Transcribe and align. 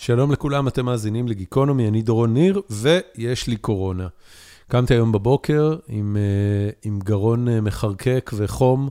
שלום 0.00 0.32
לכולם, 0.32 0.68
אתם 0.68 0.86
מאזינים 0.86 1.28
לגיקונומי, 1.28 1.88
אני 1.88 2.02
דורון 2.02 2.34
ניר, 2.34 2.60
ויש 2.70 3.46
לי 3.46 3.56
קורונה. 3.56 4.08
קמתי 4.68 4.94
היום 4.94 5.12
בבוקר 5.12 5.76
עם, 5.88 6.16
אה, 6.16 6.70
עם 6.82 6.98
גרון 6.98 7.48
אה, 7.48 7.60
מחרקק 7.60 8.30
וחום, 8.34 8.88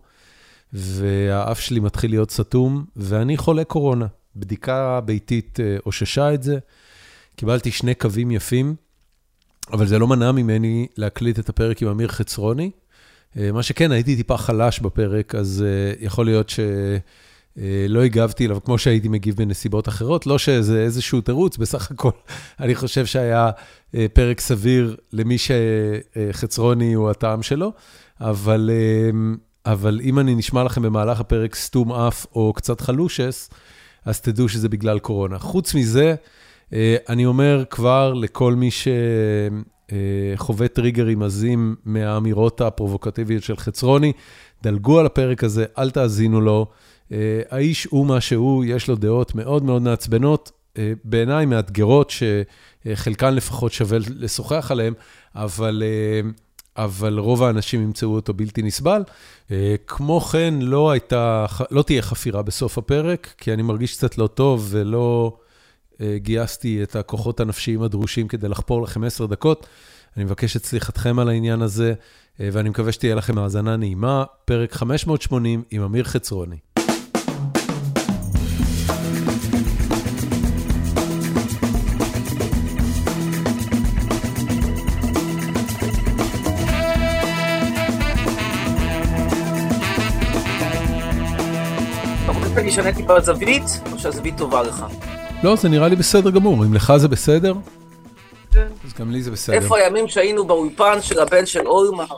והאף 0.74 1.60
שלי 1.60 1.80
מתחיל 1.80 2.12
להיות 2.12 2.32
סתום, 2.32 2.86
ואני 2.96 3.38
חולה 3.38 3.64
קורונה. 3.64 4.06
בדיקה 4.36 5.00
ביתית 5.06 5.60
אה, 5.60 5.78
אוששה 5.86 6.34
את 6.34 6.44
זה. 6.44 6.58
קיבלתי 7.36 7.72
שני 7.72 7.96
קווים 7.96 8.32
יפים, 8.32 8.76
אבל 9.72 9.88
זה 9.88 10.00
לא 10.00 10.08
מנע 10.08 10.32
ממני 10.32 10.88
להקליט 10.98 11.40
את 11.40 11.50
הפרק 11.50 11.82
עם 11.82 11.88
אמיר 11.88 12.08
חצרוני. 12.08 12.72
מה 13.36 13.64
שכן, 13.64 13.92
הייתי 13.92 14.16
טיפה 14.16 14.38
חלש 14.38 14.80
בפרק, 14.80 15.36
אז 15.36 15.66
יכול 16.00 16.26
להיות 16.26 16.50
ש... 16.50 16.60
אה, 17.60 17.86
לא 17.90 18.04
הגבתי 18.04 18.46
אליו 18.46 18.64
כמו 18.64 18.78
שהייתי 18.78 19.08
מגיב 19.08 19.36
בנסיבות 19.36 19.88
אחרות, 19.88 20.28
לא 20.28 20.38
שזה 20.38 20.84
איזשהו 20.84 21.22
תירוץ, 21.22 21.58
בסך 21.58 21.92
הכל 21.92 22.12
אני 22.60 22.76
חושב 22.76 23.06
שהיה 23.06 23.52
אה, 23.96 24.06
פרק 24.14 24.40
סביר 24.40 24.96
למי 25.14 25.36
שחצרוני 25.38 26.94
הוא 26.94 27.10
הטעם 27.10 27.44
שלו, 27.44 27.72
אבל, 28.22 28.70
אה, 28.74 29.10
אבל 29.74 30.00
אם 30.04 30.20
אני 30.20 30.36
נשמע 30.36 30.64
לכם 30.64 30.82
במהלך 30.82 31.20
הפרק 31.20 31.56
סתום 31.56 31.92
אף 31.92 32.26
או 32.36 32.54
קצת 32.54 32.82
חלושס, 32.82 33.50
אז 34.06 34.22
תדעו 34.22 34.50
שזה 34.50 34.70
בגלל 34.70 35.00
קורונה. 35.00 35.40
חוץ 35.40 35.76
מזה, 35.76 36.16
אני 37.10 37.26
אומר 37.26 37.64
כבר 37.70 38.14
לכל 38.14 38.56
מי 38.56 38.70
שחווה 39.92 40.68
טריגרים 40.68 41.24
עזים 41.24 41.76
מהאמירות 41.86 42.62
הפרובוקטיביות 42.62 43.44
של 43.44 43.58
חצרוני, 43.58 44.14
דלגו 44.64 45.00
על 45.00 45.06
הפרק 45.06 45.44
הזה, 45.44 45.66
אל 45.78 45.90
תאזינו 45.90 46.42
לו. 46.42 46.68
אה, 47.12 47.42
האיש 47.50 47.84
הוא 47.84 48.06
מה 48.06 48.22
שהוא, 48.22 48.66
יש 48.66 48.88
לו 48.88 48.96
דעות 48.96 49.36
מאוד 49.36 49.64
מאוד 49.64 49.82
מעצבנות, 49.82 50.52
אה, 50.78 50.94
בעיניי 51.04 51.46
מאתגרות, 51.46 52.12
שחלקן 52.12 53.34
לפחות 53.34 53.72
שווה 53.72 53.98
לשוחח 54.20 54.72
עליהן, 54.72 54.94
אבל... 55.36 55.84
אה, 55.86 56.30
אבל 56.78 57.20
רוב 57.20 57.44
האנשים 57.44 57.82
ימצאו 57.82 58.16
אותו 58.16 58.34
בלתי 58.34 58.62
נסבל. 58.62 59.04
כמו 59.88 60.22
כן, 60.22 60.54
לא 60.62 60.92
הייתה, 60.92 61.46
לא 61.72 61.82
תהיה 61.82 62.02
חפירה 62.02 62.42
בסוף 62.42 62.78
הפרק, 62.78 63.34
כי 63.38 63.54
אני 63.54 63.62
מרגיש 63.62 63.98
קצת 63.98 64.18
לא 64.18 64.28
טוב 64.28 64.68
ולא 64.70 65.38
גייסתי 66.16 66.84
את 66.84 66.96
הכוחות 66.96 67.40
הנפשיים 67.40 67.82
הדרושים 67.82 68.28
כדי 68.28 68.50
לחפור 68.50 68.82
לכם 68.82 69.04
עשר 69.04 69.26
דקות. 69.26 69.68
אני 70.18 70.24
מבקש 70.24 70.56
את 70.56 70.66
סליחתכם 70.66 71.20
על 71.20 71.30
העניין 71.30 71.62
הזה, 71.62 71.94
ואני 72.40 72.70
מקווה 72.70 72.92
שתהיה 72.92 73.16
לכם 73.16 73.38
האזנה 73.38 73.78
נעימה. 73.78 74.24
פרק 74.46 74.74
580 74.74 75.64
עם 75.72 75.82
אמיר 75.82 76.04
חצרוני. 76.04 76.75
אשנה 92.76 92.94
טיפה 92.94 93.20
זווית, 93.20 93.64
או 93.92 94.00
שהזווית 94.00 94.38
טובה 94.38 94.64
לך? 94.64 94.86
לא, 95.44 95.56
זה 95.56 95.70
נראה 95.70 95.88
לי 95.88 95.96
בסדר 95.96 96.30
גמור. 96.30 96.66
אם 96.66 96.74
לך 96.74 96.94
זה 96.98 97.08
בסדר. 97.08 97.54
אז 98.56 98.94
גם 99.00 99.12
לי 99.12 99.22
זה 99.22 99.32
בסדר. 99.32 99.56
איפה 99.56 99.78
הימים 99.78 100.08
שהיינו 100.08 100.48
באולפן 100.48 101.02
של 101.02 101.20
הבן 101.20 101.46
של 101.46 101.68
אולמרט? 101.68 102.10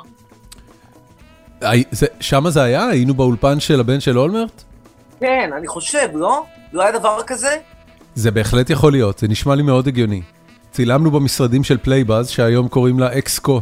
שמה 2.19 2.49
זה 2.49 2.63
היה? 2.63 2.87
היינו 2.87 3.13
באולפן 3.13 3.59
של 3.59 3.79
הבן 3.79 3.99
של 3.99 4.17
אולמרט? 4.17 4.63
כן, 5.19 5.49
אני 5.57 5.67
חושב, 5.67 6.07
לא? 6.13 6.43
לא 6.73 6.81
היה 6.83 6.99
דבר 6.99 7.21
כזה? 7.27 7.57
זה 8.15 8.31
בהחלט 8.31 8.69
יכול 8.69 8.91
להיות, 8.91 9.19
זה 9.19 9.27
נשמע 9.27 9.55
לי 9.55 9.63
מאוד 9.63 9.87
הגיוני. 9.87 10.21
צילמנו 10.71 11.11
במשרדים 11.11 11.63
של 11.63 11.77
פלייבאז, 11.77 12.29
שהיום 12.29 12.67
קוראים 12.67 12.99
לה 12.99 13.17
אקסקו. 13.17 13.61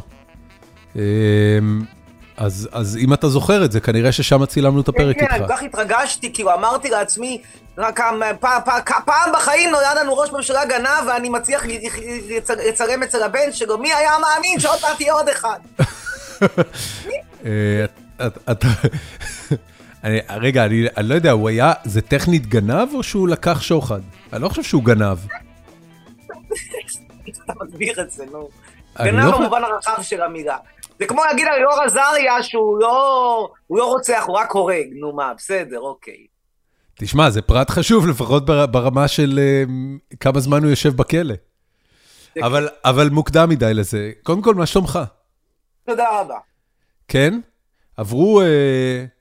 אז, 2.38 2.70
אז 2.72 2.98
אם 2.98 3.14
אתה 3.14 3.28
זוכר 3.30 3.66
את 3.66 3.72
זה, 3.72 3.80
כנראה 3.80 4.12
ששם 4.12 4.46
צילמנו 4.46 4.82
את 4.82 4.88
הפרק 4.88 5.16
איתך. 5.16 5.32
כן, 5.32 5.40
כן, 5.40 5.48
כל 5.48 5.54
כך 5.56 5.64
התרגשתי, 5.64 6.34
כאילו 6.34 6.54
אמרתי 6.54 6.90
לעצמי, 6.90 7.42
רק 7.78 8.00
פעם, 8.00 8.22
פעם, 8.40 8.62
פעם 9.06 9.32
בחיים 9.34 9.72
נולד 9.72 9.98
לנו 10.00 10.18
ראש 10.18 10.32
ממשלה 10.32 10.66
גנב 10.66 11.08
ואני 11.08 11.30
מצליח 11.30 11.64
לצלם 12.70 13.04
אצל 13.04 13.24
הבן 13.24 13.52
שלו, 13.52 13.78
מי 13.78 13.94
היה 13.94 14.12
מאמין 14.22 14.60
שעוד 14.60 14.80
פעם 14.80 14.96
תהיה 14.96 15.14
עוד 15.14 15.30
אחד? 15.30 15.60
אה, 17.46 17.86
רגע, 20.30 20.66
אני 20.66 21.10
לא 21.10 21.16
יודע, 21.16 21.32
הוא 21.32 21.50
היה, 21.50 21.74
זה 21.84 22.02
טכנית 22.02 22.48
גנב 22.48 22.88
או 22.94 23.04
שהוא 23.04 23.28
לקח 23.28 23.62
שוחד? 23.62 24.02
אני 24.34 24.42
לא 24.42 24.50
חושב 24.50 24.64
שהוא 24.64 24.84
גנב. 24.84 25.18
אתה 27.46 27.54
מסביר 27.64 28.02
את 28.02 28.12
זה, 28.12 28.26
נו. 28.32 28.50
גנב 29.04 29.26
לא 29.26 29.38
במובן 29.38 29.64
הרחב 29.64 30.02
של 30.02 30.22
המילה. 30.22 30.58
זה 31.00 31.06
כמו 31.06 31.24
להגיד 31.26 31.48
על 31.48 31.58
ליאור 31.58 31.82
עזריה 31.82 32.44
שהוא 32.44 32.80
לא, 32.80 33.50
הוא 33.68 33.78
לא 33.78 33.86
רוצח, 33.86 34.24
הוא 34.28 34.38
רק 34.38 34.52
הורג, 34.52 34.88
נו 34.92 35.14
מה, 35.14 35.34
בסדר, 35.38 35.80
אוקיי. 35.80 36.28
תשמע, 37.00 37.30
זה 37.30 37.42
פרט 37.42 37.70
חשוב, 37.70 38.08
לפחות 38.08 38.46
ברמה 38.46 39.08
של 39.08 39.40
uh, 39.40 40.16
כמה 40.20 40.40
זמן 40.40 40.64
הוא 40.64 40.70
יושב 40.70 40.96
בכלא. 40.96 41.36
אבל, 42.44 42.70
אבל 42.86 43.10
מוקדם 43.10 43.50
מדי 43.50 43.74
לזה. 43.74 44.12
קודם 44.24 44.42
כל, 44.42 44.56
מה 44.56 44.66
שלומך? 44.66 45.00
תודה 45.86 46.20
רבה. 46.20 46.38
כן? 47.08 47.40
עברו... 47.98 48.42
Uh, 48.42 49.15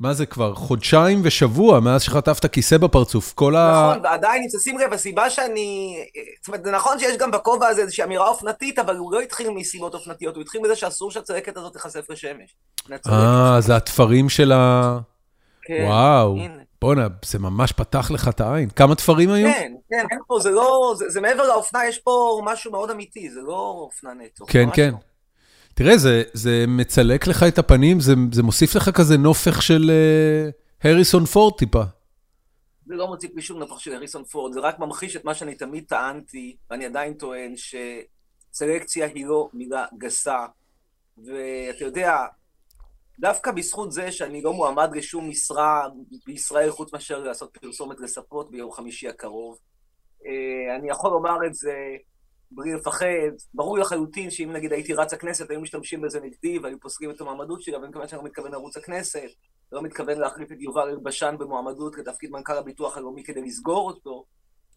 מה 0.00 0.14
זה 0.14 0.26
כבר, 0.26 0.54
חודשיים 0.54 1.20
ושבוע 1.24 1.80
מאז 1.80 2.02
שחטפת 2.02 2.46
כיסא 2.46 2.78
בפרצוף, 2.78 3.32
כל 3.32 3.56
ה... 3.56 3.90
נכון, 3.90 4.04
ועדיין, 4.04 4.48
שים 4.62 4.78
לב, 4.78 4.92
הסיבה 4.92 5.30
שאני... 5.30 5.96
זאת 6.40 6.48
אומרת, 6.48 6.64
זה 6.64 6.70
נכון 6.70 6.98
שיש 6.98 7.16
גם 7.16 7.30
בכובע 7.30 7.66
הזה 7.66 7.80
איזושהי 7.80 8.04
אמירה 8.04 8.28
אופנתית, 8.28 8.78
אבל 8.78 8.96
הוא 8.96 9.12
לא 9.12 9.20
התחיל 9.20 9.50
מסיבות 9.50 9.94
אופנתיות, 9.94 10.34
הוא 10.34 10.42
התחיל 10.42 10.60
מזה 10.60 10.76
שאסור 10.76 11.10
שהצלקת 11.10 11.56
הזאת 11.56 11.72
תיחשף 11.72 12.10
לשמש. 12.10 12.56
אה, 13.08 13.56
זה 13.60 13.76
התפרים 13.76 14.28
של 14.28 14.52
ה... 14.52 14.98
כן, 15.62 15.84
וואו. 15.86 16.36
בואנה, 16.80 17.06
זה 17.24 17.38
ממש 17.38 17.72
פתח 17.72 18.10
לך 18.10 18.28
את 18.28 18.40
העין. 18.40 18.68
כמה 18.68 18.94
תפרים 18.94 19.30
היו? 19.30 19.48
כן, 19.48 19.72
כן, 19.90 20.06
אין 20.10 20.18
פה, 20.26 20.38
זה 20.40 20.50
לא... 20.50 20.94
זה, 20.96 21.04
זה 21.08 21.20
מעבר 21.20 21.48
לאופנה, 21.48 21.86
יש 21.88 21.98
פה 21.98 22.40
משהו 22.44 22.72
מאוד 22.72 22.90
אמיתי, 22.90 23.30
זה 23.30 23.40
לא 23.40 23.74
אופנה 23.76 24.10
נטו. 24.14 24.46
כן, 24.46 24.68
כן. 24.74 24.90
לא. 24.92 24.98
תראה, 25.78 25.98
זה 25.98 26.22
זה 26.32 26.64
מצלק 26.68 27.26
לך 27.26 27.42
את 27.48 27.58
הפנים, 27.58 28.00
זה 28.00 28.12
זה 28.32 28.42
מוסיף 28.42 28.74
לך 28.74 28.90
כזה 28.96 29.16
נופך 29.16 29.62
של 29.62 29.90
uh, 29.90 30.88
הריסון 30.88 31.24
פורד 31.24 31.54
טיפה. 31.58 31.82
זה 32.86 32.94
לא 32.94 33.06
מוסיף 33.06 33.30
לי 33.34 33.42
שום 33.42 33.58
נופך 33.58 33.80
של 33.80 33.94
הריסון 33.94 34.24
פורד, 34.24 34.52
זה 34.52 34.60
רק 34.60 34.78
ממחיש 34.78 35.16
את 35.16 35.24
מה 35.24 35.34
שאני 35.34 35.54
תמיד 35.54 35.84
טענתי, 35.84 36.56
ואני 36.70 36.84
עדיין 36.86 37.14
טוען, 37.14 37.54
שסלקציה 37.56 39.06
היא 39.06 39.26
לא 39.26 39.48
מילה 39.52 39.84
גסה. 39.98 40.46
ואתה 41.24 41.84
יודע, 41.84 42.16
דווקא 43.18 43.50
בזכות 43.50 43.92
זה 43.92 44.12
שאני 44.12 44.42
לא 44.42 44.52
מועמד 44.52 44.96
לשום 44.96 45.28
משרה 45.28 45.88
בישראל, 46.26 46.70
חוץ 46.70 46.92
מאשר 46.92 47.18
לעשות 47.18 47.58
פרסומת 47.60 48.00
לספות 48.00 48.50
ביום 48.50 48.72
חמישי 48.72 49.08
הקרוב, 49.08 49.58
אה, 50.26 50.76
אני 50.76 50.90
יכול 50.90 51.10
לומר 51.10 51.36
את 51.46 51.54
זה 51.54 51.74
בלי 52.50 52.74
לפחד. 52.74 53.06
ברור 53.54 53.78
לחלוטין 53.78 54.30
שאם 54.30 54.52
נגיד 54.52 54.72
הייתי 54.72 54.92
רץ 54.92 55.12
הכנסת, 55.12 55.50
היו 55.50 55.60
משתמשים 55.60 56.00
בזה 56.00 56.20
נגדי 56.20 56.58
והיו 56.58 56.80
פוסקים 56.80 57.10
את 57.10 57.20
המועמדות 57.20 57.62
שלי, 57.62 57.76
אבל 57.76 57.88
מכיוון 57.88 58.08
שאני 58.08 58.18
לא 58.18 58.24
מתכוון 58.24 58.52
לרוץ 58.52 58.76
הכנסת, 58.76 59.28
לא 59.72 59.82
מתכוון 59.82 60.18
להחליף 60.18 60.52
את 60.52 60.56
יובל 60.60 60.88
אלבשן 60.88 61.34
במועמדות 61.38 61.98
לתפקיד 61.98 62.30
מנכ"ל 62.30 62.52
הביטוח 62.52 62.96
הלאומי 62.96 63.24
כדי 63.24 63.42
לסגור 63.42 63.86
אותו, 63.86 64.24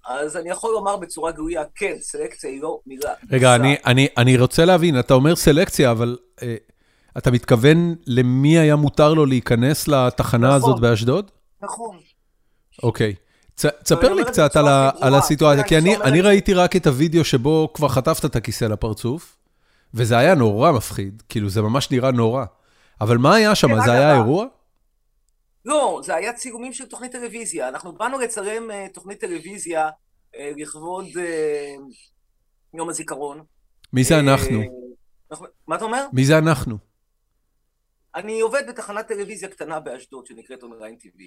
אז 0.07 0.37
אני 0.37 0.49
יכול 0.49 0.71
לומר 0.73 0.97
בצורה 0.97 1.31
גלויה, 1.31 1.63
כן, 1.75 1.95
סלקציה 1.99 2.49
היא 2.49 2.61
לא 2.61 2.79
מילה. 2.87 3.13
רגע, 3.31 3.55
אני, 3.55 3.75
אני, 3.85 4.07
אני 4.17 4.37
רוצה 4.37 4.65
להבין, 4.65 4.99
אתה 4.99 5.13
אומר 5.13 5.35
סלקציה, 5.35 5.91
אבל 5.91 6.17
אה, 6.41 6.55
אתה 7.17 7.31
מתכוון 7.31 7.95
למי 8.07 8.59
היה 8.59 8.75
מותר 8.75 9.13
לו 9.13 9.25
להיכנס 9.25 9.87
לתחנה 9.87 10.47
נכון, 10.47 10.57
הזאת 10.57 10.79
באשדוד? 10.81 11.31
נכון. 11.61 11.97
אוקיי. 12.83 13.15
Okay. 13.17 13.28
תספר 13.83 14.13
לי 14.13 14.25
קצת 14.25 14.55
על 15.01 15.15
הסיטואציה, 15.15 15.63
כי 15.63 15.77
אני 15.77 16.21
ראיתי 16.21 16.53
רק 16.53 16.75
את 16.75 16.87
הוידאו 16.87 17.23
שבו 17.23 17.73
כבר 17.73 17.87
חטפת 17.87 18.25
את 18.25 18.35
הכיסא 18.35 18.65
לפרצוף, 18.65 19.37
וזה 19.93 20.17
היה 20.17 20.35
נורא 20.35 20.71
מפחיד, 20.71 21.23
כאילו 21.29 21.49
זה 21.49 21.61
ממש 21.61 21.91
נראה 21.91 22.11
נורא. 22.11 22.45
אבל 23.01 23.17
מה 23.17 23.35
היה 23.35 23.55
שם? 23.55 23.81
זה 23.85 23.91
היה 23.91 24.15
אירוע? 24.15 24.45
לא, 25.65 26.01
זה 26.03 26.15
היה 26.15 26.33
צילומים 26.33 26.73
של 26.73 26.85
תוכנית 26.85 27.11
טלוויזיה. 27.11 27.69
אנחנו 27.69 27.93
באנו 27.93 28.19
לצלם 28.19 28.71
אה, 28.71 28.87
תוכנית 28.93 29.19
טלוויזיה 29.19 29.89
אה, 30.35 30.51
לכבוד 30.57 31.05
אה, 31.17 31.75
יום 32.73 32.89
הזיכרון. 32.89 33.43
מי 33.93 34.03
זה 34.03 34.19
אנחנו? 34.19 34.61
מה 35.67 35.75
אתה 35.75 35.85
אומר? 35.85 36.05
מי 36.13 36.25
זה 36.25 36.37
אנחנו? 36.37 36.77
אני 38.15 38.41
עובד 38.41 38.63
בתחנת 38.69 39.07
טלוויזיה 39.07 39.49
קטנה 39.49 39.79
באשדוד 39.79 40.25
שנקראת 40.25 40.63
אונליין 40.63 40.95
TV. 41.01 41.21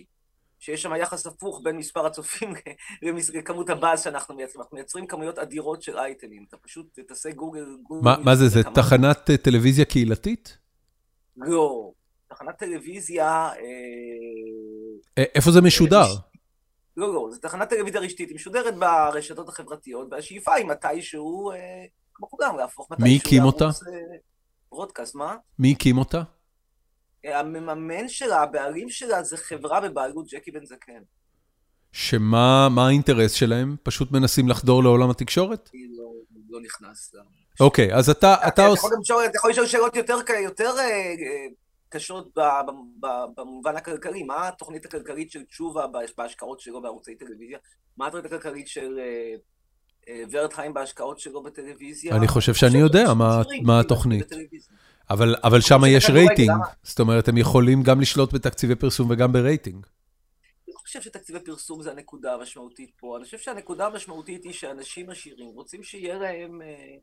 שיש 0.63 0.83
שם 0.83 0.93
יחס 0.95 1.27
הפוך 1.27 1.61
בין 1.65 1.77
מספר 1.77 2.07
הצופים 2.07 2.55
לכמות 3.35 3.71
הבאז 3.71 4.03
שאנחנו 4.03 4.35
מייצרים. 4.35 4.61
אנחנו 4.61 4.77
מייצרים 4.77 5.07
כמויות 5.07 5.39
אדירות 5.39 5.83
של 5.83 5.99
אייטמים. 5.99 6.45
אתה 6.49 6.57
פשוט 6.57 6.99
תעשה 7.09 7.31
גוגל... 7.31 7.67
מה, 8.03 8.17
מה 8.25 8.37
זה, 8.37 8.49
זה 8.49 8.63
תחנת 8.75 9.31
uh, 9.31 9.37
טלוויזיה 9.37 9.85
קהילתית? 9.85 10.59
לא, 11.37 11.93
תחנת 12.29 12.59
טלוויזיה... 12.59 13.51
אה, 15.19 15.25
איפה 15.35 15.51
זה 15.51 15.61
משודר? 15.61 16.07
לא, 16.97 17.15
לא, 17.15 17.29
זו 17.31 17.41
תחנת 17.41 17.69
טלוויזיה 17.69 18.01
רשתית, 18.01 18.29
היא 18.29 18.35
משודרת 18.35 18.79
ברשתות 18.79 19.49
החברתיות, 19.49 20.09
והשאיפה 20.11 20.55
היא 20.55 20.67
מתישהו, 20.67 21.51
אה, 21.51 21.57
כמו 22.15 22.31
כולם, 22.31 22.57
להפוך 22.57 22.91
מתישהו 22.91 23.09
מי 23.11 23.17
הקים 23.17 23.45
אותה? 23.45 23.69
ברודקאסט, 24.71 25.15
מה? 25.15 25.37
מי 25.59 25.73
הקים 25.73 25.99
אותה? 25.99 26.23
המממן 27.25 28.09
שלה, 28.09 28.43
הבעלים 28.43 28.89
שלה, 28.89 29.23
זה 29.23 29.37
חברה 29.37 29.81
בבעלות 29.81 30.27
ג'קי 30.29 30.51
בן 30.51 30.65
זקן. 30.65 31.03
שמה 31.93 32.69
האינטרס 32.87 33.33
שלהם? 33.33 33.77
פשוט 33.83 34.13
מנסים 34.13 34.49
לחדור 34.49 34.83
לעולם 34.83 35.11
התקשורת? 35.11 35.71
אני 35.75 35.87
לא, 35.97 36.13
לא 36.51 36.61
נכנס. 36.61 37.15
אוקיי, 37.61 37.95
אז 37.95 38.11
אתה... 38.11 38.35
אתה 38.49 38.67
עוש... 38.67 38.79
אתה 38.79 39.37
יכול 39.37 39.51
לשאול 39.51 39.67
שאלות 39.67 39.97
יותר, 39.97 40.17
יותר 40.43 40.71
אה, 40.79 41.15
קשות 41.89 42.39
במובן 43.37 43.77
הכלכלי. 43.77 44.23
מה 44.23 44.49
התוכנית 44.49 44.85
הכלכלית 44.85 45.31
של 45.31 45.43
תשובה 45.43 45.87
בהשקעות 46.17 46.61
שלו 46.61 46.83
בערוצי 46.83 47.15
טלוויזיה? 47.15 47.59
מה 47.97 48.07
התוכנית 48.07 48.33
הכלכלית 48.33 48.69
של 48.69 48.99
אה, 48.99 49.35
אה, 50.09 50.23
ורטהיים 50.31 50.75
בהשקעות 50.75 51.19
שלו 51.19 51.43
בטלוויזיה? 51.43 52.17
אני 52.17 52.29
חושב 52.29 52.55
שאני 52.55 52.79
יודע 52.79 53.15
מה 53.63 53.81
התוכנית. 53.81 54.33
אבל, 55.13 55.35
אבל 55.45 55.61
שם 55.61 55.81
יש 55.89 56.11
רייטינג, 56.11 56.51
זאת 56.83 57.01
אומרת, 57.01 57.29
הם 57.29 57.39
יכולים 57.39 57.83
גם 57.83 58.01
לשלוט 58.01 58.33
בתקציבי 58.35 58.75
פרסום 58.75 59.11
וגם 59.11 59.33
ברייטינג. 59.33 59.87
אני 60.69 60.75
חושב 60.75 61.03
שתקציבי 61.03 61.41
פרסום 61.41 61.83
זה 61.83 61.91
הנקודה 61.91 62.35
המשמעותית 62.35 62.91
פה. 62.97 63.17
אני 63.17 63.25
חושב 63.25 63.39
שהנקודה 63.39 63.87
המשמעותית 63.87 64.45
היא 64.45 64.53
שאנשים 64.53 65.11
עשירים 65.11 65.49
רוצים 65.49 65.83
שיהיה 65.83 66.15
להם... 66.15 66.63
אה, 66.63 66.97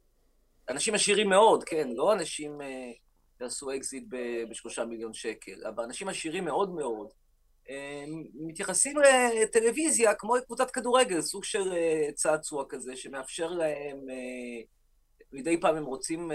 אנשים 0.70 0.96
עשירים 0.96 1.30
מאוד, 1.30 1.64
כן, 1.64 1.90
לא 1.96 2.14
אנשים 2.14 2.62
שעשו 3.40 3.76
אקזיט 3.76 4.04
בשלושה 4.50 4.86
מיליון 4.86 5.14
שקל, 5.14 5.66
אבל 5.68 5.84
אנשים 5.84 6.10
עשירים 6.10 6.46
מאוד 6.46 6.70
מאוד, 6.70 7.08
מתייחסים 8.34 8.98
לטלוויזיה 9.42 10.14
כמו 10.14 10.34
קבוצת 10.46 10.72
כדורגל, 10.72 11.22
סוג 11.22 11.44
של 11.44 11.74
אה, 11.74 12.12
צעצוע 12.14 12.66
כזה, 12.70 12.96
שמאפשר 12.96 13.50
להם, 13.50 14.10
אה, 14.10 14.62
מדי 15.32 15.60
פעם 15.62 15.76
הם 15.76 15.86
רוצים... 15.86 16.32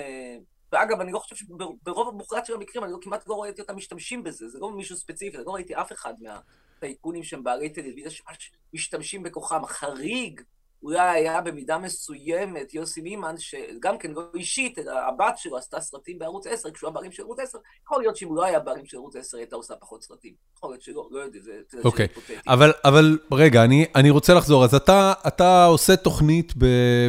ואגב, 0.74 1.00
אני 1.00 1.12
לא 1.12 1.18
חושב 1.18 1.36
שברוב 1.36 2.08
המוחלט 2.08 2.46
של 2.46 2.54
המקרים, 2.54 2.84
אני 2.84 2.92
לא, 2.92 2.98
כמעט 3.00 3.28
לא 3.28 3.42
ראיתי 3.42 3.60
אותם 3.60 3.76
משתמשים 3.76 4.22
בזה, 4.24 4.48
זה 4.48 4.58
לא 4.58 4.70
מישהו 4.70 4.96
ספציפי, 4.96 5.36
אני 5.36 5.46
לא 5.46 5.54
ראיתי 5.54 5.74
אף 5.74 5.92
אחד 5.92 6.14
מהטייקונים 6.20 7.22
שהם 7.22 7.44
בעלי 7.44 7.68
טלוויזיה 7.68 8.10
שמשתמשים 8.10 9.22
בכוחם. 9.22 9.64
החריג 9.64 10.40
אולי 10.84 11.10
היה 11.10 11.40
במידה 11.40 11.78
מסוימת 11.78 12.74
יוסי 12.74 13.00
מימן, 13.00 13.34
שגם 13.38 13.98
כן 13.98 14.10
לא 14.10 14.22
אישית, 14.34 14.78
אלא 14.78 14.92
הבת 15.08 15.38
שלו 15.38 15.56
עשתה 15.56 15.80
סרטים 15.80 16.18
בערוץ 16.18 16.46
10, 16.46 16.70
כשהוא 16.70 16.88
היה 16.88 16.94
בעלים 16.94 17.12
של 17.12 17.22
ערוץ 17.22 17.38
10, 17.38 17.58
יכול 17.84 18.02
להיות 18.02 18.16
שאם 18.16 18.28
הוא 18.28 18.36
לא 18.36 18.44
היה 18.44 18.60
בעלים 18.60 18.86
של 18.86 18.96
ערוץ 18.96 19.16
10, 19.16 19.36
הייתה 19.36 19.56
עושה 19.56 19.74
פחות 19.76 20.02
סרטים. 20.02 20.32
יכול 20.56 20.70
להיות 20.70 20.82
שלא, 20.82 21.08
לא 21.10 21.18
יודע, 21.18 21.38
זה... 21.40 21.52
אוקיי, 21.84 22.06
אבל, 22.48 22.72
אבל 22.84 23.18
רגע, 23.32 23.64
אני, 23.64 23.86
אני 23.94 24.10
רוצה 24.10 24.34
לחזור. 24.34 24.64
אז 24.64 24.74
אתה, 24.74 25.12
אתה 25.26 25.64
עושה 25.64 25.96
תוכנית 25.96 26.52
ב, 26.58 26.66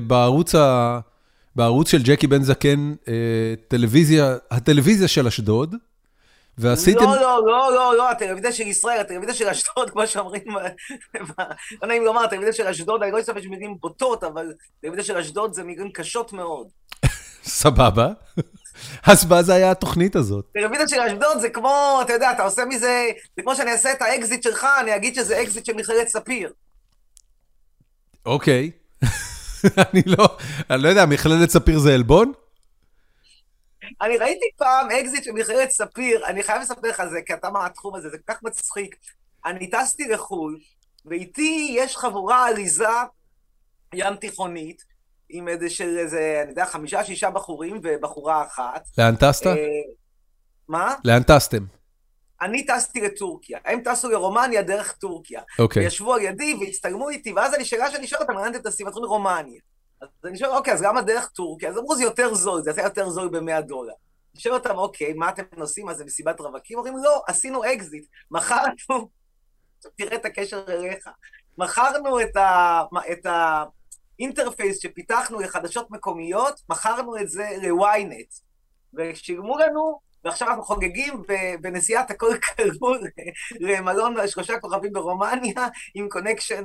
בערוץ, 0.07 0.55
ה, 0.55 0.99
בערוץ 1.55 1.91
של 1.91 2.03
ג'קי 2.03 2.27
בן 2.27 2.43
זקן, 2.43 2.93
אה, 3.07 3.53
טלוויזיה, 3.67 4.35
הטלוויזיה 4.51 5.07
של 5.07 5.27
אשדוד, 5.27 5.75
ועשיתם... 6.57 7.03
לא, 7.03 7.15
לא, 7.15 7.41
לא, 7.45 7.71
לא, 7.75 7.97
לא, 7.97 8.11
הטלוויזיה 8.11 8.51
של 8.51 8.63
ישראל, 8.63 8.99
הטלוויזיה 8.99 9.35
של 9.35 9.47
אשדוד, 9.47 9.89
כמו 9.89 10.07
שאומרים, 10.07 10.43
לא 11.81 11.87
נעים 11.87 12.05
לומר, 12.05 12.23
הטלוויזיה 12.23 12.53
של 12.53 12.67
אשדוד, 12.67 13.03
אני 13.03 13.11
לא 13.11 13.19
אשתמש 13.19 13.45
במילים 13.45 13.77
בוטות, 13.81 14.23
אבל 14.23 14.53
הטלוויזיה 14.79 15.03
של 15.05 15.17
אשדוד 15.17 15.53
זה 15.53 15.63
מילים 15.63 15.91
קשות 15.91 16.33
מאוד. 16.33 16.67
סבבה. 17.43 18.09
אז 19.03 19.25
מה 19.25 19.43
זה 19.43 19.53
היה 19.53 19.71
התוכנית 19.71 20.15
הזאת? 20.15 20.45
טלוויזיה 20.53 20.87
של 20.87 20.99
אשדוד 20.99 21.39
זה 21.39 21.49
כמו, 21.49 21.99
אתה 22.01 22.13
יודע, 22.13 22.31
אתה 22.31 22.43
עושה 22.43 22.65
מזה, 22.65 23.09
זה 23.35 23.41
כמו 23.43 23.55
שאני 23.55 23.71
אעשה 23.71 23.91
את 23.91 24.01
האקזיט 24.01 24.43
שלך, 24.43 24.67
אני 24.81 24.95
אגיד 24.95 25.15
שזה 25.15 25.41
אקזיט 25.41 25.65
של 25.65 25.73
מכללת 25.73 26.07
ספיר. 26.07 26.53
אוקיי. 28.25 28.71
אני 29.93 30.01
לא, 30.05 30.37
אני 30.69 30.83
לא 30.83 30.87
יודע, 30.89 31.05
מכללת 31.05 31.49
ספיר 31.49 31.79
זה 31.79 31.93
עלבון? 31.93 32.31
אני 34.01 34.17
ראיתי 34.17 34.45
פעם 34.57 34.91
אקזיט 34.91 35.23
של 35.23 35.31
מכללת 35.31 35.69
ספיר, 35.69 36.25
אני 36.25 36.43
חייב 36.43 36.61
לספר 36.61 36.89
לך 36.89 37.03
זה, 37.11 37.19
כי 37.25 37.33
אתה 37.33 37.49
מהתחום 37.49 37.95
הזה, 37.95 38.09
זה 38.09 38.17
כל 38.17 38.33
כך 38.33 38.43
מצחיק. 38.43 38.95
אני 39.45 39.69
טסתי 39.69 40.07
לחו"ל, 40.07 40.59
ואיתי 41.05 41.75
יש 41.77 41.97
חבורה 41.97 42.47
עליזה 42.47 42.87
ים 43.93 44.15
תיכונית, 44.15 44.83
עם 45.29 45.47
איזה 45.47 45.69
של 45.69 45.97
איזה, 45.97 46.39
אני 46.43 46.49
יודע, 46.49 46.65
חמישה, 46.65 47.03
שישה 47.03 47.29
בחורים 47.29 47.79
ובחורה 47.83 48.43
אחת. 48.45 48.87
לאן 48.97 49.15
טסת? 49.15 49.47
אה, 49.47 49.53
מה? 50.67 50.95
לאן 51.05 51.23
טסתם? 51.23 51.65
אני 52.41 52.65
טסתי 52.65 53.01
לטורקיה, 53.01 53.59
הם 53.65 53.81
טסו 53.83 54.09
לרומניה 54.09 54.61
דרך 54.61 54.91
טורקיה. 54.91 55.41
אוקיי. 55.59 55.81
Okay. 55.81 55.85
וישבו 55.85 56.13
על 56.13 56.21
ידי 56.21 56.55
והצטלמו 56.59 57.09
איתי, 57.09 57.33
ואז 57.33 57.53
אני 57.53 57.65
שאלה 57.65 57.91
שאני 57.91 58.07
שואל 58.07 58.21
אותם, 58.21 58.33
לאן 58.33 58.55
אתם 58.55 58.69
טסים? 58.69 58.87
אתם 58.87 58.97
רומניה. 58.97 59.61
אז 60.01 60.09
אני 60.25 60.37
שואל, 60.37 60.51
אוקיי, 60.51 60.73
אז 60.73 60.81
למה 60.81 61.01
דרך 61.01 61.29
טורקיה? 61.29 61.69
אז 61.69 61.77
אמרו, 61.77 61.95
זה 61.95 62.03
יותר 62.03 62.33
זול, 62.33 62.61
זה 62.61 62.69
יצא 62.69 62.81
יותר 62.81 63.09
זול 63.09 63.29
ב-100 63.29 63.61
דולר. 63.61 63.93
אני 64.33 64.41
שואל 64.41 64.53
אותם, 64.53 64.77
אוקיי, 64.77 65.13
מה 65.13 65.29
אתם 65.29 65.43
עושים? 65.61 65.85
מה 65.85 65.93
זה 65.93 66.05
מסיבת 66.05 66.39
רווקים? 66.39 66.77
אומרים, 66.77 66.97
לא, 66.97 67.23
עשינו 67.27 67.63
אקזיט, 67.73 68.05
מכרנו, 68.31 68.73
תראה 69.97 70.15
את 70.15 70.25
הקשר 70.25 70.63
אליך, 70.67 71.09
מכרנו 71.57 72.21
את, 72.21 72.35
ה... 72.35 72.81
את 73.11 73.25
האינטרפייס 74.19 74.79
שפיתחנו 74.79 75.39
לחדשות 75.39 75.91
מקומיות, 75.91 76.61
מכרנו 76.69 77.17
את 77.17 77.29
זה 77.29 77.47
ל-ynet, 77.61 78.41
ושילמו 78.93 79.57
לנו, 79.57 79.99
ועכשיו 80.25 80.47
אנחנו 80.47 80.63
חוגגים 80.63 81.23
בנסיעת 81.61 82.11
הכל 82.11 82.37
כלול 82.55 82.99
למלון 83.59 84.27
שלושה 84.27 84.59
כוכבים 84.59 84.93
ברומניה, 84.93 85.67
עם 85.95 86.09
קונקשן 86.09 86.63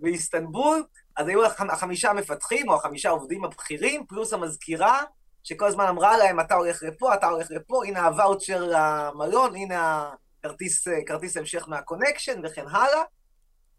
באיסטנבול, 0.00 0.84
אז 1.16 1.28
היו 1.28 1.44
החמישה 1.44 2.10
המפתחים, 2.10 2.68
או 2.68 2.74
החמישה 2.74 3.08
העובדים 3.08 3.44
הבכירים, 3.44 4.06
פלוס 4.06 4.32
המזכירה, 4.32 5.02
שכל 5.42 5.66
הזמן 5.66 5.86
אמרה 5.86 6.16
להם, 6.16 6.40
אתה 6.40 6.54
הולך 6.54 6.82
לפה, 6.82 7.14
אתה 7.14 7.26
הולך 7.26 7.46
לפה, 7.50 7.86
הנה 7.86 8.06
הוואוצ'ר 8.06 8.64
למלון, 8.70 9.56
הנה 9.56 10.10
הכרטיס, 10.40 10.88
כרטיס 11.06 11.36
המשך 11.36 11.68
מהקונקשן, 11.68 12.40
וכן 12.44 12.64
הלאה. 12.70 13.02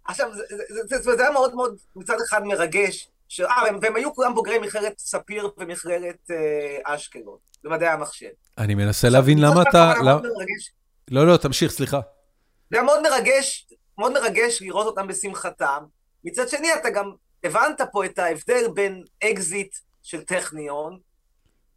עכשיו, 0.05 0.35
זה, 0.35 0.43
זה, 0.69 0.97
זה, 0.97 1.15
זה, 1.15 1.21
היה 1.21 1.31
מאוד 1.31 1.55
מאוד 1.55 1.77
מצד 1.95 2.17
אחד 2.29 2.43
מרגש, 2.43 3.09
ש... 3.27 3.41
אה, 3.41 3.63
והם, 3.63 3.79
והם 3.81 3.95
היו 3.95 4.15
כולם 4.15 4.35
בוגרי 4.35 4.59
מכללת 4.59 4.99
ספיר 4.99 5.49
ומכללת 5.57 6.31
אה, 6.31 6.95
אשקלון, 6.95 7.37
במדעי 7.67 7.89
המחשב. 7.89 8.27
אני 8.57 8.75
מנסה 8.75 9.09
להבין 9.09 9.41
למה 9.41 9.61
אתה... 9.61 9.93
לא, 11.11 11.27
לא, 11.27 11.37
תמשיך, 11.37 11.71
סליחה. 11.71 11.99
זה 12.71 12.77
היה 12.77 12.83
מאוד 12.83 12.99
מרגש, 13.01 13.67
מאוד 13.97 14.13
מרגש 14.13 14.61
לראות 14.61 14.85
אותם 14.85 15.07
בשמחתם. 15.07 15.83
מצד 16.23 16.49
שני, 16.49 16.67
אתה 16.73 16.89
גם 16.89 17.11
הבנת 17.43 17.81
פה 17.91 18.05
את 18.05 18.19
ההבדל 18.19 18.67
בין 18.73 19.03
אקזיט 19.23 19.75
של 20.03 20.21
טכניון, 20.21 20.97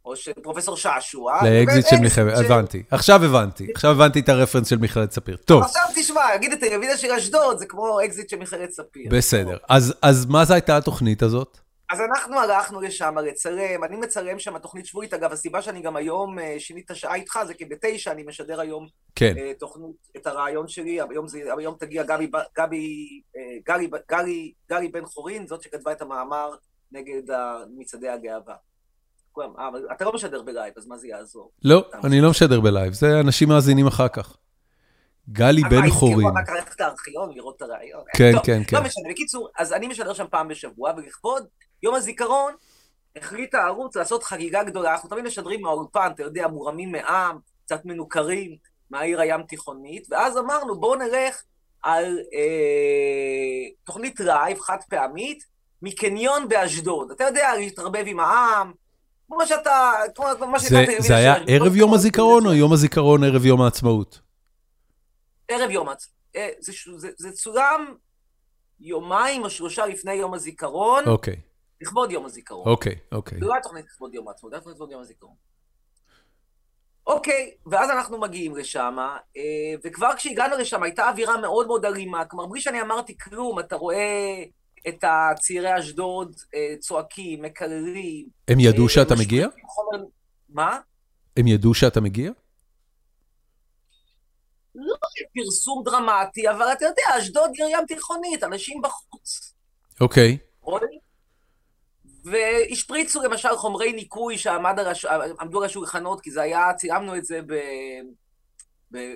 או 0.05 0.15
של 0.15 0.31
פרופסור 0.43 0.77
שעשוע, 0.77 1.39
לאקזיט 1.43 1.85
של 1.89 1.95
מכללת, 1.95 2.45
הבנתי. 2.45 2.83
עכשיו 2.91 3.25
הבנתי, 3.25 3.67
עכשיו 3.73 3.91
הבנתי 3.91 4.19
את 4.19 4.29
הרפרנס 4.29 4.67
של 4.67 4.77
מכללת 4.77 5.11
ספיר. 5.11 5.37
טוב. 5.45 5.63
עכשיו 5.63 5.83
תשמע, 5.95 6.35
אגיד 6.35 6.51
את 6.51 6.59
טלוויזיה 6.59 6.97
של 6.97 7.11
אשדוד, 7.11 7.57
זה 7.57 7.65
כמו 7.65 7.99
אקזיט 8.05 8.29
של 8.29 8.37
מכללת 8.37 8.71
ספיר. 8.71 9.09
בסדר. 9.11 9.57
אז 10.01 10.25
מה 10.29 10.45
זו 10.45 10.53
הייתה 10.53 10.77
התוכנית 10.77 11.23
הזאת? 11.23 11.57
אז 11.91 12.01
אנחנו 12.01 12.39
הלכנו 12.39 12.81
לשם 12.81 13.15
לצלם, 13.17 13.83
אני 13.83 13.95
מצלם 13.95 14.39
שם 14.39 14.57
תוכנית 14.57 14.85
שבועית, 14.85 15.13
אגב, 15.13 15.31
הסיבה 15.31 15.61
שאני 15.61 15.81
גם 15.81 15.95
היום 15.95 16.39
אה, 16.39 16.55
שיניתי 16.59 16.85
את 16.85 16.91
השעה 16.91 17.15
איתך, 17.15 17.39
זה 17.47 17.53
כי 17.53 17.65
בתשע 17.65 18.11
אני 18.11 18.23
משדר 18.23 18.59
היום 18.59 18.87
כן. 19.15 19.37
אה, 19.37 19.51
תוכנית, 19.59 19.95
את 20.17 20.27
הרעיון 20.27 20.67
שלי, 20.67 21.01
היום, 21.09 21.27
זה, 21.27 21.39
היום 21.57 21.75
תגיע 21.79 22.03
גבי, 22.03 22.31
גבי, 22.57 23.21
אה, 23.37 23.41
גלי, 23.65 23.89
גלי, 24.11 24.53
גלי 24.69 24.87
בן 24.87 25.05
חורין, 25.05 25.47
זאת 25.47 25.61
שכתבה 25.61 25.91
את 25.91 26.01
המאמר 26.01 26.55
נגד 26.91 27.35
מצעדי 27.77 28.09
הגאווה. 28.09 28.55
אבל 29.37 29.85
אתה 29.91 30.05
לא 30.05 30.13
משדר 30.13 30.41
בלייב, 30.41 30.73
אז 30.77 30.87
מה 30.87 30.97
זה 30.97 31.07
יעזור? 31.07 31.51
לא, 31.63 31.89
אני 32.03 32.21
לא 32.21 32.29
משדר 32.29 32.61
בלייב, 32.61 32.93
זה 32.93 33.19
אנשים 33.19 33.49
מאזינים 33.49 33.87
אחר 33.87 34.07
כך. 34.07 34.37
גלי 35.29 35.61
בן 35.69 35.89
חורין. 35.89 36.27
רק 36.37 36.49
ללכת 36.49 36.79
לארכיון, 36.79 37.31
לראות 37.35 37.55
את 37.57 37.61
הריאיון. 37.61 38.03
כן, 38.17 38.31
כן, 38.43 38.61
כן. 38.67 38.77
לא 38.77 38.83
משנה, 38.83 39.09
בקיצור, 39.09 39.49
אז 39.57 39.73
אני 39.73 39.87
משדר 39.87 40.13
שם 40.13 40.25
פעם 40.29 40.47
בשבוע, 40.47 40.91
ולכבוד 40.97 41.45
יום 41.83 41.95
הזיכרון, 41.95 42.53
החליט 43.15 43.55
הערוץ 43.55 43.95
לעשות 43.95 44.23
חגיגה 44.23 44.63
גדולה. 44.63 44.91
אנחנו 44.91 45.09
תמיד 45.09 45.25
משדרים 45.25 45.61
מהאולפן, 45.61 46.11
אתה 46.15 46.23
יודע, 46.23 46.47
מורמים 46.47 46.91
מעם, 46.91 47.37
קצת 47.65 47.85
מנוכרים, 47.85 48.55
מהעיר 48.89 49.21
הים 49.21 49.43
תיכונית, 49.43 50.07
ואז 50.11 50.37
אמרנו, 50.37 50.79
בואו 50.79 50.95
נלך 50.95 51.41
על 51.83 52.19
אה, 52.33 53.69
תוכנית 53.83 54.19
לייב 54.19 54.59
חד 54.59 54.77
פעמית 54.89 55.45
מקניון 55.81 56.49
באשדוד. 56.49 57.11
אתה 57.11 57.23
יודע, 57.23 57.55
להתערבב 57.55 58.03
עם 58.07 58.19
העם, 58.19 58.71
כמו 59.27 59.47
שאתה, 59.47 59.91
כמו 60.15 60.25
מה 60.47 60.59
שאתה... 60.59 60.75
זה, 60.85 60.95
זה 60.99 61.15
היה 61.15 61.35
ערב 61.47 61.75
יום 61.75 61.93
הזיכרון 61.93 62.45
או 62.45 62.53
יום 62.53 62.73
הזיכרון 62.73 63.23
ערב 63.23 63.45
יום 63.45 63.61
העצמאות? 63.61 64.19
ערב 65.47 65.69
יום 65.69 65.89
העצמאות. 65.89 66.15
אה, 66.35 66.49
זה, 66.59 66.71
זה, 66.97 67.09
זה 67.17 67.31
צולם 67.31 67.95
יומיים 68.79 69.43
או 69.43 69.49
שלושה 69.49 69.85
לפני 69.85 70.13
יום 70.13 70.33
הזיכרון. 70.33 71.03
אוקיי. 71.07 71.33
Okay. 71.33 71.50
לכבוד 71.81 72.11
יום 72.11 72.25
הזיכרון. 72.25 72.67
אוקיי, 72.67 72.95
אוקיי. 73.11 73.39
זה 73.39 73.45
לא 73.45 73.53
היה 73.53 73.61
תוכנית 73.63 73.85
לכבוד 73.85 74.13
יום 74.13 74.27
העצמאות, 74.27 74.51
זה 74.51 74.55
היה 74.55 74.61
תוכנית 74.61 74.75
לכבוד 74.75 74.91
יום 74.91 75.01
הזיכרון. 75.01 75.35
אוקיי, 77.07 77.51
ואז 77.65 77.89
אנחנו 77.89 78.19
מגיעים 78.19 78.55
לשם, 78.55 78.97
וכבר 79.83 80.15
כשהגענו 80.15 80.57
לשם 80.57 80.83
הייתה 80.83 81.09
אווירה 81.09 81.37
מאוד 81.37 81.67
מאוד 81.67 81.85
אלימה, 81.85 82.25
כלומר, 82.25 82.45
בלי 82.45 82.61
שאני 82.61 82.81
אמרתי 82.81 83.17
כלום, 83.17 83.59
אתה 83.59 83.75
רואה 83.75 84.43
את 84.87 85.03
הצעירי 85.03 85.79
אשדוד 85.79 86.35
צועקים, 86.79 87.41
מקללים. 87.41 88.25
הם 88.47 88.59
ידעו 88.59 88.89
שאתה 88.89 89.15
מגיע? 89.19 89.47
חומר... 89.67 90.03
מה? 90.49 90.79
הם 91.37 91.47
ידעו 91.47 91.73
שאתה 91.73 92.01
מגיע? 92.01 92.31
לא 94.75 94.95
פרסום 95.33 95.83
דרמטי, 95.85 96.49
אבל 96.49 96.65
אתה 96.73 96.85
יודע, 96.85 97.19
אשדוד 97.19 97.51
עיר 97.53 97.67
ים 97.67 97.85
תיכונית, 97.87 98.43
אנשים 98.43 98.81
בחוץ. 98.81 99.53
אוקיי. 100.01 100.37
רואים? 100.61 100.99
והשפריצו 102.25 103.23
למשל 103.23 103.55
חומרי 103.55 103.93
ניקוי 103.93 104.37
שעמדו 104.37 105.59
על 105.59 105.65
השולחנות, 105.65 106.21
כי 106.21 106.31
זה 106.31 106.41
היה, 106.41 106.73
צילמנו 106.77 107.15
את 107.15 107.25
זה 107.25 107.39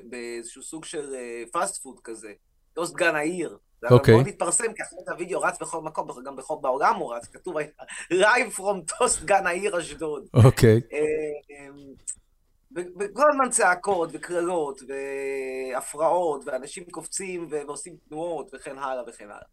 באיזשהו 0.03 0.63
סוג 0.63 0.85
של 0.85 1.15
פאסט 1.51 1.83
פוד 1.83 1.99
כזה, 2.03 2.33
טוסט 2.73 2.93
גן 2.95 3.15
העיר. 3.15 3.57
זה 3.81 3.87
okay. 3.87 4.11
מאוד 4.11 4.27
התפרסם, 4.27 4.73
כי 4.73 4.83
אחרת 4.83 5.07
הווידאו 5.09 5.41
רץ 5.41 5.57
בכל 5.61 5.81
מקום, 5.81 6.07
גם 6.25 6.35
בכל 6.35 6.55
בעולם 6.61 6.95
הוא 6.95 7.15
רץ, 7.15 7.27
כתוב 7.27 7.55
Live 8.13 8.57
from 8.57 8.97
טוסט 8.97 9.23
גן 9.23 9.47
העיר 9.47 9.79
אשדוד. 9.79 10.27
אוקיי. 10.45 10.81
וכל 12.99 13.29
הזמן 13.31 13.49
צעקות 13.49 14.09
וקללות 14.13 14.81
והפרעות, 14.87 16.43
ואנשים 16.45 16.83
קופצים 16.91 17.47
ועושים 17.49 17.95
תנועות 18.09 18.49
וכן 18.53 18.77
הלאה 18.77 19.03
וכן 19.07 19.27
הלאה. 19.29 19.47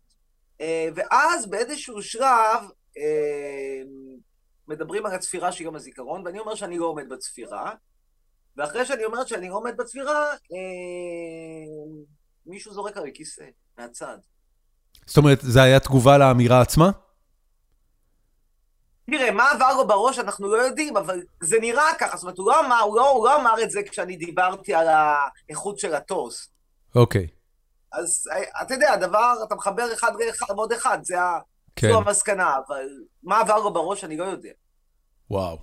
ואז 0.95 1.51
באיזשהו 1.51 2.03
שלב 2.03 2.61
מדברים 4.69 5.07
על 5.07 5.13
הצפירה 5.13 5.53
של 5.53 5.65
יום 5.65 5.77
הזיכרון, 5.77 6.27
ואני 6.27 6.39
אומר 6.39 6.55
שאני 6.55 6.79
לא 6.79 6.87
עומד 6.87 7.09
בצפירה, 7.09 7.73
ואחרי 8.57 8.87
שאני 8.87 9.05
אומר 9.05 9.25
שאני 9.25 9.49
לא 9.49 9.55
עומד 9.55 9.77
בצפירה, 9.77 10.35
מישהו 12.47 12.73
זורק 12.73 12.97
עלי 12.97 13.11
כיסא 13.15 13.45
מהצד. 13.79 14.19
זאת 15.07 15.17
אומרת, 15.17 15.39
זה 15.41 15.63
היה 15.63 15.81
תגובה 15.81 16.19
לאמירה 16.19 16.61
עצמה? 16.61 16.91
תראה, 19.11 19.31
מה 19.31 19.51
עבר 19.51 19.77
לו 19.77 19.87
בראש 19.87 20.19
אנחנו 20.19 20.53
לא 20.53 20.57
יודעים, 20.57 20.97
אבל 20.97 21.23
זה 21.43 21.57
נראה 21.61 21.95
ככה, 21.99 22.17
זאת 22.17 22.23
אומרת, 22.23 22.39
הוא 22.39 22.47
לא 22.47 22.67
אמר, 22.67 22.81
הוא 22.81 22.97
לא, 22.97 23.11
הוא 23.11 23.25
לא 23.25 23.41
אמר 23.41 23.63
את 23.63 23.71
זה 23.71 23.81
כשאני 23.91 24.17
דיברתי 24.17 24.75
על 24.75 24.87
האיכות 24.89 25.79
של 25.79 25.95
הטוס. 25.95 26.49
אוקיי. 26.95 27.27
אז 27.93 28.29
אתה 28.63 28.75
יודע, 28.75 28.93
הדבר, 28.93 29.35
אתה 29.47 29.55
מחבר 29.55 29.93
אחד 29.93 30.13
ועוד 30.49 30.73
אחד, 30.73 30.99
זה 31.03 31.21
ה... 31.21 31.39
כן. 31.77 31.89
זו 31.93 31.99
המסקנה, 31.99 32.57
אבל 32.67 32.87
מה 33.23 33.41
עבר 33.41 33.59
לו 33.59 33.73
בראש 33.73 34.05
אני 34.05 34.17
לא 34.17 34.25
יודע. 34.25 34.51
וואו. 35.31 35.59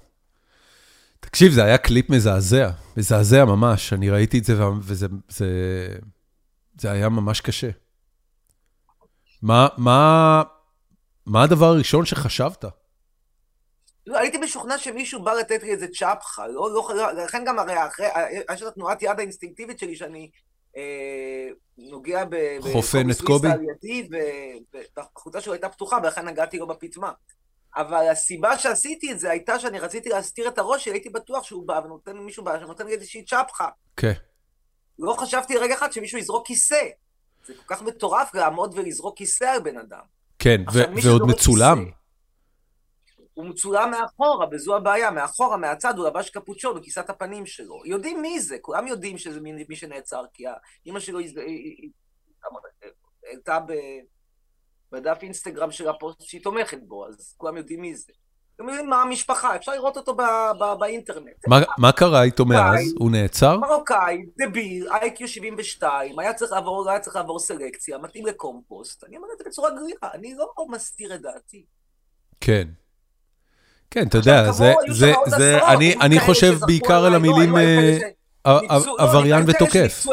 תקשיב, 1.20 1.52
זה 1.52 1.64
היה 1.64 1.78
קליפ 1.78 2.10
מזעזע, 2.10 2.70
מזעזע 2.98 3.46
ממש, 3.46 3.94
אני 3.94 4.10
ראיתי 4.10 4.40
את 4.40 4.44
זה 4.44 4.54
וזה 4.82 5.08
זה, 5.30 5.48
זה 6.80 6.92
היה 6.92 7.10
ממש 7.10 7.42
קשה. 7.42 7.70
מה, 9.42 9.68
מה, 9.78 10.44
מה 11.26 11.44
הדבר 11.44 11.66
הראשון 11.66 12.06
שחשבת? 12.06 12.66
לא, 14.08 14.18
הייתי 14.18 14.38
משוכנע 14.38 14.78
שמישהו 14.78 15.24
בא 15.24 15.34
לתת 15.34 15.64
לי 15.64 15.72
איזה 15.72 15.88
צ'פחה, 15.88 16.48
לא, 16.48 16.74
לא, 16.74 16.90
לא, 16.96 17.12
לכן 17.24 17.44
גם 17.46 17.60
הרי 17.60 17.88
אחרי, 17.88 18.08
יש 18.54 18.62
את 18.62 18.68
התנועת 18.68 19.02
יד 19.02 19.20
האינסטינקטיבית 19.20 19.80
שלי 19.80 19.96
שאני 19.96 20.30
אה, 20.80 21.50
נוגע 21.78 22.24
חופן 22.60 23.12
את 23.12 23.22
קובי? 23.22 23.48
והחולצה 24.98 25.42
שלו 25.42 25.54
הייתה 25.54 25.70
פתוחה, 25.70 25.98
ולכן 26.04 26.28
נגעתי 26.28 26.58
לו 26.58 26.68
בפטמה. 26.68 27.12
אבל 27.76 28.08
הסיבה 28.12 28.58
שעשיתי 28.58 29.12
את 29.12 29.20
זה 29.20 29.30
הייתה 29.30 29.60
שאני 29.60 29.80
רציתי 29.80 30.10
להסתיר 30.10 30.48
את 30.48 30.58
הראש 30.58 30.86
שלי, 30.86 30.94
הייתי 30.94 31.10
בטוח 31.10 31.44
שהוא 31.44 31.68
בא 31.68 31.82
ונותן 31.86 32.18
מישהו 32.18 32.44
בא, 32.44 32.60
שנותן 32.60 32.86
לי 32.86 32.94
איזושהי 32.94 33.26
צ'פחה. 33.26 33.68
כן. 33.98 34.14
לא 35.00 35.14
חשבתי 35.14 35.58
רגע 35.58 35.76
אחד 35.76 35.92
שמישהו 35.92 36.20
יזרוק 36.20 36.48
כיסא. 36.48 36.86
זה 37.48 37.54
כל 37.54 37.76
כך 37.76 37.82
מטורף 37.82 38.34
לעמוד 38.34 38.74
ולזרוק 38.78 39.18
כיסא 39.18 39.46
על 39.46 39.60
בן 39.60 39.78
אדם. 39.78 40.02
כן, 40.40 40.62
ועוד 41.04 41.22
מצולם. 41.28 41.86
כיסא, 41.86 41.99
הוא 43.40 43.48
מצולם 43.48 43.92
מאחורה, 43.92 44.46
וזו 44.52 44.76
הבעיה, 44.76 45.12
מאחורה, 45.12 45.58
מהצד, 45.58 45.98
הוא 45.98 46.08
לבש 46.08 46.30
קפוצ'ון 46.30 46.80
בכיסת 46.80 47.10
הפנים 47.10 47.46
שלו. 47.46 47.82
יודעים 47.86 48.22
מי 48.22 48.40
זה, 48.40 48.58
כולם 48.62 48.88
יודעים 48.88 49.18
שזה 49.18 49.40
מי 49.42 49.76
שנעצר, 49.76 50.24
כי 50.34 50.44
אימא 50.86 51.00
שלו 51.00 51.20
העלתה 53.28 53.60
בדף 54.92 55.18
אינסטגרם 55.22 55.72
של 55.72 55.90
הפוסט 55.90 56.22
שהיא 56.22 56.44
תומכת 56.44 56.80
בו, 56.84 57.08
אז 57.08 57.34
כולם 57.38 57.58
יודעים 57.58 57.82
מי 57.82 57.96
זה. 57.96 58.14
הם 58.60 58.70
יודעים 58.70 58.90
מה 58.90 59.02
המשפחה, 59.02 59.56
אפשר 59.56 59.72
לראות 59.72 59.98
אותו 59.98 60.16
באינטרנט. 60.80 61.48
מה 61.78 61.92
קרה 61.92 62.24
איתו 62.24 62.46
מאז? 62.46 62.94
הוא 63.00 63.12
נעצר? 63.12 63.58
מרוקאי, 63.58 64.26
דביל, 64.38 64.88
איי-קיו 64.92 65.28
72, 65.28 66.20
היה 66.20 66.34
צריך 66.34 66.52
לעבור 67.16 67.40
סלקציה, 67.40 67.98
מתאים 67.98 68.26
לקומפוסט. 68.26 69.04
אני 69.04 69.18
אומר 69.18 69.28
את 69.34 69.38
זה 69.38 69.44
בצורה 69.44 69.70
גריעה, 69.70 70.14
אני 70.14 70.36
לא 70.36 70.66
מסתיר 70.70 71.16
את 71.16 71.22
דעתי. 71.22 71.66
כן. 72.42 72.68
כן, 73.92 74.08
אתה 74.08 74.18
יודע, 74.18 74.52
זה, 74.52 74.74
זה, 74.92 75.14
זה, 75.26 75.68
אני, 75.68 75.96
אני 76.02 76.20
חושב 76.20 76.54
בעיקר 76.68 77.06
על 77.06 77.16
המילים 77.16 77.56
עבריין 79.00 79.44
ותוקף. 79.48 80.06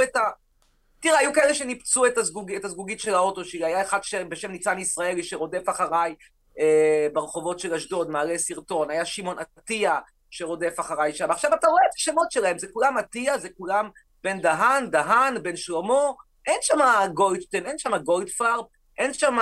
תראה, 1.00 1.18
היו 1.18 1.32
כאלה 1.32 1.54
שניפצו 1.54 2.06
את, 2.06 2.18
הזגוג, 2.18 2.52
את 2.52 2.64
הזגוגית 2.64 3.00
של 3.00 3.14
האוטו 3.14 3.44
שלי, 3.44 3.64
היה 3.64 3.82
אחד 3.82 3.98
בשם 4.28 4.50
ניצן 4.50 4.78
ישראלי 4.78 5.22
שרודף 5.22 5.68
אחריי 5.68 6.14
אה, 6.58 7.06
ברחובות 7.12 7.58
של 7.58 7.74
אשדוד, 7.74 8.10
מעלה 8.10 8.38
סרטון, 8.38 8.90
היה 8.90 9.04
שמעון 9.04 9.36
עטיה 9.38 9.98
שרודף 10.30 10.80
אחריי 10.80 11.14
שם. 11.14 11.30
עכשיו 11.30 11.54
אתה 11.54 11.66
רואה 11.66 11.82
את 11.90 11.94
השמות 11.94 12.32
שלהם, 12.32 12.58
זה 12.58 12.66
כולם 12.72 12.96
עטיה, 12.96 13.38
זה 13.38 13.48
כולם 13.58 13.88
בן 14.24 14.40
דהן, 14.40 14.90
דהן, 14.90 15.42
בן 15.42 15.56
שלמה, 15.56 16.10
אין 16.46 16.58
שם 16.62 16.78
גולדשטיין, 17.14 17.66
אין 17.66 17.78
שם 17.78 17.96
גולדפרב, 17.96 18.64
אין 18.98 19.14
שם 19.14 19.38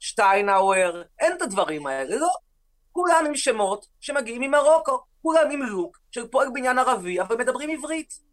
שטיינאוור, 0.00 1.02
אין 1.20 1.32
את 1.36 1.42
הדברים 1.42 1.86
האלה, 1.86 2.16
לא. 2.16 2.45
כולם 2.96 3.24
עם 3.26 3.36
שמות 3.36 3.86
שמגיעים 4.00 4.40
ממרוקו, 4.40 4.98
כולם 5.22 5.50
עם 5.50 5.62
לוק 5.62 5.98
של 6.10 6.28
פועל 6.28 6.48
בניין 6.54 6.78
ערבי, 6.78 7.20
אבל 7.20 7.36
מדברים 7.36 7.70
עברית. 7.70 8.26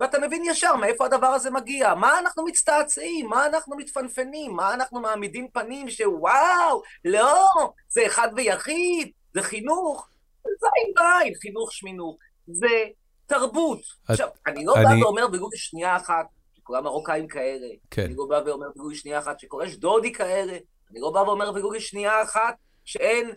ואתה 0.00 0.18
מבין 0.18 0.42
ישר 0.46 0.76
מאיפה 0.76 1.06
הדבר 1.06 1.26
הזה 1.26 1.50
מגיע. 1.50 1.94
מה 1.94 2.18
אנחנו 2.18 2.44
מצטעצעים? 2.44 3.28
מה 3.28 3.46
אנחנו 3.46 3.76
מתפנפנים? 3.76 4.56
מה 4.56 4.74
אנחנו 4.74 5.00
מעמידים 5.00 5.48
פנים 5.52 5.90
שוואו, 5.90 6.82
לא, 7.04 7.48
זה 7.88 8.06
אחד 8.06 8.28
ויחיד, 8.36 9.10
זה 9.34 9.42
חינוך. 9.42 10.08
זין 10.44 10.94
בעין, 10.94 11.34
חינוך 11.42 11.72
שמינוך. 11.72 12.16
זה 12.46 12.84
תרבות. 13.26 13.78
את, 13.78 14.10
עכשיו, 14.10 14.28
אני 14.46 14.64
לא 14.64 14.74
אני... 14.76 14.84
בא 14.84 15.04
ואומר 15.04 15.28
בגוגל 15.28 15.56
שנייה 15.56 15.96
אחת, 15.96 16.26
שכל 16.56 16.76
המרוקאים 16.76 17.28
כאלה. 17.28 17.66
כן. 17.90 18.04
אני 18.04 18.14
לא 18.16 18.26
בא 18.28 18.40
ואומר 18.46 18.66
בגוגל 18.76 18.94
שנייה 18.94 19.18
אחת 19.18 19.40
שקורא 19.40 19.66
דודי 19.78 20.12
כאלה. 20.12 20.58
אני 20.90 21.00
לא 21.00 21.10
בא 21.10 21.18
ואומר 21.18 21.52
בגוגל 21.52 21.78
שנייה 21.78 22.22
אחת 22.22 22.54
שאין 22.84 23.30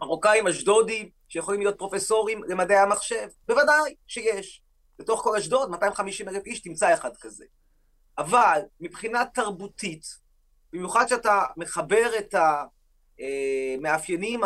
מרוקאים, 0.00 0.46
אשדודים, 0.46 1.08
שיכולים 1.28 1.60
להיות 1.60 1.78
פרופסורים 1.78 2.44
למדעי 2.44 2.78
המחשב? 2.78 3.28
בוודאי 3.48 3.94
שיש. 4.06 4.62
בתוך 4.98 5.22
כל 5.22 5.36
אשדוד, 5.36 5.70
250 5.70 6.28
אלף 6.28 6.46
איש, 6.46 6.60
תמצא 6.60 6.94
אחד 6.94 7.16
כזה. 7.20 7.44
אבל 8.18 8.60
מבחינה 8.80 9.24
תרבותית, 9.34 10.06
במיוחד 10.72 11.08
שאתה 11.08 11.42
מחבר 11.56 12.10
את 12.18 12.34
המאפיינים 13.18 14.40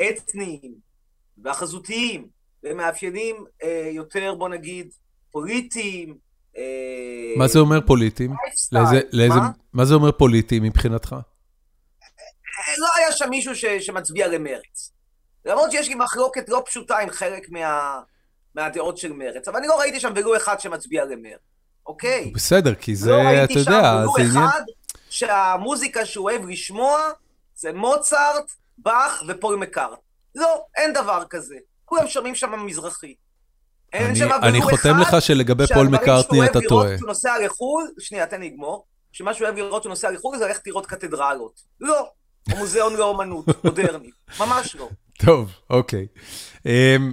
האתניים 0.00 0.74
והחזותיים 1.38 2.28
למאפיינים 2.62 3.44
אה, 3.62 3.90
יותר, 3.92 4.34
בוא 4.38 4.48
נגיד, 4.48 4.88
פוליטיים. 5.30 6.16
אה, 6.56 6.62
מה 7.36 7.48
זה 7.48 7.58
אומר 7.58 7.86
פוליטיים? 7.86 8.34
לאיזה, 8.72 9.00
לאיזה, 9.12 9.34
מה? 9.34 9.50
מה 9.72 9.84
זה 9.84 9.94
אומר 9.94 10.12
פוליטיים 10.12 10.62
מבחינתך? 10.62 11.16
לא 12.78 12.88
היה 12.96 13.12
שם 13.12 13.30
מישהו 13.30 13.56
ש, 13.56 13.64
שמצביע 13.64 14.28
למרץ. 14.28 14.92
למרות 15.44 15.70
שיש 15.70 15.88
לי 15.88 15.94
מחלוקת 15.94 16.48
לא 16.48 16.62
פשוטה 16.66 16.98
עם 16.98 17.10
חלק 17.10 17.50
מה, 17.50 18.00
מהדעות 18.54 18.98
של 18.98 19.12
מרץ, 19.12 19.48
אבל 19.48 19.58
אני 19.58 19.66
לא 19.66 19.78
ראיתי 19.78 20.00
שם 20.00 20.12
ולו 20.16 20.36
אחד 20.36 20.60
שמצביע 20.60 21.04
למרץ, 21.04 21.40
אוקיי? 21.86 22.30
בסדר, 22.34 22.74
כי 22.74 22.96
זה, 22.96 23.10
לא 23.10 23.44
אתה 23.44 23.52
יודע, 23.52 23.64
זה 23.64 23.70
עניין... 23.70 24.04
לא 24.04 24.10
ראיתי 24.16 24.32
שם 24.32 24.38
ולו 24.38 24.48
אחד 24.48 24.62
שהמוזיקה 25.10 26.06
שהוא 26.06 26.30
אוהב 26.30 26.48
לשמוע 26.48 27.10
זה 27.54 27.72
מוצרט, 27.72 28.52
באך 28.78 29.22
ופול 29.28 29.56
מקארט. 29.56 29.98
לא, 30.34 30.64
אין 30.76 30.92
דבר 30.92 31.22
כזה. 31.30 31.56
כולם 31.84 32.06
שומעים 32.08 32.34
שם 32.34 32.66
מזרחי. 32.66 33.14
אני, 33.94 34.22
אני 34.42 34.62
חותם 34.62 34.98
לך 34.98 35.22
שלגבי 35.22 35.64
פול 35.74 35.86
מקארטני 35.86 36.44
אתה 36.46 36.60
טועה. 36.68 36.68
שהדברים 36.68 36.68
שהוא 36.68 36.78
אוהב 36.78 36.86
לראות 36.86 36.96
כשהוא 36.96 37.08
נוסע 37.08 37.38
לחו"ל, 37.44 37.90
שנייה, 37.98 38.26
תן 38.26 38.40
לי 38.40 38.50
לגמור, 38.50 38.86
שמה 39.12 39.34
שהוא 39.34 39.44
אוהב 39.44 39.56
לראות 39.56 39.82
כשהוא 39.82 39.90
נוסע 39.90 40.10
לחו"ל 40.10 40.38
זה 40.38 40.46
ללכת 40.46 40.66
לראות 40.66 40.86
קתדרלות. 40.86 41.60
לא, 41.80 42.10
או 42.52 42.56
מוזיאון 42.56 42.96
לאומנות 42.96 43.64
מודרנית, 43.64 44.14
ממש 44.40 44.76
לא. 44.76 44.88
טוב, 45.18 45.50
אוקיי. 45.70 46.06
אמ, 46.66 47.12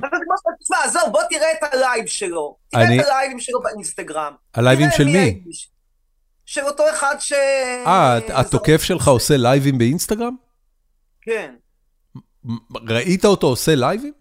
תשמע, 0.64 0.78
עזוב, 0.84 1.04
בוא 1.12 1.22
תראה 1.30 1.52
את 1.52 1.74
הלייב 1.74 2.06
שלו. 2.06 2.58
תראה 2.70 2.84
את 2.84 3.06
הלייבים 3.06 3.40
שלו 3.40 3.62
באינסטגרם. 3.62 4.34
הלייבים 4.54 4.90
של 4.98 5.06
מי? 5.06 5.42
של 6.46 6.62
אותו 6.62 6.84
אחד 6.90 7.16
ש... 7.20 7.34
אה, 7.88 8.18
התוקף 8.34 8.84
שלך 8.84 9.08
עושה 9.08 9.38
לייבים 9.38 9.78
באינסטגרם? 9.78 10.36
כן. 11.22 11.56
ראית 12.88 13.26
אותו 13.26 13.48
עושה 13.48 13.76
לייבים? 13.76 14.14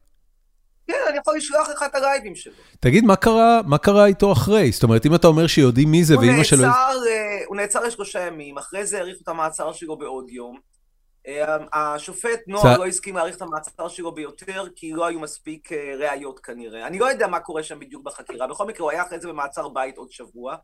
כן, 0.87 0.95
אני 1.09 1.19
יכול 1.19 1.37
לשלוח 1.37 1.69
לך 1.69 1.83
את 1.87 1.95
הלייבים 1.95 2.35
שלו. 2.35 2.53
תגיד, 2.81 3.05
מה 3.05 3.17
קרה, 3.17 3.61
מה 3.67 3.79
קרה 3.79 4.07
איתו 4.07 4.33
אחרי? 4.33 4.73
זאת 4.73 4.83
אומרת, 4.83 5.07
אם 5.07 5.15
אתה 5.15 5.27
אומר 5.27 5.47
שיודעים 5.47 5.91
מי 5.91 6.05
זה 6.05 6.19
ואימא 6.19 6.45
שלו... 6.45 6.69
הוא 7.47 7.57
נעצר 7.57 7.81
לשלושה 7.81 8.21
ימים, 8.21 8.59
אחרי 8.59 8.87
זה 8.87 8.99
האריכו 8.99 9.21
את 9.23 9.29
המעצר 9.29 9.73
שלו 9.73 9.99
בעוד 9.99 10.31
יום. 10.31 10.72
אה, 11.29 11.57
השופט 11.73 12.41
נוער 12.47 12.79
לא 12.79 12.87
הסכים 12.87 13.17
להאריך 13.17 13.37
את 13.37 13.43
המעצר 13.43 13.89
שלו 13.89 14.15
ביותר, 14.15 14.65
כי 14.77 14.93
לא 14.93 15.07
היו 15.07 15.21
מספיק 15.21 15.73
אה, 15.73 15.95
ראיות 15.99 16.41
כנראה. 16.41 16.87
אני 16.87 16.99
לא 16.99 17.07
יודע 17.07 17.27
מה 17.27 17.41
קורה 17.41 17.63
שם 17.63 17.79
בדיוק 17.79 18.05
בחקירה. 18.05 18.47
בכל 18.47 18.67
מקרה, 18.67 18.85
הוא 18.85 18.91
היה 18.91 19.03
אחרי 19.03 19.21
זה 19.21 19.29
במעצר 19.29 19.69
בית 19.69 19.97
עוד 19.97 20.11
שבוע. 20.11 20.57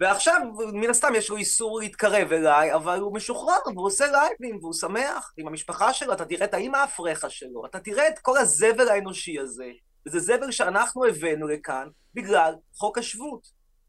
ועכשיו, 0.00 0.40
מן 0.72 0.90
הסתם 0.90 1.12
יש 1.16 1.30
לו 1.30 1.36
איסור 1.36 1.78
להתקרב 1.80 2.32
אליי, 2.32 2.74
אבל 2.74 3.00
הוא 3.00 3.14
משוחרר, 3.14 3.58
והוא 3.74 3.86
עושה 3.86 4.06
לייבים, 4.06 4.58
והוא 4.60 4.72
שמח 4.72 5.32
עם 5.36 5.48
המשפחה 5.48 5.92
שלו, 5.92 6.12
אתה 6.12 6.24
תראה 6.24 6.44
את 6.44 6.54
האמא 6.54 6.76
הפרחה 6.76 7.30
שלו, 7.30 7.66
אתה 7.66 7.80
תראה 7.80 8.08
את 8.08 8.18
כל 8.18 8.38
הזבל 8.38 8.88
האנושי 8.88 9.38
הזה, 9.38 9.70
וזה 10.06 10.20
זבל 10.20 10.50
שאנחנו 10.50 11.04
הבאנו 11.04 11.48
לכאן 11.48 11.88
בגלל 12.14 12.54
חוק 12.74 12.98
השבות. 12.98 13.46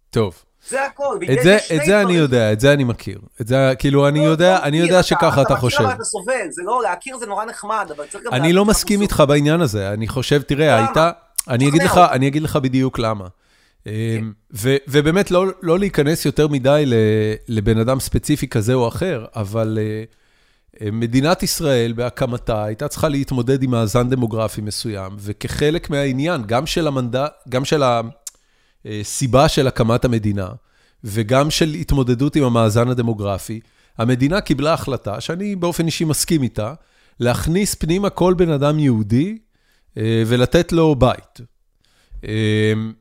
טוב. 0.09 0.43
זה 0.69 0.86
הכל. 0.86 1.17
את 1.33 1.43
זה, 1.43 1.57
את 1.75 1.86
זה 1.86 2.01
אני 2.01 2.13
יודע, 2.13 2.53
את 2.53 2.59
זה 2.59 2.74
אני 2.74 2.83
מכיר. 2.83 3.19
את 3.41 3.47
זה, 3.47 3.74
כאילו, 3.79 4.07
אני 4.07 4.19
לא, 4.19 4.25
יודע, 4.25 4.59
לא 4.59 4.63
אני 4.63 4.77
יודע 4.77 5.03
שככה 5.03 5.41
אתה 5.41 5.55
חושב. 5.55 5.75
אתה 5.75 5.83
מכיר 5.83 5.93
אבל 5.93 5.95
אתה 5.95 6.03
סובל, 6.03 6.47
זה 6.50 6.62
לא, 6.65 6.81
להכיר 6.83 7.17
זה 7.17 7.25
נורא 7.25 7.45
נחמד, 7.45 7.88
אבל 7.95 8.05
צריך 8.05 8.24
גם... 8.24 8.33
אני 8.33 8.53
לא 8.53 8.65
מסכים 8.65 9.01
איתך 9.01 9.24
בעניין 9.27 9.62
הזה, 9.62 9.93
אני 9.93 10.07
חושב, 10.07 10.41
תראה, 10.41 10.75
הייתה... 10.75 11.12
אני 11.50 11.67
אגיד 11.67 11.83
לך, 11.83 11.97
אני 12.12 12.27
אגיד 12.27 12.41
לך 12.43 12.55
בדיוק 12.55 13.00
למה. 13.00 13.27
כן. 13.86 13.91
אמ, 13.91 14.31
ובאמת, 14.88 15.31
לא, 15.31 15.45
לא 15.62 15.79
להיכנס 15.79 16.25
יותר 16.25 16.47
מדי 16.47 16.83
לבן 17.47 17.77
אדם 17.77 18.00
ספציפי 18.00 18.47
כזה 18.47 18.74
או 18.74 18.88
אחר, 18.88 19.25
אבל 19.36 19.79
אה, 19.81 20.03
אה, 20.81 20.91
מדינת 20.91 21.43
ישראל 21.43 21.93
בהקמתה 21.93 22.63
הייתה 22.63 22.88
צריכה 22.88 23.07
להתמודד 23.07 23.63
עם 23.63 23.71
מאזן 23.71 24.09
דמוגרפי 24.09 24.62
מסוים, 24.62 25.12
וכחלק 25.19 25.89
מהעניין, 25.89 26.41
גם 26.45 26.65
של 26.65 26.88
המנדט, 26.88 27.33
גם 27.50 27.65
של 27.65 27.83
הסיבה 29.01 29.50
של 29.50 29.67
הקמת 29.67 30.06
המדינה, 30.06 30.50
וגם 31.03 31.50
של 31.50 31.74
התמודדות 31.74 32.36
עם 32.36 32.44
המאזן 32.44 32.89
הדמוגרפי, 32.89 33.60
המדינה 33.98 34.41
קיבלה 34.41 34.74
החלטה, 34.74 35.22
שאני 35.22 35.56
באופן 35.56 35.86
אישי 35.86 36.06
מסכים 36.06 36.44
איתה, 36.44 36.74
להכניס 37.20 37.75
פנימה 37.75 38.10
כל 38.10 38.34
בן 38.34 38.50
אדם 38.50 38.79
יהודי 38.79 39.38
אה, 39.98 40.24
ולתת 40.27 40.72
לו 40.72 40.96
בית. 40.96 41.39
אמ, 42.24 42.94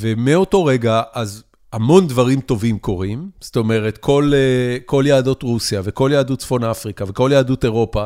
ומאותו 0.00 0.64
רגע, 0.64 1.02
אז 1.12 1.44
המון 1.72 2.06
דברים 2.06 2.40
טובים 2.40 2.78
קורים, 2.78 3.30
זאת 3.40 3.56
אומרת, 3.56 3.98
כל, 3.98 4.32
אה, 4.34 4.78
כל 4.86 5.04
יהדות 5.06 5.42
רוסיה 5.42 5.80
וכל 5.84 6.10
יהדות 6.12 6.38
צפון 6.38 6.64
אפריקה 6.64 7.04
וכל 7.08 7.30
יהדות 7.32 7.64
אירופה, 7.64 8.04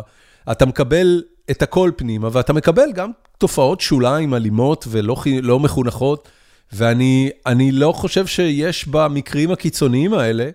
אתה 0.53 0.67
מקבל 0.67 1.23
את 1.51 1.63
הכל 1.63 1.91
פנימה, 1.97 2.29
ואתה 2.33 2.53
מקבל 2.53 2.93
גם 2.95 3.11
תופעות 3.39 3.81
שוליים 3.81 4.35
אלימות 4.35 4.85
ולא 4.91 5.17
לא 5.43 5.61
מחונכות, 5.61 6.29
ואני 6.73 7.73
לא 7.73 7.93
חושב 7.93 8.27
שיש 8.27 8.89
במקרים 8.89 9.51
הקיצוניים 9.51 10.15
האלה, 10.15 10.51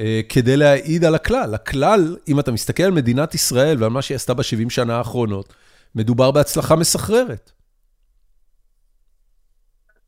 אה, 0.00 0.20
כדי 0.28 0.56
להעיד 0.56 1.04
על 1.04 1.14
הכלל. 1.14 1.54
הכלל, 1.54 2.16
אם 2.28 2.40
אתה 2.40 2.52
מסתכל 2.52 2.82
על 2.82 2.90
מדינת 2.90 3.34
ישראל 3.34 3.82
ועל 3.82 3.90
מה 3.90 4.02
שהיא 4.02 4.16
עשתה 4.16 4.34
ב-70 4.34 4.70
שנה 4.70 4.96
האחרונות, 4.96 5.54
מדובר 5.94 6.30
בהצלחה 6.30 6.76
מסחררת. 6.76 7.50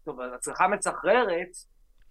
טוב, 0.04 0.18
הצלחה 0.36 0.68
מצחררת, 0.68 1.56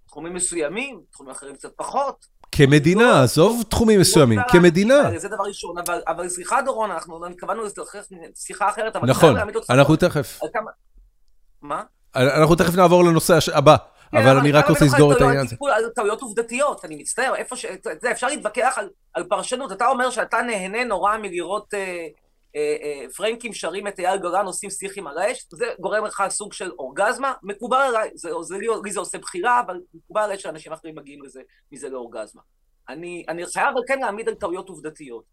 תחומים 0.07 0.33
מסוימים, 0.33 1.01
תחומים 1.11 1.31
אחרים 1.31 1.55
קצת 1.55 1.69
פחות. 1.75 2.25
כמדינה, 2.51 3.01
לא, 3.01 3.23
עזוב 3.23 3.63
תחומים 3.69 3.99
מסוימים, 3.99 4.39
כמדינה. 4.47 5.19
זה 5.19 5.27
דבר 5.29 5.43
ראשון, 5.43 5.75
אבל 6.07 6.29
סליחה 6.29 6.61
דורון, 6.61 6.91
אנחנו 6.91 7.19
קבענו 7.37 7.61
שיחה 8.35 8.69
אחרת, 8.69 8.95
אבל... 8.95 9.09
נכון, 9.09 9.35
אנחנו 9.69 9.95
תכף. 9.95 10.39
מה? 11.61 11.83
אנחנו 12.15 12.55
תכף 12.55 12.75
נעבור 12.75 13.03
לנושא 13.03 13.37
הבא, 13.53 13.75
כן, 14.11 14.17
אבל 14.17 14.37
אני 14.37 14.51
רק 14.51 14.69
רוצה 14.69 14.85
לסגור 14.85 15.13
את 15.13 15.21
העניין 15.21 15.45
הזה. 15.45 15.55
על 15.75 15.83
טעויות 15.95 16.21
עובדתיות, 16.21 16.85
אני 16.85 16.95
מצטער, 16.95 17.35
איפה 17.35 17.55
ש... 17.55 17.65
אפשר 18.11 18.27
להתווכח 18.27 18.77
על 19.13 19.23
פרשנות, 19.23 19.71
אתה 19.71 19.87
אומר 19.87 20.09
שאתה 20.09 20.41
נהנה 20.41 20.83
נורא 20.83 21.17
מלראות 21.17 21.73
אה, 21.73 22.07
אה, 22.55 22.75
אה, 22.83 23.05
פרנקים 23.15 23.53
שרים 23.53 23.87
את 23.87 23.99
אייל 23.99 24.17
גולן 24.17 24.45
עושים 24.45 24.69
שיחים 24.69 25.07
על 25.07 25.17
האש, 25.17 25.47
זה 25.51 25.65
גורם 25.79 26.05
לך 26.05 26.23
סוג 26.29 26.53
של 26.53 26.71
אורגזמה, 26.79 27.33
מקובל 27.43 27.77
עליי, 27.77 28.09
זה, 28.15 28.29
זה, 28.41 28.57
לי, 28.57 28.67
לי 28.83 28.91
זה 28.91 28.99
עושה 28.99 29.17
בחירה, 29.17 29.59
אבל 29.59 29.79
מקובל 29.93 30.21
עליי 30.21 30.39
שאנשים 30.39 30.73
אחרים 30.73 30.95
מגיעים 30.95 31.23
לזה, 31.23 31.41
מזה 31.71 31.89
לאורגזמה. 31.89 32.41
אני, 32.89 33.25
אני 33.29 33.45
חייב 33.45 33.67
אבל 33.73 33.81
כן 33.87 33.99
להעמיד 33.99 34.29
על 34.29 34.35
טעויות 34.35 34.69
עובדתיות. 34.69 35.23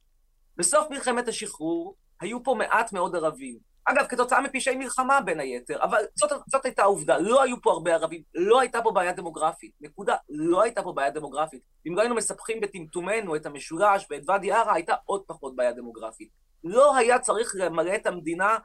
בסוף 0.57 0.91
מלחמת 0.91 1.29
השחרור 1.29 1.97
היו 2.21 2.43
פה 2.43 2.55
מעט 2.59 2.93
מאוד 2.93 3.17
ערבים. 3.17 3.72
אגב, 3.85 4.07
כתוצאה 4.07 4.41
מפשעי 4.41 4.77
מלחמה 4.77 5.21
בין 5.21 5.41
היתר, 5.41 5.83
אבל 5.83 6.03
זאת, 6.15 6.31
זאת 6.47 6.65
הייתה 6.65 6.83
העובדה, 6.83 7.19
לא 7.19 7.43
היו 7.43 7.63
פה 7.63 7.71
הרבה 7.73 7.95
ערבים, 7.95 8.23
לא 8.35 8.61
הייתה 8.61 8.83
פה 8.83 8.91
בעיה 8.91 9.13
דמוגרפית, 9.13 9.73
נקודה, 9.81 10.17
לא 10.29 10.63
הייתה 10.63 10.83
פה 10.83 10.93
בעיה 10.93 11.11
דמוגרפית. 11.11 11.63
אם 11.89 11.97
לא 11.97 12.01
היינו 12.01 12.15
מספחים 12.15 12.61
בטמטומנו 12.61 13.37
את 13.37 13.47
המשולש 13.47 14.07
ואת 14.11 14.23
ואדי 14.29 14.53
ערה, 14.53 14.75
הייתה 14.75 14.95
עוד 15.05 15.23
פחות 15.27 15.57
בעיה 15.57 15.73
דמוגרפית. 15.73 16.29
לא 16.65 16.97
היה 16.97 17.19
צריך 17.19 17.53
למלא 17.55 17.95
את 17.95 18.07
המדינה 18.07 18.59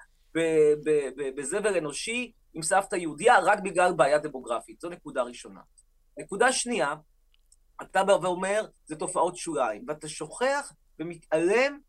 בזבל 1.35 1.77
אנושי 1.77 2.31
עם 2.53 2.61
סבתא 2.61 2.95
יהודייה 2.95 3.39
רק 3.39 3.59
בגלל 3.59 3.93
בעיה 3.93 4.17
דמוגרפית. 4.17 4.81
זו 4.81 4.89
נקודה 4.89 5.21
ראשונה. 5.21 5.59
נקודה 6.19 6.51
שנייה, 6.51 6.95
אתה 7.81 8.03
בא 8.03 8.17
ואומר, 8.21 8.65
זה 8.85 8.95
תופעות 8.95 9.37
שוליים, 9.37 9.85
ואתה 9.87 10.07
שוכח 10.07 10.73
ומתעלם 10.99 11.79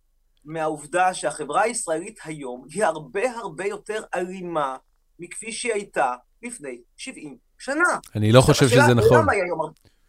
מהעובדה 0.49 1.15
שהחברה 1.15 1.63
הישראלית 1.63 2.19
היום 2.25 2.65
היא 2.71 2.85
הרבה 2.85 3.21
הרבה 3.43 3.67
יותר 3.67 4.01
אלימה 4.15 4.77
מכפי 5.19 5.53
שהיא 5.53 5.73
הייתה 5.73 6.13
לפני 6.43 6.79
70 6.97 7.37
שנה. 7.59 7.83
אני 8.17 8.33
לא 8.33 8.41
חושב 8.41 8.69
שזה 8.69 8.95
נכון. 8.95 9.27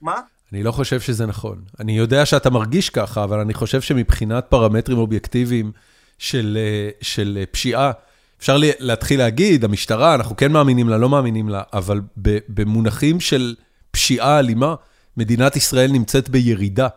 מה? 0.02 0.22
אני 0.52 0.64
לא 0.64 0.72
חושב 0.72 1.00
שזה 1.00 1.26
נכון. 1.26 1.64
אני 1.80 1.98
יודע 1.98 2.26
שאתה 2.26 2.50
מרגיש 2.50 2.90
ככה, 2.90 3.24
אבל 3.24 3.40
אני 3.40 3.54
חושב 3.54 3.82
שמבחינת 3.82 4.46
פרמטרים 4.50 4.98
אובייקטיביים 4.98 5.72
של, 6.18 6.58
אה, 6.62 6.90
של 7.02 7.44
פשיעה, 7.52 7.92
אפשר 8.40 8.58
להתחיל 8.60 9.20
להגיד, 9.20 9.64
המשטרה, 9.64 10.16
אנחנו 10.16 10.38
כן 10.38 10.52
מאמינים 10.52 10.90
לה, 10.90 10.98
לא 10.98 11.10
מאמינים 11.10 11.50
לה, 11.50 11.64
אבל 11.74 12.02
במונחים 12.48 13.20
של 13.20 13.56
פשיעה 13.92 14.40
אלימה, 14.40 14.76
מדינת 15.18 15.56
ישראל 15.56 15.92
נמצאת 15.92 16.30
בירידה 16.30 16.88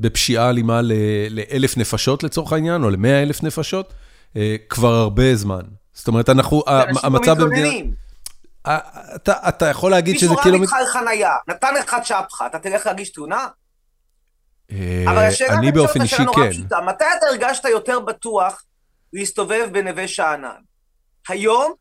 בפשיעה 0.00 0.50
אלימה 0.50 0.80
לאלף 1.30 1.76
נפשות 1.76 2.22
לצורך 2.22 2.52
העניין, 2.52 2.84
או 2.84 2.90
למאה 2.90 3.22
אלף 3.22 3.42
נפשות, 3.42 3.94
אה, 4.36 4.56
כבר 4.68 4.92
הרבה 4.94 5.34
זמן. 5.36 5.62
זאת 5.92 6.08
אומרת, 6.08 6.28
אנחנו, 6.28 6.62
המצב 7.02 7.42
במדינה... 7.42 7.68
אה, 8.66 8.78
אתה, 9.14 9.32
אתה 9.48 9.66
יכול 9.66 9.90
להגיד 9.90 10.18
שזה 10.18 10.34
כאילו... 10.42 10.58
מישהו 10.58 10.76
רב 10.76 10.82
איתך 10.82 10.96
על 10.96 11.02
חנייה, 11.02 11.32
נתן 11.48 11.74
לך 11.74 11.96
צ'פחה, 12.04 12.46
אתה 12.46 12.58
תלך 12.58 12.86
להגיש? 12.86 13.12
אבל 15.06 15.18
השאלה 15.18 15.54
אני 15.54 15.72
באופן 15.72 16.02
אישי 16.02 16.16
כן. 16.16 16.50
פשוטה, 16.50 16.80
מתי 16.80 17.04
אתה 17.18 17.26
הרגשת 17.26 17.64
יותר 17.64 18.00
בטוח 18.00 18.64
להסתובב 19.12 19.68
בנווה 19.72 20.08
שאנן? 20.08 20.60
היום 21.28 21.72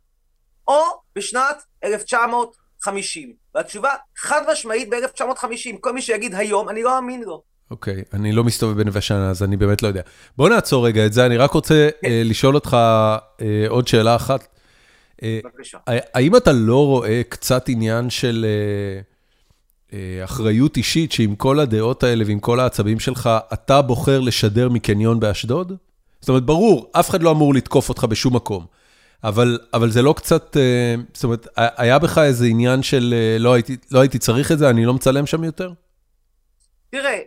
או 0.68 0.82
בשנת 1.16 1.64
1950? 1.84 3.34
והתשובה 3.56 3.90
חד 4.18 4.42
משמעית 4.52 4.90
ב-1950. 4.90 5.78
כל 5.82 5.94
מי 5.94 6.02
שיגיד 6.02 6.36
היום, 6.36 6.70
אני 6.70 6.84
לא 6.84 6.98
אאמין 6.98 7.24
לו. 7.24 7.49
אוקיי, 7.72 7.94
okay, 7.94 8.16
אני 8.16 8.32
לא 8.32 8.44
מסתובב 8.44 8.82
בנווה 8.82 9.02
שאנן, 9.02 9.30
אז 9.30 9.44
אני 9.44 9.58
באמת 9.58 9.84
לא 9.84 9.88
יודע. 9.88 10.02
בוא 10.38 10.50
נעצור 10.50 10.86
רגע 10.86 11.06
את 11.06 11.14
זה, 11.14 11.26
אני 11.26 11.38
רק 11.38 11.52
רוצה 11.52 11.90
uh, 11.90 12.08
לשאול 12.26 12.56
אותך 12.56 12.78
uh, 13.38 13.42
עוד 13.68 13.88
שאלה 13.88 14.16
אחת. 14.16 14.48
בבקשה. 15.24 15.78
האם 15.88 16.36
אתה 16.36 16.52
לא 16.52 16.86
רואה 16.86 17.22
קצת 17.30 17.70
עניין 17.70 18.10
של 18.10 18.46
uh, 18.46 19.92
uh, 19.92 19.94
אחריות 20.24 20.78
אישית, 20.78 21.12
שעם 21.12 21.36
כל 21.36 21.60
הדעות 21.60 22.04
האלה 22.04 22.24
ועם 22.28 22.40
כל 22.40 22.60
העצבים 22.60 23.00
שלך, 23.00 23.30
אתה 23.54 23.82
בוחר 23.82 24.20
לשדר 24.20 24.70
מקניון 24.70 25.20
באשדוד? 25.20 25.74
זאת 26.22 26.30
אומרת, 26.30 26.44
ברור, 26.44 26.92
אף 26.92 27.10
אחד 27.10 27.24
לא 27.24 27.32
אמור 27.32 27.54
לתקוף 27.54 27.90
אותך 27.90 28.04
בשום 28.04 28.36
מקום. 28.36 28.66
אבל, 29.24 29.60
אבל 29.74 29.90
זה 29.90 30.02
לא 30.02 30.14
קצת, 30.18 30.58
uh, 30.58 31.02
זאת 31.14 31.24
אומרת, 31.24 31.48
היה 31.56 32.00
בך 32.00 32.18
איזה 32.18 32.46
עניין 32.46 32.84
של 32.84 33.14
uh, 33.38 33.42
לא, 33.42 33.54
הייתי, 33.54 33.78
לא 33.92 34.00
הייתי 34.00 34.20
צריך 34.20 34.52
את 34.52 34.60
זה, 34.60 34.70
אני 34.70 34.86
לא 34.86 34.94
מצלם 34.94 35.26
שם 35.26 35.44
יותר? 35.44 35.72
תראה, 36.90 37.20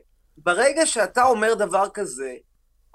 ברגע 0.45 0.87
שאתה 0.87 1.25
אומר 1.25 1.55
דבר 1.55 1.85
כזה, 1.95 2.33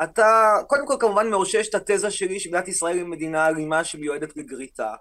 אתה, 0.03 0.53
קודם 0.67 0.87
כל 0.87 0.95
כמובן 0.99 1.29
מאושש 1.29 1.67
את 1.69 1.75
התזה 1.75 2.11
שלי 2.11 2.39
שמדינת 2.39 2.67
ישראל 2.67 2.97
היא 2.97 3.05
מדינה 3.05 3.47
אלימה 3.47 3.83
שמיועדת 3.83 4.37
לגריטה, 4.37 4.93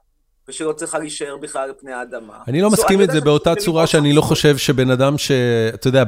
ושלא 0.49 0.73
צריכה 0.73 0.99
להישאר 0.99 1.37
בכלל 1.37 1.63
על 1.63 1.73
פני 1.81 1.93
האדמה. 1.93 2.39
אני 2.49 2.61
לא 2.61 2.71
מסכים 2.71 3.03
את 3.03 3.11
זה 3.11 3.21
באותה 3.21 3.55
צורה 3.55 3.87
שאני 3.87 4.13
לא 4.13 4.21
חושב 4.21 4.57
שבן 4.57 4.91
אדם 4.91 5.19
ש... 5.19 5.31
אתה 5.75 5.89
יודע, 5.89 6.05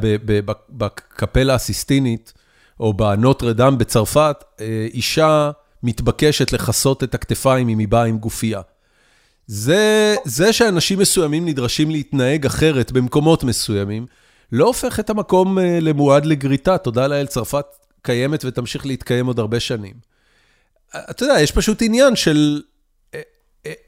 בקפלה 0.69 1.55
הסיסטינית, 1.55 2.33
או 2.81 2.95
בנוטרדם 2.95 3.79
בצרפת, 3.79 4.45
אה, 4.61 4.87
אישה 4.95 5.51
מתבקשת 5.83 6.53
לכסות 6.53 7.05
את 7.05 7.15
הכתפיים 7.15 7.69
אם 7.69 7.79
היא 7.79 7.89
באה 7.89 8.05
עם 8.05 8.19
גופייה. 8.19 8.61
זה, 9.47 10.17
זה 10.25 10.53
שאנשים 10.53 10.99
מסוימים 10.99 11.47
נדרשים 11.47 11.91
להתנהג 11.91 12.47
אחרת 12.47 12.93
במקומות 12.93 13.45
מסוימים, 13.45 14.07
לא 14.53 14.67
הופך 14.67 15.01
את 15.01 15.11
המקום 15.11 15.59
אה, 15.59 15.79
למועד 15.81 16.27
לגריטה. 16.27 16.79
תודה 16.79 17.07
לאל, 17.07 17.27
צרפת 17.27 17.67
קיימת 18.03 18.45
ותמשיך 18.45 18.87
להתקיים 18.87 19.27
עוד 19.27 19.39
הרבה 19.39 19.61
שנים. 19.61 19.95
אתה 21.11 21.23
יודע, 21.23 21.41
יש 21.41 21.53
פשוט 21.53 21.83
עניין 21.83 22.17
של... 22.17 22.63
אה, 23.15 23.21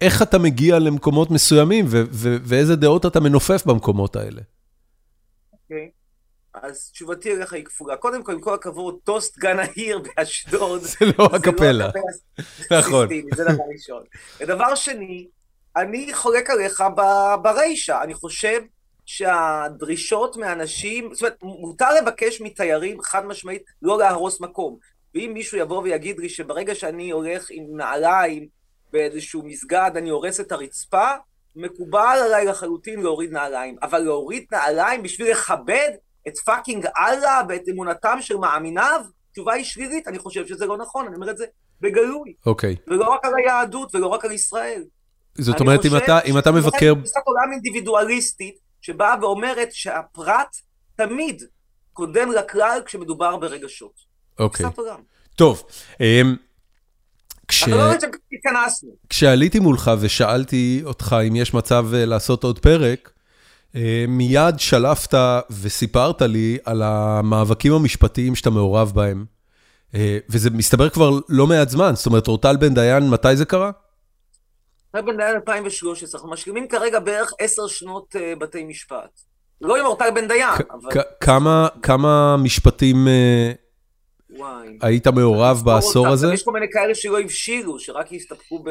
איך 0.00 0.22
אתה 0.22 0.38
מגיע 0.38 0.78
למקומות 0.78 1.30
מסוימים 1.30 1.84
ואיזה 2.20 2.76
דעות 2.76 3.06
אתה 3.06 3.20
מנופף 3.20 3.66
במקומות 3.66 4.16
האלה. 4.16 4.40
אוקיי. 5.52 5.90
אז 6.54 6.90
תשובתי 6.92 7.32
אליך 7.32 7.52
היא 7.52 7.64
כפולה. 7.64 7.96
קודם 7.96 8.22
כל, 8.22 8.32
עם 8.32 8.40
כל 8.40 8.54
הכבוד, 8.54 8.96
טוסט 9.04 9.38
גן 9.38 9.58
העיר 9.58 9.98
באשדוד. 9.98 10.80
זה 10.80 10.96
לא 11.18 11.24
הקפלה. 11.32 11.90
נכון. 12.78 13.08
זה 13.36 13.44
דבר 13.44 13.64
ראשון. 13.72 14.02
ודבר 14.40 14.74
שני, 14.74 15.26
אני 15.76 16.14
חולק 16.14 16.50
עליך 16.50 16.82
ברישה. 17.42 18.02
אני 18.02 18.14
חושב 18.14 18.60
שהדרישות 19.10 20.36
מאנשים, 20.36 21.14
זאת 21.14 21.22
אומרת, 21.22 21.36
מותר 21.42 21.94
לבקש 21.94 22.40
מתיירים 22.40 23.02
חד 23.02 23.26
משמעית 23.26 23.62
לא 23.82 23.98
להרוס 23.98 24.40
מקום. 24.40 24.76
ואם 25.14 25.30
מישהו 25.34 25.58
יבוא 25.58 25.82
ויגיד 25.82 26.18
לי 26.18 26.28
שברגע 26.28 26.74
שאני 26.74 27.10
הולך 27.10 27.46
עם 27.50 27.64
נעליים 27.76 28.46
באיזשהו 28.92 29.42
מסגד, 29.44 29.90
אני 29.96 30.10
הורס 30.10 30.40
את 30.40 30.52
הרצפה, 30.52 31.08
מקובל 31.56 32.18
עליי 32.24 32.44
לחלוטין 32.44 33.00
להוריד 33.00 33.32
נעליים. 33.32 33.76
אבל 33.82 33.98
להוריד 33.98 34.44
נעליים 34.52 35.02
בשביל 35.02 35.30
לכבד 35.30 35.90
את 36.28 36.38
fucking 36.38 36.86
אללה 36.98 37.42
ואת 37.48 37.62
אמונתם 37.70 38.18
של 38.20 38.36
מאמיניו, 38.36 39.00
תשובה 39.32 39.52
היא 39.52 39.64
שלילית, 39.64 40.08
אני 40.08 40.18
חושב 40.18 40.46
שזה 40.46 40.66
לא 40.66 40.76
נכון, 40.76 41.06
אני 41.06 41.14
אומר 41.14 41.30
את 41.30 41.36
זה 41.36 41.44
בגלוי. 41.80 42.34
אוקיי. 42.46 42.76
Okay. 42.78 42.92
ולא 42.92 43.12
רק 43.12 43.24
על 43.24 43.32
היהדות 43.36 43.94
ולא 43.94 44.06
רק 44.06 44.24
על 44.24 44.32
ישראל. 44.32 44.84
זאת 45.38 45.60
אומרת, 45.60 45.84
אם 45.84 45.96
אתה, 45.96 46.20
אם 46.20 46.38
אתה 46.38 46.52
מבקר... 46.52 46.92
אני 46.92 46.94
חושב 46.94 46.96
שתפיסת 46.96 47.20
עולם 47.24 47.52
אינדיבידואליסטית, 47.52 48.69
שבאה 48.80 49.14
ואומרת 49.20 49.72
שהפרט 49.72 50.56
תמיד 50.96 51.42
קודם 51.92 52.32
לכלל 52.32 52.80
כשמדובר 52.86 53.36
ברגשות. 53.36 53.92
אוקיי. 54.38 54.66
Okay. 54.66 54.68
טוב. 55.36 55.62
אמ, 56.00 56.36
כש... 57.48 57.68
לא. 57.68 57.92
כשעליתי 59.08 59.58
מולך 59.58 59.90
ושאלתי 60.00 60.82
אותך 60.84 61.16
אם 61.28 61.36
יש 61.36 61.54
מצב 61.54 61.86
אה, 61.94 62.06
לעשות 62.06 62.44
עוד 62.44 62.58
פרק, 62.58 63.10
אה, 63.76 64.04
מיד 64.08 64.54
שלפת 64.58 65.14
וסיפרת 65.50 66.22
לי 66.22 66.58
על 66.64 66.82
המאבקים 66.82 67.72
המשפטיים 67.72 68.34
שאתה 68.34 68.50
מעורב 68.50 68.92
בהם. 68.94 69.24
אה, 69.94 70.18
וזה 70.28 70.50
מסתבר 70.50 70.88
כבר 70.88 71.18
לא 71.28 71.46
מעט 71.46 71.68
זמן, 71.68 71.92
זאת 71.96 72.06
אומרת, 72.06 72.28
אורטל 72.28 72.56
בן 72.56 72.74
דיין, 72.74 73.10
מתי 73.10 73.36
זה 73.36 73.44
קרה? 73.44 73.70
בן 74.94 75.16
דיין 75.16 75.34
2013, 75.34 76.18
אנחנו 76.18 76.30
משלימים 76.30 76.68
כרגע 76.68 76.98
בערך 76.98 77.32
עשר 77.38 77.66
שנות 77.66 78.16
uh, 78.16 78.38
בתי 78.38 78.64
משפט. 78.64 79.20
לא 79.60 79.76
עם 79.76 79.86
אורטל 79.86 80.10
בן 80.14 80.28
דיין, 80.28 80.48
אבל... 80.70 81.02
כמה, 81.82 82.36
משפטים 82.36 82.96
וואי. 84.30 84.78
היית 84.82 85.06
מעורב 85.06 85.62
בעשור. 85.64 86.08
הזה? 86.08 86.34
יש 86.34 86.42
כל 86.42 86.52
מיני 86.52 86.66
כאלה 86.72 86.94
שלא 86.94 87.20
הבשילו, 87.20 87.78
שרק 87.78 88.12
הסתפקו 88.12 88.64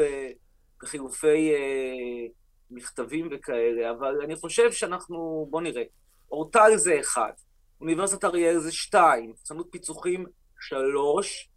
בחילופי... 0.82 1.52
Uh, 1.54 2.40
מכתבים 2.70 3.28
וכאלה, 3.30 3.90
אבל 3.90 4.20
אני 4.24 4.36
חושב 4.36 4.72
שאנחנו, 4.72 5.46
בוא 5.50 5.60
נראה, 5.60 5.82
אורטל 6.30 6.76
זה 6.76 7.00
אחד, 7.00 7.32
אוניברסיטת 7.80 8.24
אריאל 8.24 8.58
זה 8.58 8.72
שתיים, 8.72 9.32
צנות 9.42 9.66
פיצוחים 9.70 10.26
שלוש, 10.60 11.50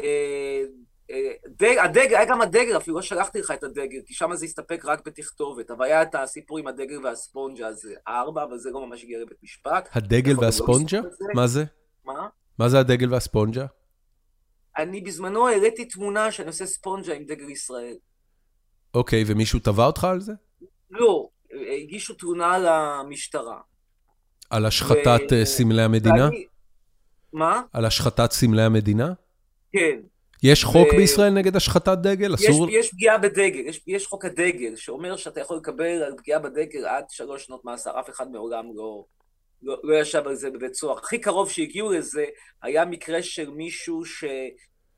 אה, 0.00 0.04
אה, 0.04 0.62
דג, 1.48 1.76
הדגל, 1.78 2.16
היה 2.16 2.24
גם 2.24 2.40
הדגל, 2.40 2.76
אפילו 2.76 2.96
לא 2.96 3.02
שלחתי 3.02 3.40
לך 3.40 3.50
את 3.50 3.62
הדגל, 3.62 3.98
כי 4.06 4.14
שם 4.14 4.34
זה 4.34 4.44
הסתפק 4.44 4.84
רק 4.84 5.06
בתכתובת, 5.06 5.70
אבל 5.70 5.84
היה 5.84 6.02
את 6.02 6.14
הסיפור 6.14 6.58
עם 6.58 6.66
הדגל 6.66 7.06
והספונג'ה, 7.06 7.72
זה 7.72 7.94
ארבע, 8.08 8.44
אבל 8.44 8.58
זה 8.58 8.70
לא 8.70 8.86
ממש 8.86 9.04
הגיע 9.04 9.18
לבית 9.18 9.42
משפט. 9.42 9.88
הדגל 9.92 10.32
לא 10.32 10.38
והספונג'ה? 10.40 11.00
לא 11.00 11.28
מה 11.34 11.46
זה? 11.46 11.64
מה? 12.04 12.28
מה 12.58 12.68
זה 12.68 12.78
הדגל 12.78 13.12
והספונג'ה? 13.12 13.66
אני 14.78 15.00
בזמנו 15.00 15.48
העליתי 15.48 15.84
תמונה 15.84 16.32
שאני 16.32 16.48
עושה 16.48 16.66
ספונג'ה 16.66 17.14
עם 17.14 17.24
דגל 17.24 17.50
ישראל. 17.50 17.96
אוקיי, 18.94 19.24
ומישהו 19.26 19.60
תבע 19.60 19.86
אותך 19.86 20.04
על 20.04 20.20
זה? 20.20 20.32
לא, 20.90 21.28
הגישו 21.82 22.14
תלונה 22.14 22.58
למשטרה. 22.58 23.60
על 24.50 24.66
השחתת 24.66 25.20
ו... 25.32 25.34
אה, 25.34 25.44
סמלי 25.44 25.82
המדינה? 25.82 26.24
ואני... 26.24 26.46
מה? 27.32 27.62
על 27.72 27.84
השחתת 27.84 28.32
סמלי 28.32 28.62
המדינה? 28.62 29.12
כן. 29.72 30.00
יש 30.42 30.64
חוק 30.64 30.88
ו... 30.92 30.96
בישראל 30.96 31.32
נגד 31.32 31.56
השחתת 31.56 31.98
דגל? 32.02 32.34
אסור... 32.34 32.70
יש, 32.70 32.74
יש 32.74 32.90
פגיעה 32.90 33.18
בדגל, 33.18 33.60
יש, 33.66 33.80
יש 33.86 34.06
חוק 34.06 34.24
הדגל, 34.24 34.76
שאומר 34.76 35.16
שאתה 35.16 35.40
יכול 35.40 35.56
לקבל 35.56 36.02
על 36.02 36.12
פגיעה 36.16 36.38
בדגל 36.38 36.86
עד 36.86 37.04
שלוש 37.10 37.44
שנות 37.44 37.64
מאסר, 37.64 38.00
אף 38.00 38.10
אחד 38.10 38.30
מעולם 38.30 38.64
לא, 38.74 39.04
לא, 39.62 39.80
לא 39.84 39.94
ישב 39.94 40.22
על 40.26 40.34
זה 40.34 40.50
בבית 40.50 40.74
סוהר. 40.74 40.98
הכי 40.98 41.18
קרוב 41.18 41.50
שהגיעו 41.50 41.92
לזה 41.92 42.24
היה 42.62 42.84
מקרה 42.84 43.22
של 43.22 43.50
מישהו 43.50 44.04
ש... 44.04 44.24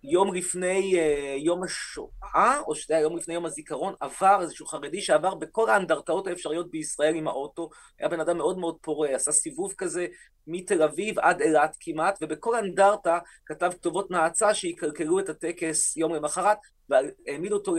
יום 0.05 0.35
לפני 0.35 0.95
uh, 0.95 1.38
יום 1.38 1.62
השואה, 1.62 2.61
או 2.67 2.75
שזה 2.75 2.95
היה 2.95 3.03
יום 3.03 3.17
לפני 3.17 3.35
יום 3.35 3.47
הזיכרון, 3.47 3.95
עבר 4.01 4.38
איזשהו 4.41 4.67
חרדי 4.67 5.01
שעבר 5.01 5.35
בכל 5.35 5.71
האנדרטאות 5.71 6.27
האפשריות 6.27 6.71
בישראל 6.71 7.15
עם 7.15 7.29
האוטו, 7.29 7.71
היה 7.99 8.09
בן 8.09 8.21
אדם 8.21 8.37
מאוד 8.37 8.59
מאוד 8.59 8.77
פורה, 8.81 9.15
עשה 9.15 9.33
סיבוב 9.33 9.75
כזה 9.79 10.07
מתל 10.47 10.83
אביב 10.83 11.19
עד 11.19 11.41
אילת 11.41 11.77
כמעט, 11.81 12.19
ובכל 12.21 12.55
אנדרטה 12.55 13.19
כתב 13.47 13.71
כתובות 13.73 14.11
נאצה 14.11 14.55
שיקלקלו 14.55 15.19
את 15.19 15.29
הטקס 15.29 15.97
יום 15.97 16.15
למחרת, 16.15 16.59
והעמיד 16.88 17.53
אותו 17.53 17.75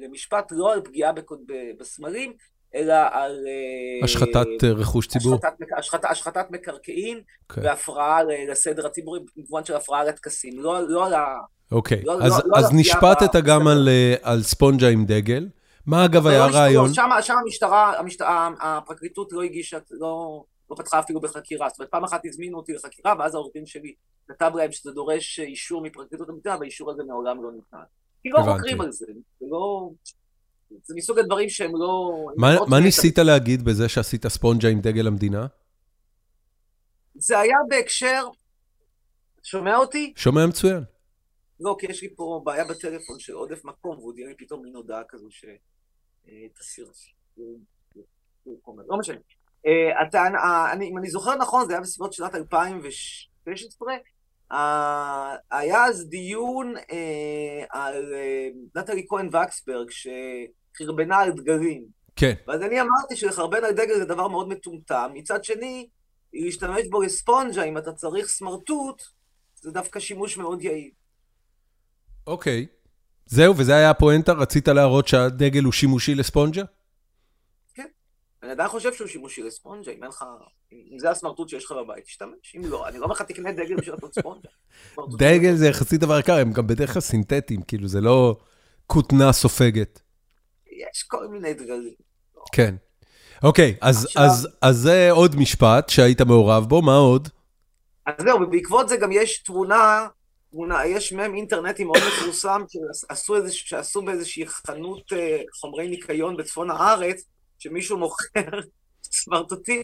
למשפט 0.00 0.52
לא 0.52 0.72
על 0.72 0.80
פגיעה 0.84 1.12
בסמלים, 1.78 2.32
אלא 2.74 2.94
על... 3.10 3.44
אה, 3.46 4.04
השחתת 4.04 4.64
אה, 4.64 4.72
רכוש 4.72 5.06
ציבור. 5.06 5.34
השחתת, 5.34 5.66
השחת, 5.78 6.04
השחתת 6.04 6.46
מקרקעין 6.50 7.18
okay. 7.18 7.50
אוקיי. 7.50 7.64
והפרעה 7.64 8.20
לסדר 8.50 8.86
הציבורי, 8.86 9.20
במובן 9.36 9.64
של 9.64 9.76
הפרעה 9.76 10.04
לטקסים, 10.04 10.58
לא, 10.58 10.88
לא 10.88 11.06
על 11.06 11.14
ה... 11.14 11.24
אוקיי. 11.72 12.02
לא, 12.04 12.12
אז, 12.22 12.42
לא, 12.46 12.58
אז 12.58 12.72
לא 12.72 12.80
נשפטת 12.80 13.36
גם 13.44 13.68
על, 13.68 13.88
אה, 13.88 14.14
על 14.22 14.42
ספונג'ה 14.42 14.88
עם 14.88 15.04
דגל. 15.04 15.48
מה 15.86 16.04
אגב 16.04 16.26
היה 16.26 16.44
הרעיון? 16.44 16.94
שם, 16.94 17.08
שם 17.20 17.34
המשטרה, 17.44 17.98
המשטרה, 17.98 18.50
הפרקליטות 18.60 19.32
לא 19.32 19.42
הגישה, 19.42 19.78
לא, 19.90 20.44
לא 20.70 20.76
פתחה 20.76 20.98
אפילו 20.98 21.20
בחקירה. 21.20 21.68
זאת 21.68 21.78
אומרת, 21.78 21.90
פעם 21.90 22.04
אחת 22.04 22.20
הזמינו 22.26 22.58
אותי 22.58 22.72
לחקירה, 22.72 23.14
ואז 23.18 23.34
העורך 23.34 23.52
דין 23.54 23.66
שלי 23.66 23.94
כתב 24.28 24.50
להם 24.54 24.72
שזה 24.72 24.92
דורש 24.92 25.40
אישור 25.40 25.82
מפרקליטות 25.82 26.28
המדינה, 26.28 26.56
והאישור 26.58 26.90
הזה 26.90 27.02
מעולם 27.04 27.42
לא 27.42 27.52
ניתן. 27.52 27.76
כי 28.22 28.28
לא 28.28 28.40
חוקרים 28.42 28.80
על 28.80 28.92
זה, 28.92 29.06
זה 29.40 29.46
לא... 29.50 29.90
זה 30.84 30.94
מסוג 30.96 31.18
הדברים 31.18 31.48
שהם 31.48 31.70
לא... 31.74 32.26
מה, 32.36 32.56
מה 32.68 32.80
ניסית 32.80 33.18
להגיד 33.18 33.64
בזה 33.64 33.88
שעשית 33.88 34.26
ספונג'ה 34.26 34.68
עם 34.68 34.80
דגל 34.80 35.06
המדינה? 35.06 35.46
זה 37.14 37.38
היה 37.38 37.56
בהקשר... 37.68 38.24
שומע 39.42 39.76
אותי? 39.76 40.12
שומע 40.16 40.46
מצוין. 40.46 40.84
לא, 41.60 41.76
כי 41.78 41.86
יש 41.86 42.02
לי 42.02 42.08
פה 42.16 42.42
בעיה 42.44 42.64
בטלפון 42.64 43.18
של 43.18 43.32
עודף 43.32 43.64
מקום, 43.64 43.98
והוא 43.98 44.14
דיבר 44.14 44.28
לי 44.28 44.34
פתאום 44.38 44.62
מין 44.62 44.76
הודעה 44.76 45.02
כזו 45.08 45.30
ש... 45.30 45.44
אה, 46.28 46.48
תסיר. 46.58 46.90
לא 48.88 48.98
משנה. 48.98 49.16
אה, 49.66 50.72
אם 50.82 50.98
אני 50.98 51.10
זוכר 51.10 51.34
נכון, 51.34 51.66
זה 51.66 51.72
היה 51.72 51.80
בסביבות 51.80 52.12
שנת 52.12 52.34
2016, 52.34 53.94
היה 55.50 55.84
אז 55.84 56.08
דיון 56.08 56.74
אה, 56.76 57.64
על 57.70 58.14
נטלי 58.76 59.06
כהן 59.08 59.26
וקסברג, 59.26 59.88
חרבנה 60.78 61.16
על 61.16 61.32
דגלים. 61.32 61.84
כן. 62.16 62.34
ואז 62.46 62.62
אני 62.62 62.80
אמרתי 62.80 63.16
שלחרבן 63.16 63.64
על 63.64 63.72
דגל 63.72 63.94
זה 63.94 64.04
דבר 64.04 64.28
מאוד 64.28 64.48
מטומטם. 64.48 65.10
מצד 65.14 65.44
שני, 65.44 65.88
להשתמש 66.32 66.86
בו 66.90 67.02
לספונג'ה, 67.02 67.64
אם 67.64 67.78
אתה 67.78 67.92
צריך 67.92 68.28
סמרטוט, 68.28 69.02
זה 69.54 69.70
דווקא 69.70 70.00
שימוש 70.00 70.36
מאוד 70.36 70.62
יעיל. 70.62 70.90
אוקיי. 72.26 72.66
זהו, 73.26 73.56
וזה 73.56 73.74
היה 73.74 73.90
הפואנטה? 73.90 74.32
רצית 74.32 74.68
להראות 74.68 75.08
שהדגל 75.08 75.64
הוא 75.64 75.72
שימושי 75.72 76.14
לספונג'ה? 76.14 76.62
אני 78.42 78.50
עדיין 78.50 78.68
חושב 78.68 78.94
שהוא 78.94 79.08
שימושי 79.08 79.42
לספונג'ה, 79.42 79.92
אם 79.92 80.02
אין 80.02 80.10
לך... 80.10 80.24
אם 80.72 80.98
זה 80.98 81.10
הסמרטוט 81.10 81.48
שיש 81.48 81.64
לך 81.64 81.72
בבית, 81.72 82.04
תשתמש. 82.04 82.56
אם 82.56 82.62
לא, 82.64 82.88
אני 82.88 82.98
לא 82.98 83.04
אומר 83.04 83.14
לך 83.14 83.22
תקנה 83.22 83.52
דגל 83.52 83.76
בשביל 83.76 83.94
לעשות 83.94 84.14
ספונג'ה. 84.14 84.48
דגל 85.18 85.54
זה 85.54 85.68
יחסית 85.68 86.00
דבר 86.00 86.18
יקר, 86.18 86.36
הם 86.36 86.52
גם 86.52 86.66
בדרך 86.66 86.92
כלל 86.92 87.02
סינתטיים, 87.02 87.62
כאילו 87.62 87.88
זה 87.88 88.00
לא 88.00 88.36
כותנה 88.86 89.32
סופגת. 89.32 90.00
יש 90.66 91.02
כל 91.02 91.28
מיני 91.28 91.54
דגלים. 91.54 91.94
כן. 92.52 92.74
אוקיי, 93.42 93.76
אז, 93.80 94.04
עכשיו... 94.04 94.22
אז, 94.22 94.48
אז 94.62 94.76
זה 94.76 95.08
עוד 95.10 95.36
משפט 95.36 95.88
שהיית 95.88 96.20
מעורב 96.20 96.64
בו, 96.68 96.82
מה 96.82 96.96
עוד? 96.96 97.28
אז 98.06 98.14
זהו, 98.24 98.40
ובעקבות 98.40 98.88
זה 98.88 98.96
גם 98.96 99.12
יש 99.12 99.42
תמונה, 99.42 100.08
תמונה 100.50 100.86
יש 100.86 101.12
מם 101.12 101.34
אינטרנטי 101.34 101.84
מאוד 101.84 101.98
מפורסם, 102.08 102.62
שעשו 103.50 104.02
באיזושהי 104.02 104.46
חנות 104.46 105.12
אה, 105.12 105.40
חומרי 105.60 105.88
ניקיון 105.88 106.36
בצפון 106.36 106.70
הארץ, 106.70 107.24
שמישהו 107.58 107.98
מוכר 107.98 108.40
סמרטוטים 109.02 109.82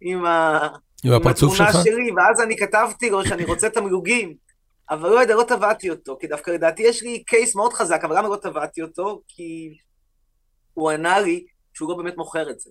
עם, 0.00 0.24
ה... 0.26 0.58
עם, 1.04 1.12
עם 1.12 1.26
התמונה 1.26 1.54
שלך? 1.54 1.76
שלי, 1.84 2.10
ואז 2.16 2.40
אני 2.40 2.56
כתבתי 2.56 3.10
לו 3.10 3.24
שאני 3.24 3.44
רוצה 3.44 3.70
תמלוגים. 3.70 4.34
אבל 4.90 5.10
לא 5.10 5.20
יודע, 5.20 5.34
לא 5.34 5.42
תבעתי 5.48 5.90
אותו, 5.90 6.16
כי 6.20 6.26
דווקא 6.26 6.50
לדעתי 6.50 6.82
יש 6.82 7.02
לי 7.02 7.24
קייס 7.24 7.56
מאוד 7.56 7.72
חזק, 7.72 8.00
אבל 8.04 8.18
למה 8.18 8.28
לא 8.28 8.36
תבעתי 8.36 8.82
אותו? 8.82 9.22
כי 9.28 9.76
הוא 10.74 10.90
ענה 10.90 11.20
לי 11.20 11.46
שהוא 11.74 11.90
לא 11.90 11.96
באמת 11.96 12.16
מוכר 12.16 12.50
את 12.50 12.60
זה. 12.60 12.70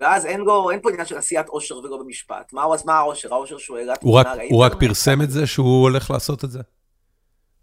ואז 0.00 0.26
אין 0.26 0.40
לו, 0.40 0.70
אין 0.70 0.80
פה 0.82 0.90
עניין 0.90 1.06
של 1.06 1.16
עשיית 1.18 1.48
עושר 1.48 1.76
ולא 1.78 1.98
במשפט. 1.98 2.52
מה, 2.52 2.64
מה 2.84 2.94
העושר? 2.94 3.34
העושר 3.34 3.58
שהוא 3.58 3.78
העלה 3.78 3.94
הוא, 4.00 4.18
רק, 4.18 4.26
הוא 4.50 4.64
רק 4.64 4.72
פרסם 4.80 5.22
את 5.22 5.30
זה 5.30 5.46
שהוא 5.46 5.82
הולך 5.82 6.10
לעשות 6.10 6.44
את 6.44 6.50
זה? 6.50 6.60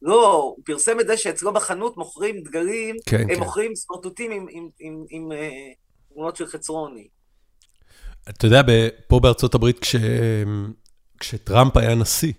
לא, 0.01 0.33
הוא 0.33 0.63
פרסם 0.65 0.99
את 0.99 1.07
זה 1.07 1.17
שאצלו 1.17 1.53
בחנות 1.53 1.97
מוכרים 1.97 2.43
דגלים, 2.43 2.95
כן, 3.05 3.21
הם 3.21 3.27
כן. 3.27 3.39
מוכרים 3.39 3.75
סמרטוטים 3.75 4.31
עם- 4.31 4.47
עם- 4.49 4.69
עם- 4.79 5.05
עם 5.09 5.31
אה, 5.31 5.49
תמונות 6.19 6.35
של 6.35 6.45
חצרוני. 6.45 7.07
אתה 8.29 8.47
יודע, 8.47 8.61
פה 9.07 9.19
בארצות 9.19 9.55
הברית, 9.55 9.79
כש- 9.79 9.95
כשטראמפ 11.19 11.77
היה 11.77 11.95
נשיא, 11.95 12.33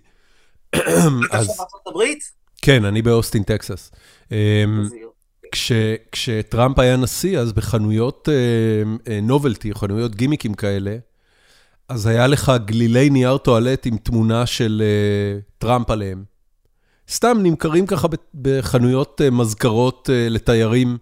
אתה 0.69 0.79
אז 0.85 1.05
עכשיו 1.31 1.55
בארצות 1.57 1.87
הברית? 1.87 2.31
כן, 2.61 2.85
אני 2.85 3.01
באוסטין, 3.01 3.43
טקסס. 3.43 3.91
אמ. 4.31 4.37
כש, 5.51 5.71
כשטראמפ 6.11 6.79
היה 6.79 6.97
נשיא, 6.97 7.39
אז 7.39 7.53
בחנויות 7.53 8.29
novelty, 9.21 9.73
חנויות 9.73 10.15
גימיקים 10.15 10.53
כאלה, 10.53 10.97
אז 11.89 12.05
היה 12.07 12.27
לך 12.27 12.51
גלילי 12.65 13.09
נייר 13.09 13.37
טואלט 13.37 13.85
עם 13.85 13.97
תמונה 13.97 14.45
של 14.45 14.81
אה, 14.85 15.39
טראמפ 15.57 15.89
עליהם. 15.89 16.23
סתם 17.09 17.37
נמכרים 17.43 17.85
ככה 17.85 18.07
בחנויות 18.41 19.21
אה, 19.23 19.29
מזכרות 19.29 20.09
אה, 20.13 20.29
לתיירים 20.29 20.97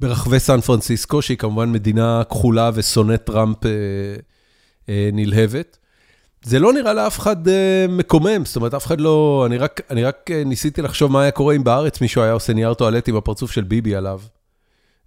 ברחבי 0.00 0.38
סן 0.38 0.60
פרנסיסקו, 0.60 1.22
שהיא 1.22 1.38
כמובן 1.38 1.72
מדינה 1.72 2.22
כחולה 2.30 2.70
ושונאת 2.74 3.24
טראמפ 3.24 3.66
אה, 3.66 3.70
אה, 4.88 5.10
נלהבת. 5.12 5.78
זה 6.42 6.58
לא 6.58 6.72
נראה 6.72 6.92
לאף 6.92 7.18
אחד 7.18 7.48
אה, 7.48 7.86
מקומם, 7.88 8.44
זאת 8.44 8.56
אומרת, 8.56 8.74
אף 8.74 8.86
אחד 8.86 9.00
לא... 9.00 9.44
אני 9.46 9.58
רק, 9.58 9.80
אני 9.90 10.04
רק 10.04 10.30
אה, 10.30 10.42
ניסיתי 10.44 10.82
לחשוב 10.82 11.12
מה 11.12 11.22
היה 11.22 11.30
קורה 11.30 11.54
אם 11.54 11.64
בארץ 11.64 12.00
מישהו 12.00 12.22
היה 12.22 12.32
עושה 12.32 12.52
נייר 12.52 12.74
טואלט 12.74 13.08
עם 13.08 13.16
הפרצוף 13.16 13.50
של 13.50 13.64
ביבי 13.64 13.96
עליו, 13.96 14.20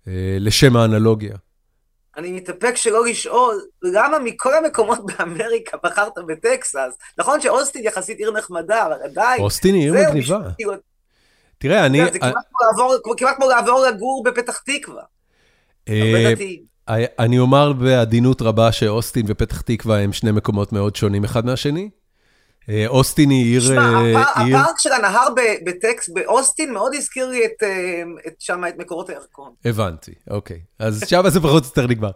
אה, 0.08 0.38
לשם 0.40 0.76
האנלוגיה. 0.76 1.36
אני 2.18 2.32
מתאפק 2.32 2.76
שלא 2.76 3.06
לשאול, 3.06 3.56
למה 3.82 4.20
מכל 4.20 4.54
המקומות 4.54 5.00
באמריקה 5.06 5.78
בחרת 5.84 6.14
בטקסס? 6.28 6.98
נכון 7.18 7.42
שאוסטין 7.42 7.84
יחסית 7.84 8.18
עיר 8.18 8.32
נחמדה, 8.32 8.86
אבל 8.86 8.96
עדיין... 9.04 9.42
אוסטין 9.42 9.76
היא 9.76 9.84
עיר 9.84 9.94
מגניבה. 9.94 10.40
תראה, 11.60 11.86
אני... 11.86 12.06
זה 12.14 12.20
כמעט 12.20 12.34
כמו 13.36 13.48
לעבור- 13.50 13.86
לגור 13.88 14.24
בפתח 14.26 14.58
תקווה. 14.58 15.04
אה. 15.90 16.34
אני 17.20 17.40
אומר 17.40 17.74
בעדינות 17.74 18.42
רבה 18.42 18.72
שאוסטין 18.72 19.26
ופתח 19.30 19.62
תקווה 19.62 20.00
הם 20.00 20.14
שני 20.14 20.32
מקומות 20.32 20.74
מאוד 20.74 20.96
שונים 20.96 21.24
אחד 21.24 21.46
מהשני. 21.46 21.90
אה, 22.70 22.86
אוסטין 22.88 23.30
היא 23.30 23.46
עיר... 23.46 23.62
שמע, 23.62 23.82
אה, 24.16 24.22
הפארק 24.22 24.80
של 24.80 24.92
הנהר 24.92 25.28
ב- 25.36 25.70
בטקס, 25.70 26.10
באוסטין, 26.10 26.74
מאוד 26.74 26.92
הזכיר 26.96 27.28
לי 27.30 27.46
את, 27.46 27.64
שם, 28.40 28.62
את 28.70 28.74
מקורות 28.78 29.10
הירקון. 29.10 29.52
הבנתי, 29.66 30.12
אוקיי. 30.30 30.60
אז 30.80 31.04
שם 31.08 31.24
זה 31.30 31.40
פחות 31.40 31.64
או 31.64 31.70
יותר 31.70 31.88
נגמר. 31.88 32.12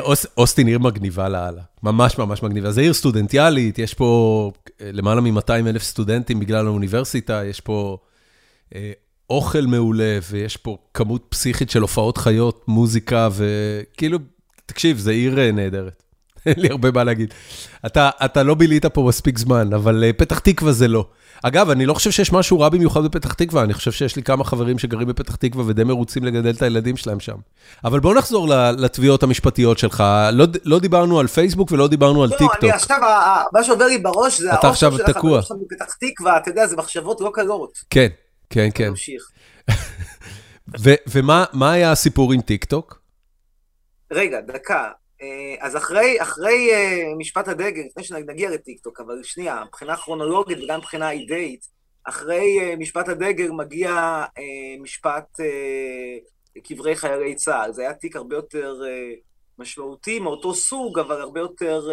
אוס- 0.00 0.26
אוסטין 0.36 0.66
עיר 0.66 0.78
מגניבה 0.78 1.28
לאללה. 1.28 1.62
ממש 1.82 2.18
ממש 2.18 2.42
מגניבה. 2.42 2.70
זו 2.70 2.80
עיר 2.80 2.92
סטודנטיאלית, 2.92 3.78
יש 3.78 3.94
פה 3.94 4.50
למעלה 4.80 5.20
מ-200 5.20 5.50
אלף 5.68 5.82
סטודנטים 5.82 6.40
בגלל 6.40 6.66
האוניברסיטה, 6.66 7.42
יש 7.44 7.60
פה 7.60 7.98
אוכל 9.30 9.66
מעולה, 9.66 10.18
ויש 10.30 10.56
פה 10.56 10.76
כמות 10.94 11.26
פסיכית 11.28 11.70
של 11.70 11.82
הופעות 11.82 12.18
חיות, 12.18 12.64
מוזיקה, 12.68 13.28
וכאילו, 13.32 14.18
תקשיב, 14.66 14.98
זו 14.98 15.10
עיר 15.10 15.40
אה, 15.40 15.52
נהדרת. 15.52 16.02
אין 16.46 16.54
לי 16.56 16.68
הרבה 16.68 16.90
מה 16.90 17.04
להגיד. 17.04 17.34
אתה, 17.86 18.10
אתה 18.24 18.42
לא 18.42 18.54
בילית 18.54 18.86
פה 18.86 19.02
מספיק 19.08 19.38
זמן, 19.38 19.72
אבל 19.72 20.04
אה, 20.04 20.12
פתח 20.12 20.38
תקווה 20.38 20.72
זה 20.72 20.88
לא. 20.88 21.06
אגב, 21.42 21.70
אני 21.70 21.86
לא 21.86 21.94
חושב 21.94 22.10
שיש 22.10 22.32
משהו 22.32 22.60
רע 22.60 22.68
במיוחד 22.68 23.04
בפתח 23.04 23.32
תקווה, 23.32 23.62
אני 23.62 23.74
חושב 23.74 23.92
שיש 23.92 24.16
לי 24.16 24.22
כמה 24.22 24.44
חברים 24.44 24.78
שגרים 24.78 25.08
בפתח 25.08 25.36
תקווה 25.36 25.64
ודי 25.66 25.84
מרוצים 25.84 26.24
לגדל 26.24 26.50
את 26.50 26.62
הילדים 26.62 26.96
שלהם 26.96 27.20
שם. 27.20 27.36
אבל 27.84 28.00
בואו 28.00 28.14
נחזור 28.14 28.48
לתביעות 28.78 29.22
המשפטיות 29.22 29.78
שלך. 29.78 30.04
לא, 30.32 30.46
לא 30.64 30.78
דיברנו 30.78 31.20
על 31.20 31.26
פייסבוק 31.26 31.72
ולא 31.72 31.88
דיברנו 31.88 32.22
על 32.22 32.30
לא, 32.30 32.36
טיק 32.36 32.50
אני. 32.62 32.70
עכשיו, 32.70 32.98
מה 33.52 33.64
שעובר 33.64 33.86
לי 33.86 33.98
בראש 33.98 34.40
זה 34.40 34.54
אתה 34.54 34.68
עכשיו 34.68 34.92
האושר 34.92 35.04
של. 35.04 35.10
החברים 35.10 35.42
שלנו 35.42 35.60
בפתח 35.70 35.94
תקווה, 36.00 36.36
אתה 36.36 36.50
יודע, 36.50 36.66
זה 36.66 36.76
מחשבות 36.76 37.20
לא 37.20 37.30
קלות. 37.34 37.78
כן, 37.90 38.08
כן, 38.50 38.68
כן. 38.74 38.88
נמשיך. 38.88 39.30
ומה 41.12 41.44
מה 41.52 41.72
היה 41.72 41.92
הסיפור 41.92 42.32
עם 42.32 42.40
טיק 42.40 42.64
טוק? 42.64 43.02
רגע, 44.10 44.40
דקה. 44.40 44.90
אה, 45.22 45.54
אז 45.60 45.76
אחרי, 45.76 46.22
אחרי 46.22 46.70
אה, 46.72 47.14
משפט 47.18 47.48
הדגל, 47.48 47.82
לפני 47.86 48.04
שנגיע 48.04 48.50
לטיקטוק, 48.50 49.00
אבל 49.00 49.22
שנייה, 49.22 49.64
מבחינה 49.66 49.96
כרונולוגית 49.96 50.58
וגם 50.64 50.78
מבחינה 50.78 51.10
אידאית, 51.10 51.66
אחרי 52.04 52.60
אה, 52.60 52.76
משפט 52.76 53.08
הדגל 53.08 53.50
מגיע 53.50 54.24
משפט 54.80 55.40
קברי 56.64 56.96
חיילי 56.96 57.34
צה"ל. 57.34 57.72
זה 57.72 57.82
היה 57.82 57.94
תיק 57.94 58.16
הרבה 58.16 58.36
יותר 58.36 58.74
משמעותי, 59.58 60.20
מאותו 60.20 60.54
סוג, 60.54 60.98
אבל 60.98 61.20
הרבה 61.20 61.40
יותר, 61.40 61.88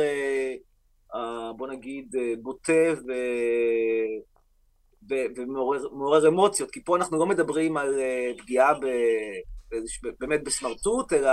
בוא 1.57 1.67
נגיד, 1.67 2.15
בוטה. 2.41 2.93
ו- 3.07 4.36
ומעורר 5.09 5.89
מעורר 5.89 6.27
אמוציות, 6.27 6.71
כי 6.71 6.83
פה 6.83 6.95
אנחנו 6.95 7.19
לא 7.19 7.25
מדברים 7.25 7.77
על 7.77 7.99
אה, 7.99 8.31
פגיעה 8.37 8.73
ב, 8.73 8.85
באמת 10.19 10.43
בסמרטוט, 10.43 11.13
אלא 11.13 11.31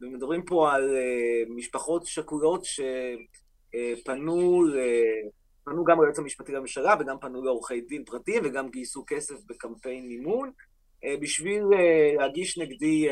ומדברים 0.00 0.44
פה 0.44 0.72
על 0.72 0.90
uh, 0.90 1.52
משפחות 1.56 2.06
שכולות 2.06 2.64
שפנו 2.64 2.94
uh, 4.66 4.74
פנו 5.64 5.84
גם 5.84 6.00
ליועץ 6.00 6.18
המשפטי 6.18 6.52
לממשלה 6.52 6.94
וגם 7.00 7.16
פנו 7.20 7.44
לעורכי 7.44 7.80
דין 7.80 8.04
פרטיים 8.04 8.42
וגם 8.44 8.70
גייסו 8.70 9.04
כסף 9.06 9.34
בקמפיין 9.46 10.08
מימון 10.08 10.50
בשביל 11.20 11.62
להגיש 12.18 12.58
נגדי 12.58 13.08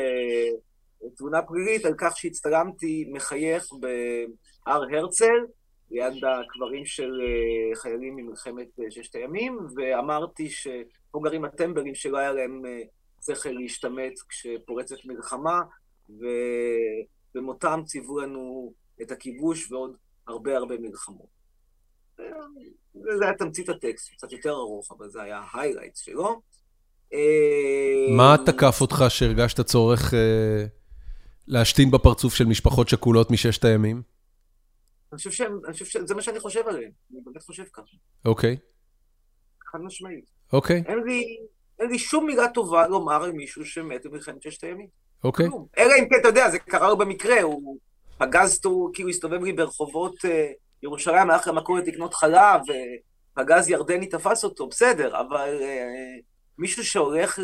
תלונה 1.17 1.41
פלילית 1.41 1.85
על 1.85 1.93
כך 1.97 2.17
שהצטלמתי 2.17 3.05
מחייך 3.11 3.65
בהר 3.79 4.83
הרצל 4.83 5.45
ליד 5.91 6.13
הקברים 6.25 6.85
של 6.85 7.11
uh, 7.11 7.79
חיילים 7.79 8.15
ממלחמת 8.15 8.67
uh, 8.79 8.83
ששת 8.89 9.15
הימים 9.15 9.59
ואמרתי 9.75 10.49
שפה 10.49 11.19
גרים 11.23 11.45
הטמבלים 11.45 11.95
שלא 11.95 12.17
היה 12.17 12.31
להם 12.31 12.61
uh, 12.65 13.25
שכל 13.25 13.49
להשתמט 13.49 14.13
כשפורצת 14.29 14.95
מלחמה 15.05 15.61
ובמותם 17.35 17.81
ציוו 17.85 18.19
לנו 18.19 18.73
את 19.01 19.11
הכיבוש 19.11 19.71
ועוד 19.71 19.95
הרבה 20.27 20.57
הרבה 20.57 20.75
מלחמות. 20.77 21.35
זה 22.93 23.25
היה 23.25 23.33
תמצית 23.33 23.69
הטקסט, 23.69 24.11
קצת 24.13 24.31
יותר 24.31 24.51
ארוך, 24.51 24.91
אבל 24.91 25.09
זה 25.09 25.21
היה 25.21 25.41
ההיילייטס 25.51 25.99
שלו. 25.99 26.41
מה 28.15 28.35
תקף 28.45 28.81
אותך 28.81 29.05
שהרגשת 29.09 29.61
צורך 29.61 30.13
אה, 30.13 30.65
להשתין 31.47 31.91
בפרצוף 31.91 32.35
של 32.35 32.45
משפחות 32.45 32.89
שכולות 32.89 33.31
מששת 33.31 33.65
הימים? 33.65 34.14
אני 35.15 35.17
חושב 35.17 35.31
שהם, 35.31 35.59
אני 35.65 35.73
חושב 35.73 35.85
שזה 35.85 36.15
מה 36.15 36.21
שאני 36.21 36.39
חושב 36.39 36.67
עליהם, 36.67 36.91
אני 37.11 37.19
באמת 37.25 37.43
חושב 37.43 37.63
ככה, 37.73 37.95
אוקיי, 38.25 38.57
חד 39.71 39.79
משמעית. 39.81 40.25
אוקיי, 40.53 40.83
אין 40.85 40.99
לי, 40.99 41.37
אין 41.79 41.89
לי 41.89 41.99
שום 41.99 42.25
מילה 42.25 42.47
טובה 42.47 42.87
לומר 42.87 43.23
על 43.23 43.31
מישהו 43.31 43.65
שמת 43.65 44.05
במלחמת 44.05 44.41
ששת 44.41 44.63
הימים. 44.63 44.87
אוקיי. 45.23 45.49
כלום. 45.49 45.67
אלא 45.77 45.93
אם 45.99 46.09
כן, 46.09 46.15
אתה 46.19 46.27
יודע, 46.27 46.49
זה 46.49 46.59
קרה 46.59 46.89
לו 46.89 46.97
במקרה, 46.97 47.41
הוא 47.41 47.77
פגז 48.17 48.57
אותו, 48.57 48.89
כאילו 48.93 49.09
הסתובב 49.09 49.43
לי 49.43 49.53
ברחובות 49.53 50.25
אה, 50.25 50.51
ירושלים, 50.83 51.29
הלך 51.29 51.47
למכולת 51.47 51.87
לקנות 51.87 52.13
חלב, 52.13 52.61
ופגז 53.33 53.69
ירדני 53.69 54.07
תפס 54.07 54.43
אותו, 54.43 54.67
בסדר, 54.67 55.19
אבל 55.19 55.57
אה, 55.61 56.17
מישהו 56.57 56.83
שהולך 56.83 57.39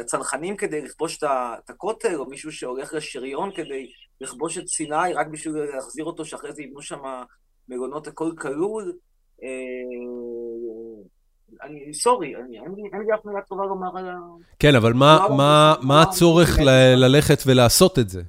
לצנחנים 0.00 0.56
כדי 0.56 0.80
לכבוש 0.80 1.18
את 1.18 1.70
הכותל, 1.70 2.14
או 2.14 2.26
מישהו 2.26 2.52
שהולך 2.52 2.94
לשריון 2.94 3.50
כדי 3.56 3.86
לכבוש 4.20 4.58
את 4.58 4.68
סיני, 4.68 5.12
רק 5.14 5.26
בשביל 5.26 5.54
להחזיר 5.74 6.04
אותו, 6.04 6.24
שאחרי 6.24 6.52
זה 6.52 6.62
יבנו 6.62 6.82
שם 6.82 7.00
מלונות 7.68 8.06
הכל 8.06 8.30
כלול. 8.38 8.92
אה, 9.42 9.48
אני, 11.62 11.94
סורי, 11.94 12.34
אין 12.36 12.46
לי- 13.06 13.14
אף 13.14 13.24
מילה 13.24 13.40
טובה 13.48 13.64
לומר 13.64 13.98
על 13.98 14.08
ה... 14.08 14.16
כן, 14.58 14.74
אבל 14.74 14.92
מה, 14.92 16.02
הצורך 16.02 16.58
ללכת 16.96 17.42
ולעשות 17.46 17.98
את 17.98 18.08
זה? 18.08 18.22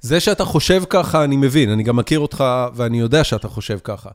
זה 0.00 0.20
שאתה 0.20 0.44
חושב 0.44 0.82
ככה, 0.90 1.24
אני 1.24 1.36
מבין, 1.36 1.70
אני 1.70 1.82
גם 1.82 1.96
מכיר 1.96 2.20
אותך 2.20 2.44
ואני 2.74 3.00
יודע 3.00 3.24
שאתה 3.24 3.48
חושב 3.48 3.78
ככה. 3.84 4.10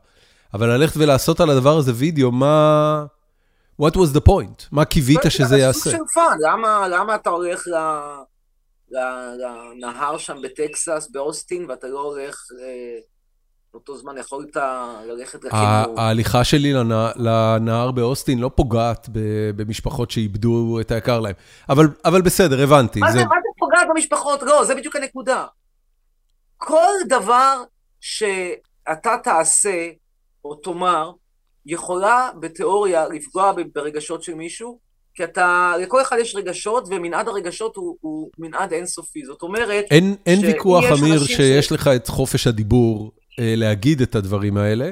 אבל 0.54 0.68
ללכת 0.68 0.96
ולעשות 0.96 1.40
על 1.40 1.50
הדבר 1.50 1.76
הזה 1.76 1.92
וידאו, 1.94 2.32
מה... 2.32 3.04
What 3.82 3.94
was 3.94 4.16
the 4.16 4.20
point? 4.28 4.68
מה 4.72 4.84
קיווית 4.84 5.20
שזה 5.28 5.44
זה 5.44 5.58
יעשה? 5.58 5.78
סוג 5.80 5.92
של 5.92 6.04
fun, 6.14 6.36
למה, 6.40 6.88
למה 6.88 7.14
אתה 7.14 7.30
הולך 7.30 7.62
ל, 7.66 7.74
ל, 8.90 8.98
לנהר 9.78 10.18
שם 10.18 10.36
בטקסס, 10.42 11.08
באוסטין, 11.12 11.66
ואתה 11.70 11.86
לא 11.86 12.00
הולך, 12.00 12.36
אה, 12.60 12.98
באותו 13.72 13.96
זמן 13.96 14.18
יכולת 14.18 14.56
ללכת 15.06 15.44
לכאילו... 15.44 15.98
ההליכה 15.98 16.44
שלי 16.44 16.72
לנה- 16.72 17.10
לנהר 17.16 17.90
באוסטין 17.90 18.38
לא 18.38 18.50
פוגעת 18.54 19.08
ב- 19.12 19.50
במשפחות 19.56 20.10
שאיבדו 20.10 20.78
את 20.80 20.90
היקר 20.90 21.20
להם. 21.20 21.34
אבל, 21.68 21.86
אבל 22.04 22.22
בסדר, 22.22 22.62
הבנתי. 22.62 23.00
מה 23.00 23.12
זה... 23.12 23.18
זה, 23.18 23.24
מה 23.24 23.34
זה 23.42 23.48
פוגעת 23.58 23.86
במשפחות? 23.94 24.42
לא, 24.42 24.64
זה 24.64 24.74
בדיוק 24.74 24.96
הנקודה. 24.96 25.46
כל 26.56 26.92
דבר 27.08 27.62
שאתה 28.00 29.16
תעשה 29.24 29.88
או 30.44 30.54
תאמר, 30.54 31.12
יכולה 31.66 32.30
בתיאוריה 32.40 33.08
לפגוע 33.08 33.52
ברגשות 33.74 34.22
של 34.22 34.34
מישהו, 34.34 34.78
כי 35.14 35.24
אתה, 35.24 35.74
לכל 35.82 36.02
אחד 36.02 36.16
יש 36.20 36.34
רגשות, 36.36 36.88
ומנעד 36.90 37.28
הרגשות 37.28 37.76
הוא, 37.76 37.96
הוא 38.00 38.30
מנעד 38.38 38.72
אינסופי. 38.72 39.24
זאת 39.24 39.42
אומרת, 39.42 39.84
אין, 39.90 40.14
אין 40.26 40.40
ויכוח, 40.46 40.84
אמיר, 40.84 41.12
אנשים 41.12 41.26
ש- 41.26 41.36
שיש 41.36 41.72
לך 41.72 41.88
את 41.88 42.08
חופש 42.08 42.46
הדיבור 42.46 43.12
אה, 43.38 43.54
להגיד 43.56 44.00
את 44.02 44.14
הדברים 44.14 44.56
האלה, 44.56 44.90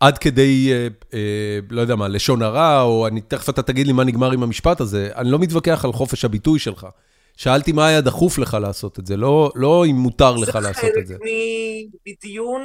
עד 0.00 0.18
כדי, 0.18 0.72
אה, 0.72 0.88
אה, 1.14 1.58
לא 1.70 1.80
יודע 1.80 1.96
מה, 1.96 2.08
לשון 2.08 2.42
הרע, 2.42 2.82
או 2.82 3.06
אני, 3.06 3.20
תכף 3.20 3.48
אתה 3.48 3.62
תגיד 3.62 3.86
לי 3.86 3.92
מה 3.92 4.04
נגמר 4.04 4.32
עם 4.32 4.42
המשפט 4.42 4.80
הזה, 4.80 5.10
אני 5.16 5.30
לא 5.30 5.38
מתווכח 5.38 5.84
על 5.84 5.92
חופש 5.92 6.24
הביטוי 6.24 6.58
שלך. 6.58 6.86
שאלתי 7.36 7.72
מה 7.72 7.86
היה 7.86 8.00
דחוף 8.00 8.38
לך 8.38 8.56
לעשות 8.60 8.98
את 8.98 9.06
זה, 9.06 9.16
לא, 9.16 9.52
לא 9.54 9.86
אם 9.86 9.94
מותר 9.94 10.36
לך 10.36 10.58
לעשות 10.62 10.90
את 10.98 11.06
זה. 11.06 11.14
זה 11.14 11.18
חלק 11.18 12.00
מדיון 12.06 12.62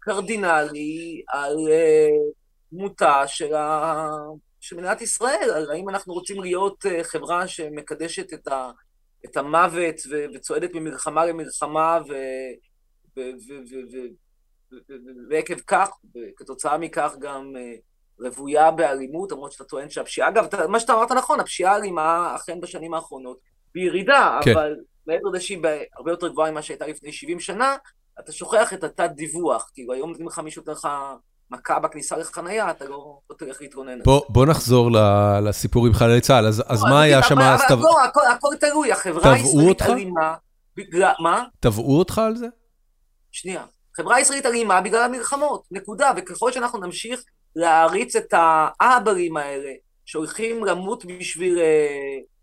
קרדינלי 0.00 1.22
על 1.28 1.54
uh, 1.54 2.47
דמותה 2.72 3.26
של, 3.26 3.54
ה... 3.54 4.06
של 4.60 4.76
מדינת 4.76 5.02
ישראל, 5.02 5.50
על 5.54 5.70
האם 5.70 5.88
אנחנו 5.88 6.14
רוצים 6.14 6.42
להיות 6.42 6.84
uh, 6.86 7.04
חברה 7.04 7.48
שמקדשת 7.48 8.32
את, 8.32 8.48
ה... 8.48 8.70
את 9.24 9.36
המוות 9.36 9.94
ו... 10.10 10.24
וצועדת 10.34 10.70
ממלחמה 10.74 11.26
למלחמה, 11.26 11.98
ו... 12.08 12.12
ו... 13.16 13.20
ו... 13.20 13.52
ו... 13.70 13.74
ו... 13.92 13.96
ועקב 15.30 15.60
כך, 15.66 15.88
וכתוצאה 16.14 16.78
מכך 16.78 17.14
גם 17.20 17.52
uh, 17.56 17.80
רוויה 18.26 18.70
באלימות, 18.70 19.32
למרות 19.32 19.52
שאתה 19.52 19.64
טוען 19.64 19.90
שהפשיעה, 19.90 20.28
אגב, 20.28 20.46
מה 20.68 20.80
שאתה 20.80 20.92
אמרת 20.92 21.12
נכון, 21.12 21.40
הפשיעה 21.40 21.72
האלימה 21.72 22.36
אכן 22.36 22.60
בשנים 22.60 22.94
האחרונות 22.94 23.38
בירידה, 23.74 24.40
כן. 24.44 24.52
אבל 24.52 24.76
מעבר 25.06 25.28
לזה 25.28 25.44
שהיא 25.44 25.58
הרבה 25.96 26.10
יותר 26.10 26.28
גבוהה 26.28 26.50
ממה 26.50 26.62
שהייתה 26.62 26.86
לפני 26.86 27.12
70 27.12 27.40
שנה, 27.40 27.76
אתה 28.20 28.32
שוכח 28.32 28.72
את 28.72 28.84
התת-דיווח, 28.84 29.70
כאילו 29.74 29.92
היום 29.92 30.12
אם 30.20 30.26
לך 30.26 30.38
מישהו 30.38 30.60
נותן 30.60 30.72
לך 30.72 30.88
מכה 31.50 31.78
בכניסה 31.78 32.16
לחנייה, 32.16 32.70
אתה 32.70 32.84
לא, 32.84 33.18
תלך 33.38 33.60
להתרונן. 33.60 34.02
בוא, 34.02 34.20
בוא 34.28 34.46
נחזור 34.46 34.90
לסיפור 35.42 35.86
עם 35.86 35.94
חיילי 35.94 36.20
צה"ל, 36.20 36.46
אז, 36.46 36.62
אז 36.66 36.82
לא, 36.82 36.90
מה 36.90 37.02
היה 37.02 37.22
שם? 37.22 37.38
אבל 37.38 37.56
תב... 37.68 37.80
לא, 37.80 38.04
הכל, 38.04 38.20
הכל 38.30 38.54
תלוי, 38.60 38.92
החברה 38.92 39.32
הישראלית 39.32 39.82
אלימה, 39.82 40.34
בגלל, 40.76 41.12
מה? 41.20 41.44
תבעו 41.60 41.98
אותך 41.98 42.18
על 42.18 42.36
זה? 42.36 42.46
שנייה. 43.32 43.64
חברה 43.96 44.16
הישראלית 44.16 44.46
אלימה 44.46 44.80
בגלל 44.80 45.02
המלחמות, 45.02 45.64
נקודה, 45.70 46.12
וככל 46.16 46.52
שאנחנו 46.52 46.78
נמשיך 46.78 47.20
להעריץ 47.56 48.16
את 48.16 48.34
האהברים 48.36 49.36
האלה, 49.36 49.70
שהולכים 50.04 50.64
למות 50.64 51.04
בשביל... 51.04 51.58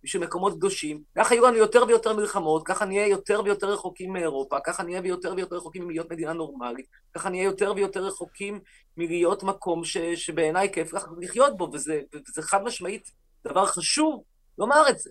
אה, 0.06 0.08
בשביל 0.08 0.24
מקומות 0.24 0.54
קדושים, 0.54 1.02
ככה 1.18 1.36
יהיו 1.36 1.46
לנו 1.46 1.58
יותר 1.58 1.84
ויותר 1.88 2.14
מלחמות, 2.14 2.68
ככה 2.68 2.86
נהיה 2.86 3.08
יותר 3.08 3.42
ויותר 3.46 3.72
רחוקים 3.72 4.14
מאירופה, 4.14 4.58
ככה 4.66 4.84
נהיה 4.84 5.02
יותר 5.06 5.34
ויותר 5.38 5.56
רחוקים 5.56 5.88
מלהיות 5.88 6.12
מדינה 6.12 6.34
נורמלית, 6.34 6.86
ככה 7.16 7.30
נהיה 7.30 7.44
יותר 7.44 7.74
ויותר 7.76 8.06
רחוקים 8.06 8.60
מלהיות 8.98 9.44
מקום 9.44 9.84
ש, 9.84 9.98
שבעיניי 9.98 10.74
כיף 10.74 10.92
לחיות 11.22 11.58
בו, 11.58 11.70
וזה, 11.74 12.02
וזה 12.28 12.42
חד 12.42 12.64
משמעית 12.64 13.12
דבר 13.48 13.66
חשוב 13.66 14.24
לומר 14.58 14.90
את 14.90 15.00
זה. 15.00 15.10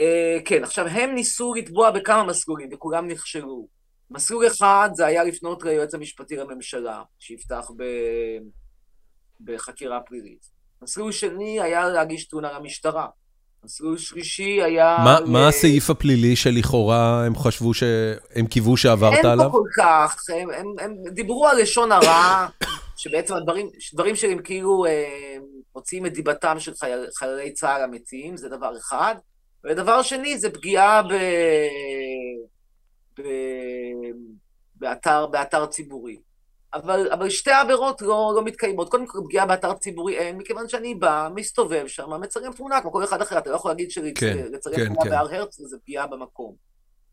Uh, 0.00 0.42
כן, 0.44 0.64
עכשיו, 0.64 0.86
הם 0.86 1.14
ניסו 1.14 1.54
לתבוע 1.54 1.90
בכמה 1.90 2.24
מסלולים, 2.24 2.68
וכולם 2.72 3.08
נכשלו. 3.08 3.68
מסלול 4.10 4.46
אחד 4.46 4.90
זה 4.94 5.06
היה 5.06 5.24
לפנות 5.24 5.64
ליועץ 5.64 5.94
המשפטי 5.94 6.36
לממשלה, 6.36 7.02
שיפתח 7.18 7.70
ב... 7.76 7.84
בחקירה 9.40 10.00
פלילית. 10.00 10.46
מסלול 10.82 11.12
שני 11.12 11.60
היה 11.60 11.88
להגיש 11.88 12.28
תלונה 12.28 12.52
למשטרה. 12.52 13.06
מסלול 13.64 13.98
שלישי 13.98 14.62
היה... 14.62 14.96
מה, 15.04 15.20
ל... 15.20 15.24
מה 15.24 15.48
הסעיף 15.48 15.90
הפלילי 15.90 16.36
שלכאורה 16.36 17.24
הם 17.26 17.36
חשבו 17.36 17.74
ש... 17.74 17.82
הם 18.34 18.46
קיוו 18.46 18.76
שעברת 18.76 19.12
אין 19.12 19.26
עליו? 19.26 19.44
אין 19.44 19.52
פה 19.52 19.58
כל 19.58 19.82
כך, 19.82 20.16
הם, 20.28 20.50
הם, 20.50 20.66
הם 20.80 20.94
דיברו 21.14 21.46
על 21.46 21.60
לשון 21.60 21.92
הרע, 21.92 22.46
שבעצם 22.96 23.34
הדברים, 23.34 23.68
דברים 23.94 24.16
שהם 24.16 24.42
כאילו 24.42 24.86
אה, 24.86 25.36
מוציאים 25.74 26.06
את 26.06 26.12
דיבתם 26.12 26.56
של 26.60 26.74
חייל, 26.74 27.06
חיילי 27.18 27.52
צה"ל 27.52 27.82
המתים, 27.82 28.36
זה 28.36 28.48
דבר 28.48 28.72
אחד. 28.78 29.14
ודבר 29.64 30.02
שני, 30.02 30.38
זה 30.38 30.50
פגיעה 30.50 31.02
ב... 31.02 31.12
ב... 33.18 33.22
באתר, 34.74 35.26
באתר 35.26 35.66
ציבורי. 35.66 36.16
אבל, 36.76 37.12
אבל 37.12 37.30
שתי 37.30 37.50
העבירות 37.50 38.02
לא, 38.02 38.32
לא 38.36 38.44
מתקיימות. 38.44 38.90
קודם 38.90 39.06
כל, 39.06 39.18
פגיעה 39.24 39.46
באתר 39.46 39.74
ציבורי 39.74 40.18
אין, 40.18 40.36
מכיוון 40.36 40.68
שאני 40.68 40.94
בא, 40.94 41.28
מסתובב 41.34 41.86
שם, 41.86 42.20
מצלם 42.20 42.52
תמונה 42.52 42.80
כמו 42.80 42.92
כל 42.92 43.04
אחד 43.04 43.22
אחר. 43.22 43.38
אתה 43.38 43.50
לא 43.50 43.56
יכול 43.56 43.70
להגיד 43.70 43.90
שלצלם 43.90 44.14
כן, 44.14 44.48
כן, 44.76 44.86
תמונה 44.86 45.02
כן. 45.02 45.10
בהר 45.10 45.34
הרצל 45.34 45.62
זה 45.64 45.76
פגיעה 45.78 46.06
במקום. 46.06 46.54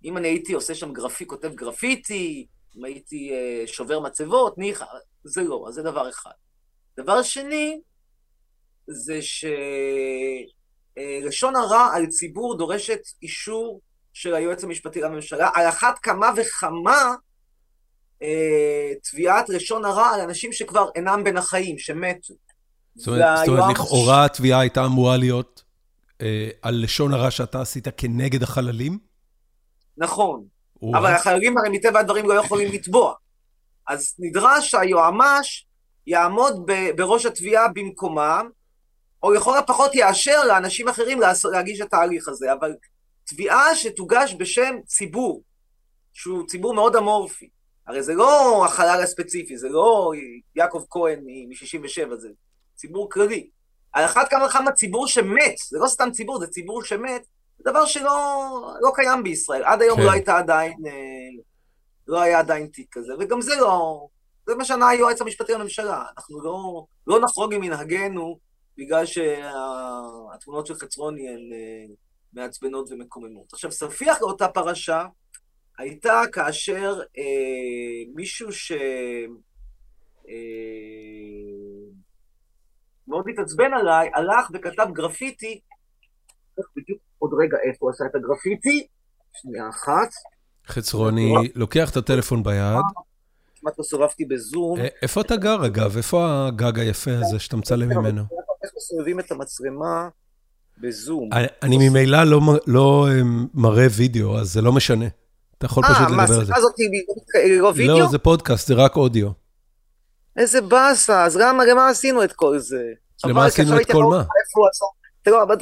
אם 0.04 0.17
אני 0.17 0.28
הייתי 0.28 0.54
עושה 0.54 0.76
שם 0.76 0.93
גרפי, 0.93 1.28
כותב 1.28 1.54
גרפיטי, 1.56 2.47
אם 2.78 2.86
הייתי 2.86 3.32
אה, 3.32 3.63
שובר 3.67 3.99
מצבות, 3.99 4.58
ניחא, 4.58 4.86
זה 5.23 5.43
לא, 5.43 5.65
אז 5.67 5.73
זה 5.73 5.84
דבר 5.84 6.10
אחד. 6.10 6.32
דבר 6.97 7.21
שני, 7.21 7.82
זה 8.88 9.19
שלשון 11.21 11.56
אה, 11.56 11.62
הרע 11.62 11.89
על 11.93 12.06
ציבור 12.08 12.58
דורשת 12.58 13.02
אישור 13.21 13.82
של 14.13 14.36
היועץ 14.36 14.63
המשפטי 14.63 15.02
לממשלה, 15.02 15.49
על 15.54 15.69
אחת 15.69 15.99
כמה 15.99 16.32
וכמה 16.38 17.15
תביעת 19.12 19.49
לשון 19.49 19.86
הרע 19.86 20.07
על 20.07 20.21
אנשים 20.21 20.53
שכבר 20.53 20.89
אינם 20.95 21.23
בין 21.23 21.38
החיים, 21.38 21.77
שמתו. 21.77 22.33
זאת 22.95 23.07
אומרת, 23.47 23.69
לכאורה 23.71 24.25
התביעה 24.25 24.59
הייתה 24.59 24.86
אמורה 24.86 25.17
להיות 25.17 25.63
אה, 26.21 26.49
על 26.62 26.83
לשון 26.83 27.13
הרע 27.13 27.31
שאתה 27.31 27.62
עשית 27.62 27.88
כנגד 27.97 28.43
החללים? 28.43 28.99
נכון, 29.97 30.43
אבל 30.83 31.13
החללים 31.13 31.57
הרי 31.57 31.69
מטבע 31.69 31.99
הדברים 31.99 32.29
לא 32.29 32.33
יכולים 32.33 32.71
לתבוע. 32.71 33.13
אז 33.88 34.15
נדרש 34.19 34.71
שהיועמ"ש 34.71 35.65
יעמוד 36.07 36.71
בראש 36.95 37.25
התביעה 37.25 37.67
במקומם, 37.67 38.49
או 39.23 39.31
לכל 39.31 39.57
הפחות 39.57 39.95
יאשר 39.95 40.43
לאנשים 40.47 40.88
אחרים 40.88 41.19
להגיש 41.51 41.81
את 41.81 41.93
ההליך 41.93 42.27
הזה, 42.27 42.53
אבל 42.53 42.73
תביעה 43.23 43.75
שתוגש 43.75 44.36
בשם 44.39 44.75
ציבור, 44.86 45.43
שהוא 46.13 46.47
ציבור 46.47 46.73
מאוד 46.73 46.95
אמורפי, 46.95 47.49
הרי 47.88 48.04
זה 48.04 48.13
לא 48.13 48.65
החלל 48.65 49.02
הספציפי, 49.04 49.58
זה 49.58 49.69
לא 49.69 50.12
יעקב 50.56 50.84
כהן 50.89 51.19
מ-67, 51.26 52.15
זה 52.15 52.30
ציבור 52.76 53.10
כללי. 53.10 53.50
על 53.93 54.06
אחת 54.06 54.30
כמה 54.30 54.46
וכמה 54.46 54.72
ציבור 54.72 55.08
שמת, 55.08 55.56
זה 55.69 55.80
לא 55.80 55.88
סתם 55.88 56.12
ציבור, 56.12 56.39
זה 56.39 56.48
ציבור 56.48 56.84
שמת, 56.84 57.28
זה 57.58 57.72
דבר 57.72 57.86
שלא 57.86 58.74
לא 58.82 58.91
קיים 58.96 59.24
בישראל. 59.24 59.63
עד 59.63 59.82
היום 59.82 59.98
כן. 59.98 60.06
לא 60.06 60.12
הייתה 60.12 60.38
עדיין, 60.38 60.74
אה, 60.88 61.43
לא 62.08 62.22
היה 62.22 62.39
עדיין 62.39 62.67
תיק 62.67 62.88
כזה, 62.91 63.13
וגם 63.19 63.41
זה 63.41 63.56
לא, 63.56 64.08
זה 64.48 64.56
מה 64.56 64.65
שענה 64.65 64.89
היועץ 64.89 65.22
המשפטי 65.22 65.54
לממשלה. 65.54 66.04
אנחנו 66.17 66.41
לא, 66.43 66.86
לא 67.08 67.19
נחרוג 67.19 67.56
ממנהגנו 67.56 68.39
בגלל 68.78 69.06
שהתמונות 69.06 70.67
של 70.67 70.76
חצרוני 70.76 71.30
הן 71.30 71.50
אה, 71.54 71.93
מעצבנות 72.34 72.91
ומקוממות. 72.91 73.54
עכשיו, 73.54 73.72
ספיח 73.72 74.22
לאותה 74.22 74.48
פרשה, 74.48 75.06
הייתה 75.77 76.21
כאשר 76.31 76.99
אה, 77.17 78.12
מישהו 78.15 78.51
ש... 78.51 78.71
אה, 80.29 80.36
מאוד 83.07 83.25
התעצבן 83.29 83.73
עליי, 83.73 84.09
הלך 84.13 84.49
וכתב 84.53 84.88
גרפיטי, 84.93 85.59
בדיוק 86.77 86.99
עוד 87.19 87.31
רגע 87.43 87.57
איפה 87.67 87.77
הוא 87.79 87.89
עשה 87.89 88.05
את 88.05 88.15
הגרפיטי, 88.15 88.88
שנייה 89.33 89.69
אחת. 89.69 90.09
חצרוני, 90.67 91.33
לוקח 91.55 91.91
את 91.91 91.97
הטלפון 91.97 92.43
ביד. 92.43 92.83
כמעט 93.55 93.79
לא 93.79 93.83
סורבתי 93.83 94.25
בזום. 94.25 94.79
אה, 94.79 94.88
איפה 95.01 95.21
אתה 95.21 95.36
גר 95.36 95.65
אגב? 95.65 95.97
איפה 95.97 96.47
הגג 96.47 96.79
היפה 96.79 97.12
הזה 97.12 97.39
שאתה 97.39 97.57
מצלם 97.57 97.89
ממנו? 97.89 98.21
איך 98.63 98.71
מסובבים 98.77 99.19
את 99.19 99.31
המצלמה 99.31 100.09
בזום? 100.77 101.29
אני 101.63 101.89
ממילא 101.89 102.23
לא, 102.23 102.41
לא 102.67 103.07
אה, 103.09 103.21
מראה 103.53 103.88
וידאו, 103.97 104.38
אז 104.39 104.47
זה 104.47 104.62
לא 104.62 104.71
משנה. 104.71 105.05
אתה 105.65 105.71
יכול 105.71 105.84
פשוט 105.84 105.97
לדבר 106.10 106.21
על 106.21 106.28
זה. 106.28 106.34
אה, 106.34 106.38
מה, 106.38 106.43
השיחה 106.43 106.58
הזאת 106.58 106.78
היא 106.78 107.60
לא 107.60 107.71
וידאו? 107.76 107.99
לא, 107.99 108.08
זה 108.08 108.17
פודקאסט, 108.17 108.67
זה 108.67 108.73
רק 108.73 108.95
אודיו. 108.95 109.30
איזה 110.38 110.62
באסה, 110.62 111.23
אז 111.23 111.38
למה 111.38 111.89
עשינו 111.89 112.23
את 112.23 112.34
כל 112.34 112.60
זה? 112.60 112.84
למה 113.26 113.45
עשינו 113.45 113.82
את 113.82 113.91
כל 113.91 114.04
מה? 114.04 114.23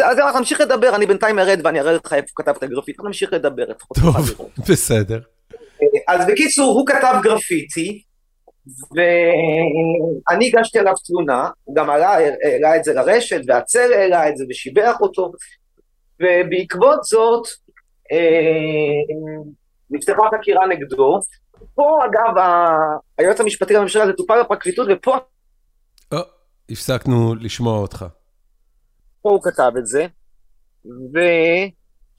אז 0.06 0.20
אנחנו 0.20 0.40
נמשיך 0.40 0.62
לדבר, 0.62 0.96
אני 0.96 1.06
בינתיים 1.06 1.40
ארד 1.40 1.60
ואני 1.64 1.80
אראה 1.80 1.94
לך 1.94 2.14
איפה 2.14 2.28
כתב 2.36 2.54
את 2.58 2.64
הגרפיטי, 2.64 3.02
נמשיך 3.04 3.34
לדבר. 3.34 3.66
טוב, 4.02 4.16
בסדר. 4.70 5.20
אז 6.08 6.28
בקיצור, 6.28 6.74
הוא 6.74 6.88
כתב 6.88 7.14
גרפיטי, 7.24 8.02
ואני 8.96 10.48
הגשתי 10.48 10.80
עליו 10.80 10.94
תלונה, 11.06 11.50
גם 11.74 11.90
העלה 11.90 12.76
את 12.76 12.84
זה 12.84 12.94
לרשת, 12.94 13.42
והצל 13.48 13.94
העלה 13.94 14.30
את 14.30 14.38
זה 14.38 14.46
ושיבח 14.50 14.96
אותו, 15.02 15.32
ובעקבות 16.20 17.04
זאת, 17.04 17.48
אה, 18.12 19.58
נפתחה 19.91 20.21
חקירה 20.38 20.67
נגדו. 20.67 21.19
פה, 21.75 22.00
אגב, 22.06 22.44
היועץ 23.17 23.39
המשפטי 23.39 23.73
לממשלה 23.73 24.06
זה 24.06 24.13
טופל 24.13 24.44
בפרקליטות, 24.44 24.87
ופה... 24.92 25.17
או, 26.12 26.17
הפסקנו 26.69 27.35
לשמוע 27.35 27.77
אותך. 27.77 28.06
פה 29.21 29.29
הוא 29.29 29.42
כתב 29.44 29.71
את 29.77 29.87
זה, 29.87 30.06
ו... 30.85 31.19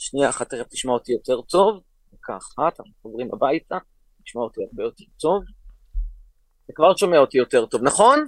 שנייה 0.03 0.29
אחת, 0.29 0.49
תכף 0.55 0.69
תשמע 0.71 0.93
אותי 0.93 1.13
יותר 1.13 1.41
טוב. 1.41 1.81
דקה 2.15 2.37
אחת, 2.37 2.81
אנחנו 2.81 2.93
חוזרים 3.03 3.29
הביתה, 3.33 3.77
תשמע 4.25 4.43
אותי 4.43 4.61
הרבה 4.71 4.83
יותר 4.83 5.05
טוב. 5.21 5.43
אתה 6.65 6.73
כבר 6.77 6.97
שומע 6.97 7.19
אותי 7.19 7.39
יותר 7.39 7.67
טוב, 7.67 7.83
נכון? 7.83 8.27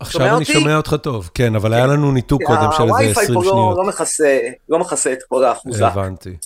עכשיו 0.00 0.36
אני 0.36 0.44
שומע 0.44 0.76
אותך 0.76 0.94
טוב, 1.02 1.30
כן, 1.34 1.54
אבל 1.54 1.72
היה 1.72 1.86
לנו 1.86 2.12
ניתוק 2.12 2.42
קודם 2.46 2.68
של 2.76 2.82
איזה 2.82 3.20
20 3.20 3.26
שניות. 3.26 3.78
הווי-פיי 3.78 4.52
פה 4.52 4.68
לא 4.68 4.78
מכסה 4.78 5.12
את 5.12 5.18
כל 5.28 5.44
האחוזה. 5.44 5.86
הבנתי. 5.86 6.36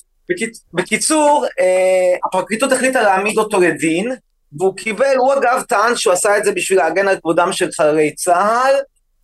בקיצור, 0.72 1.46
אה, 1.60 2.16
הפרקליטות 2.24 2.72
החליטה 2.72 3.02
להעמיד 3.02 3.38
אותו 3.38 3.60
לדין, 3.60 4.12
והוא 4.52 4.76
קיבל, 4.76 5.16
הוא 5.18 5.32
אגב 5.32 5.62
טען 5.68 5.96
שהוא 5.96 6.12
עשה 6.12 6.38
את 6.38 6.44
זה 6.44 6.52
בשביל 6.52 6.78
להגן 6.78 7.08
על 7.08 7.16
כבודם 7.20 7.52
של 7.52 7.68
חללי 7.72 8.14
צה"ל, 8.14 8.74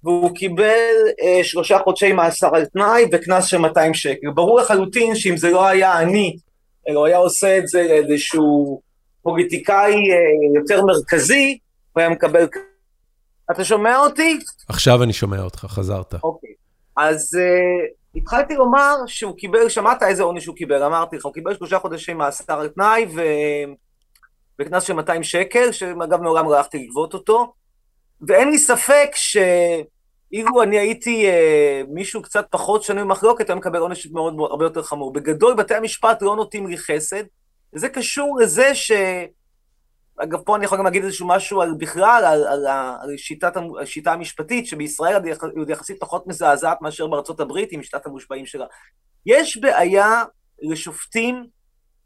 והוא 0.05 0.34
קיבל 0.34 0.94
אה, 1.22 1.44
שלושה 1.44 1.78
חודשי 1.84 2.12
מאסר 2.12 2.57
על 2.57 2.64
תנאי 2.64 3.05
וקנס 3.12 3.46
של 3.46 3.59
200 3.59 3.94
שקל. 3.94 4.30
ברור 4.34 4.61
לחלוטין 4.61 5.14
שאם 5.14 5.36
זה 5.36 5.50
לא 5.50 5.66
היה 5.66 5.98
אני, 5.98 6.36
אלא 6.88 6.98
הוא 6.98 7.07
היה 7.07 7.16
עושה 7.16 7.59
את 7.59 7.68
זה 7.68 7.82
לאיזשהו 7.82 8.80
פוליטיקאי 9.22 9.94
אה, 9.94 10.16
יותר 10.55 10.82
מרכזי, 10.84 11.59
הוא 11.92 12.00
היה 12.00 12.09
מקבל... 12.09 12.46
אתה 13.50 13.64
שומע 13.64 13.98
אותי? 13.98 14.38
עכשיו 14.68 15.03
אני 15.03 15.12
שומע 15.12 15.42
אותך, 15.42 15.59
חזרת. 15.59 16.14
אוקיי. 16.24 16.50
אז 16.96 17.38
אה, 17.40 17.86
התחלתי 18.14 18.54
לומר 18.54 18.96
שהוא 19.06 19.36
קיבל, 19.36 19.68
שמעת 19.68 20.02
איזה 20.02 20.22
עונש 20.22 20.46
הוא 20.46 20.56
קיבל, 20.56 20.82
אמרתי 20.82 21.16
לך, 21.16 21.24
הוא 21.24 21.32
קיבל 21.32 21.54
שלושה 21.54 21.78
חודשי 21.78 22.14
מאסר 22.14 22.60
על 22.60 22.68
תנאי. 22.68 23.06
וקנס 24.62 24.82
של 24.82 24.92
200 24.92 25.22
שקל, 25.22 25.72
שאגב 25.72 26.20
מעולם 26.20 26.44
לא 26.44 26.56
הלכתי 26.56 26.78
לגבות 26.78 27.14
אותו, 27.14 27.52
ואין 28.28 28.50
לי 28.50 28.58
ספק 28.58 29.10
שאילו 29.14 30.62
אני 30.62 30.78
הייתי 30.78 31.26
אה, 31.26 31.82
מישהו 31.88 32.22
קצת 32.22 32.46
פחות 32.50 32.82
שנוי 32.82 33.02
במחלוקת, 33.02 33.50
אני 33.50 33.58
מקבל 33.58 33.78
עונש 33.78 34.06
מאוד, 34.06 34.34
מאוד 34.34 34.50
הרבה 34.50 34.64
יותר 34.64 34.82
חמור. 34.82 35.12
בגדול, 35.12 35.54
בתי 35.54 35.74
המשפט 35.74 36.22
לא 36.22 36.36
נוטים 36.36 36.66
לי 36.66 36.78
חסד, 36.78 37.24
וזה 37.74 37.88
קשור 37.88 38.38
לזה 38.40 38.74
ש... 38.74 38.92
אגב, 40.16 40.38
פה 40.44 40.56
אני 40.56 40.64
יכול 40.64 40.78
גם 40.78 40.84
להגיד 40.84 41.04
איזשהו 41.04 41.28
משהו 41.28 41.62
על 41.62 41.74
בכלל, 41.78 42.24
על, 42.26 42.44
על, 42.46 42.66
על 43.02 43.16
שיטת, 43.16 43.52
השיטה 43.82 44.12
המשפטית, 44.12 44.66
שבישראל 44.66 45.24
היא 45.24 45.34
יחסית 45.68 46.00
פחות 46.00 46.26
מזעזעת 46.26 46.82
מאשר 46.82 47.06
בארצות 47.06 47.40
הברית 47.40 47.72
עם 47.72 47.82
שיטת 47.82 48.06
המושבעים 48.06 48.46
שלה. 48.46 48.66
יש 49.26 49.56
בעיה 49.56 50.24
לשופטים 50.62 51.46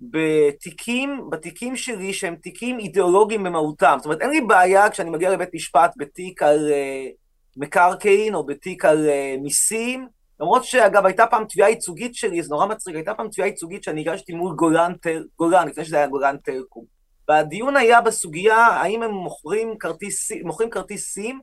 בתיקים, 0.00 1.30
בתיקים 1.30 1.76
שלי 1.76 2.12
שהם 2.12 2.36
תיקים 2.36 2.78
אידיאולוגיים 2.78 3.44
במהותם. 3.44 3.96
זאת 3.98 4.04
אומרת, 4.04 4.20
אין 4.20 4.30
לי 4.30 4.40
בעיה 4.40 4.90
כשאני 4.90 5.10
מגיע 5.10 5.30
לבית 5.30 5.54
משפט 5.54 5.92
בתיק 5.96 6.42
על 6.42 6.68
uh, 6.68 7.14
מקרקעין 7.56 8.34
או 8.34 8.46
בתיק 8.46 8.84
על 8.84 9.06
uh, 9.06 9.42
מיסים, 9.42 10.08
למרות 10.40 10.64
שאגב, 10.64 11.06
הייתה 11.06 11.26
פעם 11.26 11.44
תביעה 11.48 11.70
ייצוגית 11.70 12.14
שלי, 12.14 12.42
זה 12.42 12.50
נורא 12.50 12.66
מצחיק, 12.66 12.94
הייתה 12.94 13.14
פעם 13.14 13.28
תביעה 13.28 13.48
ייצוגית 13.48 13.82
שאני 13.82 14.00
הגשתי 14.00 14.32
מול 14.32 14.54
גולן, 14.54 14.92
גולן, 15.38 15.68
לפני 15.68 15.84
שזה 15.84 15.96
היה 15.96 16.06
גולן 16.06 16.36
טלקום. 16.36 16.95
והדיון 17.28 17.76
היה 17.76 18.00
בסוגיה 18.00 18.56
האם 18.56 19.02
הם 19.02 19.10
מוכרים 19.10 19.78
כרטיס, 19.78 20.32
מוכרים 20.44 20.70
כרטיס 20.70 21.12
סים, 21.12 21.40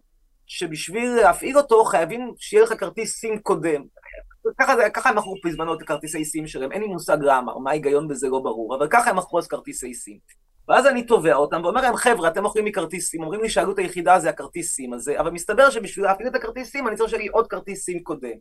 שבשביל 0.48 1.10
להפעיל 1.10 1.58
אותו 1.58 1.84
חייבים 1.84 2.34
שיהיה 2.38 2.64
לך 2.64 2.74
כרטיס 2.80 3.20
סים 3.20 3.40
קודם. 3.40 3.84
ככה, 4.58 4.90
ככה 4.90 5.10
הם 5.10 5.18
מכרו 5.18 5.36
בזמנו 5.46 5.74
את 5.74 5.82
הכרטיסי 5.82 6.26
סים 6.26 6.48
שלהם, 6.48 6.72
אין 6.72 6.82
לי 6.82 6.88
מושג 6.88 7.18
למה, 7.22 7.60
מה 7.60 7.70
ההיגיון 7.70 8.08
בזה 8.08 8.30
לא 8.30 8.40
ברור, 8.40 8.76
אבל 8.76 8.88
ככה 8.90 9.10
הם 9.10 9.16
מכרו 9.16 9.40
אז 9.40 9.48
כרטיסי 9.48 9.94
סים. 9.94 10.18
ואז 10.68 10.88
אני 10.88 11.04
תובע 11.04 11.34
אותם 11.36 11.62
ואומר 11.64 11.82
להם, 11.82 11.96
חבר'ה, 11.96 12.28
אתם 12.28 12.44
מוכרים 12.44 12.66
לי 12.66 12.72
כרטיס 12.72 13.10
סים, 13.10 13.24
אומרים 13.24 13.42
לי 13.42 13.50
שהעלות 13.50 13.80
היחידה 13.80 14.20
זה 14.20 14.30
הכרטיס 14.30 14.76
סים 14.76 14.94
הזה, 14.94 15.20
אבל 15.20 15.32
מסתבר 15.32 15.70
שבשביל 15.70 16.06
להפעיל 16.06 16.28
את 16.28 16.36
הכרטיס 16.36 16.72
סים 16.72 16.88
אני 16.88 16.96
צריך 16.96 17.10
שיהיה 17.10 17.24
לי 17.24 17.28
עוד 17.28 17.48
כרטיס 17.48 17.84
סים 17.84 18.04
קודם. 18.04 18.38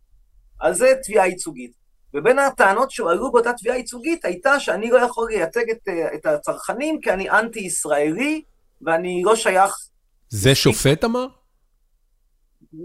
אז 0.60 0.76
זה 0.76 0.94
תביעה 1.02 1.26
ייצוגית. 1.26 1.81
ובין 2.14 2.38
הטענות 2.38 2.90
שהועלו 2.90 3.32
באותה 3.32 3.52
תביעה 3.52 3.76
ייצוגית 3.76 4.24
הייתה 4.24 4.60
שאני 4.60 4.90
לא 4.90 4.98
יכול 4.98 5.28
לייצג 5.30 5.70
את, 5.70 5.88
את 6.14 6.26
הצרכנים 6.26 7.00
כי 7.00 7.10
אני 7.10 7.30
אנטי-ישראלי 7.30 8.42
ואני 8.82 9.22
לא 9.24 9.36
שייך... 9.36 9.74
זה 10.28 10.54
שופט 10.54 11.04
אמר? 11.04 11.26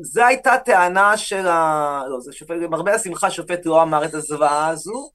זו 0.01 0.23
הייתה 0.23 0.53
טענה 0.65 1.17
של 1.17 1.47
ה... 1.47 2.01
לא, 2.09 2.19
זה 2.19 2.33
שופט, 2.33 2.55
למרבה 2.61 2.93
השמחה 2.95 3.31
שופט 3.31 3.65
לא 3.65 3.83
אמר 3.83 4.05
את 4.05 4.13
הזוועה 4.13 4.67
הזו, 4.67 5.09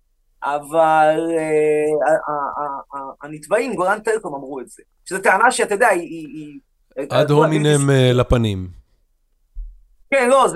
אבל 0.45 1.21
uh, 1.29 2.97
הנתבעים, 3.23 3.75
גולן 3.75 4.01
טלקום 4.01 4.35
אמרו 4.35 4.61
את 4.61 4.69
זה. 4.69 4.83
שזו 5.05 5.19
טענה 5.19 5.51
שאתה 5.51 5.75
יודע, 5.75 5.89
היא... 5.89 6.61
עד 7.11 7.31
הומינם 7.31 7.91
uh, 7.91 7.93
לפנים. 8.15 8.69
כן, 10.11 10.31
לא, 10.31 10.47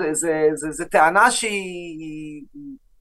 זו 0.71 0.85
טענה 0.91 1.31
שהיא 1.31 2.43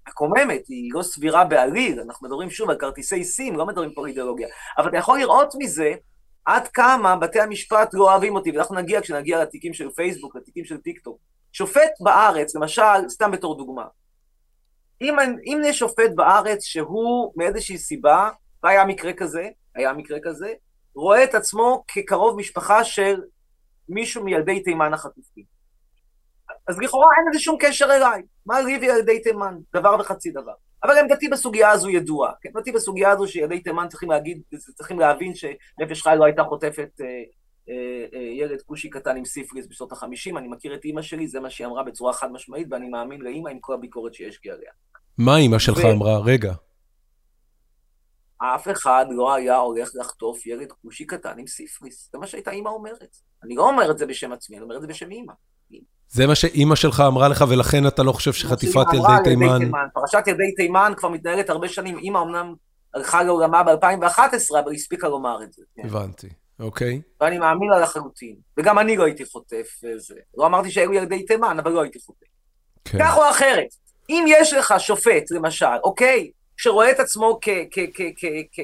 מקוממת, 0.09 0.67
היא 0.69 0.91
לא 0.95 1.03
סבירה 1.03 1.45
בעליל. 1.45 2.01
אנחנו 2.01 2.27
מדברים 2.27 2.51
שוב 2.51 2.71
על 2.71 2.77
כרטיסי 2.77 3.25
סים, 3.25 3.57
לא 3.57 3.67
מדברים 3.67 3.95
פה 3.95 4.01
על 4.01 4.07
אידיאולוגיה. 4.07 4.49
אבל 4.79 4.89
אתה 4.89 4.97
יכול 4.97 5.19
לראות 5.19 5.55
מזה 5.59 5.93
עד 6.45 6.69
כמה 6.69 7.17
בתי 7.17 7.41
המשפט 7.41 7.95
לא 7.95 8.11
אוהבים 8.11 8.35
אותי, 8.35 8.51
ואנחנו 8.51 8.75
נגיע, 8.75 9.01
כשנגיע 9.01 9.43
לתיקים 9.43 9.75
של 9.75 9.91
פייסבוק, 9.91 10.37
לתיקים 10.37 10.65
של 10.65 10.77
טיק 10.77 11.01
טוק. 11.01 11.19
שופט 11.53 11.91
בארץ, 12.01 12.55
למשל, 12.55 13.09
סתם 13.09 13.31
בתור 13.31 13.57
דוגמה, 13.57 13.85
אם, 15.01 15.17
אם 15.21 15.61
יש 15.65 15.79
שופט 15.79 16.11
בארץ 16.15 16.65
שהוא 16.65 17.33
מאיזושהי 17.37 17.79
סיבה, 17.79 18.31
והיה 18.63 18.85
מקרה 18.85 19.13
כזה, 19.13 19.49
היה 19.75 19.93
מקרה 19.93 20.19
כזה, 20.23 20.53
רואה 20.95 21.25
את 21.25 21.35
עצמו 21.35 21.85
כקרוב 21.89 22.39
משפחה 22.39 22.85
של 22.85 23.21
מישהו 23.89 24.25
מילדי 24.25 24.63
תימן 24.63 24.95
החטופים. 24.95 25.56
אז 26.69 26.79
לכאורה 26.79 27.09
אין 27.19 27.25
לזה 27.31 27.41
שום 27.41 27.57
קשר 27.61 27.85
אליי. 27.85 28.23
מה 28.47 28.61
לי 28.61 28.79
וילדי 28.79 29.21
תימן? 29.21 29.55
דבר 29.75 29.97
וחצי 30.01 30.31
דבר. 30.31 30.53
אבל 30.85 30.99
עמדתי 30.99 31.29
בסוגיה 31.29 31.71
הזו 31.71 31.91
ידועה. 31.91 32.33
כן, 32.41 32.49
עמדתי 32.55 32.73
בסוגיה 32.73 33.11
הזו 33.11 33.27
שילדי 33.27 33.61
תימן 33.61 33.89
צריכים 33.89 34.11
להגיד, 34.11 34.43
צריכים 34.75 34.99
להבין 34.99 35.33
שנפש 35.35 36.03
חי 36.03 36.14
לא 36.19 36.25
הייתה 36.25 36.45
חוטפת 36.45 36.91
אה, 37.01 37.07
אה, 37.69 38.05
אה, 38.14 38.21
ילד 38.21 38.62
כושי 38.62 38.91
קטן 38.91 39.17
עם 39.17 39.25
סיפריס 39.25 39.67
בשנות 39.67 39.93
החמישים. 39.93 40.39
אני 40.39 40.49
מכיר 40.49 40.75
את 40.75 40.85
אימא 40.85 41.03
שלי, 41.03 41.29
זה 41.29 41.41
מה 41.41 41.51
שהיא 41.51 41.67
אמרה 41.67 41.83
בצורה 41.83 42.12
חד 42.12 42.33
משמעית, 42.33 42.69
ואני 42.71 42.89
מאמין 42.89 43.21
לאימא 43.21 43.49
עם 43.49 43.59
כל 43.61 43.75
הביקורת 43.75 44.14
שיש 44.14 44.41
לי 44.45 44.51
עליה. 44.51 44.71
מה 45.19 45.37
אימא 45.37 45.59
שלך 45.59 45.79
ו... 45.79 45.93
אמרה? 45.93 46.19
רגע. 46.25 46.53
אף 48.39 48.69
אחד 48.69 49.07
לא 49.11 49.35
היה 49.35 49.57
הולך 49.57 49.91
לחטוף 49.95 50.47
ילד 50.47 50.73
כושי 50.73 51.07
קטן 51.07 51.39
עם 51.39 51.47
סיפריס. 51.47 52.11
זה 52.12 52.19
מה 52.19 52.27
שהייתה 52.27 52.51
אימא 52.51 52.69
אומרת. 52.69 53.17
אני 53.45 53.55
לא 53.55 53.69
אומר 53.69 53.91
את 53.91 53.99
זה 53.99 54.07
בשם 54.07 54.33
עצמי, 54.33 54.57
אני 54.57 54.64
אומר 54.64 54.77
את 54.77 54.81
זה 54.81 54.87
בשם 54.87 55.11
אימא. 55.11 55.33
זה 56.09 56.27
מה 56.27 56.35
שאימא 56.35 56.75
שלך 56.75 57.03
אמרה 57.07 57.29
לך, 57.29 57.45
ולכן 57.49 57.87
אתה 57.87 58.03
לא 58.03 58.13
חושב 58.13 58.33
שחטיפת 58.33 58.87
ילדי 58.93 59.13
תימן... 59.25 59.71
פרשת 59.95 60.27
ילדי 60.27 60.55
תימן 60.57 60.93
כבר 60.97 61.09
מתנהלת 61.09 61.51
הרבה 61.51 61.69
שנים. 61.69 61.99
אימא 61.99 62.19
אמנם 62.19 62.55
הלכה 62.95 63.23
לעולמה 63.23 63.63
ב-2011, 63.63 64.59
אבל 64.65 64.73
הספיקה 64.73 65.09
לומר 65.09 65.43
את 65.43 65.53
זה. 65.53 65.63
כן. 65.77 65.87
הבנתי, 65.87 66.29
אוקיי. 66.61 67.01
ואני 67.21 67.39
מאמין 67.39 67.71
לה 67.71 67.81
לחלוטין. 67.81 68.37
וגם 68.57 68.79
אני 68.79 68.97
לא 68.97 69.05
הייתי 69.05 69.25
חוטף 69.25 69.67
זה. 69.97 70.15
לא 70.37 70.47
אמרתי 70.47 70.71
שהיו 70.71 70.93
ילדי 70.93 71.23
תימן, 71.23 71.59
אבל 71.59 71.73
לא 71.73 71.83
הייתי 71.83 71.99
חוטף. 72.07 72.27
כן. 72.85 72.99
כך 72.99 73.17
או 73.17 73.31
אחרת, 73.31 73.69
אם 74.11 74.25
יש 74.29 74.53
לך 74.53 74.75
שופט, 74.79 75.31
למשל, 75.31 75.67
אוקיי? 75.85 76.31
שרואה 76.57 76.91
את 76.91 77.01
עצמו 77.01 77.39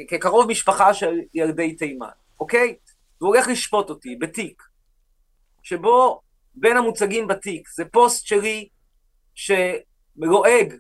כקרוב 0.09 0.49
משפחה 0.49 0.95
של 0.95 1.15
ילדי 1.35 1.75
תימן, 1.75 2.07
אוקיי? 2.41 2.75
והוא 3.21 3.35
הולך 3.35 3.49
לשפוט 3.49 3.91
אותי 3.91 4.17
בתיק, 4.21 4.63
שבו 5.63 6.21
בין 6.55 6.77
המוצגים 6.77 7.27
בתיק. 7.27 7.69
זה 7.77 7.85
פוסט 7.85 8.27
שלי 8.27 8.69
שלועג 9.35 10.75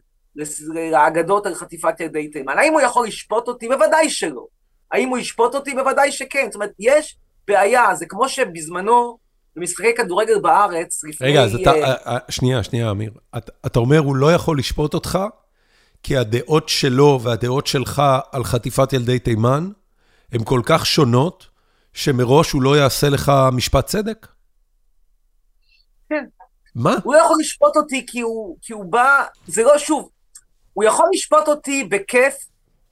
לאגדות 0.75 1.47
על 1.47 1.55
חטיפת 1.55 2.01
ילדי 2.01 2.29
תימן. 2.29 2.59
האם 2.59 2.73
הוא 2.73 2.81
יכול 2.81 3.07
לשפוט 3.07 3.49
אותי? 3.49 3.68
בוודאי 3.68 4.11
שלא. 4.11 4.47
האם 4.93 5.09
הוא 5.09 5.18
ישפוט 5.18 5.55
אותי? 5.55 5.75
בוודאי 5.75 6.12
שכן. 6.12 6.45
זאת 6.47 6.55
אומרת, 6.55 6.73
יש 6.79 7.16
בעיה, 7.49 7.95
זה 7.95 8.07
כמו 8.07 8.29
שבזמנו, 8.29 9.18
במשחקי 9.57 9.95
כדורגל 9.97 10.39
בארץ, 10.39 11.05
לפני... 11.05 11.29
רגע, 11.29 11.43
אז 11.43 11.55
אתה, 11.55 11.73
uh, 11.73 12.11
שנייה, 12.29 12.62
שנייה, 12.62 12.91
אמיר. 12.91 13.12
אתה, 13.37 13.53
אתה 13.66 13.79
אומר, 13.79 13.99
הוא 13.99 14.16
לא 14.16 14.33
יכול 14.33 14.59
לשפוט 14.59 14.95
אותך, 14.95 15.18
כי 16.03 16.16
הדעות 16.16 16.68
שלו 16.68 17.20
והדעות 17.23 17.66
שלך 17.66 18.03
על 18.33 18.45
חטיפת 18.45 18.93
ילדי 18.93 19.18
תימן 19.18 19.68
הן 20.33 20.45
כל 20.45 20.61
כך 20.64 20.87
שונות, 20.87 21.47
שמראש 21.93 22.51
הוא 22.51 22.62
לא 22.62 22.77
יעשה 22.77 23.09
לך 23.09 23.33
משפט 23.53 23.87
צדק? 23.87 24.27
מה? 26.75 26.97
הוא 27.05 27.14
לא 27.14 27.18
יכול 27.18 27.37
לשפוט 27.41 27.77
אותי 27.77 28.07
כי 28.07 28.20
הוא, 28.20 28.57
כי 28.62 28.73
הוא 28.73 28.85
בא, 28.85 29.25
זה 29.47 29.62
לא 29.62 29.79
שוב, 29.79 30.11
הוא 30.73 30.85
יכול 30.85 31.07
לשפוט 31.12 31.49
אותי 31.49 31.85
בכיף, 31.85 32.35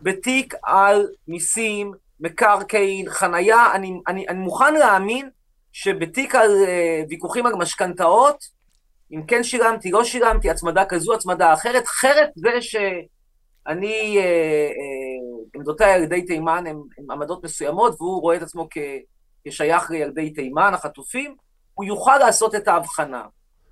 בתיק 0.00 0.54
על 0.62 1.08
מיסים, 1.28 1.92
מקרקעין, 2.20 3.10
חנייה, 3.10 3.74
אני, 3.74 4.00
אני, 4.08 4.28
אני 4.28 4.38
מוכן 4.38 4.74
להאמין 4.74 5.30
שבתיק 5.72 6.34
על 6.34 6.50
uh, 6.64 7.06
ויכוחים 7.08 7.46
על 7.46 7.54
משכנתאות, 7.54 8.44
אם 9.12 9.22
כן 9.26 9.42
שילמתי, 9.42 9.90
לא 9.90 10.04
שילמתי, 10.04 10.50
הצמדה 10.50 10.84
כזו, 10.84 11.14
הצמדה 11.14 11.52
אחרת, 11.52 11.86
חרף 11.86 12.28
זה 12.36 12.62
שאני, 12.62 14.18
uh, 14.18 14.72
uh, 14.72 15.48
עמדותיי 15.54 15.92
על 15.92 16.02
ידי 16.02 16.22
תימן 16.22 16.64
הן 16.66 16.76
עמדות 17.10 17.44
מסוימות, 17.44 17.94
והוא 17.98 18.20
רואה 18.20 18.36
את 18.36 18.42
עצמו 18.42 18.68
כ, 18.70 18.78
כשייך 19.44 19.90
לילדי 19.90 20.30
תימן, 20.30 20.74
החטופים, 20.74 21.34
הוא 21.74 21.84
יוכל 21.84 22.18
לעשות 22.18 22.54
את 22.54 22.68
ההבחנה. 22.68 23.22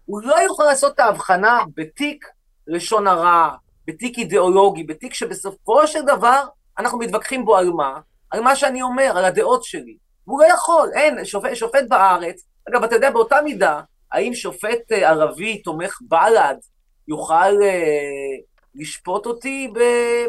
הוא 0.09 0.23
לא 0.23 0.35
יוכל 0.35 0.65
לעשות 0.65 0.95
את 0.95 1.01
ההבחנה 1.01 1.63
בתיק 1.75 2.27
לשון 2.67 3.07
הרע, 3.07 3.49
בתיק 3.87 4.19
אידיאולוגי, 4.19 4.85
בתיק 4.85 5.15
שבסופו 5.15 5.87
של 5.87 6.03
דבר 6.03 6.45
אנחנו 6.79 6.99
מתווכחים 6.99 7.45
בו 7.45 7.57
על 7.57 7.71
מה? 7.71 8.01
על 8.31 8.41
מה 8.41 8.57
שאני 8.57 8.83
אומר, 8.83 9.13
על 9.17 9.25
הדעות 9.25 9.65
שלי. 9.65 9.97
והוא 10.27 10.41
לא 10.41 10.47
יכול, 10.47 10.91
אין, 10.95 11.25
שופט, 11.25 11.55
שופט 11.55 11.85
בארץ, 11.89 12.45
אגב, 12.69 12.85
אתה 12.85 12.95
יודע, 12.95 13.11
באותה 13.11 13.37
מידה, 13.45 13.81
האם 14.13 14.35
שופט 14.35 14.93
אה, 14.93 15.09
ערבי 15.09 15.59
תומך 15.59 15.99
בל"ד 16.01 16.57
יוכל 17.09 17.63
אה, 17.63 18.37
לשפוט 18.75 19.27
אותי 19.27 19.73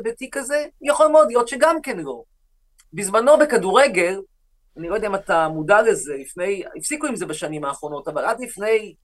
בתיק 0.03 0.37
הזה? 0.37 0.65
יכול 0.81 1.07
מאוד 1.07 1.27
להיות 1.27 1.47
שגם 1.47 1.81
כן 1.81 1.99
לא. 1.99 2.23
בזמנו 2.93 3.37
בכדורגל, 3.37 4.21
אני 4.77 4.89
לא 4.89 4.95
יודע 4.95 5.07
אם 5.07 5.15
אתה 5.15 5.47
מודע 5.47 5.81
לזה, 5.81 6.13
לפני, 6.19 6.63
הפסיקו 6.77 7.07
עם 7.07 7.15
זה 7.15 7.25
בשנים 7.25 7.65
האחרונות, 7.65 8.07
אבל 8.07 8.25
עד 8.25 8.39
לפני 8.39 8.95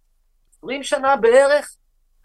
20 0.65 0.83
שנה 0.83 1.15
בערך, 1.15 1.75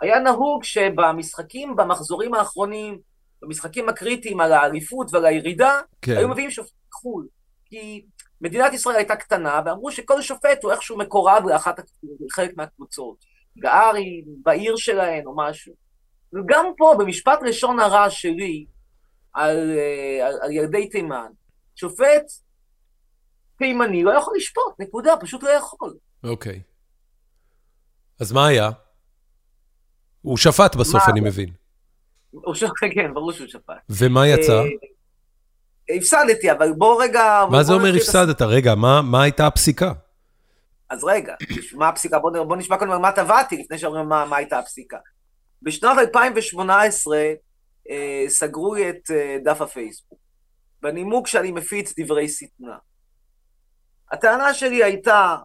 היה 0.00 0.18
נהוג 0.18 0.64
שבמשחקים, 0.64 1.76
במחזורים 1.76 2.34
האחרונים, 2.34 2.98
במשחקים 3.42 3.88
הקריטיים 3.88 4.40
על 4.40 4.52
האליפות 4.52 5.12
ועל 5.12 5.26
הירידה, 5.26 5.80
כן. 6.02 6.16
היו 6.16 6.28
מביאים 6.28 6.50
שופטים 6.50 6.78
חו"ל. 6.92 7.26
כי 7.64 8.04
מדינת 8.40 8.72
ישראל 8.72 8.96
הייתה 8.96 9.16
קטנה, 9.16 9.60
ואמרו 9.66 9.90
שכל 9.90 10.22
שופט 10.22 10.64
הוא 10.64 10.72
איכשהו 10.72 10.98
מקורב 10.98 11.42
לאחת, 11.46 11.80
חלק 12.32 12.56
מהקבוצות. 12.56 13.16
גארי, 13.58 14.24
בעיר 14.42 14.76
שלהן 14.76 15.26
או 15.26 15.36
משהו. 15.36 15.74
וגם 16.32 16.66
פה, 16.76 16.94
במשפט 16.98 17.42
לשון 17.42 17.80
הרע 17.80 18.10
שלי 18.10 18.66
על, 19.32 19.70
אה, 19.78 20.26
על, 20.26 20.38
על 20.42 20.50
ילדי 20.50 20.88
תימן, 20.88 21.28
שופט 21.76 22.24
תימני 23.58 24.02
לא 24.02 24.10
יכול 24.10 24.34
לשפוט, 24.36 24.74
נקודה, 24.78 25.16
פשוט 25.20 25.42
לא 25.42 25.48
יכול. 25.48 25.94
אוקיי. 26.24 26.60
Okay. 26.64 26.69
אז 28.20 28.32
מה 28.32 28.46
היה? 28.46 28.70
הוא 30.22 30.36
שפט 30.36 30.76
בסוף, 30.76 31.02
אני 31.08 31.20
מבין. 31.20 31.48
הוא 32.30 32.54
שפט, 32.54 32.72
כן, 32.94 33.14
ברור 33.14 33.32
שהוא 33.32 33.48
שפט. 33.48 33.74
ומה 33.90 34.28
יצא? 34.28 34.62
אה, 34.62 35.96
הפסדתי, 35.96 36.52
אבל 36.52 36.72
בוא 36.72 37.02
רגע... 37.02 37.44
מה 37.50 37.62
זה 37.62 37.72
אומר 37.72 37.94
הפסדת? 37.96 38.42
רגע, 38.42 38.74
מה 38.74 39.22
הייתה 39.22 39.46
הפסיקה? 39.46 39.92
אז 40.90 41.04
רגע, 41.04 41.34
מה 41.72 41.88
הפסיקה? 41.88 42.18
בוא 42.18 42.56
נשמע 42.56 42.76
קודם 42.76 43.02
מה 43.02 43.12
טבעתי, 43.12 43.56
לפני 43.56 43.78
שאומרים 43.78 44.08
מה 44.08 44.36
הייתה 44.36 44.58
הפסיקה. 44.58 44.98
בשנת 45.62 45.98
2018 45.98 47.18
אה, 47.90 48.24
סגרו 48.28 48.76
את 48.76 49.10
אה, 49.10 49.36
דף 49.44 49.60
הפייסבוק, 49.60 50.18
בנימוק 50.82 51.26
שאני 51.26 51.52
מפיץ 51.52 51.94
דברי 51.98 52.28
שטנה. 52.28 52.76
הטענה 54.12 54.54
שלי 54.54 54.84
הייתה, 54.84 55.36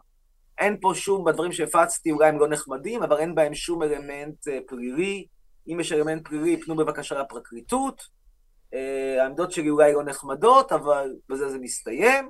אין 0.60 0.78
פה 0.82 0.92
שום, 0.96 1.26
בדברים 1.26 1.52
שהפצתי 1.52 2.12
אולי 2.12 2.30
הם 2.30 2.40
לא 2.40 2.48
נחמדים, 2.48 3.04
אבל 3.04 3.18
אין 3.18 3.36
בהם 3.36 3.54
שום 3.54 3.84
אלמנט 3.84 4.48
אה, 4.48 4.60
פלילי. 4.68 5.28
אם 5.68 5.80
יש 5.80 5.92
אלמנט 5.92 6.28
פלילי, 6.28 6.62
פנו 6.62 6.76
בבקשה 6.76 7.20
לפרקליטות. 7.22 8.02
אה, 8.74 9.24
העמדות 9.24 9.52
שלי 9.52 9.70
אולי 9.70 9.94
לא 9.94 10.04
נחמדות, 10.04 10.72
אבל 10.72 11.14
בזה 11.30 11.50
זה 11.50 11.60
מסתיים. 11.60 12.30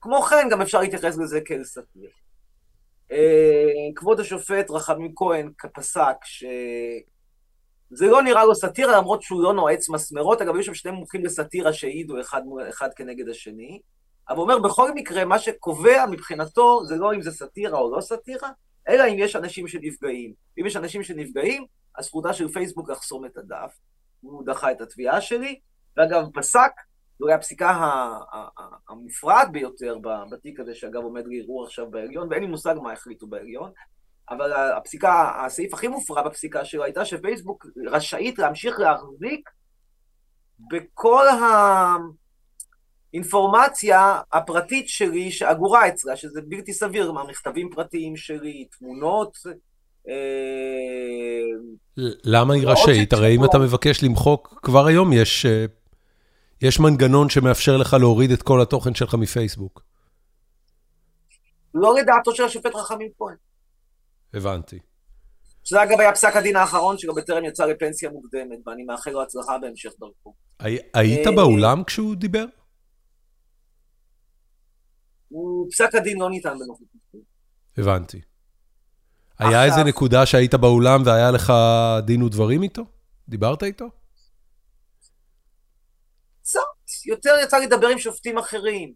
כמו 0.00 0.22
כן, 0.22 0.48
גם 0.50 0.62
אפשר 0.62 0.80
להתייחס 0.80 1.18
לזה 1.18 1.40
כאל 1.40 1.64
סאטיר. 1.64 2.10
אה, 3.12 3.94
כבוד 3.96 4.20
השופט 4.20 4.70
רחמים 4.70 5.12
כהן 5.16 5.50
פסק 5.74 6.16
שזה 6.24 8.06
לא 8.06 8.22
נראה 8.22 8.44
לו 8.44 8.54
סאטירה, 8.54 8.96
למרות 8.96 9.22
שהוא 9.22 9.42
לא 9.42 9.54
נועץ 9.54 9.88
מסמרות. 9.88 10.42
אגב, 10.42 10.54
היו 10.54 10.64
שם 10.64 10.74
שני 10.74 10.90
מומחים 10.90 11.24
לסאטירה 11.24 11.72
שהעידו 11.72 12.20
אחד, 12.20 12.42
אחד 12.68 12.88
כנגד 12.96 13.28
השני. 13.28 13.80
הוא 14.36 14.42
אומר, 14.42 14.58
בכל 14.58 14.94
מקרה, 14.94 15.24
מה 15.24 15.38
שקובע 15.38 16.06
מבחינתו 16.10 16.84
זה 16.84 16.96
לא 16.96 17.14
אם 17.14 17.22
זה 17.22 17.30
סאטירה 17.30 17.78
או 17.78 17.96
לא 17.96 18.00
סאטירה, 18.00 18.50
אלא 18.88 19.04
אם 19.08 19.14
יש 19.18 19.36
אנשים 19.36 19.68
שנפגעים. 19.68 20.32
אם 20.60 20.66
יש 20.66 20.76
אנשים 20.76 21.02
שנפגעים, 21.02 21.66
אז 21.98 22.04
זכותה 22.04 22.32
של 22.32 22.48
פייסבוק 22.48 22.90
לחסום 22.90 23.24
את 23.24 23.36
הדף. 23.36 23.76
הוא 24.20 24.46
דחה 24.46 24.72
את 24.72 24.80
התביעה 24.80 25.20
שלי, 25.20 25.60
ואגב, 25.96 26.24
פסק, 26.34 26.70
זו 27.18 27.26
הייתה 27.26 27.38
הפסיקה 27.38 27.80
המופרעת 28.88 29.52
ביותר 29.52 29.98
בתיק 30.30 30.60
הזה, 30.60 30.74
שאגב 30.74 31.02
עומד 31.02 31.24
לערעור 31.26 31.64
עכשיו 31.64 31.90
בעליון, 31.90 32.28
ואין 32.30 32.42
לי 32.42 32.48
מושג 32.48 32.74
מה 32.82 32.92
החליטו 32.92 33.26
בעליון, 33.26 33.72
אבל 34.30 34.52
הפסיקה, 34.52 35.44
הסעיף 35.44 35.74
הכי 35.74 35.88
מופרע 35.88 36.22
בפסיקה 36.22 36.64
שלו 36.64 36.84
הייתה 36.84 37.04
שפייסבוק 37.04 37.66
רשאית 37.86 38.38
להמשיך 38.38 38.78
להחזיק 38.78 39.50
בכל 40.58 41.28
ה... 41.28 41.96
האינפורמציה 43.14 44.20
הפרטית 44.32 44.88
שלי 44.88 45.30
שאגורה 45.30 45.88
אצלה, 45.88 46.16
שזה 46.16 46.40
בלתי 46.48 46.72
סביר, 46.72 47.12
מה, 47.12 47.24
מכתבים 47.24 47.70
פרטיים 47.74 48.16
שלי, 48.16 48.64
תמונות. 48.78 49.38
אה, 50.08 50.14
למה 52.24 52.54
היא 52.54 52.66
רשאית? 52.66 53.12
הרי 53.12 53.36
אם 53.36 53.44
אתה 53.44 53.58
מבקש 53.58 54.02
למחוק, 54.02 54.58
כבר 54.62 54.86
היום 54.86 55.12
יש, 55.12 55.46
אה, 55.46 55.64
יש 56.62 56.80
מנגנון 56.80 57.28
שמאפשר 57.28 57.76
לך 57.76 57.96
להוריד 58.00 58.30
את 58.30 58.42
כל 58.42 58.62
התוכן 58.62 58.94
שלך 58.94 59.14
מפייסבוק. 59.14 59.82
לא 61.74 61.94
לדעתו 61.94 62.34
של 62.34 62.44
השופט 62.44 62.74
רחמים 62.74 63.08
כהן. 63.18 63.36
הבנתי. 64.34 64.78
שזה 65.64 65.82
אגב 65.82 66.00
היה 66.00 66.12
פסק 66.12 66.36
הדין 66.36 66.56
האחרון 66.56 66.98
שלו 66.98 67.14
בטרם 67.14 67.44
יצא 67.44 67.64
לפנסיה 67.64 68.10
מוקדמת, 68.10 68.58
ואני 68.66 68.84
מאחל 68.84 69.10
לו 69.10 69.22
הצלחה 69.22 69.58
בהמשך 69.58 69.90
דרכו. 70.00 70.34
היית 70.94 71.26
אה, 71.26 71.32
באולם 71.32 71.84
כשהוא 71.84 72.14
דיבר? 72.14 72.44
הוא, 75.28 75.68
פסק 75.70 75.94
הדין 75.94 76.18
לא 76.18 76.30
ניתן 76.30 76.54
בנוכחות. 76.58 76.88
הבנתי. 77.78 78.20
היה 79.38 79.64
איזה 79.64 79.84
נקודה 79.84 80.26
שהיית 80.26 80.54
באולם 80.54 81.02
והיה 81.04 81.30
לך 81.30 81.52
דין 82.06 82.22
ודברים 82.22 82.62
איתו? 82.62 82.82
דיברת 83.28 83.62
איתו? 83.62 83.88
קצת, 86.42 86.60
יותר 87.06 87.34
יצא 87.42 87.56
לי 87.56 87.66
לדבר 87.66 87.88
עם 87.88 87.98
שופטים 87.98 88.38
אחרים. 88.38 88.92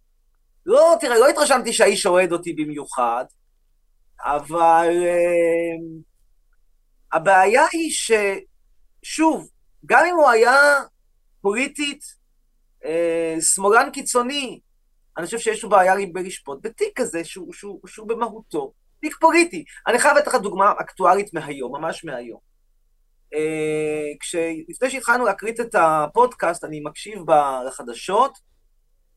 לא, 0.66 0.94
תראה, 1.00 1.18
לא 1.18 1.28
התרשמתי 1.28 1.72
שהאיש 1.72 2.06
אוהד 2.06 2.32
אותי 2.32 2.52
במיוחד, 2.52 3.24
אבל 4.20 4.88
uh, 4.88 6.02
הבעיה 7.12 7.62
היא 7.72 7.90
ששוב, 7.90 9.48
גם 9.86 10.04
אם 10.10 10.14
הוא 10.14 10.28
היה 10.28 10.52
פוליטית 11.40 12.02
uh, 12.82 13.40
שמאלן 13.40 13.90
קיצוני, 13.92 14.60
אני 15.18 15.26
חושב 15.26 15.38
שיש 15.38 15.62
לו 15.62 15.68
בעיה 15.68 15.94
בלשפוט 16.12 16.58
בתיק 16.62 17.00
כזה 17.00 17.24
שהוא, 17.24 17.52
שהוא, 17.52 17.80
שהוא 17.86 18.08
במהותו 18.08 18.72
תיק 19.00 19.16
פוליטי. 19.20 19.64
אני 19.86 19.98
חייב 19.98 20.16
לתת 20.16 20.26
לך 20.26 20.34
דוגמה 20.34 20.72
אקטואלית 20.80 21.34
מהיום, 21.34 21.76
ממש 21.76 22.04
מהיום. 22.04 22.40
Uh, 23.34 24.16
כשלפני 24.20 24.90
שהתחלנו 24.90 25.24
להקליט 25.24 25.60
את 25.60 25.74
הפודקאסט, 25.74 26.64
אני 26.64 26.80
מקשיב 26.80 27.18
לחדשות, 27.66 28.38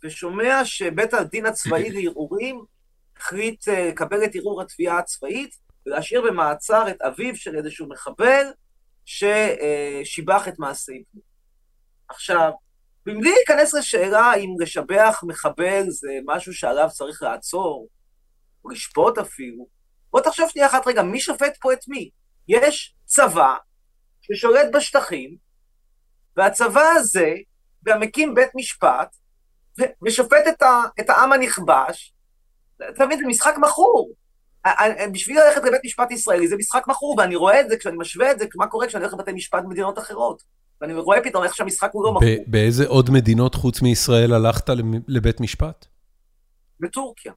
ושומע 0.04 0.66
שבית 0.66 1.14
הדין 1.14 1.46
הצבאי 1.46 1.90
לערעורים 1.90 2.64
החליט 3.18 3.68
uh, 3.68 3.72
לקבל 3.72 4.24
את 4.24 4.36
ערעור 4.36 4.62
התביעה 4.62 4.98
הצבאית 4.98 5.56
ולהשאיר 5.86 6.22
במעצר 6.22 6.90
את 6.90 7.02
אביו 7.02 7.36
של 7.36 7.58
איזשהו 7.58 7.90
מחבל 7.90 8.46
ששיבח 9.06 10.48
את 10.48 10.60
מעשי 10.60 11.04
פנים. 11.12 11.24
עכשיו, 12.10 12.52
מבלי 13.06 13.32
להיכנס 13.32 13.74
לשאלה 13.74 14.34
אם 14.36 14.50
לשבח 14.60 15.24
מחבל 15.28 15.90
זה 15.90 16.10
משהו 16.26 16.54
שעליו 16.54 16.90
צריך 16.92 17.24
לעצור, 17.24 17.88
או 18.66 18.70
לשפוט 18.70 19.18
אפילו, 19.18 19.68
בוא 20.12 20.22
תחשוב 20.22 20.50
שנייה 20.50 20.68
אחת 20.68 20.88
רגע, 20.88 21.04
מי 21.04 21.20
שופט 21.20 21.58
פה 21.62 21.74
את 21.74 21.88
מי? 21.88 22.10
יש 22.48 22.96
צבא 23.06 23.56
ששולט 24.22 24.68
בשטחים, 24.74 25.38
והצבא 26.38 26.90
הזה 26.96 27.34
גם 27.86 28.00
מקים 28.00 28.36
בית 28.36 28.50
משפט, 28.56 29.16
ושופט 30.06 30.48
את, 30.48 30.62
ה, 30.62 30.82
את 31.00 31.10
העם 31.10 31.32
הנכבש, 31.32 32.14
אתה 32.90 33.06
מבין, 33.06 33.20
זה 33.20 33.26
משחק 33.28 33.54
מכור. 33.58 34.14
בשביל 35.12 35.40
ללכת 35.40 35.64
לבית 35.64 35.82
משפט 35.86 36.12
ישראלי 36.12 36.48
זה 36.48 36.56
משחק 36.58 36.88
מכור, 36.88 37.16
ואני 37.18 37.36
רואה 37.36 37.62
את 37.62 37.70
זה 37.70 37.78
כשאני 37.78 37.98
משווה 37.98 38.32
את 38.32 38.40
זה, 38.40 38.46
מה 38.56 38.68
קורה 38.68 38.88
כשאני 38.88 39.04
הולך 39.04 39.14
לבתי 39.14 39.32
משפט 39.32 39.64
במדינות 39.64 40.00
אחרות. 40.00 40.44
ואני 40.82 40.94
רואה 40.94 41.24
פתאום 41.24 41.44
איך 41.44 41.56
שהמשחק 41.56 41.90
הוא 41.94 42.06
לא 42.06 42.12
מכור. 42.12 42.30
באיזה 42.48 42.88
עוד 42.88 43.10
מדינות 43.10 43.56
חוץ 43.56 43.82
מישראל 43.82 44.34
הלכת 44.34 44.70
לבית 45.08 45.42
משפט? 45.42 45.86
בטורקיה. 46.80 47.34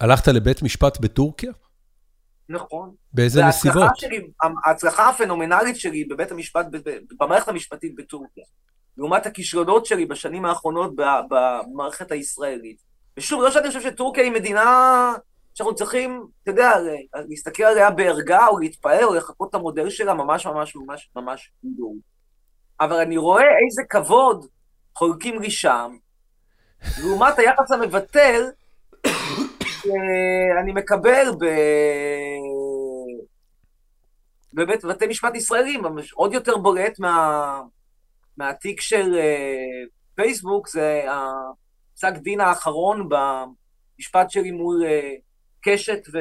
הלכת 0.00 0.28
לבית 0.28 0.62
משפט 0.62 1.00
בטורקיה? 1.00 1.52
נכון. 2.48 2.94
באיזה 3.12 3.44
נסיבות? 3.44 3.90
שלי, 3.96 4.30
ההצלחה 4.64 5.08
הפנומנלית 5.08 5.76
שלי 5.76 6.04
בבית 6.04 6.30
המשפט, 6.30 6.66
במערכת 7.20 7.48
המשפטית 7.48 7.96
בטורקיה, 7.96 8.44
לעומת 8.96 9.26
הכישלונות 9.26 9.86
שלי 9.86 10.06
בשנים 10.06 10.44
האחרונות 10.44 10.94
במערכת 11.30 12.12
הישראלית. 12.12 12.82
ושוב, 13.16 13.42
לא 13.42 13.50
שאני 13.50 13.68
חושב 13.68 13.80
שטורקיה 13.80 14.24
היא 14.24 14.32
מדינה 14.32 15.12
שאנחנו 15.54 15.74
צריכים, 15.74 16.26
אתה 16.42 16.50
יודע, 16.50 16.70
להסתכל 17.28 17.62
עליה 17.62 17.90
בערגה, 17.90 18.46
או 18.46 18.58
להתפעל, 18.58 19.04
או 19.04 19.14
לחכות 19.14 19.50
את 19.50 19.54
המודל 19.54 19.90
שלה 19.90 20.14
ממש 20.14 20.46
ממש 20.46 20.76
ממש 20.76 21.10
ממש 21.16 21.52
גדול. 21.64 21.96
אבל 22.80 22.96
אני 22.96 23.16
רואה 23.16 23.58
איזה 23.66 23.82
כבוד 23.90 24.46
חולקים 24.94 25.40
לי 25.40 25.50
שם, 25.50 25.96
לעומת 27.02 27.38
היחס 27.38 27.72
המבטל 27.72 28.42
שאני 29.60 30.72
מקבל 30.74 31.26
ב... 31.40 31.44
בבית 34.54 34.84
בתי 34.84 35.06
משפט 35.06 35.34
ישראלים, 35.34 35.82
עוד 36.14 36.34
יותר 36.34 36.56
בולט 36.56 36.98
מה... 36.98 37.60
מהתיק 38.36 38.80
של 38.80 39.14
uh, 39.14 39.88
פייסבוק, 40.14 40.68
זה 40.68 41.04
הפסק 41.10 42.16
דין 42.16 42.40
האחרון 42.40 43.08
במשפט 43.08 44.30
שלי 44.30 44.50
מול 44.50 44.82
uh, 44.84 45.20
קשת 45.60 46.00
ו... 46.12 46.18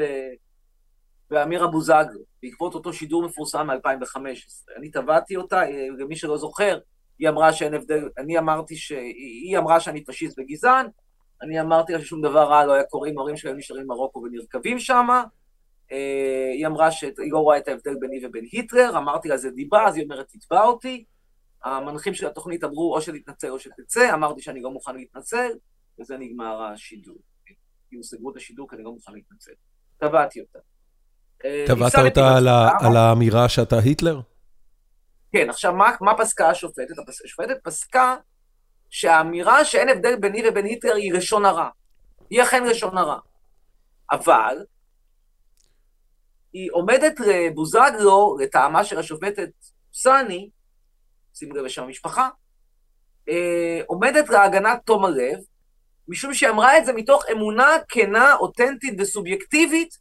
ואמיר 1.31 1.65
אבוזגלו, 1.65 2.19
בעקבות 2.43 2.73
אותו 2.73 2.93
שידור 2.93 3.23
מפורסם 3.23 3.67
מ-2015. 3.67 4.77
אני 4.77 4.91
תבעתי 4.91 5.37
אותה, 5.37 5.63
אה, 5.63 5.87
למי 5.97 6.15
שלא 6.15 6.37
זוכר, 6.37 6.79
היא 7.19 7.29
אמרה 7.29 7.53
שאין 7.53 7.73
הבדל, 7.73 8.09
אני 8.17 8.37
אמרתי 8.37 8.75
ש... 8.75 8.91
היא 8.91 9.57
אמרה 9.57 9.79
שאני 9.79 10.05
פשיסט 10.05 10.39
וגזען, 10.39 10.87
אני 11.41 11.61
אמרתי 11.61 11.93
לה 11.93 12.01
ששום 12.01 12.21
דבר 12.21 12.43
רע 12.43 12.65
לא 12.65 12.73
היה 12.73 12.83
קורה 12.83 13.09
אם 13.09 13.17
ההורים 13.17 13.37
שלהם 13.37 13.57
נשארים 13.57 13.83
במרוקו 13.83 14.19
ונרקבים 14.23 14.79
שם. 14.79 15.07
אה, 15.91 16.51
היא 16.53 16.67
אמרה 16.67 16.91
שהיא 16.91 17.31
לא 17.31 17.39
רואה 17.39 17.57
את 17.57 17.67
ההבדל 17.67 17.95
ביני 17.99 18.25
ובין 18.25 18.45
היטלר, 18.51 18.97
אמרתי 18.97 19.27
לה 19.27 19.37
זה 19.37 19.51
דיבה, 19.51 19.87
אז 19.87 19.95
היא 19.95 20.03
אומרת 20.03 20.27
תתבע 20.27 20.63
אותי. 20.63 21.05
המנחים 21.63 22.13
של 22.13 22.27
התוכנית 22.27 22.63
אמרו 22.63 22.95
או 22.95 23.01
שתתנצל 23.01 23.49
או 23.49 23.59
שתצא, 23.59 24.13
אמרתי 24.13 24.41
שאני 24.41 24.61
לא 24.61 24.71
מוכן 24.71 24.95
להתנצל, 24.95 25.51
וזה 25.99 26.17
נגמר 26.17 26.63
השידור. 26.63 27.17
כאילו 27.87 28.03
סגרו 28.03 28.31
את 28.31 28.35
השידור 28.35 28.69
כי 28.69 28.75
אני 28.75 28.83
לא 28.83 28.91
מוכן 28.91 29.13
להתנצל. 29.13 29.51
תבעתי 29.97 30.41
אותה. 30.41 30.59
אה, 31.45 31.65
תבעת 31.67 31.95
אותה 31.95 32.37
על 32.79 32.97
האמירה 32.97 33.49
שאתה 33.49 33.79
היטלר? 33.79 34.19
כן, 35.31 35.49
עכשיו 35.49 35.73
מה, 35.73 35.91
מה 36.01 36.17
פסקה 36.17 36.49
השופטת? 36.49 36.85
השופטת 37.25 37.63
פסקה 37.63 38.15
שהאמירה 38.89 39.65
שאין 39.65 39.89
הבדל 39.89 40.15
ביני 40.15 40.43
ובין 40.49 40.65
היטלר 40.65 40.95
היא 40.95 41.13
לשון 41.13 41.45
הרע. 41.45 41.69
היא 42.29 42.43
אכן 42.43 42.63
לשון 42.63 42.97
הרע. 42.97 43.17
אבל 44.11 44.57
היא 46.53 46.69
עומדת 46.71 47.19
לבוזגלו, 47.19 48.37
לטעמה 48.39 48.83
של 48.83 48.99
השופטת 48.99 49.49
סני, 49.93 50.49
שים 51.33 51.55
לב 51.55 51.63
לשם 51.63 51.83
המשפחה, 51.83 52.29
אה, 53.29 53.81
עומדת 53.87 54.29
להגנת 54.29 54.79
תום 54.85 55.05
הלב, 55.05 55.39
משום 56.07 56.33
שהיא 56.33 56.49
אמרה 56.49 56.77
את 56.77 56.85
זה 56.85 56.93
מתוך 56.93 57.23
אמונה 57.31 57.69
כנה, 57.89 58.35
אותנטית 58.35 58.93
וסובייקטיבית, 58.99 59.97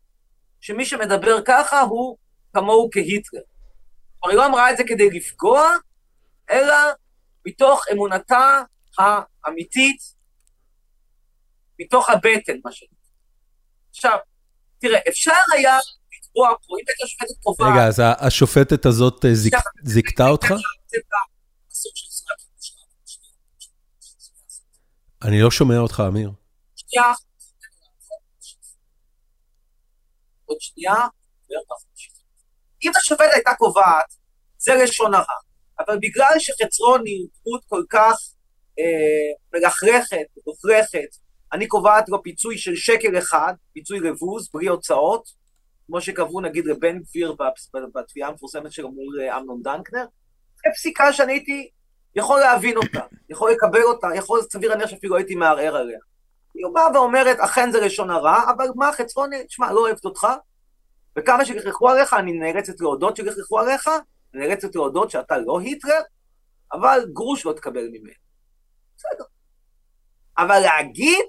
שמי 0.65 0.85
שמדבר 0.85 1.37
ככה 1.45 1.81
הוא 1.81 2.17
כמוהו 2.55 2.89
כהיטלר. 2.93 3.41
כלומר, 4.21 4.31
היא 4.31 4.37
לא 4.37 4.47
אמרה 4.47 4.71
את 4.71 4.77
זה 4.77 4.83
כדי 4.87 5.11
לפגוע, 5.11 5.71
אלא 6.51 6.75
מתוך 7.47 7.85
אמונתה 7.93 8.63
האמיתית, 9.45 9.97
מתוך 11.81 12.11
הבטן, 12.11 12.53
מה 12.65 12.73
שנקרא. 12.73 12.97
עכשיו, 13.91 14.19
תראה, 14.79 14.99
אפשר 15.09 15.33
היה 15.53 15.79
לקבוע 16.13 16.49
פה, 16.49 16.75
אם 16.81 16.85
הייתה 16.89 17.07
שופטת 17.07 17.43
קובעת... 17.43 17.73
רגע, 17.73 17.87
אז 17.87 18.03
השופטת 18.19 18.87
הזאת 18.87 19.25
אה, 19.25 19.31
זיכתה 19.83 20.29
אותך? 20.29 20.53
אני 25.23 25.41
לא 25.41 25.51
שומע 25.51 25.79
אותך, 25.79 26.03
אמיר. 26.09 26.31
שנייה. 26.77 27.13
עוד 30.55 30.61
שנייה, 30.61 30.95
אם 32.85 32.91
השופטת 32.97 33.31
הייתה 33.35 33.51
קובעת, 33.59 34.15
זה 34.59 34.75
לשון 34.75 35.15
הרע. 35.15 35.39
אבל 35.79 35.99
בגלל 36.03 36.35
שחצרוני 36.39 37.19
הוא 37.19 37.29
דמות 37.45 37.65
כל 37.69 37.83
כך 37.91 38.17
אה, 38.79 39.59
מלכלכת, 39.59 40.27
מלוכלכת, 40.47 41.09
אני 41.53 41.67
קובעת 41.67 42.09
לו 42.09 42.23
פיצוי 42.23 42.59
של 42.59 42.77
שקל 42.77 43.19
אחד, 43.19 43.55
פיצוי 43.73 44.01
לבוז, 44.01 44.49
בלי 44.55 44.67
הוצאות, 44.67 45.29
כמו 45.87 46.01
שקבעו 46.01 46.41
נגיד 46.41 46.67
לבן 46.67 46.99
גביר 46.99 47.35
בתביעה 47.95 48.29
המפורסמת 48.29 48.73
שלו 48.73 48.91
מול 48.91 49.21
אה, 49.21 49.39
אמנון 49.39 49.63
דנקנר. 49.63 50.05
זו 50.57 50.71
פסיקה 50.75 51.13
שאני 51.13 51.33
הייתי 51.33 51.71
יכול 52.17 52.41
להבין 52.41 52.77
אותה, 52.77 53.01
יכול 53.29 53.53
לקבל 53.53 53.83
אותה, 53.83 54.07
יכול, 54.17 54.43
סביר 54.43 54.71
להניח 54.71 54.91
שאפילו 54.91 55.17
הייתי 55.17 55.35
מערער 55.35 55.77
עליה. 55.77 55.99
היא 56.55 56.67
באה 56.75 56.93
ואומרת, 56.95 57.41
אכן 57.41 57.73
זה 57.73 57.81
לשון 57.81 58.11
הרע, 58.11 58.45
אבל 58.57 58.67
מה, 58.75 58.93
חצרוני, 58.93 59.45
תשמע, 59.45 59.73
לא 59.73 59.81
אוהבת 59.81 60.05
אותך, 60.05 60.27
וכמה 61.19 61.45
שגחכו 61.45 61.89
עליך, 61.91 62.13
אני 62.13 62.33
נאלצת 62.33 62.81
להודות 62.81 63.17
שגחכו 63.17 63.59
עליך, 63.59 63.91
נאלצת 64.35 64.75
להודות 64.75 65.11
שאתה 65.11 65.39
לא 65.39 65.61
היטלר, 65.61 66.01
אבל 66.73 67.07
גרוש 67.13 67.47
לא 67.47 67.53
תקבל 67.53 67.89
ממנו. 67.93 68.15
בסדר. 68.97 69.25
אבל 70.39 70.59
להגיד 70.59 71.25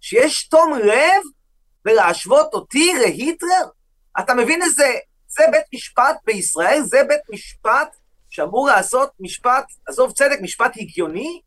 שיש 0.00 0.48
תום 0.48 0.78
לב 0.78 1.22
ולהשוות 1.84 2.54
אותי 2.54 2.92
להיטלר? 3.00 3.64
אתה 4.20 4.34
מבין 4.34 4.62
איזה... 4.62 4.94
זה 5.28 5.44
בית 5.52 5.64
משפט 5.74 6.16
בישראל? 6.24 6.82
זה 6.82 7.02
בית 7.08 7.20
משפט 7.32 7.96
שאמור 8.30 8.68
לעשות 8.68 9.10
משפט, 9.20 9.64
עזוב 9.88 10.12
צדק, 10.12 10.38
משפט 10.42 10.72
הגיוני? 10.76 11.40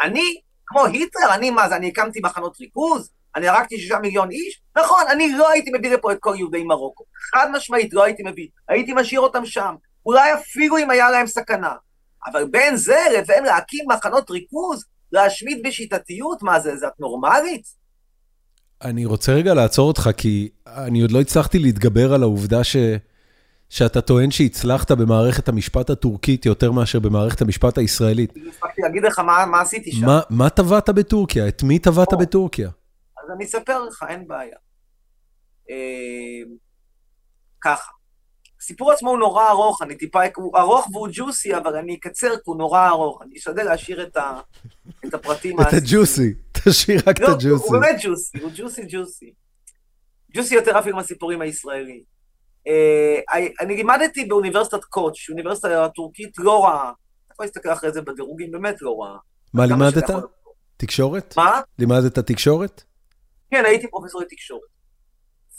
אני, 0.00 0.40
כמו 0.70 0.84
היטלר, 0.84 1.34
אני 1.34 1.50
מה 1.50 1.68
זה, 1.68 1.76
אני 1.76 1.88
הקמתי 1.88 2.20
מחנות 2.22 2.60
ריכוז? 2.60 3.10
אני 3.36 3.48
הרגתי 3.48 3.78
שישה 3.78 3.98
מיליון 3.98 4.30
איש? 4.30 4.62
נכון, 4.78 5.02
אני 5.10 5.32
לא 5.32 5.50
הייתי 5.50 5.70
מביא 5.78 5.90
לפה 5.90 6.12
את 6.12 6.16
כל 6.20 6.34
יהודי 6.38 6.64
מרוקו. 6.64 7.04
חד 7.32 7.50
משמעית, 7.52 7.94
לא 7.94 8.04
הייתי 8.04 8.22
מביא. 8.26 8.48
הייתי 8.68 8.92
משאיר 8.94 9.20
אותם 9.20 9.46
שם. 9.46 9.74
אולי 10.06 10.34
אפילו 10.34 10.78
אם 10.78 10.90
היה 10.90 11.10
להם 11.10 11.26
סכנה. 11.26 11.72
אבל 12.26 12.44
בין 12.44 12.76
זה 12.76 12.98
לבין 13.18 13.44
להקים 13.44 13.84
מחנות 13.88 14.30
ריכוז, 14.30 14.84
להשמיד 15.12 15.62
בשיטתיות, 15.66 16.42
מה 16.42 16.60
זה, 16.60 16.76
זה 16.76 16.86
את 16.86 17.00
נורמלית? 17.00 17.62
אני 18.82 19.04
רוצה 19.04 19.32
רגע 19.32 19.54
לעצור 19.54 19.88
אותך, 19.88 20.10
כי 20.16 20.48
אני 20.66 21.00
עוד 21.00 21.10
לא 21.10 21.20
הצלחתי 21.20 21.58
להתגבר 21.58 22.14
על 22.14 22.22
העובדה 22.22 22.64
ש... 22.64 22.76
שאתה 23.70 24.00
טוען 24.00 24.30
שהצלחת 24.30 24.92
במערכת 24.92 25.48
המשפט 25.48 25.90
הטורקית 25.90 26.46
יותר 26.46 26.72
מאשר 26.72 26.98
במערכת 26.98 27.42
המשפט 27.42 27.78
הישראלית. 27.78 28.36
אני 28.36 28.48
הספקתי 28.48 28.82
להגיד 28.82 29.02
לך 29.02 29.18
מה, 29.18 29.46
מה 29.46 29.60
עשיתי 29.60 29.92
שם. 29.92 30.06
מה, 30.30 30.50
טבעת 30.50 30.88
בטורקיה? 30.88 31.48
את 31.48 31.62
מי 31.62 31.78
טבעת 31.78 32.08
בטורקיה? 32.20 32.68
אז 33.24 33.30
אני 33.36 33.44
אספר 33.44 33.84
לך, 33.84 34.04
אין 34.08 34.28
בעיה. 34.28 34.56
אה, 35.70 35.76
ככה. 37.60 37.90
הסיפור 38.60 38.92
עצמו 38.92 39.10
הוא 39.10 39.18
נורא 39.18 39.50
ארוך, 39.50 39.82
אני 39.82 39.94
טיפה, 39.94 40.20
הוא 40.36 40.58
ארוך 40.58 40.88
והוא 40.92 41.08
ג'וסי, 41.12 41.56
אבל 41.56 41.76
אני 41.76 41.94
אקצר 41.94 42.30
כי 42.30 42.42
הוא 42.44 42.56
נורא 42.56 42.88
ארוך. 42.88 43.22
אני 43.22 43.36
אשתדל 43.36 43.62
להשאיר 43.62 44.02
את, 44.02 44.16
ה, 44.16 44.40
את 45.06 45.14
הפרטים 45.14 45.60
את 45.60 45.66
הג'וסי, 45.72 46.34
תשאיר 46.52 47.00
רק 47.06 47.16
את 47.16 47.20
לא, 47.20 47.28
הג'וסי. 47.28 47.48
הוא 47.48 47.72
באמת 47.72 47.96
ג'וסי, 48.02 48.38
הוא 48.38 48.50
ג'וסי 48.56 48.82
ג'וסי. 48.88 49.32
ג'וסי 50.34 50.54
יותר 50.54 50.78
אפילו 50.78 50.96
מהסיפורים 50.96 51.40
הישראלים. 51.40 52.19
Uh, 52.68 53.34
אני 53.60 53.76
לימדתי 53.76 54.24
באוניברסיטת 54.24 54.84
קוץ', 54.84 55.30
אוניברסיטה 55.30 55.84
הטורקית 55.84 56.38
לא 56.38 56.64
רעה. 56.64 56.92
אתה 57.26 57.32
יכול 57.32 57.46
להסתכל 57.46 57.72
אחרי 57.72 57.92
זה 57.92 58.02
בדירוגים, 58.02 58.50
באמת 58.50 58.82
לא 58.82 59.00
רעה. 59.00 59.16
מה 59.54 59.66
לימדת? 59.66 60.10
תקשורת? 60.76 61.34
מה? 61.36 61.60
לימדת 61.78 62.18
תקשורת? 62.18 62.82
כן, 63.50 63.64
הייתי 63.64 63.90
פרופסור 63.90 64.20
לתקשורת. 64.20 64.70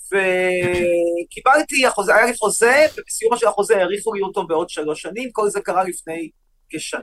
וקיבלתי, 0.08 1.76
היה 2.08 2.26
לי 2.26 2.34
חוזה, 2.38 2.86
ובסיומו 2.98 3.38
של 3.38 3.48
החוזה 3.48 3.78
האריכו 3.78 4.14
לי 4.14 4.22
אותו 4.22 4.48
בעוד 4.48 4.70
שלוש 4.70 5.02
שנים, 5.02 5.30
כל 5.32 5.50
זה 5.50 5.62
קרה 5.62 5.84
לפני 5.84 6.30
כשנה. 6.70 7.02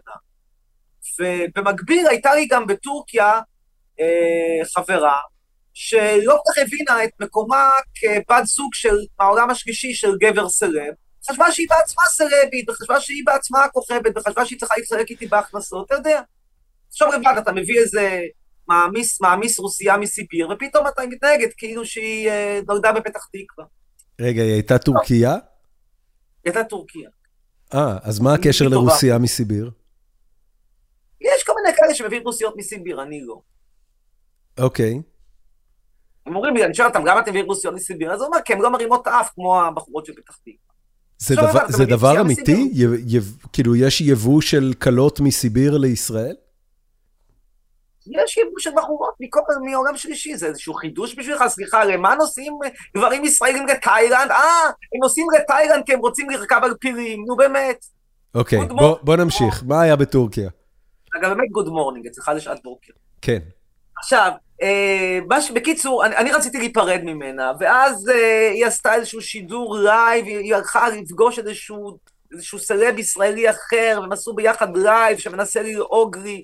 ובמקביל 1.21 2.07
הייתה 2.07 2.35
לי 2.35 2.47
גם 2.47 2.67
בטורקיה 2.67 3.41
אה, 4.01 4.65
חברה, 4.75 5.17
שלא 5.81 6.39
כל 6.45 6.53
כך 6.53 6.63
הבינה 6.63 7.05
את 7.05 7.11
מקומה 7.21 7.71
כבת 7.95 8.47
זוג 8.47 8.75
של 8.75 8.97
העולם 9.19 9.51
השלישי 9.51 9.95
של 9.95 10.11
גבר 10.21 10.49
סרב, 10.49 10.95
חשבה 11.31 11.53
שהיא 11.53 11.67
בעצמה 11.71 12.03
סרבית, 12.09 12.71
וחשבה 12.71 13.01
שהיא 13.01 13.23
בעצמה 13.27 13.69
כוכבת, 13.73 14.13
וחשבה 14.17 14.47
שהיא 14.47 14.59
צריכה 14.59 14.75
להתחלק 14.77 15.11
איתי 15.11 15.27
בהכנסות, 15.27 15.87
אתה 15.87 15.95
יודע. 15.95 16.21
עכשיו 16.89 17.09
לבד 17.13 17.35
אתה 17.39 17.53
מביא 17.53 17.81
איזה 17.81 18.21
מעמיס, 18.69 19.21
מעמיס 19.21 19.59
רוסייה 19.59 19.97
מסיביר, 19.97 20.49
ופתאום 20.51 20.87
אתה 20.87 21.03
מתנהגת 21.07 21.55
כאילו 21.57 21.87
שהיא 21.87 22.29
אה, 22.29 22.61
נולדה 22.69 22.93
בפתח 22.93 23.27
תקווה. 23.33 23.67
רגע, 24.21 24.43
היא 24.43 24.53
הייתה 24.53 24.79
טורקיה? 24.79 25.33
היא 25.33 25.41
הייתה 26.45 26.65
טורקיה. 26.65 27.11
אה, 27.75 27.99
אז 28.03 28.21
מה 28.21 28.35
הקשר 28.35 28.69
לרוסייה 28.69 29.19
מסיביר? 29.19 29.71
יש 31.21 31.43
כל 31.43 31.53
מיני 31.63 31.77
כאלה 31.77 31.95
שמביאים 31.95 32.23
רוסיות 32.23 32.55
מסיביר, 32.57 33.03
אני 33.03 33.21
לא. 33.21 33.41
אוקיי. 34.59 35.01
הם 36.29 36.37
אומרים 36.37 36.55
לי, 36.55 36.65
אני 36.65 36.75
שואל 36.75 36.89
אותם, 36.89 37.07
למה 37.07 37.21
אתם 37.21 37.31
מביאים 37.31 37.47
רוסיות 37.47 37.75
מסיביר? 37.75 38.13
אז 38.13 38.21
הוא 38.21 38.27
אומר, 38.27 38.39
כי 38.45 38.53
הם 38.53 38.63
לא 38.63 38.71
מרימות 38.71 39.07
האף 39.07 39.31
כמו 39.35 39.63
הבחורות 39.63 40.07
של 40.07 40.13
פתח 40.13 40.37
תקווה. 40.37 41.69
זה 41.69 41.85
דבר 41.85 42.21
אמיתי? 42.21 42.71
כאילו, 43.53 43.77
יש 43.77 44.01
יבוא 44.01 44.41
של 44.41 44.73
כלות 44.83 45.21
מסיביר 45.21 45.79
לישראל? 45.79 46.35
יש 48.07 48.37
יבוא 48.37 48.59
של 48.59 48.71
בחורות 48.77 49.15
מעולם 49.71 49.97
שלישי, 49.97 50.37
זה 50.37 50.47
איזשהו 50.47 50.75
חידוש 50.75 51.19
בשבילך, 51.19 51.45
סליחה, 51.49 51.85
למה 51.85 52.15
נוסעים 52.15 52.59
גברים 52.97 53.25
ישראלים 53.25 53.67
לתאילנד? 53.67 54.31
אה, 54.31 54.67
הם 54.67 55.01
נוסעים 55.03 55.27
לתאילנד 55.37 55.85
כי 55.87 55.93
הם 55.93 56.01
רוצים 56.01 56.31
לרכב 56.31 56.61
על 56.63 56.75
פירים, 56.81 57.25
נו 57.27 57.37
באמת. 57.37 57.85
אוקיי, 58.35 58.59
בוא 59.03 59.17
נמשיך, 59.17 59.63
מה 59.67 59.81
היה 59.81 59.97
בטורקיה? 59.97 60.51
אגב, 61.19 61.29
באמת 61.29 61.51
good 61.53 61.69
morning, 61.69 62.07
אצלך 62.07 62.31
לשעת 62.37 62.63
בוקר. 62.65 62.93
כן. 63.23 63.39
עכשיו, 63.99 64.33
אה, 64.33 64.48
בקיצור, 65.55 66.07
אני, 66.07 66.17
אני 66.17 66.33
רציתי 66.33 66.59
להיפרד 66.59 67.01
ממנה, 67.05 67.53
ואז 67.61 68.09
אה, 68.09 68.51
היא 68.51 68.67
עשתה 68.67 68.95
איזשהו 68.95 69.21
שידור 69.21 69.79
לייב, 69.79 70.27
היא 70.27 70.55
הלכה 70.55 70.89
לפגוש 70.89 71.39
איזשהו, 71.39 71.99
איזשהו 72.33 72.59
סלב 72.59 72.99
ישראלי 72.99 73.51
אחר, 73.51 73.99
והם 74.01 74.13
עשו 74.13 74.33
ביחד 74.33 74.77
לייב 74.77 75.19
שמנסה 75.19 75.63
ללעוג 75.63 76.17
לי, 76.17 76.43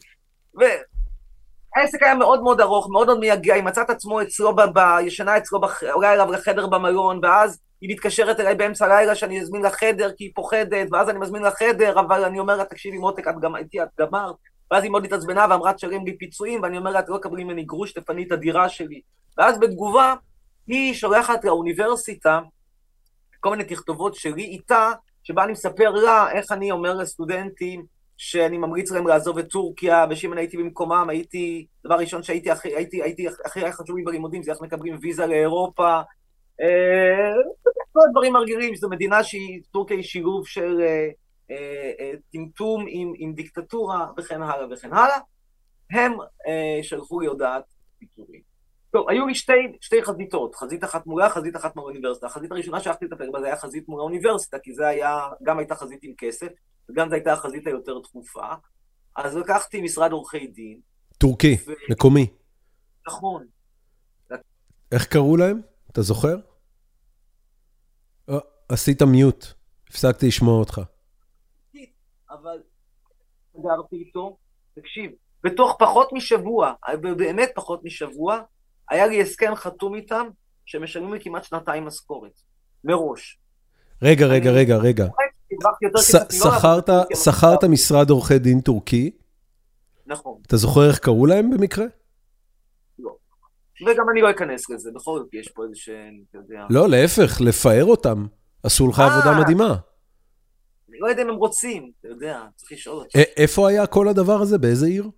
והעסק 0.55 2.03
היה 2.03 2.15
מאוד 2.15 2.43
מאוד 2.43 2.61
ארוך, 2.61 2.89
מאוד 2.91 3.07
מאוד 3.07 3.19
מייגע, 3.19 3.55
היא 3.55 3.62
מוצאת 3.62 3.91
עצמה 3.91 4.23
אצלו, 4.23 4.57
ב, 4.57 4.61
ב, 4.61 4.81
ישנה 5.03 5.37
אצלו, 5.37 5.61
בח, 5.61 5.83
עולה 5.83 6.12
אליו 6.12 6.33
לחדר 6.33 6.67
במלון, 6.67 7.21
ואז 7.23 7.61
היא 7.81 7.91
מתקשרת 7.91 8.41
אליי 8.41 8.55
באמצע 8.55 8.85
הלילה 8.85 9.15
שאני 9.15 9.41
אזמין 9.41 9.62
לחדר 9.62 10.11
כי 10.17 10.25
היא 10.25 10.33
פוחדת, 10.35 10.89
ואז 10.93 11.09
אני 11.09 11.19
מזמין 11.19 11.43
לחדר, 11.43 12.01
אבל 12.01 12.25
אני 12.25 12.39
אומר 12.39 12.57
לה, 12.57 12.65
תקשיבי 12.65 12.99
מותק, 12.99 13.29
את, 13.29 13.35
גם, 13.41 13.57
את 13.57 14.01
גמרת. 14.01 14.54
ואז 14.71 14.83
היא 14.83 14.91
מאוד 14.91 15.05
התעצבנה 15.05 15.47
ואמרה, 15.51 15.73
תשלם 15.73 16.05
לי 16.05 16.19
פיצויים, 16.19 16.62
ואני 16.62 16.79
אומר 16.79 16.91
לה, 16.91 17.01
את 17.01 17.09
לא 17.09 17.19
תקבלי 17.19 17.45
ממני 17.45 17.65
גרוש, 17.65 17.93
תפני 17.93 18.25
את 18.25 18.33
הדירה 18.33 18.69
שלי. 18.69 19.01
ואז 19.39 19.61
בתגובה, 19.61 20.15
היא 20.67 20.95
שולחת 20.95 21.45
לאוניברסיטה 21.45 22.41
כל 23.41 23.51
מיני 23.51 23.65
תכתובות 23.65 24.15
שלי 24.15 24.45
איתה, 24.45 24.93
שבה 25.23 25.45
אני 25.45 25.53
מספר 25.53 25.91
לה 25.91 26.31
איך 26.33 26.53
אני 26.53 26.71
אומר 26.71 26.95
לסטודנטים 26.95 27.85
שאני 28.17 28.59
ממליץ 28.59 28.91
להם 28.91 29.07
לעזוב 29.07 29.39
את 29.39 29.49
טורקיה, 29.49 30.07
ושאם 30.11 30.33
אני 30.33 30.41
הייתי 30.41 30.57
במקומם, 30.57 31.07
הייתי, 31.09 31.67
דבר 31.85 31.95
ראשון 31.95 32.23
שהייתי 32.23 32.51
הכי, 32.51 32.77
הייתי, 32.77 33.03
הייתי, 33.03 33.27
הכי 33.45 33.73
חשוב 33.73 33.97
לי 33.97 34.03
בלימודים, 34.03 34.43
זה 34.43 34.53
איך 34.53 34.61
מקבלים 34.61 34.99
ויזה 35.01 35.27
לאירופה. 35.27 36.01
אה, 36.61 37.33
כל 37.93 38.01
הדברים 38.09 38.33
מרגילים, 38.33 38.75
שזו 38.75 38.89
מדינה 38.89 39.25
שהיא, 39.25 39.61
טורקיה 39.71 39.97
היא 39.97 40.05
שילוב 40.05 40.47
של 40.47 40.81
אה, 40.81 41.09
טמטום 42.33 42.85
עם, 42.89 43.13
עם 43.17 43.35
דיקטטורה 43.35 44.07
וכן 44.19 44.43
הלאה 44.43 44.67
וכן 44.71 44.93
הלאה. 44.93 45.19
הם 45.91 46.13
שלחו 46.83 47.21
לי 47.21 47.27
הודעת 47.27 47.65
פיטורים. 47.99 48.55
טוב, 48.91 49.09
היו 49.09 49.27
לי 49.27 49.35
שתי, 49.35 49.53
שתי 49.81 50.03
חזיתות, 50.03 50.55
חזית 50.55 50.85
אחת 50.85 51.07
מולה, 51.07 51.31
חזית 51.31 51.57
אחת 51.57 51.77
מול 51.77 51.85
האוניברסיטה. 51.85 52.27
החזית 52.27 52.53
הראשונה 52.53 52.81
שהלכתי 52.81 53.05
לטפל 53.05 53.31
בה 53.31 53.41
זה 53.41 53.47
היה 53.47 53.57
חזית 53.57 53.89
מול 53.89 54.01
האוניברסיטה, 54.01 54.59
כי 54.59 54.75
זה 54.75 54.87
היה, 54.87 55.29
גם 55.43 55.59
הייתה 55.59 55.75
חזית 55.75 55.99
עם 56.03 56.13
כסף, 56.19 56.49
וגם 56.89 57.09
זו 57.09 57.15
הייתה 57.15 57.33
החזית 57.33 57.67
היותר 57.67 57.99
דחופה. 57.99 58.47
אז 59.17 59.37
לקחתי 59.37 59.83
משרד 59.83 60.13
עורכי 60.13 60.47
דין. 60.47 60.81
טורקי, 61.19 61.57
ו... 61.67 61.73
מקומי. 61.91 62.27
נכון. 63.09 63.47
איך 64.93 65.07
קראו 65.07 65.37
להם? 65.37 65.61
אתה 65.91 66.03
זוכר? 66.03 66.37
או, 68.29 68.39
עשית 68.69 69.03
מיוט, 69.03 69.47
הפסקתי 69.89 70.27
לשמוע 70.27 70.59
אותך. 70.59 70.81
אבל 72.43 72.59
גרתי 73.62 73.97
איתו, 73.97 74.37
תקשיב, 74.74 75.11
בתוך 75.45 75.76
פחות 75.78 76.12
משבוע, 76.12 76.72
באמת 77.16 77.51
פחות 77.55 77.85
משבוע, 77.85 78.41
היה 78.91 79.07
לי 79.07 79.22
הסכם 79.22 79.55
חתום 79.55 79.95
איתם, 79.95 80.26
שמשלמים 80.66 81.12
לי 81.14 81.20
כמעט 81.20 81.45
שנתיים 81.45 81.85
משכורת, 81.85 82.41
מראש. 82.85 83.39
רגע, 84.03 84.26
רגע, 84.26 84.51
רגע, 84.51 84.76
רגע. 84.76 85.07
שכרת 87.14 87.64
משרד 87.64 88.11
עורכי 88.11 88.39
דין 88.39 88.61
טורקי? 88.61 89.11
נכון. 90.07 90.41
אתה 90.47 90.57
זוכר 90.57 90.89
איך 90.89 90.99
קראו 90.99 91.26
להם 91.26 91.51
במקרה? 91.51 91.85
לא. 92.99 93.16
וגם 93.87 94.11
אני 94.12 94.20
לא 94.20 94.30
אכנס 94.30 94.70
לזה, 94.70 94.91
בכל 94.95 95.18
זאת 95.18 95.35
יש 95.35 95.49
פה 95.49 95.64
איזה 95.64 95.74
שהם, 95.76 96.22
אתה 96.30 96.39
יודע... 96.39 96.66
לא, 96.70 96.89
להפך, 96.89 97.41
לפאר 97.41 97.85
אותם. 97.85 98.26
עשו 98.62 98.89
לך 98.89 98.99
עבודה 98.99 99.37
אה. 99.37 99.41
מדהימה. 99.41 99.74
אני 100.95 101.01
לא 101.01 101.07
יודע 101.07 101.23
אם 101.23 101.29
הם 101.29 101.35
רוצים, 101.35 101.91
אתה 102.01 102.09
יודע, 102.09 102.43
צריך 102.57 102.73
לשאול 102.73 102.97
אותם. 102.97 103.19
איפה 103.37 103.69
היה 103.69 103.87
כל 103.87 104.09
הדבר 104.09 104.41
הזה? 104.41 104.59
באיזה 104.59 104.87
עיר? 104.87 105.11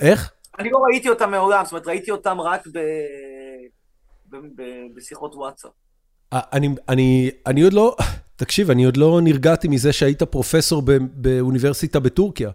איך? 0.00 0.32
אני 0.58 0.70
לא 0.70 0.78
ראיתי 0.78 1.08
אותם 1.08 1.30
מעולם, 1.30 1.64
זאת 1.64 1.72
אומרת, 1.72 1.86
ראיתי 1.86 2.10
אותם 2.10 2.40
רק 2.40 2.66
ב... 2.66 2.78
ב... 4.30 4.36
ב... 4.36 4.62
בשיחות 4.94 5.34
וואטסאפ. 5.34 5.70
אני, 6.32 6.68
אני, 6.88 7.30
אני 7.46 7.62
עוד 7.62 7.72
לא, 7.72 7.96
תקשיב, 8.36 8.70
אני 8.70 8.84
עוד 8.84 8.96
לא 8.96 9.20
נרגעתי 9.22 9.68
מזה 9.68 9.92
שהיית 9.92 10.22
פרופסור 10.22 10.82
ב, 10.82 10.92
באוניברסיטה 11.14 12.00
בטורקיה. 12.00 12.50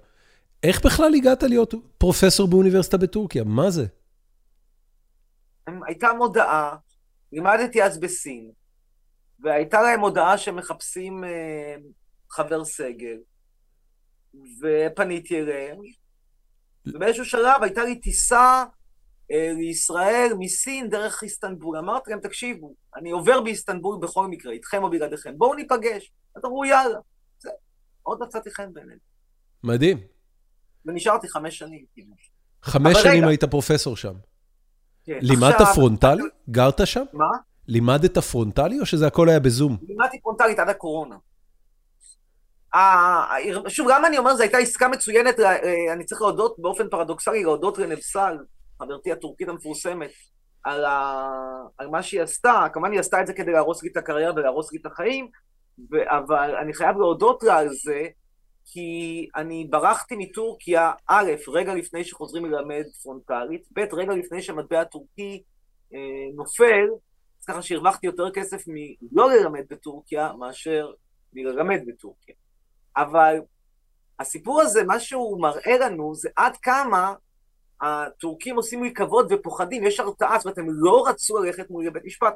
איך 0.64 0.86
בכלל 0.86 1.16
הגעת 1.16 1.44
להיות 1.44 1.74
פרופסור 1.98 2.48
באוניברסיטה 2.48 2.98
בטורקיה? 2.98 3.44
מה 3.44 3.70
זה? 3.72 3.86
הייתה 5.88 6.08
מודעה, 6.18 6.76
לימדתי 7.32 7.84
אז 7.84 8.00
בסין, 8.00 8.52
והייתה 9.42 9.82
להם 9.82 10.00
מודעה 10.00 10.38
שמחפשים 10.38 11.24
אה, 11.24 11.76
חבר 12.32 12.66
סגל, 12.66 13.18
ופניתי 14.62 15.40
אליהם, 15.40 15.78
ובאיזשהו 16.88 17.26
שלב 17.26 17.64
הייתה 17.64 17.84
לי 17.84 18.00
טיסה 18.00 18.64
אה, 19.32 19.52
לישראל 19.58 20.34
מסין 20.40 20.90
דרך 20.90 21.24
איסטנבול. 21.24 21.78
אמרתי 21.78 22.12
להם, 22.12 22.20
תקשיבו, 22.20 22.74
אני 22.96 23.12
עובר 23.12 23.42
באיסטנבול 23.42 23.98
בכל 24.02 24.28
מקרה, 24.28 24.54
איתכם 24.54 24.84
או 24.84 24.90
בלעדיכם, 24.90 25.38
בואו 25.38 25.54
ניפגש. 25.54 26.12
אז 26.36 26.46
אמרו, 26.46 26.66
יאללה. 26.66 27.00
זה, 27.40 27.50
עוד 28.04 28.20
מצאתי 28.22 28.52
חן 28.52 28.74
ביניהם. 28.74 29.00
מדהים. 29.64 29.98
ונשארתי 30.86 31.30
חמש 31.30 31.58
שנים, 31.58 31.86
כאילו. 31.94 32.14
חמש 32.64 32.98
שנים 32.98 33.18
רגע. 33.18 33.28
היית 33.28 33.44
פרופסור 33.44 33.98
שם. 33.98 34.14
כן. 35.06 35.20
לימדת 35.22 35.62
פרונטלי? 35.76 36.24
גרת 36.50 36.88
שם? 36.88 37.04
מה? 37.14 37.26
לימדת 37.70 38.18
פרונטלי 38.18 38.80
או 38.80 38.86
שזה 38.86 39.08
הכל 39.08 39.30
היה 39.30 39.40
בזום? 39.40 39.78
לימדתי 39.88 40.22
פרונטלית 40.22 40.60
עד 40.60 40.70
הקורונה. 40.70 41.16
שוב, 43.68 43.88
למה 43.90 44.08
אני 44.08 44.18
אומר, 44.18 44.36
זו 44.36 44.44
הייתה 44.44 44.58
עסקה 44.58 44.88
מצוינת, 44.88 45.40
אה, 45.40 45.94
אני 45.94 46.06
צריך 46.06 46.22
להודות 46.22 46.56
באופן 46.60 46.90
פרדוקסלי, 46.90 47.44
להודות 47.44 47.78
לנבסל, 47.78 48.38
חברתי 48.80 49.12
הטורקית 49.12 49.50
המפורסמת, 49.50 50.10
על, 50.64 50.86
ה... 50.86 51.30
על 51.78 51.88
מה 51.88 52.04
שהיא 52.04 52.22
עשתה. 52.22 52.68
כמובן 52.74 52.92
היא 52.92 53.00
עשתה 53.00 53.22
את 53.22 53.28
זה 53.28 53.34
כדי 53.34 53.52
להרוס 53.52 53.84
לי 53.84 53.90
את 53.92 53.98
הקריירה 53.98 54.34
ולהרוס 54.36 54.74
לי 54.74 54.80
את 54.82 54.86
החיים, 54.86 55.28
ו... 55.92 55.96
אבל 56.08 56.56
אני 56.56 56.74
חייב 56.74 56.98
להודות 56.98 57.44
לה 57.44 57.58
על 57.58 57.70
זה, 57.70 58.08
כי 58.66 59.28
אני 59.36 59.68
ברחתי 59.70 60.16
מטורקיה, 60.18 60.92
א', 61.08 61.32
רגע 61.48 61.74
לפני 61.76 62.04
שחוזרים 62.04 62.46
ללמד 62.46 62.84
פרונטלית, 63.04 63.68
ב', 63.74 63.80
רגע 63.94 64.14
לפני 64.14 64.42
שהמטבע 64.42 64.82
הטורקי 64.82 65.44
אה, 65.94 66.00
נופל, 66.36 66.88
ככה 67.50 67.62
שהרווחתי 67.62 68.08
יותר 68.08 68.32
כסף 68.32 68.64
מלא 68.68 69.34
ללמד 69.34 69.64
בטורקיה 69.70 70.34
מאשר 70.34 70.92
מללמד 71.34 71.80
בטורקיה. 71.88 72.36
אבל 72.98 73.36
הסיפור 74.20 74.62
הזה, 74.62 74.84
מה 74.84 75.00
שהוא 75.00 75.42
מראה 75.42 75.78
לנו 75.78 76.16
זה 76.16 76.30
עד 76.36 76.58
כמה 76.58 77.14
הטורקים 77.82 78.56
עושים 78.56 78.84
לי 78.84 78.94
כבוד 78.94 79.32
ופוחדים, 79.32 79.84
יש 79.84 80.00
הרתעה, 80.00 80.38
זאת 80.38 80.46
אומרת, 80.46 80.58
הם 80.58 80.68
לא 80.70 81.04
רצו 81.08 81.38
ללכת 81.38 81.70
מול 81.70 81.90
בית 81.90 82.06
משפט. 82.06 82.34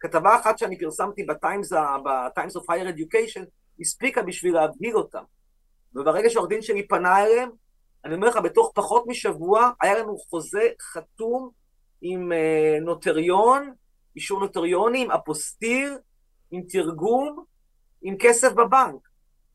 כתבה 0.00 0.36
אחת 0.40 0.58
שאני 0.58 0.78
פרסמתי 0.78 1.22
בטיימס, 1.22 1.72
ב 2.04 2.13
Times 2.13 2.56
of 2.56 2.70
Higher 2.70 2.88
Education, 2.88 3.44
הספיקה 3.80 4.22
בשביל 4.22 4.54
להבהיל 4.54 4.96
אותם. 4.96 5.22
וברגע 5.94 6.30
שהעורך 6.30 6.48
דין 6.48 6.62
שלי 6.62 6.88
פנה 6.88 7.24
אליהם, 7.24 7.50
אני 8.04 8.14
אומר 8.14 8.28
לך, 8.28 8.36
בתוך 8.36 8.72
פחות 8.74 9.04
משבוע 9.06 9.70
היה 9.80 9.98
לנו 9.98 10.18
חוזה 10.18 10.68
חתום 10.92 11.50
עם 12.02 12.32
אה, 12.32 12.84
נוטריון, 12.84 13.72
אישור 14.16 14.40
נוטריוני, 14.40 15.02
עם 15.02 15.10
אפוסטיל, 15.10 15.98
עם 16.50 16.62
תרגום, 16.68 17.44
עם 18.02 18.16
כסף 18.20 18.52
בבנק. 18.52 19.08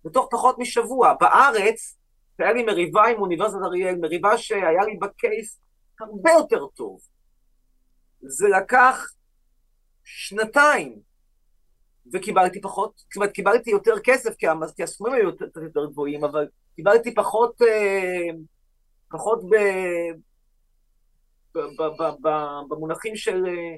בתוך 0.05 0.27
פחות 0.31 0.59
משבוע. 0.59 1.13
בארץ, 1.19 1.97
היה 2.39 2.53
לי 2.53 2.63
מריבה 2.63 3.05
עם 3.05 3.21
אוניברסיטת 3.21 3.61
אריאל, 3.65 3.95
מריבה 3.95 4.37
שהיה 4.37 4.83
לי 4.85 4.97
בה 4.97 5.18
case 5.18 5.59
הרבה 5.99 6.31
יותר 6.31 6.67
טוב. 6.67 6.99
זה 8.21 8.47
לקח 8.47 9.11
שנתיים, 10.03 10.99
וקיבלתי 12.13 12.61
פחות, 12.61 12.93
זאת 12.97 13.15
אומרת, 13.15 13.31
קיבלתי 13.31 13.69
יותר 13.69 13.93
כסף, 14.03 14.35
כי 14.75 14.83
הסכומים 14.83 15.13
היו 15.13 15.23
יותר, 15.23 15.45
יותר 15.63 15.85
גבוהים, 15.85 16.23
אבל 16.23 16.47
קיבלתי 16.75 17.15
פחות, 17.15 17.61
אה, 17.61 18.37
פחות 19.09 19.39
ב, 19.49 19.55
ב, 21.55 21.59
ב, 21.59 21.83
ב, 21.99 22.03
ב, 22.21 22.29
במונחים 22.69 23.15
של 23.15 23.45
אה, 23.45 23.75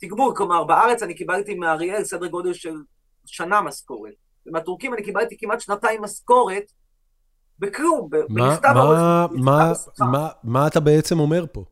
תגבור. 0.00 0.34
כלומר, 0.36 0.64
בארץ 0.64 1.02
אני 1.02 1.14
קיבלתי 1.14 1.54
מאריאל 1.54 2.04
סדר 2.04 2.26
גודל 2.26 2.52
של 2.52 2.74
שנה 3.26 3.60
משכורת. 3.60 4.14
ומהטורקים 4.46 4.94
אני 4.94 5.02
קיבלתי 5.02 5.36
כמעט 5.38 5.60
שנתיים 5.60 6.02
משכורת 6.02 6.62
בכלום, 7.58 8.08
במכתב 8.10 8.74
מה 10.44 10.66
אתה 10.66 10.80
בעצם 10.80 11.20
אומר 11.20 11.44
פה? 11.52 11.64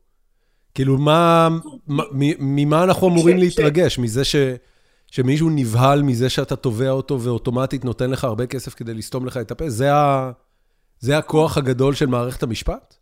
כאילו, 0.74 0.98
מה, 0.98 1.48
ממה 2.38 2.84
אנחנו 2.84 3.08
אמורים 3.08 3.36
להתרגש? 3.36 3.98
מזה 3.98 4.24
ש... 4.24 4.36
שמישהו 5.06 5.50
נבהל 5.50 6.02
מזה 6.02 6.30
שאתה 6.30 6.56
תובע 6.56 6.90
אותו 6.90 7.20
ואוטומטית 7.20 7.84
נותן 7.84 8.10
לך 8.10 8.24
הרבה 8.24 8.46
כסף 8.46 8.74
כדי 8.74 8.94
לסתום 8.94 9.26
לך 9.26 9.36
את 9.36 9.50
הפה? 9.50 9.70
זה, 9.70 9.94
ה... 9.94 10.30
זה 10.98 11.18
הכוח 11.18 11.58
הגדול 11.58 11.94
של 11.94 12.06
מערכת 12.06 12.42
המשפט? 12.42 12.94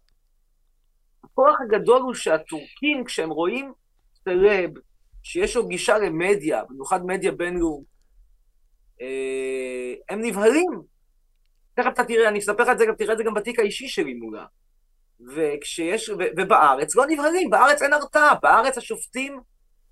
הכוח 1.24 1.56
הגדול 1.66 2.02
הוא 2.02 2.14
שהטורקים, 2.14 3.04
כשהם 3.04 3.30
רואים 3.30 3.72
סלב, 4.24 4.70
שיש 5.28 5.56
לו 5.56 5.68
גישה 5.68 5.98
למדיה, 5.98 6.64
במיוחד 6.64 7.06
מדיה 7.06 7.32
בינלאומית, 7.32 7.86
אה, 9.00 9.94
הם 10.08 10.20
נבהלים. 10.22 10.70
תכף 11.74 11.90
אתה 11.94 12.04
תראה, 12.04 12.28
אני 12.28 12.38
אספר 12.38 12.62
לך 12.62 12.68
את 12.68 12.78
זה, 12.78 12.84
תראה 12.98 13.12
את 13.12 13.18
זה 13.18 13.24
גם 13.24 13.34
בתיק 13.34 13.58
האישי 13.58 13.88
שלי 13.88 14.14
מולה. 14.14 14.44
וכשיש, 15.34 16.08
ו, 16.08 16.12
ובארץ 16.36 16.96
לא 16.96 17.04
נבהלים, 17.08 17.50
בארץ 17.50 17.82
אין 17.82 17.92
הרתעה, 17.92 18.34
בארץ 18.42 18.78
השופטים 18.78 19.40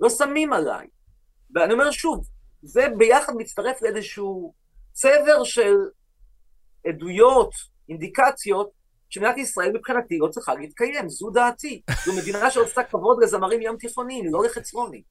לא 0.00 0.10
שמים 0.10 0.52
עליי. 0.52 0.86
ואני 1.54 1.72
אומר 1.72 1.90
שוב, 1.90 2.26
זה 2.62 2.86
ביחד 2.98 3.32
מצטרף 3.36 3.82
לאיזשהו 3.82 4.54
צבר 4.92 5.44
של 5.44 5.74
עדויות, 6.86 7.50
אינדיקציות, 7.88 8.70
שמדינת 9.08 9.38
ישראל 9.38 9.72
מבחינתי 9.72 10.18
לא 10.18 10.28
צריכה 10.28 10.54
להתקיים, 10.54 11.08
זו 11.08 11.30
דעתי. 11.30 11.82
זו 12.04 12.12
מדינה 12.22 12.50
שעושה 12.50 12.82
כבוד 12.84 13.22
לזמרים 13.22 13.62
ים 13.62 13.76
תיכוניים, 13.76 14.32
לא 14.32 14.44
לחצרוני. 14.44 15.02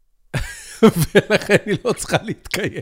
ולכן 0.84 1.57
היא 1.65 1.77
לא 1.86 1.93
צריכה 1.93 2.17
להתקיים. 2.21 2.81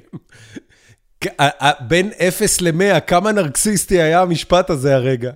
בין 1.79 2.11
0 2.27 2.61
ל-100, 2.61 2.99
כמה 2.99 3.31
נרקסיסטי 3.31 4.01
היה 4.01 4.21
המשפט 4.21 4.69
הזה 4.69 4.95
הרגע? 4.95 5.31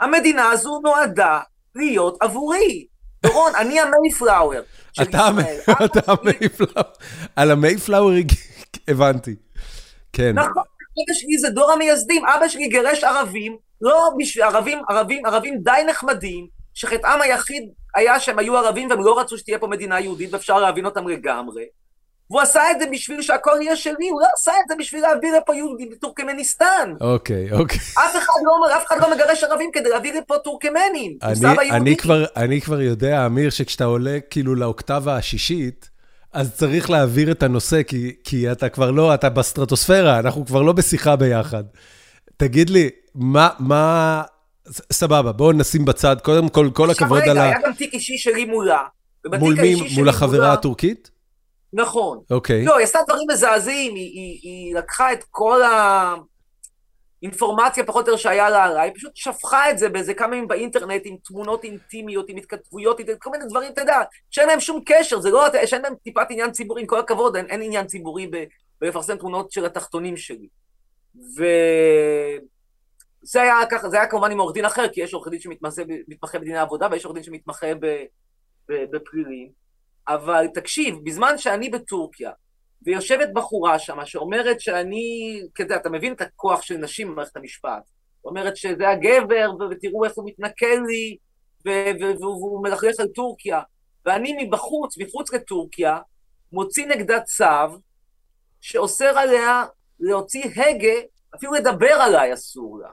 המדינה 0.00 0.50
הזו 0.50 0.80
נועדה 0.84 1.40
להיות 1.74 2.16
עבורי. 2.20 2.86
דורון, 3.22 3.52
אני 3.56 3.80
המייפלאואר. 3.80 4.62
אתה 5.02 6.00
המייפלאואר. 6.06 6.82
על 7.36 7.50
המייפלאואר 7.50 8.14
הבנתי. 8.88 9.34
כן. 10.12 10.32
נכון, 10.34 10.62
אבא 10.92 11.14
שלי 11.14 11.38
זה 11.38 11.50
דור 11.50 11.72
המייסדים. 11.72 12.26
אבא 12.26 12.48
שלי 12.48 12.68
גירש 12.68 13.04
ערבים, 13.04 13.56
לא 13.80 14.10
בשביל 14.18 14.44
ערבים, 14.44 14.82
ערבים, 14.88 15.26
ערבים 15.26 15.58
די 15.62 15.82
נחמדים, 15.88 16.46
שחטאם 16.74 17.22
היחיד 17.22 17.62
היה 17.94 18.20
שהם 18.20 18.38
היו 18.38 18.56
ערבים 18.56 18.90
והם 18.90 19.04
לא 19.04 19.20
רצו 19.20 19.38
שתהיה 19.38 19.58
פה 19.58 19.66
מדינה 19.66 20.00
יהודית 20.00 20.32
ואפשר 20.32 20.58
להבין 20.58 20.84
אותם 20.84 21.08
לגמרי. 21.08 21.64
והוא 22.30 22.40
עשה 22.40 22.70
את 22.70 22.80
זה 22.80 22.86
בשביל 22.92 23.22
שהכל 23.22 23.58
יהיה 23.60 23.76
שלי, 23.76 24.08
הוא 24.08 24.20
לא 24.20 24.26
עשה 24.38 24.52
את 24.52 24.68
זה 24.68 24.74
בשביל 24.78 25.02
להביא 25.02 25.32
לפה 25.32 25.54
יהודים 25.54 25.90
בטורקמניסטן. 25.90 26.94
אוקיי, 27.00 27.52
אוקיי. 27.52 27.78
אף 27.78 28.16
אחד 28.16 28.32
לא, 28.44 28.76
אף 28.76 28.86
אחד 28.86 28.96
לא 29.00 29.14
מגרש 29.14 29.44
ערבים 29.44 29.70
כדי 29.72 29.88
להביא 29.88 30.12
לפה 30.12 30.38
טורקמנים. 30.38 31.16
אני, 31.22 31.70
אני, 31.70 31.96
כבר, 31.96 32.24
אני 32.36 32.60
כבר 32.60 32.80
יודע, 32.80 33.26
אמיר, 33.26 33.50
שכשאתה 33.50 33.84
עולה 33.84 34.18
כאילו 34.30 34.54
לאוקטבה 34.54 35.16
השישית, 35.16 35.90
אז 36.32 36.56
צריך 36.56 36.90
להעביר 36.90 37.30
את 37.30 37.42
הנושא, 37.42 37.82
כי, 37.82 38.16
כי 38.24 38.52
אתה 38.52 38.68
כבר 38.68 38.90
לא, 38.90 39.14
אתה 39.14 39.28
בסטרטוספירה, 39.28 40.18
אנחנו 40.18 40.46
כבר 40.46 40.62
לא 40.62 40.72
בשיחה 40.72 41.16
ביחד. 41.16 41.64
תגיד 42.36 42.70
לי, 42.70 42.90
מה, 43.14 43.48
מה... 43.58 44.22
סבבה, 44.92 45.32
בואו 45.32 45.52
נשים 45.52 45.84
בצד, 45.84 46.16
קודם 46.22 46.48
כל, 46.48 46.70
כל 46.74 46.90
הכבוד 46.90 47.22
על 47.22 47.38
ה... 47.38 47.42
היה 47.42 47.58
גם 47.64 47.72
תיק 47.72 47.94
אישי 47.94 48.18
שלי 48.18 48.44
מולה. 48.44 48.82
מול 49.38 49.54
מי? 49.60 49.74
מול 49.96 50.08
החברה 50.08 50.52
הטורקית? 50.52 51.10
נכון. 51.72 52.20
אוקיי. 52.30 52.64
לא, 52.64 52.76
היא 52.76 52.84
עשתה 52.84 52.98
דברים 53.08 53.26
מזעזעים, 53.32 53.94
היא, 53.94 54.10
היא, 54.12 54.40
היא 54.42 54.74
לקחה 54.74 55.12
את 55.12 55.24
כל 55.30 55.60
האינפורמציה 57.22 57.84
פחות 57.84 58.08
או 58.08 58.12
יותר 58.12 58.22
שהיה 58.22 58.50
לה 58.50 58.64
עליי, 58.64 58.88
היא 58.88 58.94
פשוט 58.94 59.12
שפכה 59.14 59.70
את 59.70 59.78
זה 59.78 59.88
באיזה 59.88 60.14
כמה 60.14 60.36
ימים 60.36 60.48
באינטרנט 60.48 61.02
עם 61.04 61.16
תמונות 61.24 61.64
אינטימיות, 61.64 62.28
עם 62.28 62.36
התכתבויות, 62.36 63.00
עם 63.00 63.06
כל 63.18 63.30
מיני 63.30 63.44
דברים, 63.48 63.72
אתה 63.72 63.80
יודע, 63.80 64.00
שאין 64.30 64.48
להם 64.48 64.60
שום 64.60 64.80
קשר, 64.86 65.20
זה 65.20 65.30
לא, 65.30 65.46
שאין 65.66 65.82
להם 65.82 65.94
טיפת 66.04 66.26
עניין 66.30 66.50
ציבורי, 66.50 66.80
עם 66.80 66.86
כל 66.86 66.98
הכבוד, 66.98 67.36
אין, 67.36 67.46
אין 67.46 67.62
עניין 67.62 67.86
ציבורי 67.86 68.26
ב, 68.26 68.44
בלפרסם 68.80 69.16
תמונות 69.16 69.52
של 69.52 69.64
התחתונים 69.64 70.16
שלי. 70.16 70.48
ו... 71.36 71.44
זה 73.22 73.42
היה 73.42 73.66
ככה, 73.70 73.88
זה 73.88 73.96
היה 73.96 74.06
כמובן 74.06 74.30
עם 74.30 74.38
עורך 74.38 74.54
דין 74.54 74.64
אחר, 74.64 74.88
כי 74.88 75.00
יש 75.00 75.14
עורך 75.14 75.28
דין 75.28 75.40
שמתמחה 75.40 76.38
בדיני 76.38 76.58
עבודה 76.58 76.88
ויש 76.90 77.04
עורך 77.04 77.14
דין 77.14 77.24
שמתמחה 77.24 77.66
בפלילים. 78.68 79.50
אבל 80.08 80.46
תקשיב, 80.54 80.96
בזמן 81.04 81.38
שאני 81.38 81.70
בטורקיה, 81.70 82.30
ויושבת 82.86 83.28
בחורה 83.34 83.78
שם 83.78 83.98
שאומרת 84.04 84.60
שאני, 84.60 85.40
כזה, 85.54 85.76
אתה 85.76 85.90
מבין 85.90 86.12
את 86.12 86.20
הכוח 86.20 86.62
של 86.62 86.76
נשים 86.76 87.08
במערכת 87.08 87.36
המשפט, 87.36 87.82
אומרת 88.24 88.56
שזה 88.56 88.88
הגבר, 88.88 89.50
ותראו 89.70 90.04
איך 90.04 90.12
הוא 90.16 90.28
מתנכל 90.28 90.82
לי, 90.86 91.16
והוא 92.20 92.62
מלכלך 92.62 93.00
על 93.00 93.08
טורקיה, 93.08 93.60
ואני 94.06 94.44
מבחוץ, 94.44 94.98
מחוץ 94.98 95.32
לטורקיה, 95.32 95.98
מוציא 96.52 96.86
נגדה 96.86 97.20
צו 97.20 97.78
שאוסר 98.60 99.18
עליה 99.18 99.64
להוציא 100.00 100.44
הגה, 100.56 101.00
אפילו 101.36 101.52
לדבר 101.52 101.92
עליי 101.92 102.34
אסור 102.34 102.78
לה. 102.78 102.88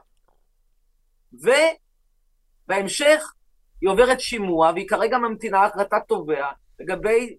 ובהמשך 1.32 3.32
היא 3.80 3.90
עוברת 3.90 4.20
שימוע, 4.20 4.70
והיא 4.74 4.88
כרגע 4.88 5.18
ממתינה 5.18 5.64
החלטת 5.64 6.02
תובע 6.08 6.46
לגבי 6.80 7.36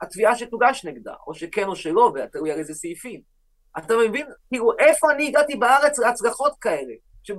התביעה 0.00 0.36
שתוגש 0.36 0.84
נגדה, 0.84 1.14
או 1.26 1.34
שכן 1.34 1.68
או 1.68 1.76
שלא, 1.76 2.12
ותלוי 2.14 2.52
על 2.52 2.58
איזה 2.58 2.74
סעיפים. 2.74 3.20
אתה 3.78 3.94
מבין? 4.08 4.26
כאילו, 4.48 4.72
איפה 4.78 5.12
אני 5.12 5.28
הגעתי 5.28 5.56
בארץ 5.56 5.98
להצלחות 5.98 6.52
כאלה? 6.60 6.94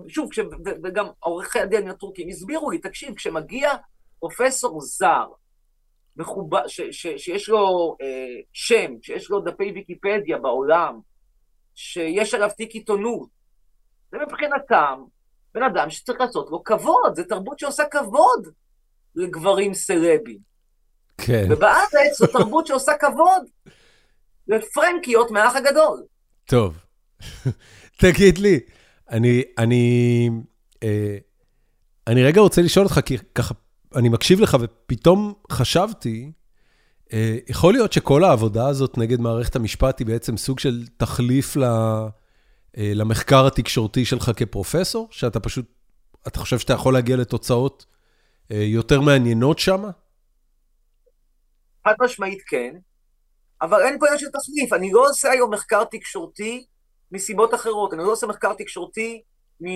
שוב, 0.08 0.30
כש, 0.32 0.39
וגם 0.84 1.08
עורכי 1.20 1.60
הדין 1.60 1.89
הטורקים 1.89 2.30
הסבירו 2.30 2.72
לי, 2.72 2.78
תקשיב, 2.78 3.16
כשמגיע 3.16 3.72
פרופסור 4.20 4.82
זר, 4.82 5.26
מחובה, 6.18 6.62
ש, 6.68 6.82
ש, 6.82 7.08
שיש 7.08 7.50
לו 7.50 7.95
אה, 8.02 8.41
שם, 8.54 8.93
שיש 9.02 9.30
לו 9.30 9.39
דפי 9.39 9.72
ויקיפדיה 9.72 10.38
בעולם, 10.38 11.00
שיש 11.76 12.34
עליו 12.34 12.50
תיק 12.58 12.72
עיתונות, 12.72 13.30
זה 14.12 14.18
מבחינתם 14.28 15.03
בן 15.53 15.64
אדם 15.64 15.89
שצריך 15.89 16.22
לעשות 16.22 16.49
לו 16.51 16.64
כבוד, 16.64 17.16
זה 17.16 17.24
תרבות 17.24 17.60
שעושה 17.60 17.84
כבוד 17.91 18.47
לגברים 19.16 19.74
סלבים. 19.74 20.49
כן. 21.18 21.47
ובארץ 21.49 22.18
זו 22.20 22.28
תרבות 22.28 22.68
שעושה 22.68 22.91
כבוד 22.99 23.43
לפרנקיות 24.47 25.32
מהאח 25.32 25.55
הגדול. 25.55 26.03
טוב. 26.45 26.78
תגיד 28.01 28.38
לי, 28.38 28.60
אני, 29.12 29.43
אני, 29.57 30.30
אה, 30.84 31.18
אני 32.07 32.24
רגע 32.24 32.41
רוצה 32.41 32.62
לשאול 32.62 32.86
אותך, 32.86 32.99
כי 33.05 33.18
ככה, 33.36 33.53
אני 33.95 34.10
מקשיב 34.10 34.39
לך 34.39 34.57
ופתאום 34.62 35.34
חשבתי, 35.51 36.32
אה, 37.14 37.38
יכול 37.47 37.74
להיות 37.74 37.93
שכל 37.93 38.24
העבודה 38.24 38.68
הזאת 38.68 38.97
נגד 38.97 39.20
מערכת 39.20 39.55
המשפט 39.55 39.99
היא 39.99 40.07
בעצם 40.07 40.38
סוג 40.38 40.60
של 40.60 40.84
תחליף 40.97 41.55
ל... 41.55 41.64
אה, 41.64 42.07
למחקר 42.78 43.47
התקשורתי 43.47 44.05
שלך 44.05 44.32
כפרופסור? 44.36 45.07
שאתה 45.11 45.39
פשוט, 45.39 45.65
אתה 46.28 46.39
חושב 46.39 46.59
שאתה 46.59 46.74
יכול 46.74 46.93
להגיע 46.93 47.17
לתוצאות 47.17 47.86
אה, 48.51 48.63
יותר 48.63 49.01
מעניינות 49.01 49.59
שם? 49.59 49.84
חד 51.84 51.93
משמעית 52.01 52.41
כן, 52.47 52.76
אבל 53.61 53.82
אין 53.82 53.99
פה 53.99 54.05
עניין 54.05 54.20
של 54.20 54.30
תחליף. 54.30 54.74
אני 54.74 54.91
לא 54.91 55.09
עושה 55.09 55.32
היום 55.32 55.53
מחקר 55.53 55.84
תקשורתי 55.84 56.65
מסיבות 57.11 57.53
אחרות. 57.53 57.93
אני 57.93 58.03
לא 58.03 58.11
עושה 58.11 58.28
מחקר 58.28 58.53
תקשורתי 58.53 59.22
מ... 59.61 59.67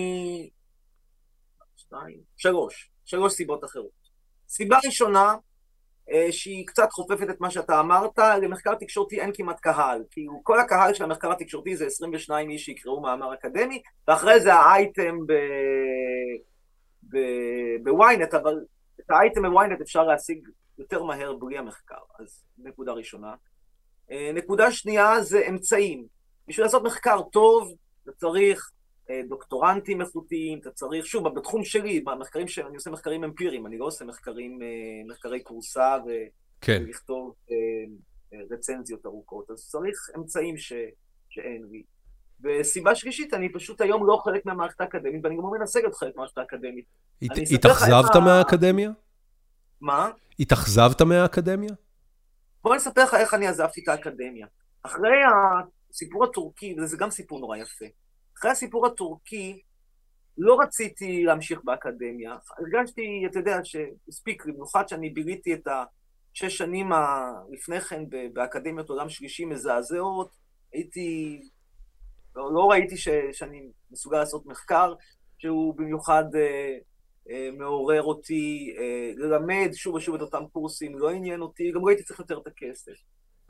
שתיים, 1.75 2.17
שלוש, 2.37 2.91
שלוש 3.05 3.33
סיבות 3.33 3.63
אחרות. 3.63 4.03
סיבה 4.47 4.77
ראשונה, 4.85 5.21
אה, 5.21 5.35
שהיא 6.31 6.67
קצת 6.67 6.91
חופפת 6.91 7.29
את 7.29 7.41
מה 7.41 7.49
שאתה 7.49 7.79
אמרת, 7.79 8.19
למחקר 8.41 8.75
תקשורתי 8.75 9.21
אין 9.21 9.31
כמעט 9.33 9.59
קהל. 9.59 10.03
כאילו, 10.11 10.41
כל 10.43 10.59
הקהל 10.59 10.93
של 10.93 11.03
המחקר 11.03 11.31
התקשורתי 11.31 11.75
זה 11.75 11.85
22 11.85 12.49
איש 12.49 12.65
שיקראו 12.65 13.01
מאמר 13.01 13.33
אקדמי, 13.33 13.81
ואחרי 14.07 14.39
זה 14.39 14.53
האייטם 14.53 15.17
בוויינט, 17.83 18.33
אבל 18.33 18.59
את 18.99 19.11
האייטם 19.11 19.41
בוויינט 19.41 19.81
אפשר 19.81 20.03
להשיג 20.03 20.47
יותר 20.77 21.03
מהר 21.03 21.33
בלי 21.33 21.57
המחקר, 21.57 21.95
אז 22.19 22.43
נקודה 22.57 22.91
ראשונה. 22.91 23.35
אה, 24.11 24.31
נקודה 24.33 24.71
שנייה 24.71 25.21
זה 25.21 25.41
אמצעים. 25.49 26.05
בשביל 26.47 26.65
לעשות 26.65 26.83
מחקר 26.83 27.21
טוב, 27.21 27.73
אתה 28.03 28.11
צריך 28.11 28.71
אה, 28.71 28.82
דוקטורנטים 29.29 30.01
איכותיים, 30.01 30.59
אתה 30.59 30.71
צריך, 30.71 31.05
שוב, 31.05 31.27
בתחום 31.27 31.63
שלי, 31.63 31.99
במחקרים 31.99 32.47
שלי, 32.47 32.65
אני 32.65 32.75
עושה 32.75 32.91
מחקרים 32.91 33.23
אמפיריים, 33.23 33.65
אני 33.65 33.77
לא 33.77 33.85
עושה 33.85 34.05
מחקרים, 34.05 34.61
אה, 34.61 34.67
מחקרי 35.07 35.43
קורסה 35.43 35.97
ו... 36.05 36.09
כן. 36.61 36.83
ולכתוב 36.85 37.35
רצנזיות 38.51 39.05
ארוכות, 39.05 39.51
אז 39.51 39.67
צריך 39.69 40.09
אמצעים 40.17 40.57
ש... 40.57 40.73
שאין 41.29 41.63
לי. 41.71 41.83
וסיבה 42.43 42.95
שלישית, 42.95 43.33
אני 43.33 43.53
פשוט 43.53 43.81
היום 43.81 44.07
לא 44.07 44.21
חלק 44.23 44.45
מהמערכת 44.45 44.81
האקדמית, 44.81 45.23
ואני 45.23 45.35
גם 45.35 45.41
לא 45.43 45.51
מנסה 45.51 45.79
להיות 45.79 45.95
חלק 45.95 46.15
מהמערכת 46.15 46.37
האקדמית. 46.37 46.85
התאכזבת 47.21 48.15
מהאקדמיה? 48.15 48.91
מה? 49.81 50.09
התאכזבת 50.39 51.01
מהאקדמיה? 51.01 51.73
בוא 52.63 52.75
נספר 52.75 53.03
לך 53.03 53.13
איך 53.13 53.33
אני 53.33 53.47
עזבתי 53.47 53.81
את 53.83 53.87
האקדמיה. 53.87 54.47
אחרי 54.83 55.17
הסיפור 55.91 56.23
הטורקי, 56.23 56.75
וזה 56.77 56.97
גם 56.97 57.11
סיפור 57.11 57.39
נורא 57.39 57.57
יפה, 57.57 57.85
אחרי 58.37 58.51
הסיפור 58.51 58.87
הטורקי, 58.87 59.61
לא 60.37 60.59
רציתי 60.59 61.23
להמשיך 61.23 61.61
באקדמיה. 61.63 62.35
הרגשתי, 62.57 63.23
אתה 63.31 63.39
יודע, 63.39 63.59
שהספיק 63.63 64.45
במיוחד 64.45 64.87
שאני 64.87 65.09
ביליתי 65.09 65.53
את 65.53 65.67
השש 65.67 66.57
שנים 66.57 66.89
לפני 67.51 67.81
כן 67.81 68.03
באקדמיות 68.33 68.89
עולם 68.89 69.09
שלישי 69.09 69.45
מזעזעות, 69.45 70.29
הייתי 70.73 71.41
לא, 72.35 72.53
לא 72.53 72.71
ראיתי 72.71 72.97
ש, 72.97 73.09
שאני 73.31 73.67
מסוגל 73.91 74.17
לעשות 74.17 74.45
מחקר 74.45 74.93
שהוא 75.37 75.77
במיוחד 75.77 76.23
אה, 76.35 76.77
אה, 77.29 77.49
מעורר 77.57 78.03
אותי 78.03 78.75
אה, 78.77 79.11
ללמד 79.15 79.69
שוב 79.73 79.95
ושוב 79.95 80.15
את 80.15 80.21
אותם 80.21 80.43
קורסים, 80.51 80.99
לא 80.99 81.09
עניין 81.09 81.41
אותי, 81.41 81.71
גם 81.71 81.85
ראיתי 81.85 82.03
צריך 82.03 82.19
יותר 82.19 82.37
את 82.37 82.47
הכסף. 82.47 82.93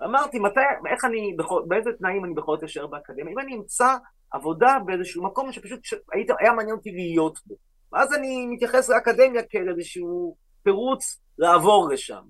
אמרתי, 0.03 0.39
מתי, 0.39 0.59
איך 0.91 1.05
אני, 1.05 1.35
בכל, 1.37 1.63
באיזה 1.67 1.89
תנאים 1.93 2.25
אני 2.25 2.33
בכל 2.33 2.55
זאת 2.55 2.63
אשאר 2.63 2.87
באקדמיה? 2.87 3.33
אם 3.33 3.39
אני 3.39 3.55
אמצא 3.55 3.95
עבודה 4.33 4.77
באיזשהו 4.85 5.23
מקום 5.23 5.51
שפשוט 5.51 5.79
היית, 6.13 6.27
היה 6.39 6.53
מעניין 6.53 6.75
אותי 6.75 6.91
להיות 6.91 7.39
בו. 7.45 7.55
ואז 7.91 8.13
אני 8.13 8.47
מתייחס 8.47 8.89
לאקדמיה 8.89 9.43
כאל 9.43 9.69
איזשהו 9.69 10.35
תירוץ 10.63 11.21
לעבור 11.37 11.89
לשם. 11.89 12.21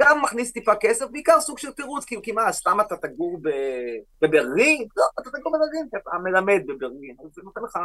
גם 0.00 0.22
מכניס 0.22 0.52
טיפה 0.52 0.74
כסף, 0.80 1.06
בעיקר 1.10 1.40
סוג 1.40 1.58
של 1.58 1.72
תירוץ, 1.72 2.04
כאילו, 2.04 2.22
כי 2.22 2.32
מה, 2.32 2.52
סתם 2.52 2.80
אתה 2.80 2.96
תגור 2.96 3.40
בברלין? 4.22 4.86
לא, 4.96 5.04
אתה 5.20 5.30
תגור 5.30 5.52
בברלין, 5.52 5.88
כי 5.90 5.96
אתה 5.96 6.10
מלמד 6.24 6.62
בברלין, 6.66 7.16
אז 7.24 7.30
זה 7.34 7.42
נותן 7.44 7.60
לך 7.62 7.78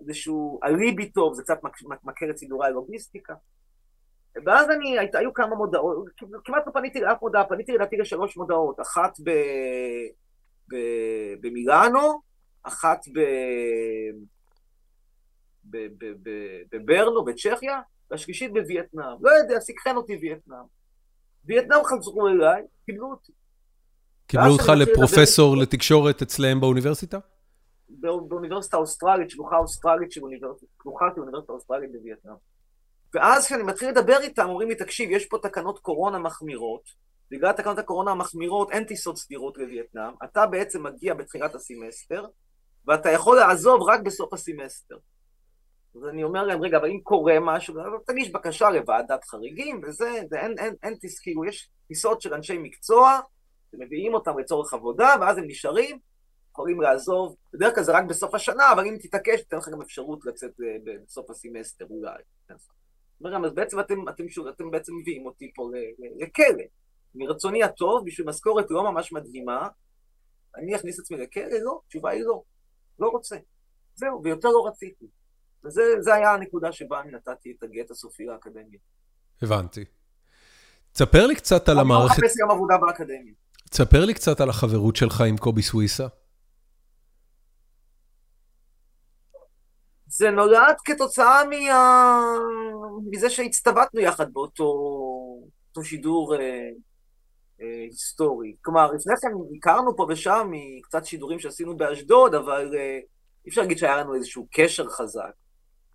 איזשהו 0.00 0.60
אליבי 0.64 1.10
טוב, 1.10 1.34
זה 1.34 1.42
קצת 1.42 1.58
מכר 2.04 2.30
את 2.30 2.38
סידורי 2.38 2.66
הלוגיסטיקה. 2.66 3.34
ואז 4.46 4.70
אני, 4.70 4.98
היית, 4.98 5.14
היו 5.14 5.34
כמה 5.34 5.56
מודעות, 5.56 6.06
כמעט 6.44 6.66
לא 6.66 6.72
פניתי 6.72 7.00
לאף 7.00 7.22
מודעה, 7.22 7.48
פניתי 7.48 7.72
לדעתי 7.72 7.96
לשלוש 7.96 8.36
מודעות, 8.36 8.80
אחת 8.80 9.12
ב, 9.24 9.30
ב, 10.70 10.76
במילאנו, 11.40 12.20
אחת 12.62 13.00
ב, 13.14 13.20
בברנו, 16.72 17.24
בצ'כיה, 17.24 17.80
והשלישית 18.10 18.52
בווייטנאם. 18.52 19.16
לא 19.20 19.30
יודע, 19.30 19.60
סקרן 19.60 19.96
אותי 19.96 20.18
וייטנאם. 20.20 20.64
וייטנאם 21.44 21.84
חזרו 21.84 22.28
אליי, 22.28 22.62
קיבלו 22.86 23.10
אותי. 23.10 23.32
קיבלו 24.26 24.52
אותך 24.52 24.68
לפרופסור 24.76 25.56
לתקשורת 25.56 26.22
אצלם 26.22 26.60
באוניברסיטה? 26.60 27.18
באוניברסיטה 28.28 28.76
האוסטרלית, 28.76 29.30
שלוחה 29.30 29.56
אוסטרלית 29.56 30.12
של 30.12 30.22
אוניברסיטה, 30.22 30.72
שלוחה 30.82 31.04
כאוניברסיטה 31.14 31.52
האוסטרלית 31.52 31.92
בווייטנאם. 31.92 32.34
ואז 33.14 33.46
כשאני 33.46 33.62
מתחיל 33.62 33.88
לדבר 33.88 34.18
איתם, 34.20 34.48
אומרים 34.48 34.68
לי, 34.68 34.74
תקשיב, 34.74 35.10
יש 35.10 35.26
פה 35.26 35.38
תקנות 35.42 35.78
קורונה 35.78 36.18
מחמירות, 36.18 36.82
בגלל 37.30 37.52
תקנות 37.52 37.78
הקורונה 37.78 38.10
המחמירות 38.10 38.70
אין 38.70 38.84
טיסות 38.84 39.16
סדירות 39.16 39.58
לווייטנאם, 39.58 40.12
אתה 40.24 40.46
בעצם 40.46 40.82
מגיע 40.82 41.14
בתחילת 41.14 41.54
הסמסטר, 41.54 42.26
ואתה 42.90 43.10
יכול 43.10 43.36
לעזוב 43.36 43.82
רק 43.82 44.00
בסוף 44.00 44.32
הסמסטר. 44.32 44.96
אז 45.96 46.08
אני 46.08 46.24
אומר 46.24 46.44
להם, 46.44 46.62
רגע, 46.62 46.78
אבל 46.78 46.90
אם 46.90 47.00
קורה 47.02 47.40
משהו, 47.40 47.74
תגיש 48.06 48.32
בקשה 48.32 48.70
לוועדת 48.70 49.24
חריגים, 49.24 49.80
וזה, 49.82 50.10
זה, 50.30 50.40
אין, 50.40 50.54
אין, 50.58 50.74
אין 50.82 50.94
טיס, 50.94 51.20
כאילו, 51.20 51.44
יש 51.44 51.70
טיסות 51.88 52.20
של 52.20 52.34
אנשי 52.34 52.58
מקצוע, 52.58 53.20
ומביאים 53.72 54.14
אותם 54.14 54.38
לצורך 54.38 54.74
עבודה, 54.74 55.14
ואז 55.20 55.38
הם 55.38 55.44
נשארים, 55.46 55.98
יכולים 56.50 56.80
לעזוב, 56.80 57.36
בדרך 57.52 57.74
כלל 57.74 57.84
זה 57.84 57.92
רק 57.92 58.04
בסוף 58.04 58.34
השנה, 58.34 58.72
אבל 58.72 58.86
אם 58.86 58.96
תתעקש, 59.00 59.40
תתן 59.40 59.56
לך 59.56 59.68
גם 59.68 59.82
אפשרות 59.82 60.24
לצאת 60.24 60.50
אה, 60.60 60.94
בסוף 61.06 61.30
הסמסטר 61.30 61.86
אולי. 61.90 62.22
אומר 63.20 63.46
אז 63.46 63.54
בעצם 63.54 63.80
אתם, 63.80 64.08
אתם, 64.08 64.28
שוב, 64.28 64.46
אתם 64.46 64.70
בעצם 64.70 64.92
מביאים 64.96 65.26
אותי 65.26 65.52
פה 65.54 65.70
לכלא. 66.16 66.64
מרצוני 67.14 67.62
הטוב, 67.62 68.06
בשביל 68.06 68.26
משכורת 68.26 68.66
לא 68.70 68.92
ממש 68.92 69.12
מדהימה, 69.12 69.68
אני 70.56 70.76
אכניס 70.76 70.98
את 70.98 71.04
עצמי 71.04 71.18
לכלא? 71.18 71.58
לא, 71.62 71.80
התשובה 71.86 72.10
היא 72.10 72.22
לא. 72.24 72.42
לא 73.00 73.08
רוצה. 73.08 73.36
זהו, 73.94 74.20
ויותר 74.24 74.48
לא 74.48 74.66
רציתי. 74.66 75.06
וזה 75.64 76.14
היה 76.14 76.34
הנקודה 76.34 76.72
שבה 76.72 77.00
אני 77.00 77.10
נתתי 77.12 77.54
את 77.58 77.62
הגט 77.62 77.90
הסופי 77.90 78.24
לאקדמיה. 78.24 78.78
הבנתי. 79.42 79.84
תספר 80.92 81.26
לי 81.26 81.36
קצת 81.36 81.68
על 81.68 81.78
המערכת... 81.78 82.14
אני 82.14 82.22
לא 82.22 82.26
מחפש 82.26 82.40
גם 82.40 82.50
עבודה 82.50 82.78
באקדמיה. 82.78 83.34
תספר 83.70 84.04
לי 84.04 84.14
קצת 84.14 84.40
על 84.40 84.50
החברות 84.50 84.96
שלך 84.96 85.20
עם 85.20 85.36
קובי 85.36 85.62
סוויסה. 85.62 86.06
זה 90.06 90.30
נולד 90.30 90.76
כתוצאה 90.84 91.44
מה... 91.44 92.24
מזה 93.10 93.30
שהצטוותנו 93.30 94.00
יחד 94.00 94.32
באותו 94.32 95.84
שידור 95.84 96.34
אה, 96.34 96.68
היסטורי. 97.60 98.54
כלומר, 98.60 98.92
לפני 98.92 99.14
כן 99.22 99.28
הכרנו 99.56 99.96
פה 99.96 100.06
ושם 100.08 100.50
מקצת 100.50 101.04
שידורים 101.04 101.38
שעשינו 101.38 101.76
באשדוד, 101.76 102.34
אבל 102.34 102.76
אה, 102.76 102.98
אי 103.44 103.48
אפשר 103.48 103.60
להגיד 103.60 103.78
שהיה 103.78 103.96
לנו 103.96 104.14
איזשהו 104.14 104.46
קשר 104.50 104.88
חזק. 104.88 105.32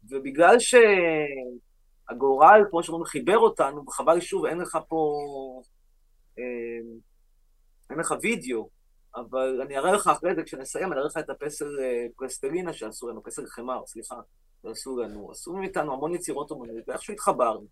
ובגלל 0.09 0.55
שהגורל, 2.09 2.61
כמו 2.69 2.83
שאומרים, 2.83 3.05
חיבר 3.05 3.37
אותנו, 3.37 3.83
וחבל 3.87 4.19
שוב, 4.19 4.45
אין 4.45 4.57
לך 4.57 4.77
פה... 4.87 5.13
אה, 6.39 6.43
אין 7.89 7.99
לך 7.99 8.13
וידאו, 8.21 8.69
אבל 9.15 9.61
אני 9.61 9.77
אראה 9.77 9.91
לך 9.91 10.07
אחרי 10.07 10.35
זה, 10.35 10.43
כשנסיים, 10.43 10.91
אני 10.91 10.95
אראה 10.95 11.07
לך 11.07 11.17
את 11.17 11.29
הפסל 11.29 11.79
אה, 11.81 12.05
פרסטלינה 12.15 12.73
שעשו 12.73 13.09
לנו, 13.09 13.23
פסל 13.23 13.45
חמר, 13.47 13.85
סליחה, 13.85 14.15
שעשו 14.61 14.97
לנו. 14.97 15.31
עשו 15.31 15.53
מאיתנו 15.53 15.93
המון 15.93 16.15
יצירות 16.15 16.51
אומנות, 16.51 16.75
ואיכשהו 16.87 17.13
התחברנו. 17.13 17.65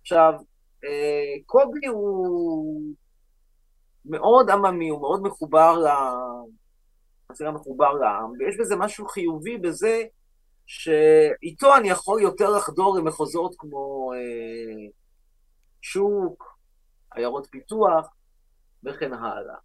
עכשיו, 0.00 0.32
אה, 0.84 1.34
קובי 1.46 1.86
הוא 1.86 2.94
מאוד 4.04 4.50
עממי, 4.50 4.88
הוא 4.88 5.00
מאוד 5.00 5.22
מחובר 5.22 5.78
ל... 5.78 5.88
זה 7.32 7.50
מחובר 7.50 7.92
לעם, 7.92 8.32
ויש 8.38 8.56
בזה 8.60 8.76
משהו 8.76 9.08
חיובי 9.08 9.58
בזה 9.58 10.02
שאיתו 10.66 11.76
אני 11.76 11.88
יכול 11.88 12.22
יותר 12.22 12.50
לחדור 12.50 12.96
למחוזות 12.98 13.54
כמו 13.58 14.12
אה, 14.14 14.90
שוק, 15.82 16.58
עיירות 17.14 17.46
פיתוח 17.50 18.08
וכן 18.84 19.12
הלאה. 19.12 19.56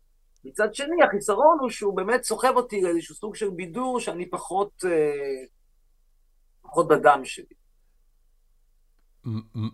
מצד 0.46 0.74
שני, 0.74 1.04
החיסרון 1.04 1.58
הוא 1.60 1.70
שהוא 1.70 1.98
באמת 1.98 2.24
סוחב 2.24 2.54
אותי 2.56 2.82
לאיזשהו 2.82 3.16
סוג 3.16 3.36
של 3.36 3.50
בידור 3.50 4.00
שאני 4.00 4.30
פחות, 4.30 4.72
אה, 4.86 5.46
פחות 6.62 6.88
בדם 6.88 7.22
שלי. 7.24 7.56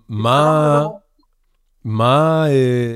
מה, 0.10 0.84
מה, 1.84 2.46
אה, 2.50 2.96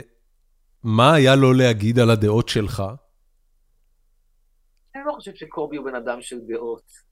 מה 0.84 1.14
היה 1.14 1.36
לו 1.36 1.54
להגיד 1.54 2.00
על 2.00 2.10
הדעות 2.10 2.50
שלך? 2.50 2.84
אני 4.96 5.04
לא 5.06 5.12
חושב 5.12 5.32
שקובי 5.36 5.78
הוא 5.78 5.86
בן 5.86 5.96
אדם 5.96 6.22
של 6.22 6.36
דעות. 6.48 7.10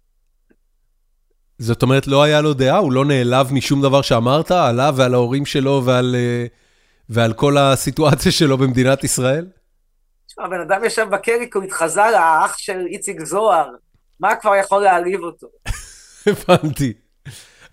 זאת 1.59 1.83
אומרת, 1.83 2.07
לא 2.07 2.23
היה 2.23 2.41
לו 2.41 2.53
דעה? 2.53 2.77
הוא 2.77 2.91
לא 2.91 3.05
נעלב 3.05 3.53
משום 3.53 3.81
דבר 3.81 4.01
שאמרת 4.01 4.51
עליו 4.51 4.93
ועל 4.97 5.13
ההורים 5.13 5.45
שלו 5.45 5.81
ועל, 5.85 6.15
אה, 6.15 6.45
ועל 7.09 7.33
כל 7.33 7.57
הסיטואציה 7.57 8.31
שלו 8.31 8.57
במדינת 8.57 9.03
ישראל? 9.03 9.47
תשמע, 10.27 10.45
הבן 10.45 10.61
אדם 10.61 10.83
ישב 10.83 11.07
בקריק, 11.11 11.55
הוא 11.55 11.63
התחזה 11.63 12.01
לאח 12.11 12.57
של 12.57 12.85
איציק 12.87 13.23
זוהר. 13.23 13.69
מה 14.19 14.35
כבר 14.35 14.55
יכול 14.55 14.83
להעליב 14.83 15.19
אותו? 15.23 15.47
הבנתי. 16.27 16.93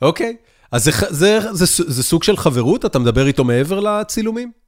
אוקיי. 0.03 0.37
אז 0.73 0.85
זה, 0.85 0.91
זה, 1.11 1.41
זה, 1.41 1.65
זה, 1.67 1.85
זה 1.87 2.03
סוג 2.03 2.23
של 2.23 2.37
חברות? 2.37 2.85
אתה 2.85 2.99
מדבר 2.99 3.27
איתו 3.27 3.45
מעבר 3.45 3.81
לצילומים? 3.81 4.64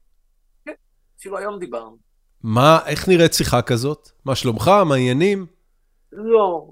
כן, 1.26 1.30
אפילו 1.30 1.38
היום 1.38 1.58
דיברנו. 1.58 1.96
מה, 2.42 2.80
איך 2.86 3.08
נראית 3.08 3.34
שיחה 3.34 3.62
כזאת? 3.62 4.08
מה 4.24 4.34
שלומך? 4.34 4.68
מה 4.68 4.94
העניינים? 4.94 5.46
לא. 6.12 6.66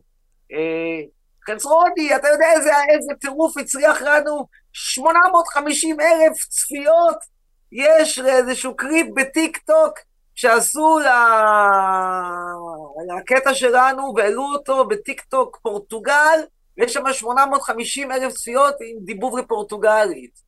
אה, 0.52 1.00
חצרוני, 1.50 2.16
אתה 2.16 2.28
יודע 2.28 2.46
איזה, 2.56 2.70
איזה 2.94 3.12
טירוף 3.20 3.56
הצליח 3.56 4.02
לנו? 4.02 4.46
850 4.72 6.00
אלף 6.00 6.48
צפיות 6.48 7.16
יש 7.72 8.18
לאיזשהו 8.18 8.76
קריפ 8.76 9.06
בטיק 9.14 9.58
טוק 9.58 9.98
שעשו 10.34 10.98
לקטע 13.16 13.54
שלנו 13.54 14.12
והעלו 14.16 14.42
אותו 14.42 14.88
בטיק 14.88 15.20
טוק 15.20 15.58
פורטוגל, 15.62 16.40
ויש 16.78 16.92
שם 16.92 17.12
850 17.12 18.12
אלף 18.12 18.32
צפיות 18.32 18.74
עם 18.80 19.04
דיבוב 19.04 19.38
לפורטוגלית. 19.38 20.40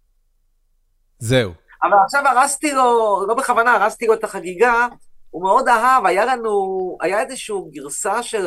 זהו. 1.19 1.66
אבל 1.83 1.97
עכשיו 2.05 2.23
הרסתי 2.27 2.73
לו, 2.73 3.21
לא 3.29 3.35
בכוונה, 3.35 3.75
הרסתי 3.75 4.07
לו 4.07 4.15
את 4.15 4.25
החגיגה, 4.25 4.89
הוא 5.31 5.43
מאוד 5.43 5.69
אהב, 5.69 6.07
היה 6.07 6.25
לנו, 6.25 6.99
היה 7.01 7.23
איזושהי 7.23 7.55
גרסה 7.71 8.23
של 8.23 8.47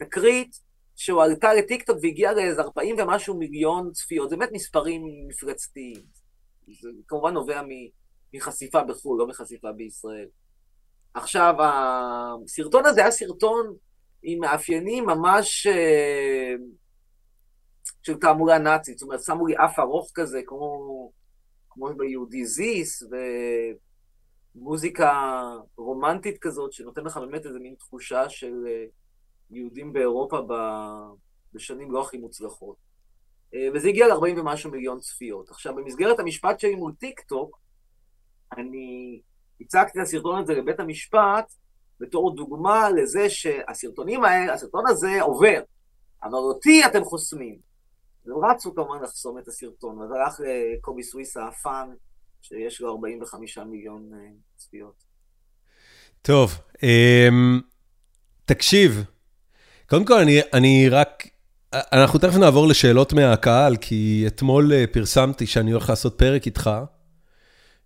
התקרית, 0.00 0.60
שהוא 0.96 1.22
עלתה 1.22 1.54
לטיקטוק 1.54 1.98
והגיעה 2.02 2.32
לאיזה 2.32 2.62
40 2.62 2.96
ומשהו 2.98 3.36
מיליון 3.36 3.92
צפיות, 3.92 4.30
זה 4.30 4.36
באמת 4.36 4.52
מספרים 4.52 5.02
מפלצתיים. 5.28 5.96
זה 6.80 6.88
כמובן 7.08 7.34
נובע 7.34 7.62
מחשיפה 8.34 8.82
בחו"ל, 8.82 9.18
לא 9.18 9.26
מחשיפה 9.26 9.72
בישראל. 9.72 10.26
עכשיו, 11.14 11.54
הסרטון 11.58 12.86
הזה 12.86 13.00
היה 13.00 13.10
סרטון 13.10 13.74
עם 14.22 14.38
מאפיינים 14.38 15.06
ממש 15.06 15.66
אה, 15.66 16.54
של 18.02 18.14
תעמולה 18.14 18.58
נאצית, 18.58 18.98
זאת 18.98 19.06
אומרת, 19.06 19.22
שמו 19.22 19.46
לי 19.46 19.54
אף 19.56 19.78
ארוך 19.78 20.10
כזה, 20.14 20.40
כמו, 20.46 21.10
כמו 21.74 21.88
ביהודי 21.96 22.46
זיס, 22.46 23.02
ומוזיקה 24.56 25.42
רומנטית 25.76 26.38
כזאת, 26.38 26.72
שנותן 26.72 27.04
לך 27.04 27.16
באמת 27.16 27.46
איזה 27.46 27.58
מין 27.58 27.74
תחושה 27.74 28.28
של 28.28 28.54
אה, 28.66 28.84
יהודים 29.50 29.92
באירופה 29.92 30.38
בשנים 31.52 31.92
לא 31.92 32.02
הכי 32.02 32.18
מוצלחות. 32.18 32.76
אה, 33.54 33.68
וזה 33.74 33.88
הגיע 33.88 34.08
ל-40 34.08 34.40
ומשהו 34.40 34.70
מיליון 34.70 35.00
צפיות. 35.00 35.50
עכשיו, 35.50 35.74
במסגרת 35.74 36.18
המשפט 36.18 36.60
שלי 36.60 36.74
מול 36.74 36.92
טיק 36.92 37.20
טוק, 37.20 37.58
אני 38.56 39.20
הצגתי 39.60 39.98
את 39.98 40.02
הסרטון 40.02 40.42
הזה 40.42 40.54
לבית 40.54 40.80
המשפט 40.80 41.52
בתור 42.00 42.36
דוגמה 42.36 42.90
לזה 42.90 43.30
שהסרטונים 43.30 44.24
האלה, 44.24 44.52
הסרטון 44.52 44.84
הזה 44.88 45.22
עובר, 45.22 45.60
אבל 46.22 46.34
אותי 46.34 46.86
אתם 46.86 47.04
חוסמים. 47.04 47.73
רצו 48.26 48.74
כמובן 48.74 49.02
לחסום 49.02 49.38
את 49.38 49.48
הסרטון, 49.48 49.98
וזה 49.98 50.14
הלך 50.14 50.40
לקובי 50.40 51.02
סוויסה 51.02 51.48
הפאן, 51.48 51.88
שיש 52.42 52.80
לו 52.80 52.90
45 52.92 53.58
מיליון 53.58 54.10
אה, 54.14 54.18
צפיות. 54.56 55.04
טוב, 56.22 56.58
אמ, 56.82 57.60
תקשיב, 58.44 59.04
קודם 59.88 60.04
כל 60.04 60.18
אני, 60.18 60.40
אני 60.52 60.88
רק, 60.88 61.28
אנחנו 61.72 62.18
תכף 62.18 62.36
נעבור 62.36 62.68
לשאלות 62.68 63.12
מהקהל, 63.12 63.76
כי 63.76 64.24
אתמול 64.26 64.72
אה, 64.72 64.84
פרסמתי 64.92 65.46
שאני 65.46 65.70
הולך 65.70 65.90
לעשות 65.90 66.18
פרק 66.18 66.46
איתך, 66.46 66.70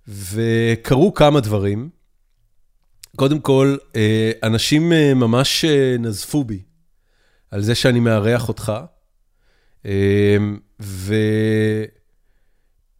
וקרו 0.09 1.14
כמה 1.14 1.41
דברים. 1.41 1.91
קודם 3.16 3.41
כל, 3.41 3.76
אה, 3.97 4.30
אנשים 4.43 4.93
אה, 4.93 5.14
ממש 5.14 5.64
אה, 5.64 5.97
נזפו 5.99 6.45
בי 6.45 6.62
על 7.51 7.62
זה 7.62 7.74
שאני 7.74 8.01
מארח 8.01 8.49
אותך, 8.49 8.72
ו... 10.80 11.14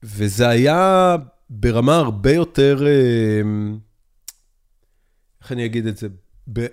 וזה 0.02 0.48
היה 0.48 1.16
ברמה 1.50 1.96
הרבה 1.96 2.32
יותר, 2.32 2.86
איך 5.42 5.52
אני 5.52 5.64
אגיד 5.64 5.86
את 5.86 5.96
זה? 5.96 6.08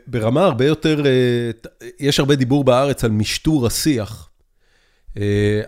ברמה 0.07 0.45
הרבה 0.45 0.65
יותר, 0.65 1.03
יש 1.99 2.19
הרבה 2.19 2.35
דיבור 2.35 2.63
בארץ 2.63 3.03
על 3.03 3.11
משטור 3.11 3.67
השיח. 3.67 4.29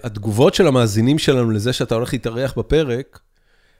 התגובות 0.03 0.53
של 0.53 0.67
המאזינים 0.67 1.19
שלנו 1.19 1.51
לזה 1.51 1.73
שאתה 1.73 1.95
הולך 1.95 2.13
להתארח 2.13 2.57
בפרק, 2.57 3.19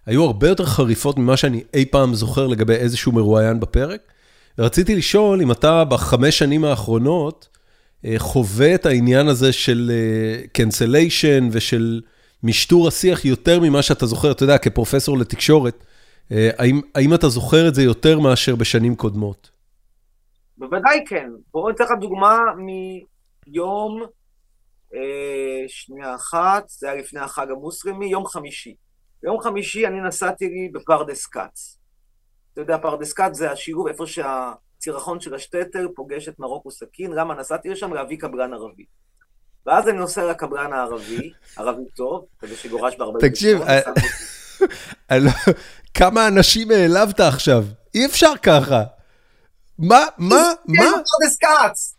היו 0.06 0.24
הרבה 0.24 0.48
יותר 0.48 0.66
חריפות 0.66 1.18
ממה 1.18 1.38
שאני 1.38 1.64
אי 1.74 1.86
פעם 1.86 2.14
זוכר 2.14 2.48
לגבי 2.48 2.74
איזשהו 2.74 3.12
מרואיין 3.12 3.60
בפרק. 3.60 4.02
ורציתי 4.58 4.96
לשאול 4.96 5.42
אם 5.42 5.52
אתה 5.52 5.84
בחמש 5.84 6.38
שנים 6.38 6.66
האחרונות 6.66 7.57
חווה 8.18 8.76
את 8.76 8.86
העניין 8.86 9.28
הזה 9.28 9.54
של 9.54 9.92
cancellation 10.58 11.44
ושל 11.52 12.02
משטור 12.44 12.88
השיח 12.88 13.26
יותר 13.26 13.60
ממה 13.60 13.82
שאתה 13.82 14.06
זוכר, 14.06 14.32
אתה 14.32 14.44
יודע, 14.44 14.58
כפרופסור 14.58 15.18
לתקשורת, 15.18 15.84
האם, 16.32 16.82
האם 16.96 17.14
אתה 17.14 17.30
זוכר 17.30 17.68
את 17.68 17.76
זה 17.76 17.84
יותר 17.84 18.20
מאשר 18.20 18.56
בשנים 18.56 18.96
קודמות? 18.96 19.50
בוודאי 20.58 21.04
כן. 21.08 21.30
בואו 21.54 21.70
ניתן 21.70 21.84
לך 21.84 21.92
דוגמה 22.00 22.40
מיום, 22.58 24.04
אה, 24.94 25.64
שנייה 25.68 26.16
אחת, 26.16 26.70
זה 26.70 26.92
היה 26.92 27.02
לפני 27.02 27.20
החג 27.20 27.52
המוסלמי, 27.52 28.06
יום 28.06 28.26
חמישי. 28.26 28.76
ביום 29.24 29.42
חמישי 29.42 29.88
אני 29.88 30.02
נסעתי 30.02 30.70
בפרדס 30.74 31.26
כץ. 31.26 31.80
אתה 32.54 32.62
יודע, 32.62 32.78
פרדס 32.78 33.14
כץ 33.14 33.34
זה 33.34 33.52
השילוב 33.52 33.88
איפה 33.88 34.06
שהצירחון 34.88 35.20
של 35.20 35.36
השטטר 35.36 35.88
פוגש 35.96 36.28
את 36.28 36.40
מרוקו 36.40 36.72
סכין, 36.72 37.12
למה 37.12 37.36
נסעתי 37.36 37.70
לשם 37.70 37.94
להביא 37.94 38.18
קבלן 38.18 38.54
ערבי. 38.54 38.86
ואז 39.66 39.88
אני 39.88 39.98
נוסע 39.98 40.26
לקבלן 40.32 40.74
הערבי, 40.74 41.32
ערבי 41.58 41.82
טוב, 41.96 42.26
כזה 42.40 42.56
שגורש 42.56 42.96
בהרבה... 42.98 43.20
תקשיב, 43.20 43.62
אה, 43.62 43.80
לא- 45.26 45.54
כמה 45.94 46.28
אנשים 46.28 46.72
העלבת 46.72 47.20
עכשיו? 47.20 47.64
אי 47.96 48.06
אפשר 48.06 48.32
ככה. 48.44 48.84
מה, 49.80 50.06
מה, 50.18 50.36
מה? 50.68 50.84
פרדס 50.84 51.38
כץ. 51.38 51.96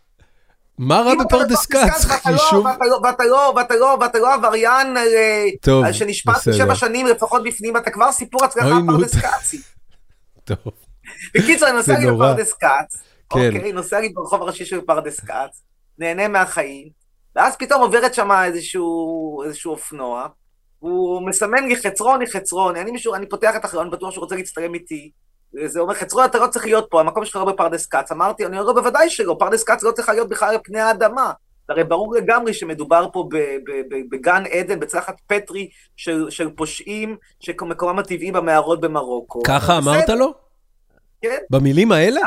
מה 0.77 1.01
רע 1.01 1.13
בפרדס 1.23 1.65
כץ? 1.65 2.05
לא- 2.25 2.63
ואתה 3.03 3.23
לא, 3.25 3.53
ואתה 3.55 3.75
לא, 3.75 3.97
ואתה 4.01 4.19
לא 4.19 4.33
עבריין 4.33 4.97
אה, 4.97 5.93
שנשפט 5.93 6.33
שבע 6.57 6.75
שנים 6.75 7.07
לפחות 7.07 7.43
בפנים, 7.43 7.77
אתה 7.77 7.91
כבר 7.91 8.11
סיפור 8.11 8.45
הצלחה 8.45 8.75
פרדס 8.87 9.15
כצי. 9.15 9.61
טוב. 10.43 10.88
בקיצור, 11.35 11.67
אני 11.67 11.77
נוסע 11.77 11.99
לי 11.99 12.11
בפרדס 12.11 12.53
כץ, 12.53 13.01
כן. 13.29 13.55
אוקיי, 13.55 13.71
נוסע 13.71 13.99
לי 13.99 14.09
ברחוב 14.09 14.41
הראשי 14.41 14.65
של 14.65 14.81
פרדס 14.81 15.19
כץ, 15.19 15.63
נהנה 15.97 16.27
מהחיים, 16.27 16.89
ואז 17.35 17.55
פתאום 17.55 17.81
עוברת 17.81 18.13
שם 18.13 18.29
איזשהו 18.45 19.43
אופנוע, 19.65 20.27
הוא 20.79 21.27
מסמן 21.27 21.67
לי 21.67 21.75
חצרוני, 21.75 22.27
חצרוני, 22.27 22.81
אני 22.81 22.91
מישהו, 22.91 23.15
אני 23.15 23.29
פותח 23.29 23.55
את 23.55 23.65
החלון, 23.65 23.91
בטוח 23.91 24.11
שהוא 24.11 24.21
רוצה 24.21 24.35
להצטלם 24.35 24.73
איתי. 24.73 25.11
זה 25.65 25.79
אומר, 25.79 25.93
חצרוני, 25.93 26.25
אתה 26.25 26.37
לא 26.39 26.47
צריך 26.47 26.65
להיות 26.65 26.87
פה, 26.89 26.99
המקום 26.99 27.25
שלך 27.25 27.35
לא 27.35 27.45
בפרדס 27.45 27.85
כץ. 27.85 28.11
אמרתי, 28.11 28.45
אני 28.45 28.59
אומר, 28.59 28.73
בוודאי 28.73 29.09
שלא, 29.09 29.35
פרדס 29.39 29.63
כץ 29.63 29.83
לא 29.83 29.91
צריכה 29.91 30.13
להיות 30.13 30.29
בכלל 30.29 30.49
על 30.49 30.57
פני 30.63 30.79
האדמה. 30.79 31.31
הרי 31.69 31.83
ברור 31.83 32.15
לגמרי 32.15 32.53
שמדובר 32.53 33.07
פה 33.13 33.29
בגן 34.11 34.43
עדן, 34.51 34.79
בצלחת 34.79 35.15
פטרי 35.27 35.69
של, 35.97 36.29
של 36.29 36.49
פושעים, 36.49 37.17
שמקומם 37.39 37.99
הטבעי 37.99 38.31
במערות 38.31 38.81
במרוקו. 38.81 39.41
ככה 39.43 39.77
אמרת 39.77 40.09
לו? 40.09 40.33
כן. 41.21 41.37
במילים 41.49 41.91
האלה? 41.91 42.21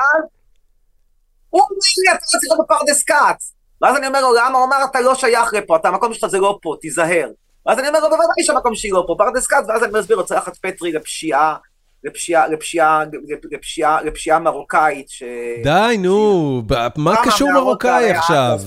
הוא 1.51 1.61
אומר 1.61 1.77
לי, 2.05 2.11
אתה 2.11 2.19
לא 2.23 2.41
צריך 2.41 2.43
להיות 2.43 2.67
בפרדס 2.67 3.03
כץ. 3.03 3.53
ואז 3.83 3.97
אני 3.97 4.07
אומר 4.07 4.21
לו, 4.21 4.35
למה? 4.35 4.59
הוא 4.59 4.65
אומר, 4.65 4.77
אתה 4.91 5.01
לא 5.01 5.15
שייך 5.15 5.55
לפה, 5.55 5.77
אתה, 5.77 5.89
המקום 5.89 6.15
שלך 6.15 6.31
זה 6.31 6.39
לא 6.39 6.59
פה, 6.63 6.77
תיזהר. 6.81 7.29
ואז 7.67 7.79
אני 7.79 7.89
אומר 7.89 8.01
לו, 8.01 8.11
בוודאי 8.11 8.45
שהמקום 8.45 8.75
שלי 8.75 8.91
לא 8.91 9.05
פה, 9.07 9.15
פרדס 9.19 9.47
כץ, 9.47 9.65
ואז 9.69 9.85
אני 9.85 9.93
מסביר 9.99 10.17
לו, 10.17 10.27
צלחת 10.27 10.57
פטרי 10.57 10.93
לפשיעה, 10.93 11.57
לפשיעה, 12.05 12.49
לפשיעה, 12.49 13.05
לפשיעה, 13.51 14.03
לפשיעה 14.03 14.39
מרוקאית, 14.39 15.09
ש... 15.09 15.23
די, 15.65 15.97
נו, 15.99 16.63
מה 16.97 17.15
קשור 17.25 17.53
מרוקאי 17.53 18.11
עכשיו? 18.11 18.59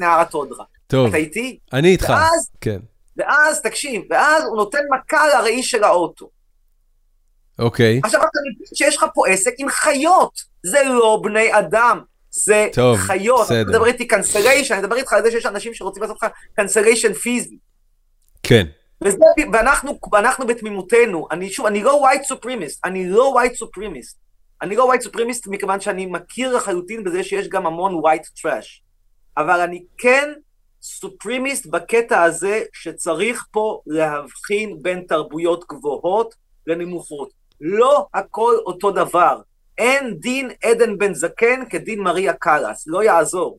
נער 0.00 0.20
התודרה. 0.20 0.64
טוב, 0.86 1.08
אתה 1.08 1.16
איתי? 1.16 1.58
אני 1.72 1.88
איתך, 1.88 2.12
כן. 2.60 2.78
ואז, 3.16 3.60
תקשיב, 3.62 4.02
ואז 4.10 4.44
הוא 4.44 4.56
נותן 4.56 4.78
מכה 4.90 5.28
לראי 5.28 5.62
של 5.62 5.84
האוטו. 5.84 6.28
אוקיי. 7.58 8.00
עכשיו 8.04 8.20
אתה 8.20 8.38
מבין 8.40 8.66
שיש 8.74 8.96
לך 8.96 9.06
פה 9.14 9.28
עסק 9.28 9.54
עם 9.58 9.68
חיות, 9.68 10.42
זה 10.62 10.82
לא 10.84 11.20
בני 11.22 11.58
אדם. 11.58 12.00
זה 12.30 12.68
טוב, 12.72 12.96
חיות, 12.96 13.44
בסדר. 13.44 13.60
אתה 13.62 13.70
מדבר 13.70 13.86
איתי 13.86 14.06
cancellation, 14.06 14.74
אני 14.74 14.82
מדבר 14.82 14.96
איתך 14.96 15.12
על 15.12 15.22
זה 15.22 15.30
שיש 15.30 15.46
אנשים 15.46 15.74
שרוצים 15.74 16.02
לעשות 16.02 16.16
לך 16.22 16.28
cancellation 16.56 17.12
פיזי. 17.12 17.56
כן. 18.42 18.66
וזה, 19.04 19.16
ואנחנו, 19.52 19.98
ואנחנו 20.12 20.46
בתמימותנו, 20.46 21.26
אני 21.30 21.50
שוב, 21.50 21.66
אני 21.66 21.82
לא 21.82 22.08
white 22.08 22.32
supremacist, 22.32 22.78
אני 22.84 23.08
לא 23.08 23.34
white 23.36 23.56
supremacist. 23.56 24.16
אני 24.62 24.76
לא 24.76 24.92
white 24.92 25.06
supremacist 25.06 25.50
מכיוון 25.50 25.80
שאני 25.80 26.06
מכיר 26.06 26.56
לחלוטין 26.56 27.04
בזה 27.04 27.24
שיש 27.24 27.48
גם 27.48 27.66
המון 27.66 28.00
white 28.04 28.26
trash. 28.40 28.82
אבל 29.36 29.60
אני 29.60 29.84
כן 29.98 30.32
supremacist 30.82 31.66
בקטע 31.66 32.22
הזה 32.22 32.62
שצריך 32.72 33.46
פה 33.50 33.80
להבחין 33.86 34.82
בין 34.82 35.04
תרבויות 35.08 35.64
גבוהות 35.68 36.34
לנמוכות. 36.66 37.41
לא 37.62 38.06
הכל 38.14 38.54
אותו 38.66 38.90
דבר. 38.90 39.40
אין 39.78 40.14
דין 40.20 40.50
עדן 40.64 40.98
בן 40.98 41.14
זקן 41.14 41.60
כדין 41.70 42.00
מריה 42.00 42.32
קלאס, 42.32 42.84
לא 42.86 43.04
יעזור. 43.04 43.58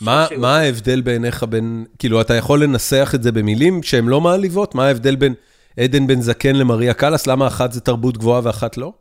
מה, 0.00 0.26
מה 0.36 0.58
ההבדל 0.58 1.00
בעיניך 1.00 1.42
בין, 1.42 1.84
כאילו, 1.98 2.20
אתה 2.20 2.34
יכול 2.34 2.62
לנסח 2.62 3.12
את 3.14 3.22
זה 3.22 3.32
במילים 3.32 3.82
שהן 3.82 4.04
לא 4.04 4.20
מעליבות? 4.20 4.74
מה 4.74 4.86
ההבדל 4.86 5.16
בין 5.16 5.34
עדן 5.80 6.06
בן 6.06 6.20
זקן 6.20 6.56
למריה 6.56 6.94
קלאס? 6.94 7.26
למה 7.26 7.46
אחת 7.46 7.72
זה 7.72 7.80
תרבות 7.80 8.18
גבוהה 8.18 8.40
ואחת 8.44 8.76
לא? 8.76 8.92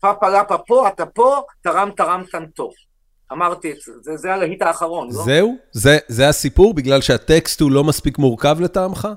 פאפה 0.00 0.28
לאפה 0.28 0.58
פה, 0.58 0.88
אתה 0.88 1.06
פה, 1.06 1.42
טרם 1.60 1.90
טרם 1.96 2.22
טוב. 2.54 2.72
אמרתי 3.32 3.72
את 3.72 3.76
זה, 3.80 3.92
זה, 4.02 4.16
זה 4.16 4.34
הלהיט 4.34 4.62
האחרון, 4.62 5.08
לא? 5.12 5.24
זהו? 5.24 5.56
זה, 5.72 5.98
זה 6.08 6.28
הסיפור? 6.28 6.74
בגלל 6.74 7.00
שהטקסט 7.00 7.60
הוא 7.60 7.70
לא 7.70 7.84
מספיק 7.84 8.18
מורכב 8.18 8.56
לטעמך? 8.60 9.08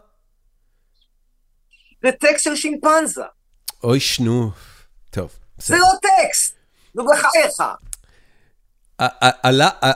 זה 2.05 2.11
טקסט 2.11 2.43
של 2.43 2.55
שימפנזה. 2.55 3.21
אוי, 3.83 3.99
שנו. 3.99 4.51
טוב. 5.09 5.29
זה 5.57 5.77
לא 5.77 5.87
טקסט, 6.01 6.55
נו 6.95 7.05
בחייך. 7.05 7.53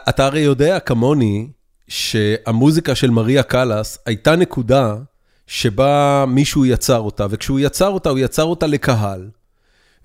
אתה 0.09 0.25
הרי 0.25 0.39
יודע 0.39 0.79
כמוני 0.79 1.47
שהמוזיקה 1.87 2.95
של 2.95 3.09
מריה 3.09 3.43
קלאס 3.43 3.97
הייתה 4.05 4.35
נקודה 4.35 4.95
שבה 5.47 6.25
מישהו 6.27 6.65
יצר 6.65 6.99
אותה, 6.99 7.27
וכשהוא 7.29 7.59
יצר 7.59 7.87
אותה, 7.87 8.09
הוא 8.09 8.19
יצר 8.19 8.43
אותה 8.43 8.67
לקהל. 8.67 9.29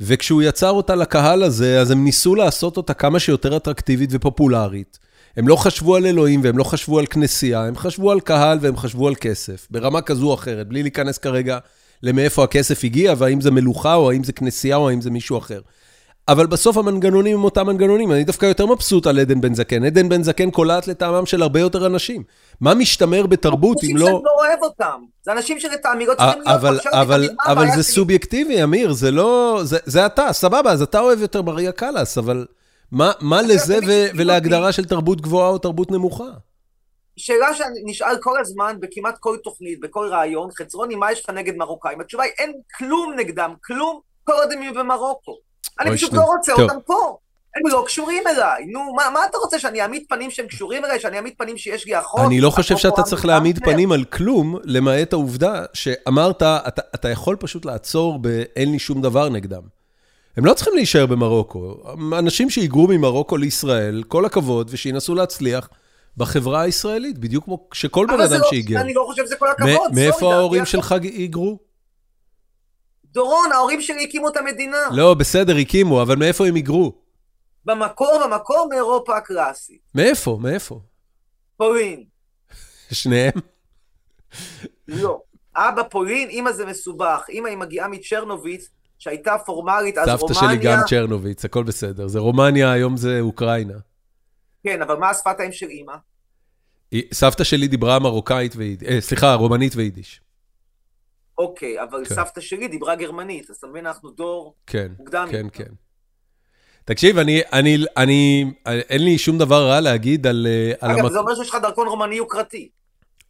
וכשהוא 0.00 0.42
יצר 0.42 0.70
אותה 0.70 0.94
לקהל 0.94 1.42
הזה, 1.42 1.80
אז 1.80 1.90
הם 1.90 2.04
ניסו 2.04 2.34
לעשות 2.34 2.76
אותה 2.76 2.94
כמה 2.94 3.20
שיותר 3.20 3.56
אטרקטיבית 3.56 4.10
ופופולרית. 4.12 4.98
הם 5.36 5.48
לא 5.48 5.56
חשבו 5.56 5.96
על 5.96 6.06
אלוהים 6.06 6.40
והם 6.44 6.58
לא 6.58 6.64
חשבו 6.64 6.98
על 6.98 7.06
כנסייה, 7.06 7.64
הם 7.64 7.76
חשבו 7.76 8.12
על 8.12 8.20
קהל 8.20 8.58
והם 8.60 8.76
חשבו 8.76 9.08
על 9.08 9.14
כסף, 9.14 9.66
ברמה 9.70 10.02
כזו 10.02 10.28
או 10.28 10.34
אחרת, 10.34 10.68
בלי 10.68 10.82
להיכנס 10.82 11.18
כרגע 11.18 11.58
למאיפה 12.02 12.44
הכסף 12.44 12.84
הגיע, 12.84 13.14
והאם 13.18 13.40
זה 13.40 13.50
מלוכה, 13.50 13.94
או 13.94 14.10
האם 14.10 14.24
זה 14.24 14.32
כנסייה, 14.32 14.76
או 14.76 14.88
האם 14.88 15.00
זה 15.00 15.10
מישהו 15.10 15.38
אחר. 15.38 15.60
אבל 16.28 16.46
בסוף 16.46 16.76
המנגנונים 16.76 17.36
הם 17.36 17.44
אותם 17.44 17.66
מנגנונים, 17.66 18.12
אני 18.12 18.24
דווקא 18.24 18.46
יותר 18.46 18.66
מבסוט 18.66 19.06
על 19.06 19.18
עדן 19.18 19.40
בן 19.40 19.54
זקן. 19.54 19.84
עדן 19.84 20.08
בן 20.08 20.22
זקן 20.22 20.50
קולט 20.50 20.86
לטעמם 20.86 21.26
של 21.26 21.42
הרבה 21.42 21.60
יותר 21.60 21.86
אנשים. 21.86 22.22
מה 22.60 22.74
משתמר 22.74 23.26
בתרבות 23.26 23.84
אם 23.84 23.96
לא... 23.96 24.06
אנשים 24.06 24.16
שאני 24.16 24.24
לא 24.24 24.30
אוהב 24.38 24.62
אותם. 24.62 25.00
זה 25.22 25.32
אנשים 25.32 25.60
שלטעמי 25.60 26.06
לא 26.06 26.14
צריכים 26.14 26.42
להיות 26.42 26.60
אבל, 26.60 26.80
אבל, 26.92 27.28
אבל 27.46 27.66
זה 27.76 27.82
סובייקטיבי, 27.82 28.62
אמיר, 28.62 28.92
זה 28.92 29.10
לא... 29.10 29.60
זה, 29.62 29.78
זה 29.84 30.06
אתה, 30.06 30.32
סבבה, 30.32 30.70
אז 30.72 30.82
אתה 30.82 31.00
אוהב 31.00 31.20
יותר 31.20 31.42
מריה 31.42 31.72
קלאס, 31.72 32.18
אבל 32.18 32.46
מה, 32.92 33.12
מה 33.20 33.42
לזה 33.42 33.78
ו, 33.86 34.06
ולהגדרה 34.16 34.72
של 34.72 34.84
תרבות 34.84 35.20
גבוהה 35.20 35.48
או 35.48 35.58
תרבות 35.58 35.90
נמוכה? 35.90 36.28
שאלה 37.16 37.54
שאני 37.54 37.80
נשאל 37.84 38.16
כל 38.20 38.40
הזמן, 38.40 38.76
בכמעט 38.80 39.18
כל 39.20 39.36
תוכנית, 39.44 39.80
בכל 39.80 40.08
ראיון, 40.12 40.50
חצרוני, 40.58 40.94
מה 40.94 41.12
יש 41.12 41.24
לך 41.24 41.30
נגד 41.30 41.56
מרוקאים? 41.56 42.00
התשובה 42.00 42.24
היא, 42.24 42.32
אין 42.38 42.52
כלום 42.78 43.14
נגדם, 43.16 43.54
כלום, 43.64 44.00
כל 44.24 44.32
עוד 44.32 44.52
הם 44.52 44.74
במרוקו. 44.74 45.36
אני 45.80 45.90
פשוט 45.96 46.12
לא 46.12 46.22
רוצה 46.22 46.52
אותם 46.52 46.76
פה. 46.86 47.16
הם 47.56 47.72
לא 47.72 47.84
קשורים 47.86 48.22
אליי. 48.26 48.64
נו, 48.64 48.94
מה, 48.94 49.10
מה 49.14 49.20
אתה 49.30 49.38
רוצה, 49.38 49.58
שאני 49.58 49.82
אעמיד 49.82 50.04
פנים 50.08 50.30
שהם 50.30 50.46
קשורים 50.46 50.84
אליי? 50.84 51.00
שאני 51.00 51.16
אעמיד 51.16 51.32
פנים 51.38 51.58
שיש 51.58 51.86
לי 51.86 51.98
אחות? 51.98 52.20
אני 52.26 52.40
לא 52.40 52.50
חושב 52.50 52.76
שאתה 52.76 53.02
צריך 53.02 53.24
להעמיד 53.24 53.58
פנים 53.64 53.92
על 53.92 54.04
כלום, 54.04 54.58
למעט 54.64 55.12
העובדה 55.12 55.64
שאמרת, 55.72 56.42
אתה, 56.42 56.82
אתה 56.94 57.08
יכול 57.08 57.36
פשוט 57.36 57.64
לעצור 57.64 58.18
ב"אין 58.20 58.72
לי 58.72 58.78
שום 58.78 59.02
דבר 59.02 59.28
נגדם". 59.28 59.62
הם 60.36 60.44
לא 60.44 60.54
צריכים 60.54 60.74
להישאר 60.74 61.06
במרוקו. 61.06 61.74
אנשים 62.18 62.50
שהיגרו 62.50 62.86
ממרוקו 62.88 63.36
לישראל, 63.36 64.02
כל 64.08 64.24
הכבוד, 64.24 64.68
ושינסו 64.72 65.14
להצליח 65.14 65.68
בחברה 66.16 66.60
הישראלית, 66.60 67.18
בדיוק 67.18 67.44
כמו 67.44 67.68
שכל 67.72 68.06
בן 68.06 68.20
אדם 68.20 68.40
שהיגר. 68.50 68.80
אני 68.80 68.94
לא 68.94 69.04
חושב 69.06 69.26
שזה 69.26 69.36
כל 69.36 69.50
הכבוד. 69.50 69.92
מאיפה 69.94 70.34
ההורים 70.34 70.64
שלך 70.64 70.92
היגרו? 70.92 71.58
דורון, 73.12 73.52
ההורים 73.52 73.82
שלי 73.82 74.04
הקימו 74.04 74.28
את 74.28 74.36
המדינה. 74.36 74.88
לא, 74.90 75.14
בסדר, 75.14 75.56
הקימו, 75.56 76.02
אבל 76.02 76.16
מאיפה 76.16 76.46
הם 76.46 76.54
היגרו? 76.54 76.92
במקור, 77.64 78.20
במקור 78.24 78.68
מאירופה 78.70 79.16
הקלאסית. 79.16 79.80
מאיפה? 79.94 80.38
מאיפה? 80.42 80.80
פולין. 81.56 82.04
שניהם? 82.92 83.32
לא. 84.88 85.20
אבא 85.56 85.82
פולין, 85.82 86.30
אמא 86.30 86.52
זה 86.52 86.66
מסובך. 86.66 87.26
אמא 87.32 87.48
היא 87.48 87.56
מגיעה 87.56 87.88
מצ'רנוביץ, 87.88 88.68
שהייתה 88.98 89.36
פורמלית, 89.46 89.98
אז 89.98 90.08
רומניה... 90.08 90.18
סבתא 90.18 90.34
שלי 90.34 90.56
גם 90.56 90.78
צ'רנוביץ, 90.88 91.44
הכל 91.44 91.62
בסדר. 91.62 92.08
זה 92.08 92.18
רומניה, 92.18 92.72
היום 92.72 92.96
זה 92.96 93.20
אוקראינה. 93.20 93.74
כן, 94.64 94.82
אבל 94.82 94.94
מה 94.94 95.10
השפת 95.10 95.40
האם 95.40 95.52
של 95.52 95.66
אמא? 95.70 95.94
סבתא 97.12 97.44
שלי 97.44 97.68
דיברה 97.68 97.98
מרוקאית 97.98 98.56
ויידיש, 98.56 98.88
אה, 98.88 99.00
סליחה, 99.00 99.34
רומנית 99.34 99.76
ויידיש. 99.76 100.20
אוקיי, 101.38 101.82
אבל 101.82 102.04
כן. 102.04 102.14
סבתא 102.14 102.40
שלי 102.40 102.68
דיברה 102.68 102.94
גרמנית, 102.96 103.50
אז 103.50 103.56
אתה 103.56 103.66
מבין, 103.66 103.86
אנחנו 103.86 104.10
דור 104.10 104.54
כן, 104.66 104.92
מוקדם. 104.98 105.28
כן, 105.30 105.46
כן. 105.52 105.72
תקשיב, 106.84 107.18
אני, 107.18 107.40
אני, 107.52 107.76
אני, 107.96 108.44
אין 108.66 109.04
לי 109.04 109.18
שום 109.18 109.38
דבר 109.38 109.68
רע 109.68 109.80
להגיד 109.80 110.26
על... 110.26 110.46
אה, 110.50 110.72
אגב, 110.80 110.94
על 110.94 111.00
המק... 111.00 111.12
זה 111.12 111.18
אומר 111.18 111.34
שיש 111.34 111.48
לך 111.48 111.56
דרכון 111.62 111.88
רומני 111.88 112.14
יוקרתי. 112.14 112.68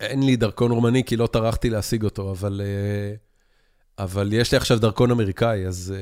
אין 0.01 0.23
לי 0.23 0.37
דרכון 0.37 0.71
רומני, 0.71 1.05
כי 1.05 1.17
לא 1.17 1.27
טרחתי 1.27 1.71
להשיג 1.71 2.05
אותו, 2.05 2.31
אבל, 2.31 2.61
אה, 2.65 3.15
אבל 4.05 4.33
יש 4.33 4.53
לי 4.53 4.59
עכשיו 4.59 4.79
דרכון 4.79 5.11
אמריקאי, 5.11 5.67
אז 5.67 5.95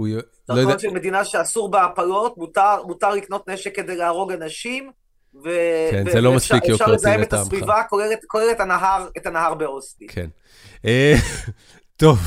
הוא... 0.00 0.08
דרכון 0.48 0.64
לא 0.64 0.70
יודע... 0.70 0.78
של 0.78 0.90
מדינה 0.90 1.24
שאסור 1.24 1.70
בה 1.70 1.84
הפלות, 1.84 2.38
מותר, 2.38 2.82
מותר 2.86 3.10
לקנות 3.10 3.48
נשק 3.48 3.76
כדי 3.76 3.96
להרוג 3.96 4.32
אנשים, 4.32 4.90
ו... 5.44 5.50
כן, 5.90 6.04
ו... 6.06 6.12
זה 6.12 6.20
לא 6.20 6.32
מספיק 6.32 6.68
יוקרתי 6.68 6.72
לטעמך. 6.72 6.94
אפשר 6.94 7.08
לזהם 7.08 7.22
את 7.22 7.32
הסביבה, 7.32 7.82
כולל 8.26 8.50
את 8.50 8.60
הנהר, 8.60 9.08
את 9.16 9.26
הנהר 9.26 9.54
באוסטי. 9.54 10.06
כן. 10.06 10.28
טוב, 12.00 12.18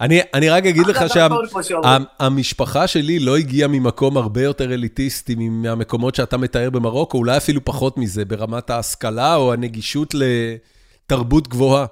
אני, 0.00 0.20
אני 0.34 0.48
רק 0.50 0.66
אגיד 0.66 0.86
לך 0.86 1.04
שהמשפחה 1.08 2.86
שלי 2.86 3.18
לא 3.18 3.36
הגיעה 3.36 3.68
ממקום 3.68 4.16
הרבה 4.16 4.42
יותר 4.42 4.74
אליטיסטי 4.74 5.34
מהמקומות 5.34 6.14
שאתה 6.14 6.36
מתאר 6.36 6.70
במרוקו, 6.70 7.18
אולי 7.18 7.36
אפילו 7.36 7.64
פחות 7.64 7.98
מזה, 7.98 8.24
ברמת 8.24 8.70
ההשכלה 8.70 9.34
או 9.36 9.52
הנגישות 9.52 10.14
לתרבות 10.14 11.48
גבוהה. 11.48 11.86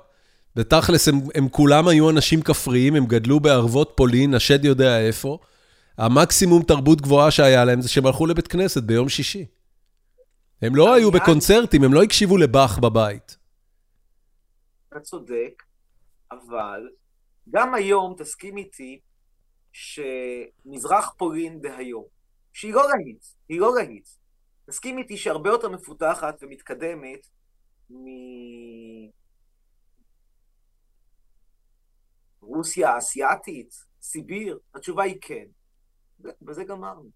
בתכלס, 0.56 1.08
הם, 1.08 1.14
הם 1.34 1.48
כולם 1.48 1.88
היו 1.88 2.10
אנשים 2.10 2.42
כפריים, 2.42 2.94
הם 2.94 3.06
גדלו 3.06 3.40
בערבות 3.40 3.92
פולין, 3.96 4.34
השד 4.34 4.64
יודע 4.64 5.00
איפה. 5.00 5.38
המקסימום 5.98 6.62
תרבות 6.62 7.00
גבוהה 7.00 7.30
שהיה 7.30 7.64
להם 7.64 7.80
זה 7.80 7.88
שהם 7.88 8.06
הלכו 8.06 8.26
לבית 8.26 8.48
כנסת 8.48 8.82
ביום 8.82 9.08
שישי. 9.08 9.46
הם 10.62 10.76
לא 10.76 10.94
היו 10.94 11.10
בקונצרטים, 11.10 11.84
הם 11.84 11.92
לא 11.92 12.02
הקשיבו 12.02 12.36
לבאך 12.36 12.78
בבית. 12.78 13.36
אתה 14.88 15.00
צודק, 15.00 15.62
אבל 16.32 16.88
גם 17.50 17.74
היום 17.74 18.14
תסכים 18.18 18.56
איתי 18.56 19.00
שמזרח 19.72 21.14
פולין 21.16 21.60
דהיום, 21.60 22.04
שהיא 22.52 22.74
לא 22.74 22.82
להיט, 22.88 23.24
היא 23.48 23.60
לא 23.60 23.74
להיט, 23.74 24.08
תסכים 24.70 24.98
איתי 24.98 25.16
שהרבה 25.16 25.50
יותר 25.50 25.68
מפותחת 25.68 26.42
ומתקדמת 26.42 27.26
מרוסיה 32.48 32.90
האסייתית, 32.90 33.74
סיביר, 34.02 34.58
התשובה 34.74 35.02
היא 35.02 35.16
כן. 35.20 35.44
בזה 36.42 36.64
גמרנו. 36.64 37.10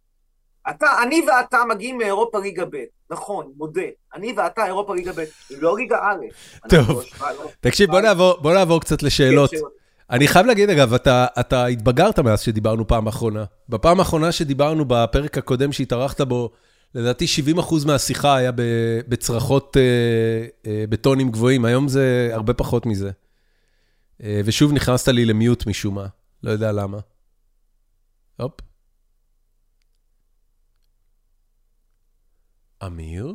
אתה, 0.70 0.86
אני 1.02 1.22
ואתה 1.28 1.58
מגיעים 1.68 1.98
מאירופה 1.98 2.38
ליגה 2.38 2.64
ב', 2.64 2.84
נכון, 3.10 3.52
מודה. 3.56 3.82
אני 4.14 4.32
ואתה 4.36 4.66
אירופה 4.66 4.94
ליגה 4.94 5.12
ב', 5.12 5.24
לא 5.50 5.76
ליגה 5.76 5.98
א'. 6.02 6.24
טוב, 6.68 7.02
לא 7.20 7.50
תקשיב, 7.60 7.90
בוא 8.42 8.54
נעבור 8.54 8.80
קצת 8.80 9.02
לשאלות. 9.02 9.50
כן, 9.50 9.56
אני 10.10 10.28
חייב 10.28 10.46
להגיד, 10.46 10.70
אגב, 10.70 10.94
אתה, 10.94 11.26
אתה 11.40 11.66
התבגרת 11.66 12.18
מאז 12.18 12.40
שדיברנו 12.40 12.86
פעם 12.86 13.06
אחרונה. 13.06 13.44
בפעם 13.68 13.98
האחרונה 13.98 14.32
שדיברנו, 14.32 14.84
בפרק 14.88 15.38
הקודם 15.38 15.72
שהתארחת 15.72 16.20
בו, 16.20 16.50
לדעתי 16.94 17.24
70% 17.58 17.86
מהשיחה 17.86 18.36
היה 18.36 18.52
בצרחות 19.08 19.76
אה, 19.76 19.82
אה, 20.70 20.84
בטונים 20.88 21.30
גבוהים, 21.30 21.64
היום 21.64 21.88
זה 21.88 22.30
הרבה 22.32 22.54
פחות 22.54 22.86
מזה. 22.86 23.10
אה, 24.22 24.40
ושוב 24.44 24.72
נכנסת 24.72 25.08
לי 25.08 25.24
למיוט 25.24 25.66
משום 25.66 25.94
מה, 25.94 26.06
לא 26.42 26.50
יודע 26.50 26.72
למה. 26.72 26.98
הופ. 28.36 28.60
אמיר? 32.86 33.34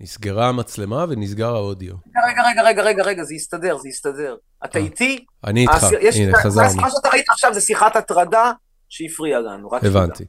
נסגרה 0.00 0.48
המצלמה 0.48 1.04
ונסגר 1.08 1.54
האודיו. 1.54 1.94
רגע, 2.06 2.42
רגע, 2.50 2.62
רגע, 2.62 2.82
רגע, 2.82 3.02
רגע, 3.02 3.24
זה 3.24 3.34
יסתדר, 3.34 3.78
זה 3.78 3.88
יסתדר. 3.88 4.36
אתה 4.64 4.78
אה, 4.78 4.84
איתי? 4.84 5.24
אני 5.44 5.60
איתך, 5.60 5.84
הנה, 6.14 6.38
חזרנו. 6.42 6.80
מה 6.80 6.90
שאתה 6.90 7.08
ראית 7.08 7.28
עכשיו 7.28 7.54
זה 7.54 7.60
שיחת 7.60 7.96
הטרדה 7.96 8.52
שהפריעה 8.88 9.40
לנו, 9.40 9.70
רק 9.70 9.84
הבנתי. 9.84 10.24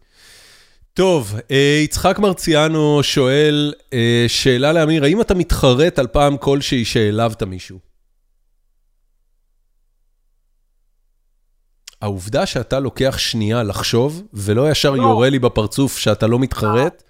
טוב, 0.93 1.35
אה, 1.51 1.80
יצחק 1.84 2.19
מרציאנו 2.19 3.03
שואל, 3.03 3.73
אה, 3.93 4.26
שאלה 4.27 4.73
לאמיר, 4.73 5.03
האם 5.03 5.22
אתה 5.22 5.34
מתחרט 5.34 5.99
על 5.99 6.07
פעם 6.07 6.38
כלשהי 6.38 6.85
שהעלבת 6.85 7.43
מישהו? 7.43 7.80
העובדה 12.01 12.45
שאתה 12.45 12.80
לוקח 12.80 13.18
שנייה 13.18 13.63
לחשוב, 13.63 14.23
ולא 14.34 14.72
ישר 14.72 14.91
לא. 14.91 15.01
יורה 15.01 15.30
לי 15.30 15.39
בפרצוף 15.39 15.97
שאתה 15.97 16.27
לא 16.27 16.39
מתחרט, 16.39 17.03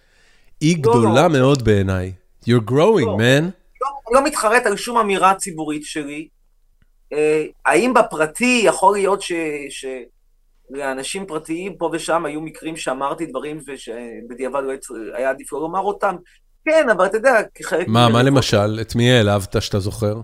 היא 0.62 0.76
לא, 0.76 0.82
גדולה 0.82 1.28
לא. 1.28 1.34
מאוד 1.34 1.64
בעיניי. 1.64 2.14
You're 2.44 2.70
growing, 2.70 3.06
לא, 3.06 3.18
man. 3.18 3.44
לא, 3.82 3.90
לא 4.12 4.26
מתחרט 4.26 4.66
על 4.66 4.78
שום 4.78 4.98
אמירה 4.98 5.36
ציבורית 5.36 5.84
שלי. 5.86 6.28
אה, 7.14 7.46
האם 7.66 7.94
בפרטי 7.94 8.62
יכול 8.66 8.94
להיות 8.94 9.22
ש... 9.22 9.32
ש... 9.70 9.86
לאנשים 10.72 11.26
פרטיים 11.26 11.78
פה 11.78 11.90
ושם 11.94 12.26
היו 12.26 12.42
מקרים 12.42 12.78
שאמרתי 12.78 13.26
דברים 13.26 13.60
ושבדיעבד 13.68 14.62
היה 15.14 15.30
עדיף 15.30 15.54
לא 15.54 15.62
לומר 15.62 15.80
אותם? 15.80 16.16
כן, 16.66 16.90
אבל 16.90 17.06
אתה 17.06 17.18
יודע, 17.18 17.42
כחלק... 17.56 17.88
מה, 17.88 18.10
מה 18.10 18.24
למשל? 18.24 18.80
את 18.82 18.96
מי 18.96 19.12
העלבת 19.12 19.62
שאתה 19.62 19.80
זוכר? 19.80 20.16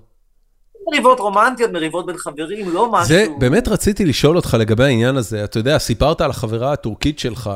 מריבות 0.89 1.19
רומנטיות, 1.19 1.71
מריבות 1.71 2.05
בין 2.05 2.17
חברים, 2.17 2.69
לא 2.69 2.91
משהו... 2.91 3.07
זה, 3.07 3.25
באמת 3.39 3.67
רציתי 3.67 4.05
לשאול 4.05 4.35
אותך 4.35 4.57
לגבי 4.59 4.83
העניין 4.83 5.17
הזה. 5.17 5.43
אתה 5.43 5.59
יודע, 5.59 5.77
סיפרת 5.77 6.21
על 6.21 6.29
החברה 6.29 6.73
הטורקית 6.73 7.19
שלך, 7.19 7.49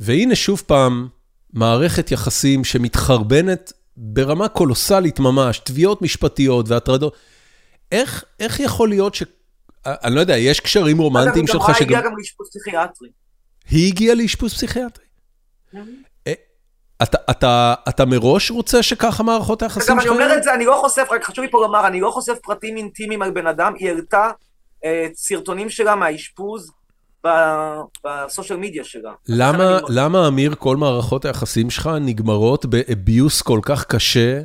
והנה 0.00 0.34
שוב 0.34 0.62
פעם, 0.66 1.08
מערכת 1.52 2.10
יחסים 2.10 2.64
שמתחרבנת 2.64 3.72
ברמה 3.96 4.48
קולוסלית 4.48 5.20
ממש, 5.20 5.58
תביעות 5.58 6.02
משפטיות 6.02 6.68
והטרדות. 6.68 7.16
איך, 7.92 8.24
איך 8.40 8.60
יכול 8.60 8.88
להיות 8.88 9.14
ש... 9.14 9.22
אני 9.86 10.14
לא 10.14 10.20
יודע, 10.20 10.36
יש 10.36 10.60
קשרים 10.60 10.98
רומנטיים 10.98 11.46
שלך 11.46 11.64
שגם... 11.64 11.74
היא 11.74 11.84
הגיעה 11.84 12.00
גם 12.00 12.16
לאשפוז 12.18 12.48
פסיכיאטרי. 12.48 13.08
היא 13.70 13.88
הגיעה 13.92 14.14
לאשפוז 14.14 14.54
פסיכיאטרי? 14.54 15.04
אה, 16.26 16.32
אתה, 17.02 17.18
אתה, 17.30 17.74
אתה 17.88 18.04
מראש 18.04 18.50
רוצה 18.50 18.82
שככה 18.82 19.22
מערכות 19.22 19.62
היחסים 19.62 20.00
שלך? 20.00 20.02
אני 20.02 20.08
אומר 20.08 20.36
את 20.36 20.42
זה, 20.42 20.54
אני 20.54 20.64
לא 20.64 20.78
חושף, 20.80 21.06
רק 21.10 21.24
חשוב 21.24 21.44
לי 21.44 21.50
פה 21.50 21.60
לומר, 21.60 21.86
אני 21.86 22.00
לא 22.00 22.10
חושף 22.10 22.38
פרטים 22.42 22.76
אינטימיים 22.76 23.22
על 23.22 23.30
בן 23.30 23.46
אדם, 23.46 23.72
היא 23.78 23.88
העלתה 23.88 24.30
אה, 24.84 25.06
סרטונים 25.14 25.70
שלה 25.70 25.94
מהאשפוז 25.94 26.72
בסושיאל 28.04 28.58
מדיה 28.58 28.84
שלה. 28.84 29.12
למה, 29.28 29.78
למה, 29.88 30.28
אמיר, 30.28 30.54
כל 30.54 30.76
מערכות 30.76 31.24
היחסים 31.24 31.70
שלך 31.70 31.90
נגמרות 32.00 32.66
באביוס 32.66 33.42
כל 33.42 33.60
כך 33.62 33.84
קשה, 33.84 34.40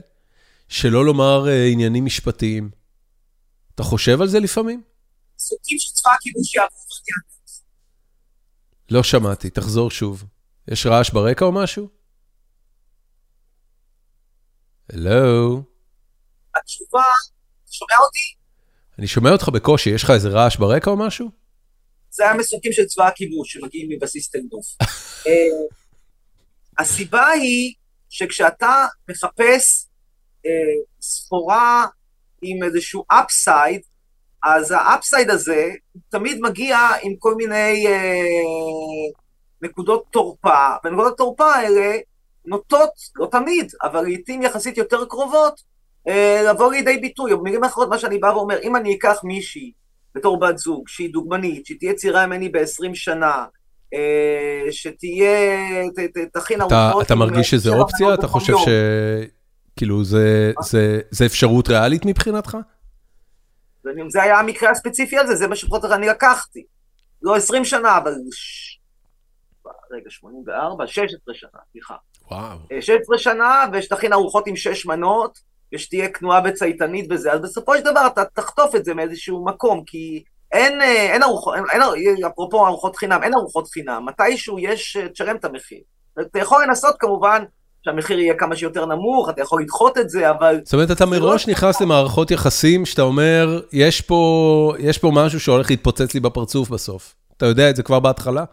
שלא 0.68 1.06
לומר 1.06 1.48
אה, 1.50 1.66
עניינים 1.66 2.06
משפטיים? 2.06 2.70
אתה 3.76 3.84
חושב 3.84 4.22
על 4.22 4.28
זה 4.28 4.40
לפעמים? 4.40 4.89
סוגים 5.40 5.80
של 5.80 5.92
צבא 5.94 6.12
הכיבוש 6.14 6.56
יעברו 6.56 6.80
לא 8.92 9.04
שמעתי, 9.04 9.50
תחזור 9.50 9.92
שוב. 9.92 10.24
יש 10.68 10.86
רעש 10.86 11.10
ברקע 11.10 11.46
או 11.46 11.52
משהו? 11.52 11.88
הלו? 14.94 15.64
התשובה, 16.56 17.04
אתה 17.64 17.72
שומע 17.72 17.98
אותי? 18.06 18.34
אני 19.00 19.08
שומע 19.08 19.32
אותך 19.32 19.50
בקושי, 19.50 19.90
יש 19.90 20.04
לך 20.04 20.10
איזה 20.10 20.30
רעש 20.30 20.56
ברקע 20.56 20.92
או 20.92 20.98
משהו? 20.98 21.30
זה 22.12 22.24
היה 22.24 22.34
מסוקים 22.34 22.74
של 22.74 22.86
צבא 22.86 23.08
הכיבוש 23.08 23.54
שמגיעים 23.54 23.90
מבסיס 23.92 24.30
תלדוף. 24.30 24.66
אה, 25.28 25.32
הסיבה 26.78 27.28
היא 27.28 27.74
שכשאתה 28.10 28.86
מחפש 29.10 29.88
אה, 30.46 30.52
סחורה 31.02 31.86
עם 32.42 32.64
איזשהו 32.64 33.06
אפסייד, 33.08 33.82
אז 34.44 34.72
האפסייד 34.72 35.30
הזה 35.30 35.70
תמיד 36.10 36.42
מגיע 36.42 36.78
עם 37.02 37.14
כל 37.20 37.36
מיני 37.36 37.88
אה, 37.88 39.12
נקודות 39.62 40.04
תורפה, 40.12 40.68
ונקודות 40.84 41.14
התורפה 41.14 41.54
האלה 41.56 41.98
נוטות, 42.46 42.90
לא 43.16 43.28
תמיד, 43.32 43.72
אבל 43.84 44.02
לעיתים 44.02 44.42
יחסית 44.42 44.78
יותר 44.78 45.06
קרובות, 45.06 45.62
אה, 46.08 46.42
לבוא 46.50 46.72
לידי 46.72 46.98
ביטוי. 46.98 47.36
במילים 47.36 47.64
אחרות, 47.64 47.90
מה 47.90 48.00
שאני 48.00 48.18
בא 48.18 48.28
ואומר, 48.28 48.58
אם 48.64 48.76
אני 48.76 48.96
אקח 48.96 49.18
מישהי 49.24 49.72
בתור 50.16 50.40
בת 50.40 50.58
זוג, 50.58 50.88
שהיא 50.88 51.14
דוגמנית, 51.14 51.66
שתהיה 51.66 51.94
צעירה 51.94 52.28
ממני 52.28 52.50
ב-20 52.50 52.94
שנה, 52.94 53.46
אה, 53.94 54.72
שתהיה, 54.72 55.38
ת, 55.96 56.00
ת, 56.00 56.38
תכין 56.38 56.62
ארוחות... 56.62 57.06
אתה 57.06 57.16
מרגיש 57.16 57.50
שזה 57.50 57.70
אופציה? 57.70 58.14
אתה 58.14 58.28
חושב 58.28 58.54
ש... 58.58 58.68
כאילו, 59.76 60.04
זה, 60.04 60.52
זה, 60.62 61.00
זה 61.12 61.26
אפשרות 61.26 61.70
ריאלית 61.70 62.06
מבחינתך? 62.06 62.58
זה 64.10 64.24
היה 64.24 64.40
המקרה 64.40 64.70
הספציפי 64.70 65.18
הזה, 65.18 65.36
זה 65.36 65.48
מה 65.48 65.56
שפחות 65.56 65.86
אני 65.86 66.08
לקחתי. 66.08 66.64
לא 67.22 67.36
20 67.36 67.66
שנה, 67.66 67.98
אבל... 67.98 68.14
רגע, 69.92 70.10
84, 70.10 70.88
16 70.88 71.36
שנה, 71.36 71.50
סליחה. 71.72 71.96
וואו. 72.32 72.58
16 72.82 73.16
אה, 73.16 73.18
שנה, 73.18 73.66
ושתכין 73.74 74.14
ארוחות 74.14 74.48
עם 74.48 74.56
6 74.56 74.86
מנות, 74.86 75.40
ושתהיה 75.74 76.10
כנועה 76.10 76.42
וצייתנית 76.46 77.08
בזה, 77.08 77.34
אז 77.34 77.42
בסופו 77.42 77.78
של 77.78 77.84
דבר 77.84 78.08
אתה 78.08 78.26
תחטוף 78.26 78.76
את 78.76 78.86
זה 78.86 78.94
מאיזשהו 78.94 79.46
מקום, 79.46 79.84
כי 79.86 80.24
אין, 80.52 80.82
אה, 80.82 81.14
אין 81.14 81.24
ארוחות, 81.24 81.56
אין, 81.56 81.64
אין, 81.72 82.26
אפרופו 82.26 82.68
ארוחות 82.68 82.96
חינם, 82.96 83.24
אין 83.24 83.34
ארוחות 83.34 83.68
חינם, 83.68 84.06
מתישהו 84.06 84.60
יש, 84.60 84.98
תשלם 85.14 85.36
את 85.36 85.46
המחיר. 85.46 85.82
אתה 86.22 86.40
יכול 86.40 86.64
לנסות 86.64 86.96
כמובן 87.00 87.44
שהמחיר 87.82 88.20
יהיה 88.20 88.34
כמה 88.38 88.56
שיותר 88.56 88.86
נמוך, 88.86 89.30
אתה 89.30 89.42
יכול 89.42 89.62
לדחות 89.62 89.98
את 89.98 90.10
זה, 90.10 90.30
אבל... 90.30 90.60
זאת 90.64 90.74
אומרת, 90.74 90.92
אתה 90.92 91.06
מראש 91.06 91.48
לא... 91.48 91.54
נכנס 91.54 91.82
למערכות 91.82 92.32
יחסים 92.32 92.86
שאתה 92.86 93.02
אומר, 93.02 93.62
יש 93.72 94.02
פה, 94.02 94.74
יש 94.80 94.98
פה 94.98 95.12
משהו 95.14 95.40
שהולך 95.40 95.70
להתפוצץ 95.70 96.14
לי 96.14 96.20
בפרצוף 96.20 96.70
בסוף. 96.70 97.16
אתה 97.38 97.46
יודע 97.46 97.70
את 97.70 97.76
זה 97.76 97.84
כבר 97.84 98.00
בהתחלה? 98.00 98.44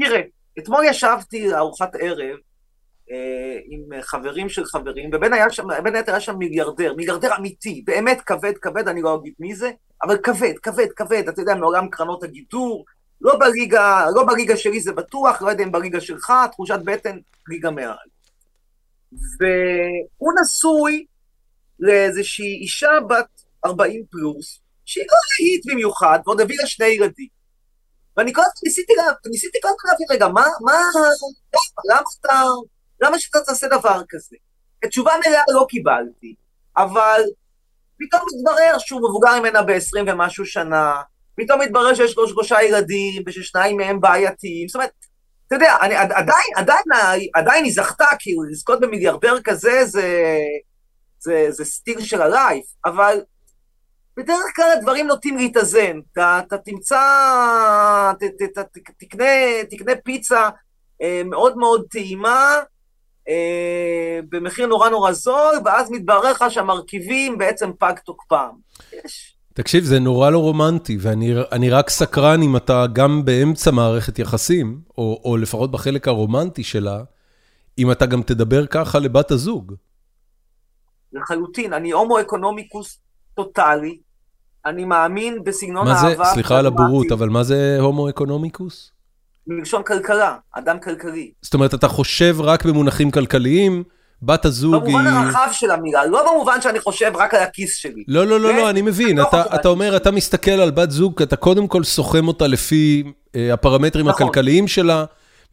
תראה, 0.00 0.20
אתמול 0.58 0.84
ישבתי 0.84 1.48
לארוחת 1.48 1.94
ערב 2.00 2.36
אה, 3.10 3.58
עם 3.68 4.02
חברים 4.02 4.48
של 4.48 4.64
חברים, 4.64 5.10
ובין 5.12 5.32
היתר 5.94 6.12
היה 6.12 6.20
שם 6.20 6.36
מיליארדר, 6.38 6.94
מיליארדר 6.94 7.36
אמיתי, 7.38 7.82
באמת 7.86 8.20
כבד, 8.20 8.52
כבד, 8.62 8.88
אני 8.88 9.02
לא 9.02 9.14
אגיד 9.14 9.32
מי 9.38 9.54
זה, 9.54 9.70
אבל 10.02 10.16
כבד, 10.22 10.52
כבד, 10.62 10.86
כבד, 10.96 11.28
אתה 11.28 11.42
יודע, 11.42 11.54
מעולם 11.54 11.88
קרנות 11.88 12.22
הגידור, 12.22 12.84
לא 13.24 13.38
בליגה, 13.38 14.06
לא 14.14 14.24
בליגה 14.26 14.56
שלי 14.56 14.80
זה 14.80 14.92
בטוח, 14.92 15.42
לא 15.42 15.50
יודע 15.50 15.64
אם 15.64 15.72
בליגה 15.72 16.00
שלך, 16.00 16.32
תחושת 16.52 16.78
בטן, 16.84 17.18
ליגה 17.48 17.70
מעל. 17.70 18.08
והוא 19.12 20.32
נשוי 20.42 21.06
לאיזושהי 21.80 22.58
אישה 22.62 22.90
בת 23.08 23.42
40 23.64 24.04
פלוס, 24.10 24.60
שהיא 24.84 25.04
לא 25.10 25.16
להיט 25.38 25.72
במיוחד, 25.72 26.18
ועוד 26.26 26.40
הביא 26.40 26.56
לה 26.60 26.66
שני 26.66 26.86
ילדים. 26.86 27.28
ואני 28.16 28.34
כל 28.34 28.40
הזמן 28.40 28.52
ניסיתי, 28.64 28.92
ניסיתי 29.30 29.58
כל 29.62 29.68
הזמן 29.68 29.90
להבין, 29.90 30.06
רגע, 30.10 30.28
מה, 30.28 30.46
מה, 30.60 30.80
למה 31.90 32.02
אתה, 32.20 32.42
למה 33.02 33.18
שאתה 33.18 33.38
תעשה 33.46 33.66
דבר 33.66 34.02
כזה? 34.08 34.36
תשובה 34.88 35.12
מלאה 35.26 35.42
לא 35.54 35.66
קיבלתי, 35.68 36.34
אבל 36.76 37.22
פתאום 37.98 38.22
מתברר 38.34 38.78
שהוא 38.78 39.00
מבוגר 39.08 39.40
ממנה 39.40 39.62
ב-20 39.62 40.12
ומשהו 40.12 40.46
שנה, 40.46 41.02
פתאום 41.36 41.60
מתברר 41.60 41.94
שיש 41.94 42.16
לו 42.16 42.28
שלושה 42.28 42.62
ילדים, 42.62 43.22
וששניים 43.26 43.76
מהם 43.76 44.00
בעייתיים, 44.00 44.68
זאת 44.68 44.74
אומרת, 44.74 44.90
אתה 45.46 45.54
יודע, 45.54 45.76
אני, 45.82 45.96
עדיין, 45.96 46.52
עדיין, 46.56 46.84
עדיין 47.34 47.64
היא 47.64 47.72
זכתה, 47.72 48.06
כאילו, 48.18 48.42
לזכות 48.42 48.80
במיליארדר 48.80 49.40
כזה 49.44 49.84
זה, 49.84 50.38
זה, 51.18 51.46
זה 51.50 51.64
סטיל 51.64 52.00
של 52.00 52.22
הלייף, 52.22 52.64
אבל 52.84 53.20
בדרך 54.16 54.44
כלל 54.56 54.70
הדברים 54.78 55.06
נוטים 55.06 55.36
להתאזן. 55.36 56.00
אתה, 56.12 56.40
אתה 56.46 56.58
תמצא, 56.58 57.02
ת, 58.20 58.22
ת, 58.22 58.42
ת, 58.42 58.58
ת, 58.58 58.78
תקנה, 58.98 59.24
תקנה 59.70 59.92
פיצה 60.04 60.50
אה, 61.02 61.22
מאוד 61.24 61.56
מאוד 61.56 61.84
טעימה, 61.90 62.60
אה, 63.28 64.20
במחיר 64.28 64.66
נורא 64.66 64.88
נורא 64.88 65.12
זול, 65.12 65.56
ואז 65.64 65.90
מתברר 65.90 66.30
לך 66.30 66.44
שהמרכיבים 66.48 67.38
בעצם 67.38 67.70
פג 67.78 67.94
תוקפם. 68.04 68.50
יש. 69.04 69.36
תקשיב, 69.54 69.84
זה 69.84 69.98
נורא 69.98 70.30
לא 70.30 70.38
רומנטי, 70.38 70.96
ואני 71.00 71.70
רק 71.70 71.90
סקרן 71.90 72.42
אם 72.42 72.56
אתה 72.56 72.84
גם 72.92 73.24
באמצע 73.24 73.70
מערכת 73.70 74.18
יחסים, 74.18 74.80
או, 74.98 75.20
או 75.24 75.36
לפחות 75.36 75.70
בחלק 75.70 76.08
הרומנטי 76.08 76.62
שלה, 76.62 77.02
אם 77.78 77.92
אתה 77.92 78.06
גם 78.06 78.22
תדבר 78.22 78.66
ככה 78.66 78.98
לבת 78.98 79.30
הזוג. 79.30 79.74
לחלוטין, 81.12 81.72
אני 81.72 81.90
הומו 81.90 82.20
אקונומיקוס 82.20 82.98
טוטאלי, 83.34 83.98
אני 84.66 84.84
מאמין 84.84 85.44
בסגנון 85.44 85.88
אהבה... 85.88 86.18
מה 86.18 86.24
זה, 86.24 86.34
סליחה 86.34 86.58
על 86.58 86.66
הבורות, 86.66 87.12
אבל 87.12 87.28
מה 87.28 87.42
זה 87.42 87.76
הומו 87.80 88.08
אקונומיקוס? 88.08 88.92
מלשון 89.46 89.82
כלכלה, 89.82 90.36
אדם 90.52 90.80
כלכלי. 90.80 91.32
זאת 91.42 91.54
אומרת, 91.54 91.74
אתה 91.74 91.88
חושב 91.88 92.36
רק 92.40 92.64
במונחים 92.64 93.10
כלכליים, 93.10 93.84
בת 94.26 94.44
הזוג 94.44 94.86
היא... 94.86 94.94
במובן 94.94 95.06
הרחב 95.06 95.48
של 95.52 95.70
המילה, 95.70 96.06
לא 96.06 96.32
במובן 96.32 96.60
שאני 96.60 96.80
חושב 96.80 97.12
רק 97.14 97.34
על 97.34 97.42
הכיס 97.42 97.76
שלי. 97.76 98.04
לא, 98.08 98.26
לא, 98.26 98.40
לא, 98.40 98.54
לא, 98.54 98.70
אני 98.70 98.82
מבין. 98.82 99.18
לא 99.18 99.28
אתה 99.54 99.68
אומר, 99.68 99.96
אתה 99.96 100.10
מסתכל 100.10 100.50
על 100.50 100.70
בת 100.70 100.90
זוג, 100.90 101.22
אתה 101.22 101.36
קודם 101.36 101.66
כל 101.66 101.84
סוכם 101.84 102.28
אותה 102.28 102.46
לפי 102.46 103.04
אה, 103.36 103.52
הפרמטרים 103.52 104.08
נכון. 104.08 104.26
הכלכליים 104.26 104.68
שלה. 104.68 105.04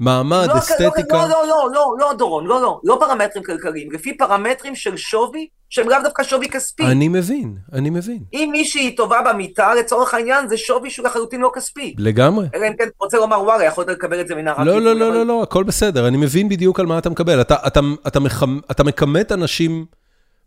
מעמד, 0.01 0.47
לא, 0.47 0.57
אסתטיקה. 0.57 1.17
לא, 1.17 1.29
לא, 1.29 1.47
לא, 1.47 1.69
לא, 1.73 1.95
לא, 1.99 2.13
דורון, 2.13 2.45
לא, 2.45 2.61
לא, 2.61 2.79
לא 2.83 2.97
פרמטרים 2.99 3.43
כלכליים, 3.43 3.91
לפי 3.91 4.17
פרמטרים 4.17 4.75
של 4.75 4.97
שווי, 4.97 5.47
שהם 5.69 5.89
לאו 5.89 5.97
דווקא 6.03 6.23
שווי 6.23 6.49
כספי. 6.49 6.83
אני 6.85 7.07
מבין, 7.07 7.55
אני 7.73 7.89
מבין. 7.89 8.19
אם 8.33 8.49
מישהי 8.51 8.95
טובה 8.95 9.21
במיטה, 9.21 9.73
לצורך 9.75 10.13
העניין, 10.13 10.47
זה 10.47 10.57
שווי 10.57 10.89
שהוא 10.89 11.05
לחלוטין 11.05 11.41
לא 11.41 11.51
כספי. 11.53 11.95
לגמרי. 11.97 12.47
אלא 12.55 12.67
אם 12.67 12.73
כן 12.77 12.87
רוצה 12.99 13.17
לומר, 13.17 13.41
וואלה, 13.41 13.63
יכולת 13.63 13.87
לקבל 13.87 14.21
את 14.21 14.27
זה 14.27 14.35
מן 14.35 14.47
הרב. 14.47 14.59
לא, 14.59 14.81
לא, 14.81 14.95
לא, 14.95 15.13
לא, 15.13 15.25
לא, 15.25 15.43
הכל 15.43 15.63
בסדר, 15.63 16.07
אני 16.07 16.17
מבין 16.17 16.49
בדיוק 16.49 16.79
על 16.79 16.85
מה 16.85 16.97
אתה 16.97 17.09
מקבל. 17.09 17.41
אתה, 17.41 17.55
אתה, 17.67 17.79
אתה, 18.07 18.19
מחמ, 18.19 18.59
אתה 18.71 18.83
מכמת 18.83 19.31
אנשים 19.31 19.85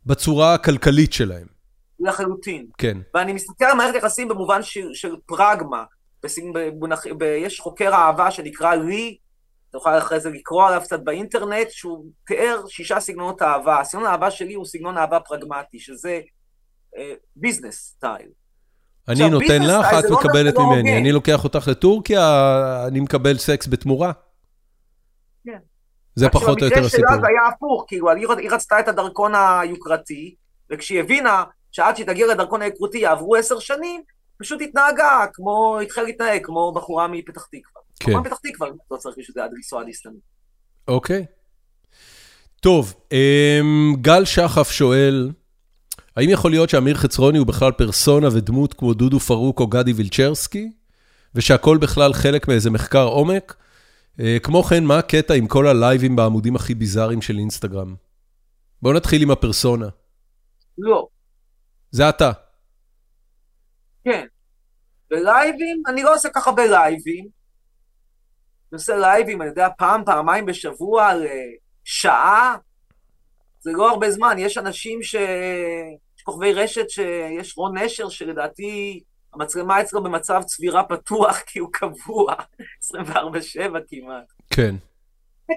בצורה 0.07 0.55
הכלכלית 0.55 1.13
שלהם. 1.13 1.47
לחלוטין. 2.01 2.67
כן. 2.79 2.99
ואני 3.15 3.33
מסתכל 3.33 3.65
על 3.65 3.77
מערכת 3.77 3.95
יחסים 3.95 4.29
במובן 4.29 4.63
של, 4.63 4.89
של 4.95 5.17
פרגמה. 5.27 5.85
במונח, 6.53 7.05
ב, 7.19 7.23
יש 7.23 7.61
חוקר 7.61 7.95
אהבה 7.95 8.31
שנקרא 8.31 8.75
לי 8.75 9.17
תוכל 9.75 9.99
אחרי 9.99 10.21
זה 10.21 10.31
לקרוא 10.31 10.67
עליו 10.67 10.81
קצת 10.81 11.01
באינטרנט, 11.01 11.71
שהוא 11.71 12.05
תיאר 12.27 12.63
שישה 12.69 13.01
סגנונות 13.01 13.43
אהבה. 13.43 13.85
סגנון 13.85 14.07
האהבה 14.07 14.31
שלי 14.31 14.55
הוא 14.55 14.65
סגנון 14.65 14.99
אהבה 14.99 15.21
פרגמטי, 15.21 15.79
שזה 15.79 16.21
business 17.37 17.75
uh, 17.75 17.97
style. 17.97 18.29
אני 19.09 19.15
עכשיו, 19.15 19.29
נותן 19.29 19.63
לך, 19.63 19.87
את 19.99 20.11
לא 20.11 20.19
מקבלת 20.19 20.55
לא 20.55 20.67
ממני. 20.67 20.99
אני 20.99 21.13
לוקח 21.13 21.45
אותך 21.45 21.69
לטורקיה, 21.69 22.25
אני 22.89 23.01
מקבל 23.01 23.39
סקס 23.39 23.67
בתמורה. 23.67 24.13
כן. 25.47 25.59
זה 26.15 26.29
פחות 26.29 26.61
או 26.61 26.67
יותר 26.67 26.85
הסיפור. 26.85 27.01
במקרה 27.01 27.13
שלה 27.13 27.21
זה 27.21 27.29
היה 27.29 27.47
הפוך, 27.55 27.85
כאילו, 27.89 28.11
היא 28.11 28.51
רצתה 28.51 28.81
את 28.81 28.89
הדרכון 28.89 29.33
היוקרתי, 29.35 30.35
וכשהיא 30.73 31.01
הבינה 31.01 31.45
שעד 31.73 31.97
שהיא 31.97 32.07
תגיע 32.07 32.27
לדרכון 32.27 32.63
היוקרתי 32.63 32.99
יעברו 32.99 33.37
עשר 33.37 33.59
שנים, 33.59 34.03
פשוט 34.39 34.61
התנהגה 34.63 35.25
כמו, 35.33 35.79
התחילה 35.83 36.07
להתנהג 36.07 36.47
כמו 36.47 36.73
בחורה 36.73 37.09
מפתח 37.09 37.45
תקווה. 37.45 37.84
כן. 38.01 38.13
בחורה 38.13 38.21
מפתח 38.21 38.37
תקווה, 38.43 38.69
לא 38.91 38.97
צריך 38.97 39.19
בשביל 39.19 39.35
זה 39.35 39.45
עד 39.45 39.51
לנסוע 39.55 39.81
עד 39.81 39.87
איסטנבול. 39.87 40.21
אוקיי. 40.89 41.27
טוב, 42.61 42.95
אמ, 43.13 43.95
גל 44.01 44.25
שחף 44.25 44.71
שואל, 44.71 45.31
האם 46.17 46.31
יכול 46.31 46.51
להיות 46.51 46.71
שאמיר 46.71 46.95
חצרוני 46.95 47.39
הוא 47.39 47.47
בכלל 47.47 47.73
פרסונה 47.73 48.29
ודמות 48.33 48.75
כמו 48.75 48.95
דודו 48.95 49.21
פרוק 49.21 49.61
או 49.61 49.67
גדי 49.67 49.93
וילצ'רסקי, 49.93 50.73
ושהכול 51.35 51.79
בכלל 51.79 52.13
חלק 52.13 52.49
מאיזה 52.49 52.71
מחקר 52.71 53.05
עומק? 53.05 53.57
אה, 54.21 54.37
כמו 54.43 54.63
כן, 54.63 54.85
מה 54.85 54.99
הקטע 54.99 55.35
עם 55.35 55.47
כל 55.47 55.67
הלייבים 55.67 56.17
בעמודים 56.17 56.57
הכי 56.57 56.75
ביזאריים 56.75 57.23
של 57.23 57.39
אינסטגרם? 57.39 57.95
בואו 58.83 58.95
נתחיל 58.95 59.23
עם 59.23 59.31
הפרסונה. 59.31 59.89
לא. 60.79 61.07
זה 61.91 62.09
אתה. 62.09 62.33
כן. 64.05 64.27
בלייבים, 65.11 65.83
אני 65.89 66.03
לא 66.03 66.15
עושה 66.15 66.29
ככה 66.29 66.53
בלייבים. 66.53 67.29
אני 68.75 68.79
עושה 68.79 68.97
לייבים, 68.97 69.43
אני 69.43 69.49
יודע, 69.49 69.69
פעם, 69.79 70.05
פעמיים 70.05 70.47
בשבוע, 70.47 71.11
לשעה. 71.15 72.57
זה 73.61 73.73
לא 73.73 73.91
הרבה 73.91 74.11
זמן. 74.11 74.37
יש 74.39 74.59
אנשים 74.59 75.03
ש... 75.03 75.15
יש 76.17 76.23
כוכבי 76.23 76.53
רשת 76.53 76.91
שיש 76.91 77.59
רון 77.59 77.79
נשר, 77.79 78.09
שלדעתי 78.09 79.03
המצלמה 79.35 79.81
אצלו 79.81 80.03
במצב 80.03 80.43
צבירה 80.43 80.85
פתוח, 80.85 81.39
כי 81.47 81.59
הוא 81.59 81.69
קבוע, 81.73 82.35
24-7 82.95 83.17
כמעט. 83.89 84.33
כן. 84.51 84.75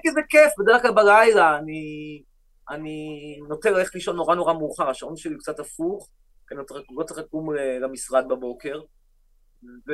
כי 0.02 0.10
זה 0.10 0.20
כיף, 0.28 0.52
בדרך 0.58 0.82
כלל 0.82 0.94
בלילה 0.94 1.58
אני, 1.58 2.22
אני 2.70 3.08
נוטה 3.48 3.70
ללכת 3.70 3.94
לישון 3.94 4.16
נורא 4.16 4.34
נורא 4.34 4.52
מאוחר, 4.52 4.90
השעון 4.90 5.16
שלי 5.16 5.32
הוא 5.32 5.40
קצת 5.40 5.60
הפוך. 5.60 6.08
כי 6.48 6.54
אני 6.54 6.62
לא 6.96 7.04
צריך 7.04 7.20
לקום 7.20 7.56
אה, 7.56 7.78
למשרד 7.78 8.28
בבוקר. 8.28 8.80
ו... 9.88 9.92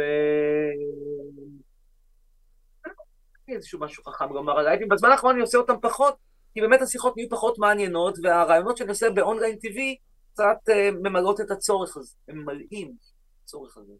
איזשהו 3.48 3.80
משהו 3.80 4.04
חכם 4.04 4.32
לומר 4.32 4.58
עליי, 4.58 4.78
ובזמן 4.84 5.10
האחרון 5.10 5.32
אני 5.32 5.42
עושה 5.42 5.58
אותם 5.58 5.74
פחות, 5.82 6.16
כי 6.54 6.60
באמת 6.60 6.82
השיחות 6.82 7.16
נהיו 7.16 7.28
פחות 7.30 7.58
מעניינות, 7.58 8.18
והרעיונות 8.22 8.76
שאני 8.76 8.90
עושה 8.90 9.10
באונליין 9.10 9.56
טבעי 9.56 9.96
קצת 10.32 10.68
uh, 10.68 10.72
ממלאות 11.02 11.40
את 11.40 11.50
הצורך 11.50 11.96
הזה, 11.96 12.14
הם 12.28 12.38
ממלאים 12.38 12.88
את 12.88 13.44
הצורך 13.44 13.76
הזה. 13.76 13.92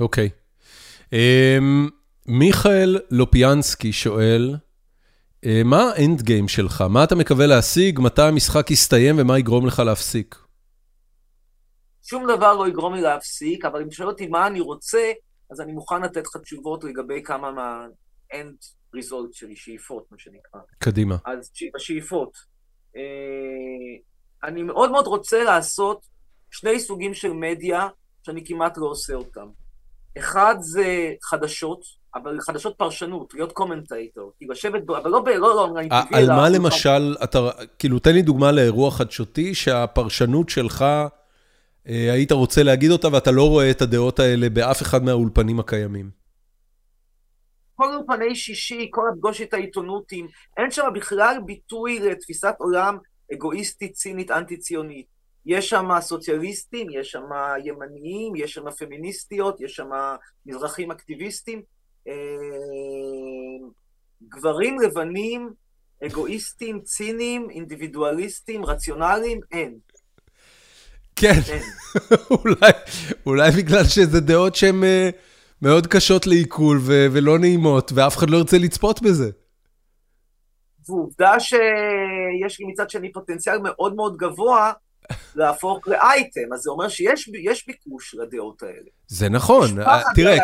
אוקיי. 0.00 0.30
Okay. 0.30 1.04
Um, 1.10 1.90
מיכאל 2.26 3.00
לופיאנסקי 3.10 3.92
שואל, 3.92 4.54
uh, 4.54 5.48
מה 5.64 5.82
האנד 5.82 6.22
גיים 6.22 6.48
שלך? 6.48 6.84
מה 6.90 7.04
אתה 7.04 7.14
מקווה 7.14 7.46
להשיג? 7.46 8.00
מתי 8.00 8.22
המשחק 8.22 8.70
יסתיים 8.70 9.14
ומה 9.18 9.38
יגרום 9.38 9.66
לך 9.66 9.78
להפסיק? 9.78 10.36
שום 12.02 12.26
דבר 12.36 12.54
לא 12.54 12.68
יגרום 12.68 12.94
לי 12.94 13.00
להפסיק, 13.00 13.64
אבל 13.64 13.82
אם 13.82 13.88
תשאל 13.88 14.06
אותי 14.06 14.26
מה 14.26 14.46
אני 14.46 14.60
רוצה, 14.60 15.12
אז 15.50 15.60
אני 15.60 15.72
מוכן 15.72 16.02
לתת 16.02 16.26
לך 16.26 16.36
תשובות 16.36 16.84
לגבי 16.84 17.22
כמה 17.22 17.50
מה-end 18.34 18.96
result 18.96 19.32
שלי, 19.32 19.56
שאיפות, 19.56 20.06
מה 20.10 20.18
שנקרא. 20.18 20.60
קדימה. 20.78 21.16
אז 21.26 21.50
בשאיפות. 21.74 22.32
אה, 22.96 23.02
אני 24.48 24.62
מאוד 24.62 24.90
מאוד 24.90 25.06
רוצה 25.06 25.44
לעשות 25.44 26.06
שני 26.50 26.80
סוגים 26.80 27.14
של 27.14 27.32
מדיה 27.32 27.88
שאני 28.22 28.46
כמעט 28.46 28.78
לא 28.78 28.86
עושה 28.86 29.14
אותם. 29.14 29.46
אחד 30.18 30.54
זה 30.60 31.12
חדשות, 31.22 31.80
אבל 32.14 32.40
חדשות 32.40 32.74
פרשנות, 32.78 33.34
להיות 33.34 33.52
קומנטייטור, 33.52 34.32
כאילו 34.36 34.52
לשבת, 34.52 34.82
אבל 34.88 35.10
לא 35.10 35.20
ב... 35.20 35.28
לא, 35.28 35.38
לא, 35.38 35.78
אני 35.78 35.88
טבעי... 35.88 36.22
על 36.22 36.26
מה 36.26 36.48
למשל, 36.48 37.16
אתה, 37.24 37.50
כאילו, 37.78 37.98
תן 37.98 38.14
לי 38.14 38.22
דוגמה 38.22 38.52
לאירוע 38.52 38.90
חדשותי 38.90 39.54
שהפרשנות 39.54 40.48
שלך... 40.48 40.84
אה, 41.88 42.12
היית 42.12 42.32
רוצה 42.32 42.62
להגיד 42.62 42.90
אותה 42.90 43.08
ואתה 43.12 43.30
לא 43.30 43.48
רואה 43.48 43.70
את 43.70 43.82
הדעות 43.82 44.20
האלה 44.20 44.50
באף 44.50 44.82
אחד 44.82 45.04
מהאולפנים 45.04 45.60
הקיימים? 45.60 46.23
כל 47.76 47.94
אולפני 47.94 48.36
שישי, 48.36 48.88
כל 48.90 49.02
הפגושת 49.12 49.54
העיתונותים, 49.54 50.28
אין 50.56 50.70
שם 50.70 50.86
בכלל 50.94 51.36
ביטוי 51.46 51.98
לתפיסת 51.98 52.54
עולם 52.58 52.98
אגואיסטית, 53.34 53.92
צינית, 53.92 54.30
אנטי-ציונית. 54.30 55.06
יש 55.46 55.68
שם 55.68 55.88
סוציאליסטים, 56.00 56.86
יש 56.90 57.10
שם 57.10 57.24
ימניים, 57.64 58.36
יש 58.36 58.54
שם 58.54 58.70
פמיניסטיות, 58.70 59.60
יש 59.60 59.74
שם 59.74 59.90
מזרחים 60.46 60.90
אקטיביסטים. 60.90 61.62
אה, 62.08 62.14
גברים 64.28 64.80
לבנים, 64.80 65.50
אגואיסטים, 66.06 66.80
ציניים, 66.80 67.50
אינדיבידואליסטים, 67.50 68.64
רציונליים, 68.64 69.40
אין. 69.52 69.74
כן, 71.16 71.40
אולי, 72.30 72.72
אולי 73.26 73.50
בגלל 73.50 73.84
שזה 73.84 74.20
דעות 74.20 74.54
שהן 74.54 74.82
uh, 74.82 75.16
מאוד 75.64 75.86
קשות 75.86 76.26
לעיכול 76.26 76.80
ולא 76.84 77.38
נעימות, 77.38 77.92
ואף 77.94 78.16
אחד 78.16 78.30
לא 78.30 78.36
ירצה 78.36 78.58
לצפות 78.58 79.02
בזה. 79.02 79.30
ועובדה 80.88 81.40
שיש 81.40 82.60
לי 82.60 82.66
מצד 82.66 82.90
שני 82.90 83.12
פוטנציאל 83.12 83.58
מאוד 83.58 83.94
מאוד 83.94 84.16
גבוה 84.16 84.72
להפוך 85.36 85.88
לאייטם, 85.88 86.52
אז 86.54 86.60
זה 86.60 86.70
אומר 86.70 86.88
שיש 86.88 87.66
ביקוש 87.66 88.14
לדעות 88.14 88.62
האלה. 88.62 88.90
זה 89.06 89.28
נכון, 89.28 89.68
תראה, 90.14 90.36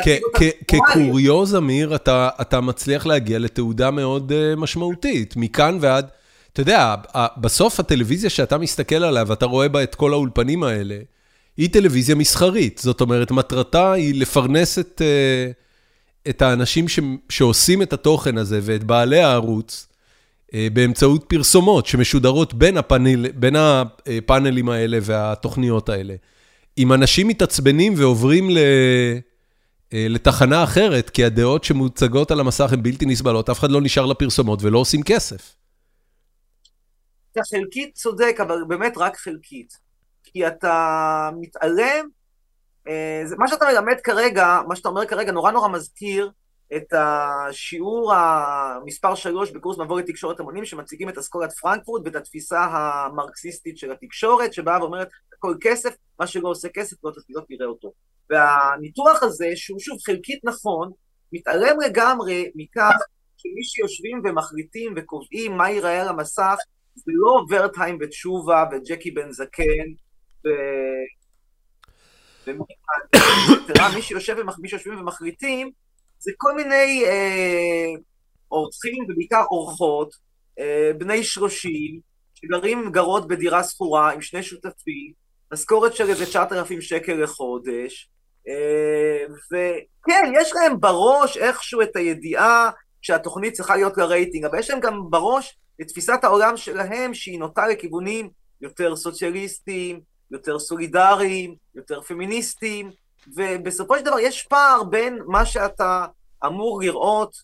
כקוריוז, 0.68 1.54
אמיר, 1.56 1.94
אתה, 1.94 2.28
אתה 2.40 2.60
מצליח 2.60 3.06
להגיע 3.06 3.38
לתעודה 3.38 3.90
מאוד 3.90 4.32
uh, 4.32 4.60
משמעותית, 4.60 5.34
מכאן 5.36 5.78
ועד... 5.80 6.10
אתה 6.52 6.60
יודע, 6.60 6.94
בסוף 7.36 7.80
הטלוויזיה 7.80 8.30
שאתה 8.30 8.58
מסתכל 8.58 9.04
עליה 9.04 9.24
ואתה 9.26 9.46
רואה 9.46 9.68
בה 9.68 9.82
את 9.82 9.94
כל 9.94 10.12
האולפנים 10.12 10.62
האלה, 10.62 10.96
היא 11.60 11.70
טלוויזיה 11.72 12.14
מסחרית. 12.14 12.78
זאת 12.78 13.00
אומרת, 13.00 13.30
מטרתה 13.30 13.92
היא 13.92 14.20
לפרנס 14.20 14.78
את, 14.78 15.02
אה, 15.04 15.50
את 16.30 16.42
האנשים 16.42 16.88
ש, 16.88 17.00
שעושים 17.28 17.82
את 17.82 17.92
התוכן 17.92 18.38
הזה 18.38 18.60
ואת 18.62 18.84
בעלי 18.84 19.20
הערוץ 19.20 19.86
אה, 20.54 20.68
באמצעות 20.72 21.24
פרסומות 21.28 21.86
שמשודרות 21.86 22.54
בין, 22.54 22.76
הפאנל, 22.76 23.30
בין 23.30 23.56
הפאנלים 23.56 24.68
האלה 24.68 24.98
והתוכניות 25.02 25.88
האלה. 25.88 26.14
אם 26.78 26.92
אנשים 26.92 27.28
מתעצבנים 27.28 27.94
ועוברים 27.96 28.50
ל... 28.50 28.58
אה, 29.92 30.06
לתחנה 30.08 30.64
אחרת, 30.64 31.10
כי 31.10 31.24
הדעות 31.24 31.64
שמוצגות 31.64 32.30
על 32.30 32.40
המסך 32.40 32.72
הן 32.72 32.82
בלתי 32.82 33.06
נסבלות, 33.06 33.50
אף 33.50 33.58
אחד 33.58 33.70
לא 33.70 33.80
נשאר 33.80 34.06
לפרסומות 34.06 34.62
ולא 34.62 34.78
עושים 34.78 35.02
כסף. 35.02 35.56
אתה 37.32 37.40
חלקית 37.50 37.94
צודק, 37.94 38.36
אבל 38.42 38.56
באמת 38.68 38.92
רק 38.98 39.16
חלקית. 39.16 39.89
כי 40.32 40.46
אתה 40.46 41.30
מתעלם, 41.40 42.08
אה, 42.88 43.22
זה, 43.24 43.36
מה 43.36 43.48
שאתה 43.48 43.64
מלמד 43.72 44.00
כרגע, 44.04 44.60
מה 44.68 44.76
שאתה 44.76 44.88
אומר 44.88 45.06
כרגע, 45.06 45.32
נורא 45.32 45.50
נורא 45.50 45.68
מזכיר 45.68 46.30
את 46.76 46.92
השיעור 46.92 48.14
המספר 48.14 49.14
שלוש 49.14 49.50
בקורס 49.50 49.78
מבוא 49.78 50.00
לתקשורת 50.00 50.40
המונים, 50.40 50.64
שמציגים 50.64 51.08
את 51.08 51.18
אסכולת 51.18 51.52
פרנקפורט 51.52 52.02
ואת 52.04 52.16
התפיסה 52.16 52.64
המרקסיסטית 52.64 53.78
של 53.78 53.92
התקשורת, 53.92 54.52
שבאה 54.52 54.80
ואומרת, 54.80 55.08
הכל 55.36 55.54
כסף, 55.60 55.94
מה 56.20 56.26
שלא 56.26 56.48
עושה 56.48 56.68
כסף, 56.68 56.96
לא 57.04 57.10
תסבירות 57.10 57.44
תראה 57.48 57.66
אותו. 57.66 57.92
והניתוח 58.30 59.22
הזה, 59.22 59.46
שהוא 59.54 59.78
שוב 59.80 59.98
חלקית 60.06 60.40
נכון, 60.44 60.90
מתעלם 61.32 61.80
לגמרי 61.80 62.50
מכך 62.54 62.96
שמי 63.36 63.64
שיושבים 63.64 64.22
ומחליטים 64.24 64.94
וקובעים 64.96 65.56
מה 65.56 65.70
ייראה 65.70 66.02
על 66.02 66.08
המסך, 66.08 66.56
זה 66.94 67.12
לא 67.14 67.44
ורטהיים 67.50 67.98
ותשובה 68.00 68.64
וג'קי 68.72 69.10
בן 69.10 69.32
זקן 69.32 69.86
ו... 70.46 70.48
מי 74.58 74.68
שיושבים 74.68 74.98
ומחליטים, 75.00 75.70
זה 76.18 76.32
כל 76.36 76.54
מיני 76.54 77.04
אה, 77.04 77.86
אורחים, 78.52 79.04
ובעיקר 79.08 79.44
אורחות, 79.50 80.14
אה, 80.58 80.90
בני 80.98 81.24
שלושים, 81.24 82.00
שגרים 82.34 82.90
גרות 82.90 83.28
בדירה 83.28 83.64
שכורה 83.64 84.12
עם 84.12 84.22
שני 84.22 84.42
שותפים, 84.42 85.12
משכורת 85.52 85.96
של 85.96 86.08
איזה 86.08 86.26
9,000 86.26 86.80
שקל 86.80 87.12
לחודש, 87.12 88.08
אה, 88.48 89.24
וכן, 89.46 90.32
יש 90.34 90.52
להם 90.54 90.80
בראש 90.80 91.36
איכשהו 91.36 91.82
את 91.82 91.96
הידיעה 91.96 92.70
שהתוכנית 93.02 93.54
צריכה 93.54 93.76
להיות 93.76 93.96
לרייטינג, 93.96 94.44
אבל 94.44 94.58
יש 94.58 94.70
להם 94.70 94.80
גם 94.80 95.10
בראש 95.10 95.58
את 95.80 95.88
תפיסת 95.88 96.18
העולם 96.22 96.56
שלהם 96.56 97.14
שהיא 97.14 97.38
נוטה 97.38 97.66
לכיוונים 97.68 98.30
יותר 98.60 98.96
סוציאליסטיים, 98.96 100.00
יותר 100.30 100.58
סולידריים, 100.58 101.54
יותר 101.74 102.00
פמיניסטיים, 102.00 102.90
ובסופו 103.36 103.98
של 103.98 104.04
דבר 104.04 104.18
יש 104.18 104.42
פער 104.42 104.82
בין 104.82 105.18
מה 105.26 105.46
שאתה 105.46 106.06
אמור 106.46 106.80
לראות 106.80 107.36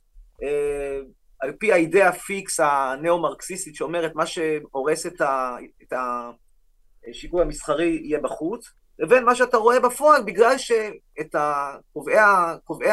אה, 0.43 1.01
על 1.41 1.53
פי 1.59 1.73
האידאה 1.73 2.13
פיקס 2.13 2.61
הנאו-מרקסיסטית 2.61 3.75
שאומרת 3.75 4.15
מה 4.15 4.27
שהורס 4.27 5.07
את, 5.07 5.21
ה, 5.21 5.57
את 5.83 5.93
השיקול 7.11 7.43
המסחרי 7.43 8.01
יהיה 8.03 8.21
בחוץ, 8.21 8.71
לבין 8.99 9.25
מה 9.25 9.35
שאתה 9.35 9.57
רואה 9.57 9.81
בפועל 9.81 10.23
בגלל 10.23 10.59
שאת 10.59 11.35
הקובעי 11.35 12.91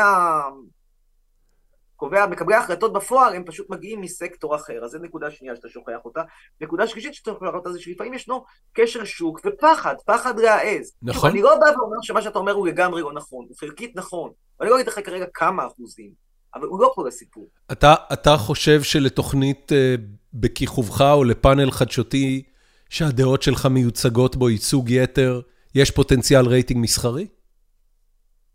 קובע, 1.96 2.28
מקבלי 2.28 2.56
ההחלטות 2.56 2.94
בפועל, 2.94 3.36
הם 3.36 3.44
פשוט 3.46 3.70
מגיעים 3.70 4.02
מסקטור 4.02 4.56
אחר. 4.56 4.84
אז 4.84 4.92
זו 4.92 5.00
נקודה 5.00 5.32
שנייה 5.32 5.56
שאתה 5.56 5.70
שוכח 5.70 6.06
אותה. 6.06 6.22
נקודה 6.62 6.88
שלישית 6.88 7.14
שאתה 7.14 7.32
שוכח 7.32 7.54
אותה 7.54 7.72
זה 7.72 7.80
שלפעמים 7.80 8.14
ישנו 8.14 8.46
קשר 8.74 9.04
שוק 9.04 9.40
ופחד, 9.46 9.96
פחד 10.06 10.40
להעז. 10.40 10.94
נכון. 11.02 11.30
אני 11.30 11.42
לא 11.42 11.56
בא 11.60 11.66
ואומר 11.66 11.98
שמה 12.02 12.22
שאתה 12.22 12.40
אומר 12.40 12.52
הוא 12.52 12.68
לגמרי 12.68 13.02
לא 13.02 13.14
נכון, 13.14 13.46
הוא 13.50 13.58
חלקית 13.58 13.96
נכון. 13.96 14.32
ואני 14.60 14.70
לא 14.70 14.76
אגיד 14.76 14.88
לך 14.88 15.00
כרגע 15.06 15.26
כמה 15.34 15.68
אחוזים, 15.68 16.12
אבל 16.56 16.68
הוא 16.68 16.82
לא 16.82 16.92
כל 16.96 17.08
הסיפור. 17.08 17.48
אתה, 17.72 17.96
אתה 18.14 18.38
חושב 18.38 18.84
שלתוכנית 18.84 19.72
uh, 19.72 20.02
בכיכובך 20.34 21.02
או 21.02 21.24
לפאנל 21.24 21.72
חדשותי, 21.72 22.44
שהדעות 22.90 23.42
שלך 23.42 23.66
מיוצגות 23.66 24.36
בו 24.36 24.50
ייצוג 24.50 24.90
יתר, 24.90 25.42
יש 25.76 25.92
פוטנציאל 25.92 26.46
רייטינג 26.46 26.84
מסחרי? 26.84 27.28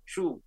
שוב, 0.07 0.39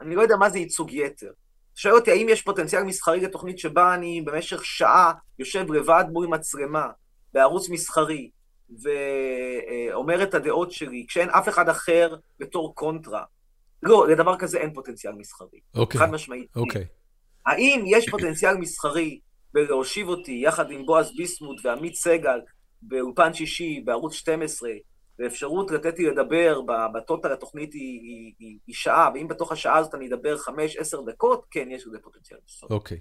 אני 0.00 0.14
לא 0.14 0.22
יודע 0.22 0.36
מה 0.36 0.50
זה 0.50 0.58
ייצוג 0.58 0.92
יתר. 0.92 1.30
שואל 1.74 1.94
אותי 1.94 2.10
האם 2.10 2.28
יש 2.28 2.42
פוטנציאל 2.42 2.82
מסחרי 2.82 3.20
לתוכנית 3.20 3.58
שבה 3.58 3.94
אני 3.94 4.22
במשך 4.24 4.64
שעה 4.64 5.12
יושב 5.38 5.72
לבד 5.72 6.04
מול 6.12 6.26
מצלמה 6.26 6.88
בערוץ 7.32 7.68
מסחרי 7.68 8.30
ואומר 8.82 10.22
את 10.22 10.34
הדעות 10.34 10.72
שלי, 10.72 11.04
כשאין 11.08 11.30
אף 11.30 11.48
אחד 11.48 11.68
אחר 11.68 12.16
בתור 12.38 12.74
קונטרה. 12.74 13.24
לא, 13.82 14.08
לדבר 14.08 14.36
כזה 14.38 14.58
אין 14.58 14.72
פוטנציאל 14.74 15.12
מסחרי. 15.12 15.60
אוקיי. 15.74 16.00
חד 16.00 16.10
משמעית. 16.10 16.56
אוקיי. 16.56 16.84
האם 17.46 17.84
יש 17.86 18.08
פוטנציאל 18.08 18.56
מסחרי 18.56 19.20
בלהושיב 19.54 20.08
אותי 20.08 20.40
יחד 20.44 20.70
עם 20.70 20.86
בועז 20.86 21.16
ביסמוט 21.16 21.56
ועמית 21.64 21.94
סגל 21.94 22.40
באולפן 22.82 23.34
שישי 23.34 23.80
בערוץ 23.84 24.14
12 24.14 24.70
ואפשרות 25.22 25.70
לתת 25.70 25.98
לי 25.98 26.06
לדבר, 26.06 26.60
בטוטל 26.94 27.32
התוכנית 27.32 27.72
היא, 27.72 28.00
היא, 28.00 28.32
היא, 28.38 28.58
היא 28.66 28.74
שעה, 28.74 29.10
ואם 29.14 29.28
בתוך 29.28 29.52
השעה 29.52 29.78
הזאת 29.78 29.94
אני 29.94 30.08
אדבר 30.08 30.36
5-10 30.36 30.50
דקות, 31.06 31.46
כן, 31.50 31.68
יש 31.70 31.86
לזה 31.86 31.98
פוטנציאל. 32.02 32.38
אוקיי. 32.70 32.98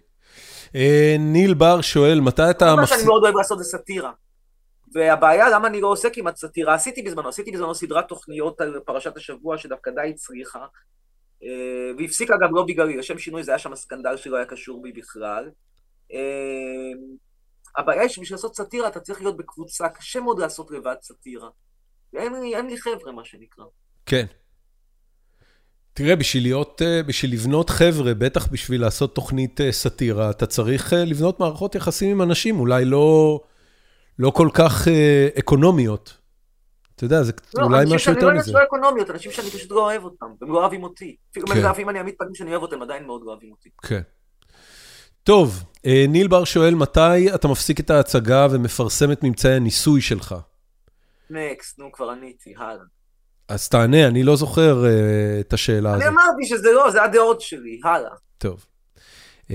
אה, 0.75 1.15
ניל 1.19 1.53
בר 1.53 1.81
שואל, 1.81 2.19
מתי 2.19 2.49
אתה... 2.49 2.75
מה 2.75 2.87
שאני 2.87 3.03
מאוד 3.03 3.23
אוהב 3.23 3.35
לעשות 3.35 3.57
זה 3.57 3.63
סאטירה. 3.63 4.11
והבעיה, 4.93 5.49
למה 5.49 5.67
אני 5.67 5.81
לא 5.81 5.87
עושה 5.87 6.09
כמעט 6.09 6.35
סאטירה? 6.35 6.73
עשיתי 6.73 7.01
בזמנו, 7.01 7.29
עשיתי 7.29 7.51
בזמנו 7.51 7.75
סדרת 7.75 8.07
תוכניות 8.07 8.61
על 8.61 8.79
פרשת 8.85 9.17
השבוע, 9.17 9.57
שדווקא 9.57 9.91
די 9.91 10.09
הצליחה, 10.09 10.65
אה, 11.43 11.91
והפסיקה 11.97 12.35
גם 12.41 12.55
לא 12.55 12.65
בגללי, 12.67 12.97
לשם 12.97 13.17
שינוי 13.17 13.43
זה 13.43 13.51
היה 13.51 13.59
שם 13.59 13.75
סקנדל 13.75 14.17
שלא 14.17 14.37
היה 14.37 14.45
קשור 14.45 14.81
בי 14.81 14.91
בכלל. 14.91 15.49
אה, 16.13 16.91
הבעיה 17.77 18.01
היא 18.01 18.09
שבשביל 18.09 18.35
לעשות 18.35 18.55
סאטירה 18.55 18.87
אתה 18.87 18.99
צריך 18.99 19.21
להיות 19.21 19.37
בקבוצה, 19.37 19.89
קשה 19.89 20.19
מאוד 20.19 20.39
לעשות 20.39 20.71
לבד 20.71 20.95
סאטירה. 21.01 21.49
אין 22.13 22.35
אין 22.55 22.67
לי 22.67 22.77
חבר'ה, 22.77 23.11
מה 23.11 23.25
שנקרא. 23.25 23.65
כן. 24.05 24.25
תראה, 25.93 26.15
בשביל 26.15 26.43
להיות, 26.43 26.81
אה, 26.81 27.03
בשביל 27.03 27.33
לבנות 27.33 27.69
חבר'ה, 27.69 28.13
בטח 28.13 28.47
בשביל 28.47 28.81
לעשות 28.81 29.15
תוכנית 29.15 29.61
אה, 29.61 29.71
סאטירה, 29.71 30.29
אתה 30.29 30.45
צריך 30.45 30.93
אה, 30.93 31.05
לבנות 31.05 31.39
מערכות 31.39 31.75
יחסים 31.75 32.11
עם 32.11 32.21
אנשים, 32.21 32.59
אולי 32.59 32.85
לא, 32.85 33.39
לא 34.19 34.29
כל 34.29 34.49
כך 34.53 34.87
אקונומיות. 35.39 36.17
אתה 36.95 37.05
יודע, 37.05 37.23
זה 37.23 37.31
לא, 37.53 37.63
אולי 37.63 37.85
משהו 37.95 38.13
יותר 38.13 38.25
מזה. 38.25 38.25
לא, 38.25 38.31
אנשים 38.31 38.53
שאני 38.53 38.61
לא 38.61 38.67
אקונומיות, 38.67 39.09
אנשים 39.09 39.31
שאני 39.31 39.49
פשוט 39.49 39.71
לא 39.71 39.83
אוהב 39.83 40.03
אותם, 40.03 40.25
הם 40.41 40.53
לא 40.53 40.61
אוהבים 40.61 40.83
אותי. 40.83 41.15
אפילו 41.31 41.47
כן. 41.47 41.65
אם 41.79 41.89
אני 41.89 41.99
אעמיד 41.99 42.13
פנים 42.17 42.35
שאני 42.35 42.51
אוהב 42.51 42.61
אותם, 42.61 42.81
עדיין 42.81 43.05
מאוד 43.05 43.21
לא 43.25 43.31
אוהבים 43.31 43.51
אותי. 43.51 43.69
כן. 43.81 44.01
טוב, 45.23 45.63
ניל 46.07 46.27
בר 46.27 46.43
שואל, 46.43 46.75
מתי 46.75 47.35
אתה 47.35 47.47
מפסיק 47.47 47.79
את 47.79 47.89
ההצגה 47.89 48.47
ומפרסם 48.51 49.11
את 49.11 49.23
ממצאי 49.23 49.51
הניסוי 49.53 50.01
שלך? 50.01 50.35
נקסט, 51.31 51.79
נו, 51.79 51.91
כבר 51.91 52.09
עניתי, 52.09 52.53
הלאה. 52.57 52.83
אז 53.47 53.69
תענה, 53.69 54.07
אני 54.07 54.23
לא 54.23 54.35
זוכר 54.35 54.83
uh, 54.83 55.41
את 55.41 55.53
השאלה 55.53 55.89
הזאת. 55.89 56.01
אני 56.01 56.09
אמרתי 56.09 56.45
שזה 56.45 56.71
לא, 56.71 56.91
זה 56.91 57.03
הדעות 57.03 57.41
שלי, 57.41 57.79
הלאה. 57.83 58.11
טוב. 58.37 58.65
Uh, 59.47 59.53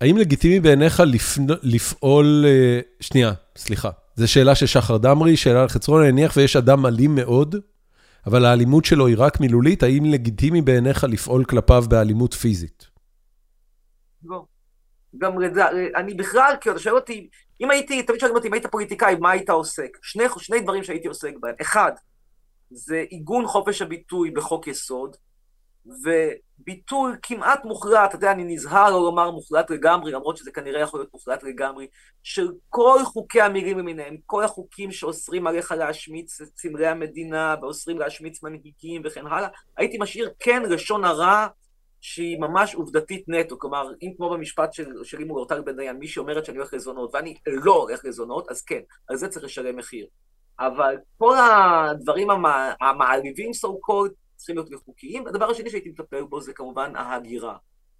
האם 0.00 0.16
לגיטימי 0.16 0.60
בעיניך 0.60 1.02
לפנ... 1.06 1.46
לפעול... 1.62 2.44
Uh, 2.44 3.04
שנייה, 3.04 3.32
סליחה. 3.56 3.90
זו 4.16 4.32
שאלה 4.32 4.54
של 4.54 4.66
שחר 4.66 4.96
דמרי, 4.96 5.36
שאלה 5.36 5.62
על 5.62 5.68
חצרון, 5.68 6.02
אני 6.02 6.12
מניח 6.12 6.36
ויש 6.36 6.56
אדם 6.56 6.86
אלים 6.86 7.14
מאוד, 7.14 7.56
אבל 8.26 8.44
האלימות 8.44 8.84
שלו 8.84 9.06
היא 9.06 9.16
רק 9.18 9.40
מילולית, 9.40 9.82
האם 9.82 10.04
לגיטימי 10.04 10.62
בעיניך 10.62 11.04
לפעול 11.04 11.44
כלפיו 11.44 11.84
באלימות 11.88 12.34
פיזית? 12.34 12.86
לא. 14.24 14.44
גם 15.18 15.38
רדה, 15.38 15.68
אני 15.96 16.14
בכלל, 16.14 16.54
כי 16.60 16.70
אתה 16.70 16.78
שואל 16.78 16.94
אותי, 16.94 17.28
אם 17.60 17.70
הייתי, 17.70 18.02
תמיד 18.02 18.20
שואלים 18.20 18.36
אותי, 18.36 18.48
אם 18.48 18.52
היית 18.52 18.66
פוליטיקאי, 18.66 19.14
מה 19.20 19.30
היית 19.30 19.50
עוסק? 19.50 19.98
שני, 20.02 20.24
שני 20.38 20.60
דברים 20.60 20.84
שהייתי 20.84 21.08
עוסק 21.08 21.32
בהם. 21.40 21.54
אחד, 21.60 21.92
זה 22.70 23.04
עיגון 23.10 23.46
חופש 23.46 23.82
הביטוי 23.82 24.30
בחוק 24.30 24.66
יסוד, 24.66 25.16
וביטוי 25.86 27.12
כמעט 27.22 27.64
מוחלט, 27.64 28.08
אתה 28.08 28.16
יודע, 28.16 28.32
אני 28.32 28.44
נזהר 28.44 28.90
לא 28.90 29.02
לומר 29.04 29.30
מוחלט 29.30 29.70
לגמרי, 29.70 30.12
למרות 30.12 30.36
שזה 30.36 30.50
כנראה 30.50 30.80
יכול 30.80 31.00
להיות 31.00 31.12
מוחלט 31.12 31.42
לגמרי, 31.42 31.86
של 32.22 32.48
כל 32.68 32.98
חוקי 33.04 33.40
המילים 33.40 33.78
למיניהם, 33.78 34.16
כל 34.26 34.44
החוקים 34.44 34.92
שאוסרים 34.92 35.46
עליך 35.46 35.72
להשמיץ 35.72 36.40
את 36.40 36.48
סמלי 36.56 36.86
המדינה, 36.86 37.54
ואוסרים 37.62 37.98
להשמיץ 37.98 38.42
מנהיגים 38.42 39.02
וכן 39.04 39.26
הלאה, 39.26 39.48
הייתי 39.76 39.98
משאיר 40.00 40.30
כן 40.38 40.62
לשון 40.62 41.04
הרע 41.04 41.46
שהיא 42.06 42.38
ממש 42.38 42.74
עובדתית 42.74 43.24
נטו, 43.28 43.58
כלומר, 43.58 43.88
אם 44.02 44.12
כמו 44.16 44.30
במשפט 44.30 44.72
של, 44.72 45.04
של 45.04 45.18
אימו 45.18 45.36
אורטל 45.36 45.60
בן 45.60 45.76
דיין, 45.76 45.96
מי 45.96 46.08
שאומרת 46.08 46.44
שאני 46.44 46.58
הולך 46.58 46.74
לזונות 46.74 47.14
ואני 47.14 47.34
לא 47.46 47.74
הולך 47.74 48.04
לזונות, 48.04 48.50
אז 48.50 48.62
כן, 48.62 48.80
על 49.08 49.16
זה 49.16 49.28
צריך 49.28 49.44
לשלם 49.44 49.76
מחיר. 49.76 50.06
אבל 50.58 50.96
כל 51.18 51.36
הדברים 51.38 52.28
המעליבים, 52.80 53.50
so 53.50 53.68
called, 53.68 54.12
צריכים 54.36 54.56
להיות 54.56 54.84
חוקיים. 54.84 55.26
הדבר 55.26 55.50
השני 55.50 55.70
שהייתי 55.70 55.88
מטפל 55.88 56.22
בו 56.22 56.40
זה 56.40 56.52
כמובן 56.52 56.96
ההגירה 56.96 57.56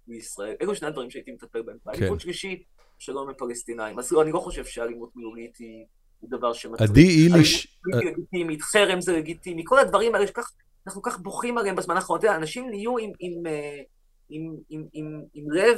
מישראל. 0.07 0.55
אלו 0.61 0.75
שני 0.75 0.87
הדברים 0.87 1.09
שהייתי 1.09 1.31
מטפל 1.31 1.61
בהם. 1.61 1.77
כן. 1.83 1.89
אלימות 1.89 2.21
שלישית, 2.21 2.63
שלום 2.99 3.29
מפלסטינאים. 3.29 3.99
אז 3.99 4.11
לא, 4.11 4.21
אני 4.21 4.31
לא 4.31 4.39
חושב 4.39 4.65
שאלימות 4.65 5.09
מילולית 5.15 5.57
היא 5.57 5.85
דבר 6.23 6.53
שמצריך. 6.53 6.89
עדי 6.89 7.07
איליש... 7.07 7.79
אלימות 7.87 8.13
לגיטימית, 8.13 8.61
חרם 8.61 9.01
זה 9.01 9.13
לגיטימי, 9.17 9.63
כל 9.65 9.79
הדברים 9.79 10.15
האלה 10.15 10.27
שכך, 10.27 10.51
אנחנו 10.87 11.01
כך 11.01 11.19
בוכים 11.19 11.57
עליהם 11.57 11.75
בזמן 11.75 11.95
האחרון. 11.95 12.19
אתה 12.19 12.27
יודע, 12.27 12.37
אנשים 12.37 12.69
נהיו 12.69 12.97
עם, 12.97 13.11
עם, 13.19 13.47
אה, 13.47 13.81
עם, 14.29 14.55
עם, 14.69 14.83
עם, 14.93 15.21
עם 15.33 15.51
לב 15.51 15.77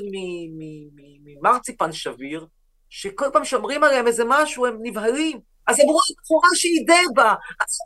ממרציפן 1.24 1.92
שביר, 1.92 2.48
שכל 2.90 3.26
פעם 3.34 3.46
שאומרים 3.46 3.84
עליהם 3.84 4.08
איזה 4.08 4.24
משהו, 4.28 4.66
הם 4.66 4.78
נבהלים. 4.82 5.40
אז 5.68 5.80
אמרו, 5.80 6.00
בחורה 6.24 6.50
שהיא 6.56 6.86
דבה, 6.86 7.36
אז 7.62 7.78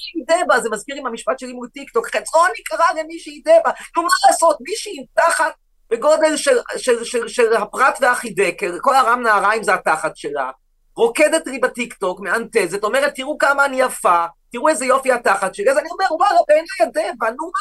מישהי 0.00 0.44
דבה, 0.44 0.60
זה 0.60 0.68
מזכיר 0.70 0.96
עם 0.96 1.06
המשפט 1.06 1.38
שלי 1.38 1.52
מול 1.52 1.68
טיקטוק, 1.68 2.06
חצרוני 2.06 2.62
קרא 2.64 3.00
למישהי 3.00 3.42
דבה. 3.44 3.70
נו, 3.96 4.02
מה 4.02 4.08
לעשות, 4.26 4.56
מישהי 4.60 4.92
עם 4.98 5.04
תחת 5.14 5.52
בגודל 5.90 6.36
של, 6.36 6.58
של, 6.76 7.04
של, 7.04 7.28
של 7.28 7.56
הפרט 7.56 7.98
והחידקר, 8.00 8.76
כל 8.80 8.94
הרם 8.94 9.22
נהריים 9.22 9.62
זה 9.62 9.74
התחת 9.74 10.16
שלה, 10.16 10.50
רוקדת 10.96 11.46
לי 11.46 11.58
בטיקטוק, 11.58 12.20
מאנטזת, 12.20 12.84
אומרת, 12.84 13.14
תראו 13.14 13.38
כמה 13.38 13.64
אני 13.64 13.80
יפה, 13.80 14.24
תראו 14.52 14.68
איזה 14.68 14.86
יופי 14.86 15.12
התחת 15.12 15.54
שלי, 15.54 15.70
אז 15.70 15.78
אני 15.78 15.88
אומר, 15.90 16.06
וואלה, 16.18 16.40
בעיניי 16.48 16.66
הדבה, 16.80 17.30
נו, 17.30 17.44
מה 17.44 17.60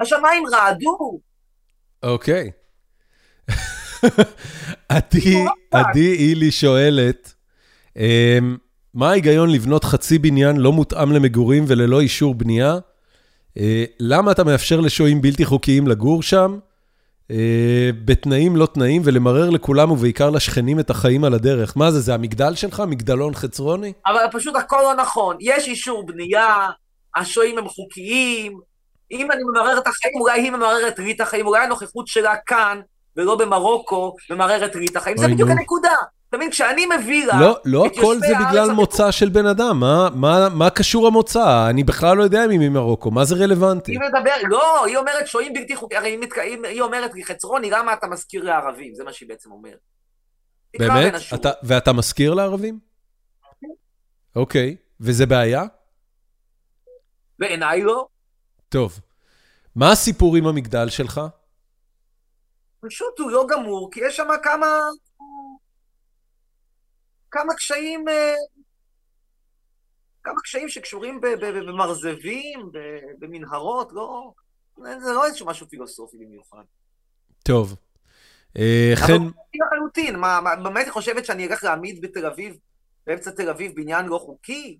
השמיים 0.00 0.42
רעדו. 0.52 1.20
אוקיי. 2.02 2.50
עדי 5.72 6.12
אילי 6.14 6.50
שואלת, 6.50 7.34
אמ, 7.96 8.56
מה 8.94 9.10
ההיגיון 9.10 9.50
לבנות 9.50 9.84
חצי 9.84 10.18
בניין 10.18 10.56
לא 10.56 10.72
מותאם 10.72 11.12
למגורים 11.12 11.64
וללא 11.66 12.00
אישור 12.00 12.34
בנייה? 12.34 12.78
אה, 13.58 13.84
למה 14.00 14.32
אתה 14.32 14.44
מאפשר 14.44 14.80
לשוהים 14.80 15.20
בלתי 15.20 15.44
חוקיים 15.44 15.88
לגור 15.88 16.22
שם? 16.22 16.58
אה, 17.30 17.90
בתנאים 18.04 18.56
לא 18.56 18.66
תנאים, 18.66 19.02
ולמרר 19.04 19.50
לכולם 19.50 19.90
ובעיקר 19.90 20.30
לשכנים 20.30 20.80
את 20.80 20.90
החיים 20.90 21.24
על 21.24 21.34
הדרך. 21.34 21.76
מה 21.76 21.90
זה, 21.90 22.00
זה 22.00 22.14
המגדל 22.14 22.54
שלך? 22.54 22.82
מגדלון 22.86 23.34
חצרוני? 23.34 23.92
אבל 24.06 24.20
פשוט 24.32 24.56
הכל 24.56 24.80
לא 24.82 24.94
נכון. 24.94 25.36
יש 25.40 25.68
אישור 25.68 26.06
בנייה, 26.06 26.70
השוהים 27.16 27.58
הם 27.58 27.68
חוקיים. 27.68 28.60
אם 29.10 29.32
אני 29.32 29.42
ממרר 29.42 29.78
את 29.78 29.86
החיים, 29.86 30.14
אולי 30.20 30.40
היא 30.40 30.50
ממררת 30.50 30.98
לי 30.98 31.12
את 31.12 31.20
החיים, 31.20 31.46
אולי 31.46 31.64
הנוכחות 31.64 32.06
שלה 32.06 32.34
כאן, 32.46 32.80
ולא 33.16 33.36
במרוקו, 33.36 34.16
ממררת 34.30 34.74
לי 34.76 34.86
את 34.90 34.96
החיים. 34.96 35.16
זה 35.16 35.28
בדיוק 35.28 35.50
הנקודה. 35.50 35.94
אתה 36.28 36.36
מבין, 36.36 36.50
כשאני 36.50 36.86
מביא 36.86 37.26
לה... 37.26 37.40
לא, 37.40 37.58
לא 37.64 37.86
הכל 37.86 38.16
זה 38.18 38.34
בגלל 38.48 38.70
מוצא 38.70 39.10
של 39.10 39.28
בן 39.28 39.46
אדם, 39.46 39.80
מה, 39.80 40.08
מה, 40.14 40.48
מה 40.48 40.70
קשור 40.70 41.06
המוצא? 41.06 41.66
אני 41.70 41.84
בכלל 41.84 42.16
לא 42.16 42.22
יודע 42.22 42.44
אם 42.44 42.50
היא 42.50 42.58
ממרוקו, 42.58 43.10
מה 43.10 43.24
זה 43.24 43.34
רלוונטי? 43.34 43.92
היא 43.92 44.00
מדבר, 44.00 44.34
לא, 44.48 44.84
היא 44.84 44.96
אומרת 44.96 45.26
שוהים 45.26 45.52
בלתי 45.52 45.76
חוקיים, 45.76 46.00
הרי 46.00 46.10
היא, 46.10 46.18
מתק... 46.18 46.38
היא 46.64 46.82
אומרת 46.82 47.14
לי, 47.14 47.24
חצרוני, 47.24 47.70
למה 47.70 47.92
אתה 47.92 48.06
מזכיר 48.06 48.44
לערבים? 48.44 48.94
זה 48.94 49.04
מה 49.04 49.12
שהיא 49.12 49.28
בעצם 49.28 49.52
אומרת. 49.52 49.78
באמת? 50.78 51.14
אתה, 51.34 51.50
ואתה 51.62 51.92
מזכיר 51.92 52.34
לערבים? 52.34 52.78
כן. 53.60 53.68
אוקיי, 54.36 54.76
וזה 55.00 55.26
בעיה? 55.26 55.64
בעיניי 57.38 57.82
לא. 57.82 58.06
טוב. 58.68 59.00
מה 59.76 59.92
הסיפור 59.92 60.36
עם 60.36 60.46
המגדל 60.46 60.88
שלך? 60.88 61.20
פשוט 62.80 63.18
הוא 63.18 63.30
לא 63.30 63.46
גמור, 63.50 63.88
כי 63.92 64.00
יש 64.04 64.16
שם 64.16 64.28
כמה 64.42 64.66
כמה 67.30 67.54
קשיים, 67.54 68.08
אה, 68.08 68.34
כמה 70.22 70.40
קשיים 70.42 70.68
שקשורים 70.68 71.20
במרזבים, 71.20 72.70
במנהרות, 73.18 73.92
לא, 73.92 74.32
זה 74.76 75.12
לא 75.12 75.26
איזשהו 75.26 75.46
משהו 75.46 75.68
פילוסופי 75.68 76.16
במיוחד. 76.16 76.62
טוב. 77.42 77.76
אה, 78.58 78.92
חן... 78.96 79.12
אבל 79.12 79.24
לחלוטין, 79.54 80.16
מה, 80.16 80.40
באמת 80.62 80.88
חושבת 80.88 81.24
שאני 81.24 81.46
אלך 81.46 81.64
להעמיד 81.64 82.00
בתל 82.00 82.26
אביב, 82.26 82.56
באמצע 83.06 83.30
תל 83.30 83.50
אביב, 83.50 83.72
בניין 83.74 84.06
לא 84.06 84.18
חוקי? 84.18 84.78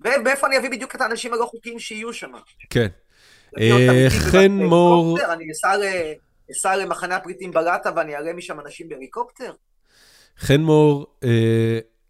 ומאיפה 0.00 0.46
אני 0.46 0.58
אביא 0.58 0.70
בדיוק 0.70 0.94
את 0.94 1.00
האנשים 1.00 1.32
הלא 1.32 1.46
חוקיים 1.46 1.78
שיהיו 1.78 2.12
שם? 2.12 2.32
כן. 2.70 2.86
אה, 3.60 4.06
חן 4.08 4.52
מור... 4.52 5.18
אני 5.32 5.44
אסע 6.52 6.76
למחנה 6.76 7.16
הפריטים 7.16 7.52
בלטה 7.52 7.90
ואני 7.96 8.16
אעלה 8.16 8.32
משם 8.32 8.60
אנשים 8.60 8.88
בהליקופטר? 8.88 9.52
חן 10.38 10.60
מור, 10.60 11.06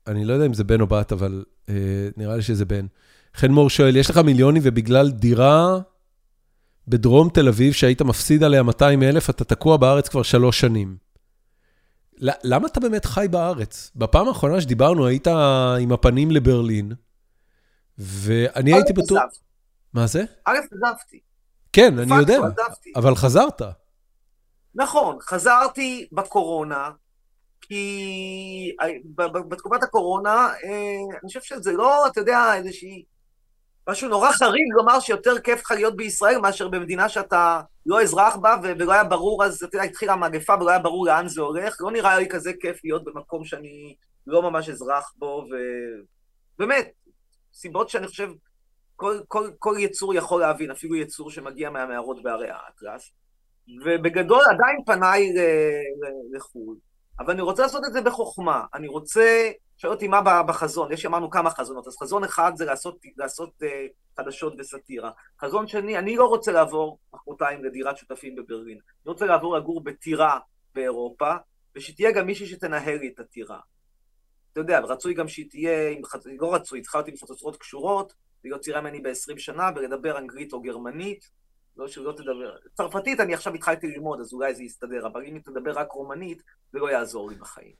אני 0.06 0.24
לא 0.24 0.32
יודע 0.32 0.46
אם 0.46 0.54
זה 0.54 0.64
בן 0.64 0.80
או 0.80 0.86
בת, 0.86 1.12
אבל 1.12 1.44
אה, 1.68 1.74
נראה 2.16 2.36
לי 2.36 2.42
שזה 2.42 2.64
בן. 2.64 2.86
חן 3.34 3.50
מור 3.50 3.70
שואל, 3.70 3.96
יש 3.96 4.10
לך 4.10 4.18
מיליונים 4.18 4.62
ובגלל 4.64 5.10
דירה 5.10 5.78
בדרום 6.88 7.28
תל 7.28 7.48
אביב 7.48 7.72
שהיית 7.72 8.02
מפסיד 8.02 8.44
עליה 8.44 8.62
200 8.62 9.02
אלף, 9.02 9.30
אתה 9.30 9.44
תקוע 9.44 9.76
בארץ 9.76 10.08
כבר 10.08 10.22
שלוש 10.22 10.60
שנים. 10.60 10.96
למה 12.18 12.66
אתה 12.66 12.80
באמת 12.80 13.04
חי 13.04 13.26
בארץ? 13.30 13.90
בפעם 13.96 14.28
האחרונה 14.28 14.60
שדיברנו 14.60 15.06
היית 15.06 15.26
עם 15.80 15.92
הפנים 15.92 16.30
לברלין, 16.30 16.92
ואני 17.98 18.74
הייתי 18.74 18.92
בטוח... 18.92 19.22
מה 19.92 20.06
זה? 20.06 20.24
א', 20.44 20.56
עזבתי. 20.72 21.20
כן, 21.72 21.98
אני 21.98 22.14
יודע, 22.14 22.38
אבל 22.96 23.14
חזרת. 23.14 23.62
נכון, 24.74 25.18
חזרתי 25.20 26.08
בקורונה, 26.12 26.90
כי 27.60 28.76
בתקופת 29.48 29.82
הקורונה, 29.82 30.52
אה, 30.64 30.96
אני 31.22 31.26
חושב 31.26 31.40
שזה 31.40 31.72
לא, 31.72 32.06
אתה 32.06 32.20
יודע, 32.20 32.54
איזושהי... 32.54 33.04
משהו 33.88 34.08
נורא 34.08 34.32
חריג 34.32 34.66
לומר 34.76 35.00
שיותר 35.00 35.38
כיף 35.38 35.60
לך 35.60 35.70
להיות 35.70 35.96
בישראל 35.96 36.38
מאשר 36.38 36.68
במדינה 36.68 37.08
שאתה 37.08 37.60
לא 37.86 38.02
אזרח 38.02 38.36
בה 38.36 38.56
ולא 38.62 38.92
היה 38.92 39.04
ברור, 39.04 39.44
אז 39.44 39.62
אתה 39.62 39.76
יודע, 39.76 39.82
התחילה 39.82 40.12
המגפה 40.12 40.54
ולא 40.60 40.70
היה 40.70 40.78
ברור 40.78 41.06
לאן 41.06 41.28
זה 41.28 41.40
הולך. 41.40 41.76
לא 41.80 41.90
נראה 41.90 42.18
לי 42.18 42.28
כזה 42.28 42.52
כיף 42.60 42.80
להיות 42.84 43.04
במקום 43.04 43.44
שאני 43.44 43.94
לא 44.26 44.42
ממש 44.42 44.68
אזרח 44.68 45.12
בו, 45.16 45.46
ובאמת, 46.58 46.90
סיבות 47.56 47.88
שאני 47.88 48.06
חושב 48.06 48.28
כל, 48.96 49.20
כל, 49.28 49.50
כל 49.58 49.74
יצור 49.78 50.14
יכול 50.14 50.40
להבין, 50.40 50.70
אפילו 50.70 50.96
יצור 50.96 51.30
שמגיע 51.30 51.70
מהמערות 51.70 52.22
בערי 52.22 52.48
האטלס. 52.50 53.10
ובגדול 53.84 54.40
עדיין 54.44 54.84
פניי 54.86 55.34
לחו"ל. 56.32 56.76
אבל 57.18 57.32
אני 57.32 57.42
רוצה 57.42 57.62
לעשות 57.62 57.82
את 57.88 57.92
זה 57.92 58.00
בחוכמה. 58.00 58.64
אני 58.74 58.88
רוצה, 58.88 59.50
שואל 59.76 59.92
אותי 59.92 60.08
מה 60.08 60.42
בחזון, 60.42 60.92
יש 60.92 61.06
אמרנו 61.06 61.30
כמה 61.30 61.50
חזונות, 61.50 61.86
אז 61.86 61.96
חזון 61.96 62.24
אחד 62.24 62.52
זה 62.56 62.64
לעשות, 62.64 62.98
לעשות 63.16 63.50
uh, 63.62 63.66
חדשות 64.16 64.54
וסאטירה. 64.58 65.10
חזון 65.40 65.66
שני, 65.66 65.98
אני 65.98 66.16
לא 66.16 66.24
רוצה 66.24 66.52
לעבור 66.52 66.98
מחרתיים 67.14 67.64
לדירת 67.64 67.96
שותפים 67.96 68.36
בברלין. 68.36 68.78
אני 69.04 69.12
רוצה 69.12 69.26
לעבור 69.26 69.56
לגור 69.56 69.84
בטירה 69.84 70.38
באירופה, 70.74 71.34
ושתהיה 71.76 72.12
גם 72.12 72.26
מישהי 72.26 72.46
שתנהל 72.46 72.98
לי 72.98 73.12
את 73.14 73.20
הטירה. 73.20 73.58
אתה 74.56 74.62
יודע, 74.62 74.78
רצוי 74.78 75.14
גם 75.14 75.28
שהיא 75.28 75.50
תהיה, 75.50 75.90
עם, 75.90 76.02
לא 76.40 76.54
רצוי, 76.54 76.82
להיות 76.94 77.08
עם 77.08 77.16
חצוצרות 77.16 77.56
קשורות, 77.56 78.14
להיות 78.44 78.60
צעירה 78.60 78.80
ממני 78.80 79.00
ב-20 79.00 79.38
שנה, 79.38 79.70
ולדבר 79.76 80.18
אנגלית 80.18 80.52
או 80.52 80.60
גרמנית, 80.60 81.30
לא 81.76 81.88
שלא 81.88 82.12
תדבר. 82.12 82.56
צרפתית 82.74 83.20
אני 83.20 83.34
עכשיו 83.34 83.54
התחלתי 83.54 83.86
ללמוד, 83.86 84.20
אז 84.20 84.32
אולי 84.32 84.54
זה 84.54 84.62
יסתדר, 84.62 85.06
אבל 85.06 85.24
אם 85.24 85.34
היא 85.34 85.42
תדבר 85.44 85.72
רק 85.72 85.92
רומנית, 85.92 86.42
זה 86.72 86.78
לא 86.78 86.90
יעזור 86.90 87.30
לי 87.30 87.34
בחיים. 87.34 87.72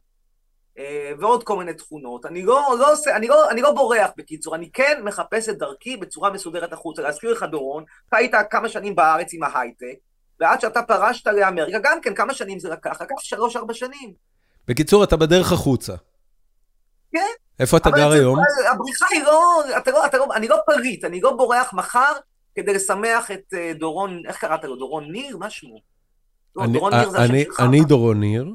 אה, 0.79 1.13
ועוד 1.21 1.45
כל 1.45 1.57
מיני 1.57 1.75
תכונות. 1.75 2.27
אני 2.27 2.43
לא, 2.43 2.77
לא 2.79 2.93
עושה, 2.93 3.17
אני 3.17 3.29
לא, 3.29 3.51
אני 3.51 3.63
לא 3.63 3.73
בורח 3.73 4.11
בקיצור, 4.17 4.55
אני 4.55 4.71
כן 4.73 5.01
מחפש 5.05 5.49
את 5.49 5.59
דרכי 5.59 5.97
בצורה 5.97 6.31
מסודרת 6.31 6.73
החוצה. 6.73 7.03
להזכיר 7.03 7.33
לך, 7.33 7.43
דורון, 7.43 7.85
אתה 8.09 8.17
היית 8.17 8.35
כמה 8.51 8.69
שנים 8.69 8.97
בארץ 8.97 9.35
עם 9.35 9.43
ההייטק, 9.43 9.97
ועד 10.41 10.61
שאתה 10.61 10.83
פרשת 10.83 11.27
לאמריקה, 11.27 11.79
גם 11.83 12.01
כן, 12.03 12.15
כמה 12.15 12.35
שנים 12.35 12.59
זה 12.59 12.69
לקח? 12.69 13.03
לקח 13.03 13.15
שלוש-ארבע 13.19 13.75
שנים. 13.75 14.15
בקיצור, 14.69 15.05
אתה 15.05 15.17
בדרך 15.17 15.53
החוצה. 15.53 15.95
כן, 17.17 17.33
איפה 17.61 17.77
אתה 17.77 17.91
גר 17.91 18.11
היום? 18.11 18.39
הבריחה 18.73 19.07
היא 19.11 19.23
לא, 19.23 19.41
אתה 19.79 19.91
לא, 19.91 20.07
אתה 20.07 20.17
לא, 20.19 20.27
אני 20.35 20.49
לא 20.49 20.57
פריט, 20.67 21.05
אני 21.05 21.21
לא 21.21 21.33
בורח 21.37 21.73
מחר 21.73 22.13
כדי 22.55 22.75
לשמח 22.75 23.31
את 23.31 23.55
אה, 23.55 23.73
דורון, 23.79 24.23
איך 24.29 24.39
קראת 24.39 24.65
לו? 24.65 24.77
דורון 24.77 25.13
ניר? 25.13 25.37
משהו. 25.41 25.81
לא, 26.57 26.65
אני- 26.65 26.73
דורון 26.73 26.95
ניר 26.95 27.11
זה 27.11 27.19
השם 27.19 27.33
אני- 27.33 27.45
שלך. 27.45 27.61
אני 27.61 27.85
דורון 27.85 28.21
ניר, 28.21 28.47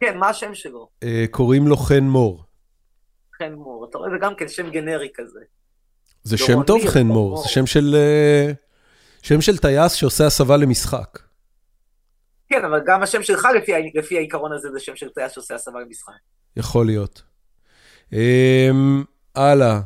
כן, 0.00 0.18
מה 0.18 0.28
השם 0.28 0.54
שלו? 0.54 0.88
אה, 1.02 1.24
קוראים 1.30 1.66
לו 1.66 1.76
חן 1.76 2.04
מור. 2.04 2.44
חן 3.38 3.52
מור. 3.52 3.86
אתה 3.90 3.98
רואה, 3.98 4.10
זה 4.10 4.16
גם 4.20 4.34
כן 4.34 4.48
שם 4.48 4.70
גנרי 4.70 5.08
כזה. 5.14 5.40
זה 6.22 6.38
שם 6.38 6.62
טוב, 6.62 6.86
חן 6.88 7.06
מור. 7.06 7.42
זה 7.42 7.48
שם 7.48 7.66
של... 7.66 7.94
אה, 7.94 8.52
שם 9.22 9.40
של 9.40 9.58
טייס 9.58 9.92
שעושה 9.92 10.26
הסבה 10.26 10.56
למשחק. 10.56 11.18
כן, 12.48 12.64
אבל 12.64 12.80
גם 12.86 13.02
השם 13.02 13.22
שלך 13.22 13.48
לפי, 13.56 13.72
לפי 13.94 14.16
העיקרון 14.16 14.52
הזה 14.52 14.68
זה 14.72 14.80
שם 14.80 14.96
של 14.96 15.08
טייס 15.08 15.32
שעושה 15.32 15.54
הסבה 15.54 15.80
למשחק. 15.80 16.12
יכול 16.56 16.86
להיות. 16.86 17.22
אמ, 18.12 19.04
הלאה. 19.34 19.80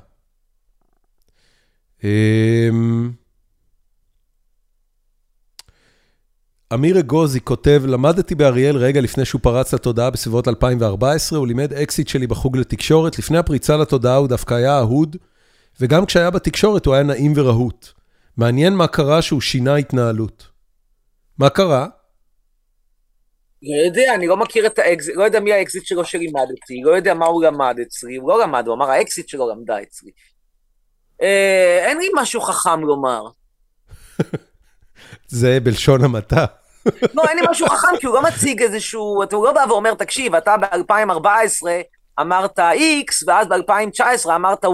אמ, 2.04 3.10
אמיר 6.74 7.00
אגוזי 7.00 7.40
כותב, 7.40 7.82
למדתי 7.86 8.34
באריאל 8.34 8.76
רגע 8.76 9.00
לפני 9.00 9.24
שהוא 9.24 9.40
פרץ 9.40 9.74
לתודעה 9.74 10.10
בסביבות 10.10 10.48
2014, 10.48 11.38
הוא 11.38 11.46
לימד 11.46 11.72
אקסית 11.72 12.08
שלי 12.08 12.26
בחוג 12.26 12.56
לתקשורת. 12.56 13.18
לפני 13.18 13.38
הפריצה 13.38 13.76
לתודעה 13.76 14.16
הוא 14.16 14.28
דווקא 14.28 14.54
היה 14.54 14.78
אהוד, 14.78 15.16
וגם 15.80 16.06
כשהיה 16.06 16.30
בתקשורת 16.30 16.86
הוא 16.86 16.94
היה 16.94 17.02
נעים 17.02 17.32
ורהוט. 17.36 17.88
מעניין 18.36 18.74
מה 18.74 18.86
קרה 18.86 19.22
שהוא 19.22 19.40
שינה 19.40 19.74
התנהלות. 19.76 20.48
מה 21.38 21.48
קרה? 21.48 21.86
לא 23.64 23.84
יודע, 23.86 24.14
אני 24.14 24.26
לא 24.26 24.36
מכיר 24.36 24.66
את 24.66 24.78
האקסית, 24.78 25.16
לא 25.16 25.24
יודע 25.24 25.40
מי 25.40 25.52
האקסית 25.52 25.86
שלו 25.86 26.04
שלימדתי, 26.04 26.80
לא 26.84 26.96
יודע 26.96 27.14
מה 27.14 27.26
הוא 27.26 27.44
למד 27.44 27.76
אצלי, 27.82 28.16
הוא 28.16 28.28
לא 28.30 28.40
למד, 28.42 28.66
הוא 28.66 28.74
אמר 28.74 28.90
האקסית 28.90 29.28
שלו 29.28 29.50
למדה 29.50 29.82
אצלי. 29.82 30.10
אה, 31.22 31.78
אין 31.88 31.98
לי 31.98 32.08
משהו 32.14 32.40
חכם 32.40 32.80
לומר. 32.80 33.22
זה 35.28 35.58
בלשון 35.62 36.04
המעטה. 36.04 36.44
לא, 37.14 37.22
אין 37.28 37.38
לי 37.38 37.44
משהו 37.50 37.66
חכם, 37.68 37.96
כי 38.00 38.06
הוא 38.06 38.14
לא 38.14 38.22
מציג 38.22 38.62
איזשהו, 38.62 39.22
אתה- 39.22 39.36
הוא 39.36 39.44
לא 39.46 39.52
בא 39.52 39.64
ואומר, 39.68 39.94
תקשיב, 39.94 40.34
אתה 40.34 40.54
ב-2014 40.56 41.66
אמרת 42.20 42.58
X, 42.58 43.24
ואז 43.26 43.46
ב-2019 43.48 44.30
אמרת 44.34 44.64
Y. 44.64 44.68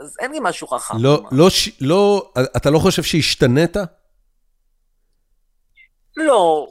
אז 0.00 0.16
אין 0.20 0.32
לי 0.32 0.38
משהו 0.42 0.66
חכם. 0.68 0.94
לא. 1.00 1.22
לא, 1.32 1.50
ש- 1.50 1.70
לא, 1.80 2.32
אתה 2.56 2.70
לא 2.70 2.78
חושב 2.78 3.02
שהשתנית? 3.02 3.76
לא, 6.16 6.66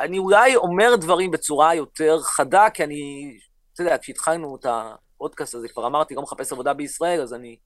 אני 0.00 0.18
אולי 0.18 0.56
אומר 0.56 0.96
דברים 0.96 1.30
בצורה 1.30 1.74
יותר 1.74 2.20
חדה, 2.20 2.70
כי 2.74 2.84
אני, 2.84 3.32
אתה 3.74 3.82
יודע, 3.82 3.98
כשהתחלנו 3.98 4.56
את 4.56 4.66
הפודקאסט 4.68 5.54
הזה, 5.54 5.68
כבר 5.68 5.86
אמרתי, 5.86 6.14
לא 6.14 6.22
מחפש 6.22 6.52
עבודה 6.52 6.74
בישראל, 6.74 7.20
אז 7.20 7.34
אני 7.34 7.56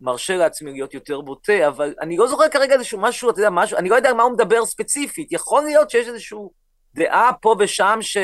מרשה 0.00 0.36
לעצמי 0.36 0.72
להיות 0.72 0.94
יותר 0.94 1.20
בוטה, 1.20 1.68
אבל 1.68 1.94
אני 2.00 2.16
לא 2.16 2.26
זוכר 2.26 2.48
כרגע 2.48 2.74
איזשהו 2.74 3.00
משהו, 3.00 3.30
אתה 3.30 3.40
יודע, 3.40 3.50
משהו, 3.50 3.78
אני 3.78 3.88
לא 3.88 3.94
יודע 3.94 4.08
על 4.08 4.14
מה 4.14 4.22
הוא 4.22 4.32
מדבר 4.32 4.66
ספציפית. 4.66 5.32
יכול 5.32 5.62
להיות 5.62 5.90
שיש 5.90 6.08
איזושהי 6.08 6.38
דעה 6.94 7.30
פה 7.42 7.54
ושם 7.58 7.98
ש... 8.00 8.16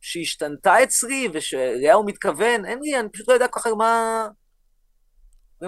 שהשתנתה 0.00 0.82
אצלי 0.82 1.28
ושאליה 1.32 1.94
הוא 1.94 2.06
מתכוון, 2.06 2.64
אין 2.64 2.78
לי, 2.82 3.00
אני 3.00 3.08
פשוט 3.08 3.28
לא 3.28 3.34
יודע 3.34 3.48
ככה 3.48 3.74
מה... 3.74 3.78
מה, 3.78 4.28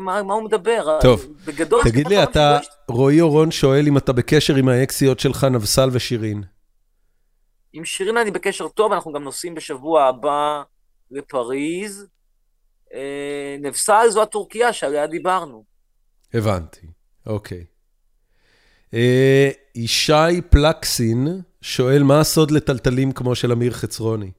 מה 0.00 0.34
הוא 0.34 0.42
מדבר. 0.42 0.98
טוב, 1.00 1.26
בגדול, 1.46 1.82
תגיד 1.84 2.06
לי, 2.06 2.22
אתה, 2.22 2.58
רועי 2.88 3.20
אורון 3.20 3.50
שואל 3.50 3.86
אם 3.86 3.96
אתה 3.96 4.12
בקשר 4.12 4.56
עם 4.56 4.68
האקסיות 4.68 5.20
שלך, 5.20 5.44
נבסל 5.44 5.88
ושירין. 5.92 6.42
עם 7.72 7.84
שירין 7.84 8.16
אני 8.16 8.30
בקשר 8.30 8.68
טוב, 8.68 8.92
אנחנו 8.92 9.12
גם 9.12 9.24
נוסעים 9.24 9.54
בשבוע 9.54 10.04
הבא 10.04 10.62
לפריז. 11.10 12.06
אה, 12.94 13.56
נבסל 13.60 14.06
זו 14.10 14.22
הטורקיה 14.22 14.72
שעליה 14.72 15.06
דיברנו. 15.06 15.64
הבנתי, 16.34 16.86
אוקיי. 17.26 17.64
אה, 18.94 19.50
ישי 19.74 20.40
פלקסין 20.50 21.26
שואל, 21.62 22.02
מה 22.02 22.20
הסוד 22.20 22.50
לטלטלים 22.50 23.12
כמו 23.12 23.34
של 23.34 23.52
אמיר 23.52 23.72
חצרוני? 23.72 24.26
אני 24.26 24.32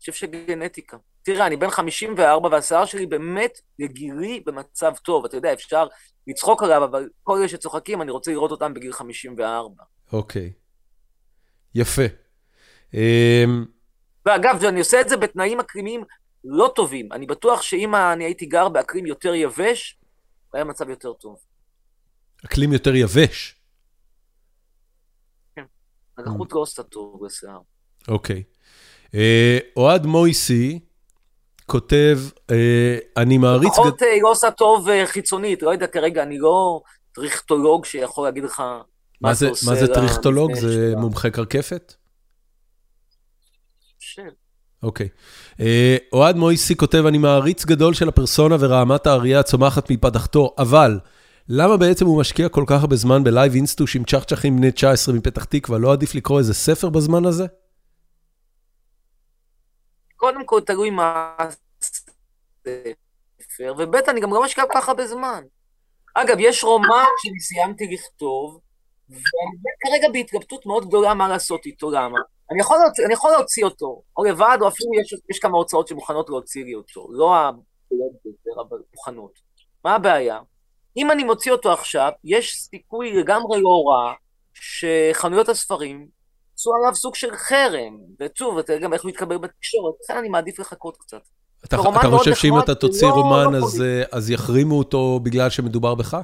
חושב 0.00 0.12
שגנטיקה. 0.12 0.96
תראה, 1.22 1.46
אני 1.46 1.56
בן 1.56 1.70
54 1.70 2.48
והשיער 2.48 2.84
שלי 2.84 3.06
באמת 3.06 3.60
לגילי 3.78 4.42
במצב 4.46 4.92
טוב. 5.04 5.24
אתה 5.24 5.36
יודע, 5.36 5.52
אפשר 5.52 5.86
לצחוק 6.26 6.62
עליו, 6.62 6.84
אבל 6.84 7.08
כל 7.22 7.38
אלה 7.38 7.48
שצוחקים, 7.48 8.02
אני 8.02 8.10
רוצה 8.10 8.30
לראות 8.30 8.50
אותם 8.50 8.74
בגיל 8.74 8.92
54. 8.92 9.84
אוקיי. 10.12 10.52
יפה. 11.74 12.02
אה, 12.94 13.44
ואגב, 14.26 14.64
אני 14.64 14.78
עושה 14.78 15.00
את 15.00 15.08
זה 15.08 15.16
בתנאים 15.16 15.60
אקלימיים 15.60 16.04
לא 16.44 16.72
טובים. 16.76 17.12
אני 17.12 17.26
בטוח 17.26 17.62
שאם 17.62 17.94
אני 17.94 18.24
הייתי 18.24 18.46
גר 18.46 18.68
באקלים 18.68 19.06
יותר 19.06 19.34
יבש, 19.34 19.98
היה 20.52 20.64
מצב 20.64 20.90
יותר 20.90 21.12
טוב. 21.12 21.36
אקלים 22.44 22.72
יותר 22.72 22.94
יבש. 22.94 23.56
הלחות 26.18 26.52
לא 26.52 26.60
עושה 26.60 26.82
טוב 26.82 27.24
לשיער. 27.24 27.60
אוקיי. 28.08 28.42
אה, 29.14 29.58
אוהד 29.76 30.06
מויסי 30.06 30.80
כותב, 31.70 32.18
אה, 32.50 32.98
אני 33.16 33.38
מעריץ... 33.38 33.72
לפחות 33.72 34.02
אה, 34.02 34.12
היא 34.12 34.22
לא 34.22 34.30
עושה 34.30 34.50
טוב 34.50 34.88
אה, 34.88 35.06
חיצונית, 35.06 35.62
לא 35.62 35.70
יודע 35.70 35.86
כרגע, 35.86 36.22
אני 36.22 36.38
לא 36.38 36.80
טריכטולוג 37.14 37.84
שיכול 37.84 38.28
להגיד 38.28 38.44
לך 38.44 38.62
מה 39.20 39.34
זה, 39.34 39.48
עושה 39.48 39.70
מה 39.70 39.76
זה 39.76 39.86
טריכטולוג? 39.86 40.54
זה. 40.54 40.94
מומחה 40.96 41.30
קרקפת? 41.30 41.94
חושב. 43.98 44.22
אוקיי. 44.82 45.08
אוהד 46.12 46.36
מויסי 46.36 46.76
כותב, 46.76 47.04
אני 47.06 47.18
מעריץ 47.18 47.64
גדול 47.64 47.94
של 47.94 48.08
הפרסונה 48.08 48.56
ורעמת 48.60 49.06
האריה 49.06 49.40
הצומחת 49.40 49.90
מפדחתו, 49.90 50.54
אבל 50.58 50.98
למה 51.48 51.76
בעצם 51.76 52.06
הוא 52.06 52.20
משקיע 52.20 52.48
כל 52.48 52.64
כך 52.66 52.80
הרבה 52.80 52.96
זמן 52.96 53.24
בלייב 53.24 53.54
אינסטוש 53.54 53.96
עם 53.96 54.04
צ'חצ'חים 54.04 54.56
בני 54.56 54.72
19 54.72 55.14
מפתח 55.14 55.44
תקווה? 55.44 55.78
לא 55.78 55.92
עדיף 55.92 56.14
לקרוא 56.14 56.38
איזה 56.38 56.54
ספר 56.54 56.88
בזמן 56.88 57.26
הזה? 57.26 57.46
קודם 60.20 60.46
כל, 60.46 60.60
תלוי 60.60 60.90
מה 60.90 61.34
הספר, 61.38 62.94
וב' 63.78 63.94
אני 63.94 64.20
גם 64.20 64.34
לא 64.34 64.42
משקיע 64.42 64.64
כל 64.66 64.72
כך 64.74 64.88
הרבה 64.88 65.06
זמן. 65.06 65.44
אגב, 66.14 66.36
יש 66.40 66.64
רומן 66.64 67.04
שאני 67.22 67.40
סיימתי 67.40 67.86
לכתוב, 67.94 68.60
ואני 69.08 69.20
כרגע 69.80 70.08
בהתלבטות 70.12 70.66
מאוד 70.66 70.88
גדולה 70.88 71.14
מה 71.14 71.28
לעשות 71.28 71.66
איתו, 71.66 71.90
למה? 71.90 72.18
אני 72.50 72.60
יכול, 72.60 72.78
להוציא, 72.78 73.04
אני 73.04 73.12
יכול 73.12 73.30
להוציא 73.30 73.64
אותו, 73.64 74.02
או 74.16 74.24
לבד, 74.24 74.58
או 74.60 74.68
אפילו 74.68 74.90
יש, 75.00 75.14
יש 75.30 75.38
כמה 75.38 75.56
הוצאות 75.56 75.88
שמוכנות 75.88 76.28
להוציא 76.30 76.64
לי 76.64 76.74
אותו, 76.74 77.08
לא 77.10 77.34
הגדולות 77.36 78.12
ביותר, 78.24 78.60
אבל 78.68 78.78
מוכנות. 78.94 79.32
מה 79.84 79.94
הבעיה? 79.94 80.40
אם 80.96 81.10
אני 81.10 81.24
מוציא 81.24 81.52
אותו 81.52 81.72
עכשיו, 81.72 82.10
יש 82.24 82.54
סיכוי 82.54 83.12
לגמרי 83.12 83.60
לא 83.60 83.84
רע 83.86 84.14
שחנויות 84.54 85.48
הספרים 85.48 86.08
עשו 86.60 86.74
עליו 86.74 86.94
סוג 86.94 87.14
של 87.14 87.36
חרם, 87.36 87.96
ושוב, 88.20 88.58
אתה 88.58 88.78
גם 88.78 88.92
איך 88.92 89.02
הוא 89.02 89.10
יתקבל 89.10 89.38
בתקשורת, 89.38 89.94
לכן 90.04 90.16
אני 90.16 90.28
מעדיף 90.28 90.58
לחכות 90.58 90.96
קצת. 90.96 91.20
אתה, 91.64 91.76
אתה 92.00 92.08
חושב 92.10 92.34
שאם 92.34 92.58
אתה 92.58 92.74
תוציא 92.74 93.08
לא- 93.08 93.12
רומן 93.12 93.52
לא 93.52 93.56
אז. 93.66 93.82
אה, 93.82 94.02
אז 94.12 94.30
יחרימו 94.30 94.78
אותו 94.78 95.20
בגלל 95.22 95.50
שמדובר 95.50 95.94
בך? 95.94 96.16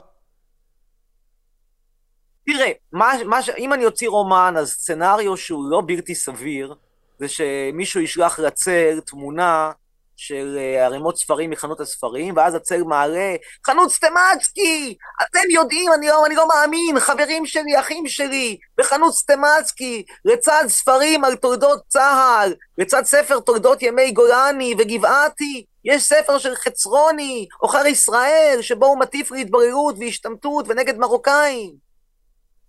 תראה, 2.46 2.70
מה, 2.92 3.12
מה, 3.26 3.38
אם 3.58 3.72
אני 3.72 3.84
אוציא 3.84 4.08
רומן, 4.08 4.54
אז 4.58 4.70
סצנריו 4.70 5.36
שהוא 5.36 5.70
לא 5.70 5.82
בלתי 5.86 6.14
סביר, 6.14 6.74
זה 7.18 7.28
שמישהו 7.28 8.00
ישלח 8.00 8.38
לצל 8.38 9.00
תמונה 9.06 9.72
של 10.16 10.56
אה, 10.59 10.86
ערימות 10.86 11.18
ספרים 11.18 11.51
מחנות 11.51 11.80
הספרים, 11.80 12.36
ואז 12.36 12.55
הצל 12.55 12.82
מעלה, 12.82 13.36
חנות 13.66 13.90
סטמצקי! 13.90 14.97
אתם 15.22 15.51
יודעים, 15.51 15.93
אני 15.93 16.09
לא, 16.09 16.26
אני 16.26 16.34
לא 16.34 16.48
מאמין, 16.48 17.01
חברים 17.01 17.47
שלי, 17.47 17.80
אחים 17.80 18.09
שלי, 18.09 18.59
בחנות 18.78 19.14
סטמצקי, 19.14 20.05
לצד 20.24 20.64
ספרים 20.68 21.24
על 21.24 21.36
תולדות 21.36 21.80
צה"ל, 21.88 22.55
לצד 22.78 23.02
ספר 23.05 23.40
תולדות 23.40 23.82
ימי 23.82 24.10
גולני 24.10 24.74
וגבעתי, 24.78 25.64
יש 25.84 26.02
ספר 26.02 26.38
של 26.38 26.55
חצרוני, 26.55 27.48
עוכר 27.60 27.86
ישראל, 27.86 28.59
שבו 28.60 28.86
הוא 28.86 28.98
מטיף 28.98 29.30
להתבררות 29.30 29.94
והשתמטות 30.01 30.64
ונגד 30.68 30.98
מרוקאים. 30.98 31.86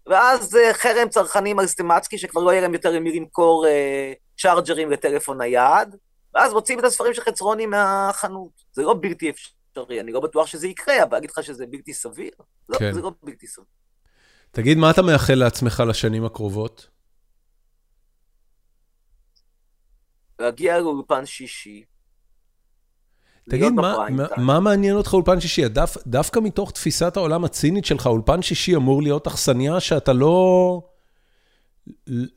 ואז 0.08 0.56
אה, 0.56 0.74
חרם 0.74 1.10
צרכנים 1.10 1.60
על 1.60 1.68
סטימצקי, 1.68 2.18
שכבר 2.18 2.42
לא 2.42 2.52
יהיה 2.52 2.62
להם 2.62 2.74
יותר 2.74 2.92
למי 2.92 3.20
למכור 3.20 3.68
אה, 3.68 4.14
צ'ארג'רים 4.40 4.92
לטלפון 4.92 5.38
נייד, 5.38 5.96
ואז 6.38 6.54
מוציאים 6.54 6.80
את 6.80 6.84
הספרים 6.84 7.14
של 7.14 7.22
חצרוני 7.22 7.66
מהחנות. 7.66 8.52
זה 8.72 8.82
לא 8.82 8.96
בלתי 9.02 9.30
אפשרי, 9.30 10.00
אני 10.00 10.12
לא 10.12 10.20
בטוח 10.20 10.48
שזה 10.48 10.68
יקרה, 10.68 11.04
אבל 11.04 11.18
להגיד 11.18 11.30
לך 11.30 11.44
שזה 11.44 11.66
בלתי 11.66 11.94
סביר? 11.94 12.32
לא, 12.70 12.78
כן. 12.80 12.94
זה 12.94 13.02
לא 13.02 13.12
בלתי 13.24 13.48
סביר. 13.48 13.66
תגיד, 14.52 14.78
מה 14.78 14.92
אתה 14.92 15.02
מאחל 15.02 15.34
לעצמך 15.34 15.84
לשנים 15.88 16.26
הקרובות? 16.26 16.90
להגיע 20.40 20.80
לאולפן 20.80 21.26
שישי. 21.26 21.84
תגיד, 23.50 23.72
מה, 23.72 24.10
מה. 24.10 24.28
מה 24.38 24.60
מעניין 24.60 24.96
אותך 24.96 25.14
אולפן 25.14 25.40
שישי? 25.40 25.68
דו, 25.68 25.82
דווקא 26.08 26.40
מתוך 26.40 26.72
תפיסת 26.72 27.18
העולם 27.18 27.46
הצינית 27.46 27.86
שלך, 27.86 28.08
אולפן 28.08 28.42
שישי 28.42 28.76
אמור 28.76 29.02
להיות 29.02 29.28
אכסניה 29.28 29.80
שאתה 29.80 30.14
לא... 30.14 30.82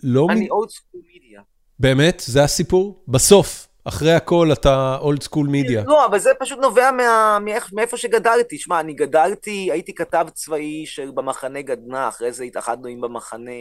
לא... 0.03 0.27
אני 0.31 0.49
מ... 0.49 0.51
old 0.51 0.71
school 0.71 1.01
media. 1.13 1.43
באמת? 1.79 2.23
זה 2.27 2.45
הסיפור? 2.45 3.05
בסוף. 3.09 3.70
אחרי 3.85 4.13
הכל 4.13 4.53
אתה 4.53 4.97
old 5.01 5.23
school 5.23 5.47
media. 5.47 5.83
לא, 5.87 6.07
אבל 6.07 6.19
זה 6.19 6.31
פשוט 6.41 6.59
נובע 6.59 6.91
מה, 6.91 7.39
מאיך, 7.45 7.73
מאיפה 7.73 7.97
שגדלתי. 7.97 8.59
שמע, 8.59 8.81
אני 8.81 8.95
גדלתי, 8.95 9.69
הייתי 9.73 9.95
כתב 9.95 10.27
צבאי 10.35 10.87
של 10.87 11.11
במחנה 11.15 11.63
גדנ"ע, 11.63 12.09
אחרי 12.09 12.33
זה 12.33 12.45
התאחדנו 12.45 12.89
עם 12.89 13.01
במחנה. 13.01 13.61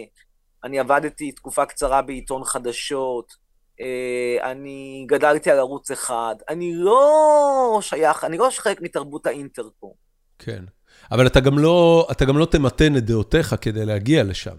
אני 0.63 0.79
עבדתי 0.79 1.31
תקופה 1.31 1.65
קצרה 1.65 2.01
בעיתון 2.01 2.43
חדשות. 2.43 3.33
אה, 3.81 4.51
אני 4.51 5.05
גדלתי 5.07 5.51
על 5.51 5.59
ערוץ 5.59 5.91
אחד. 5.91 6.35
אני 6.49 6.73
לא 6.75 7.79
שייך, 7.81 8.23
אני 8.23 8.37
לא 8.37 8.49
חלק 8.57 8.81
מתרבות 8.81 9.25
האינטרקום. 9.25 9.91
כן. 10.39 10.63
אבל 11.11 11.27
אתה 11.27 11.39
גם 11.39 11.59
לא, 11.59 12.07
אתה 12.11 12.25
גם 12.25 12.37
לא 12.37 12.45
תמתן 12.45 12.97
את 12.97 13.05
דעותיך 13.05 13.55
כדי 13.61 13.85
להגיע 13.85 14.23
לשם. 14.23 14.55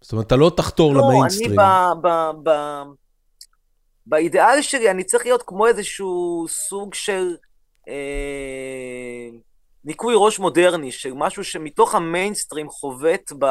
זאת 0.00 0.12
אומרת, 0.12 0.26
אתה 0.26 0.36
לא 0.36 0.52
תחתור 0.56 0.94
לא, 0.94 1.02
למיינסטרים. 1.02 1.60
לא, 1.60 1.62
אני 1.62 2.00
ב... 2.02 2.08
ב, 2.08 2.50
ב 2.50 2.82
באידיאל 4.06 4.62
שלי 4.62 4.90
אני 4.90 5.04
צריך 5.04 5.24
להיות 5.24 5.42
כמו 5.46 5.66
איזשהו 5.66 6.46
סוג 6.48 6.94
של 6.94 7.36
אה, 7.88 9.28
ניקוי 9.84 10.14
ראש 10.16 10.38
מודרני, 10.38 10.92
של 10.92 11.12
משהו 11.14 11.44
שמתוך 11.44 11.94
המיינסטרים 11.94 12.68
חובט 12.68 13.32
ב, 13.38 13.46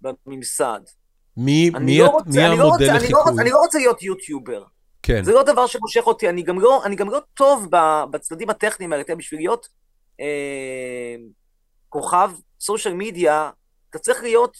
בממסד. 0.00 0.80
מי, 1.36 1.70
מי, 1.70 1.98
לא 1.98 2.06
רוצה, 2.06 2.30
מי 2.30 2.42
המודל 2.42 2.86
לא 2.86 2.94
לחיקוי? 2.94 2.98
אני, 2.98 3.12
לא 3.12 3.18
רוצה, 3.18 3.42
אני 3.42 3.50
לא 3.50 3.58
רוצה 3.58 3.78
להיות 3.78 4.02
יוטיובר. 4.02 4.64
כן. 5.02 5.24
זה 5.24 5.32
לא 5.32 5.42
דבר 5.42 5.66
שמושך 5.66 6.06
אותי, 6.06 6.28
אני 6.28 6.42
גם 6.42 6.60
לא, 6.60 6.84
אני 6.84 6.96
גם 6.96 7.10
לא 7.10 7.20
טוב 7.34 7.66
בצדדים 8.10 8.50
הטכניים 8.50 8.92
האלה, 8.92 9.04
בשביל 9.18 9.40
להיות 9.40 9.68
אה, 10.20 11.16
כוכב 11.88 12.30
סושיאל 12.60 12.94
מדיה, 12.94 13.50
אתה 13.90 13.98
צריך 13.98 14.22
להיות 14.22 14.56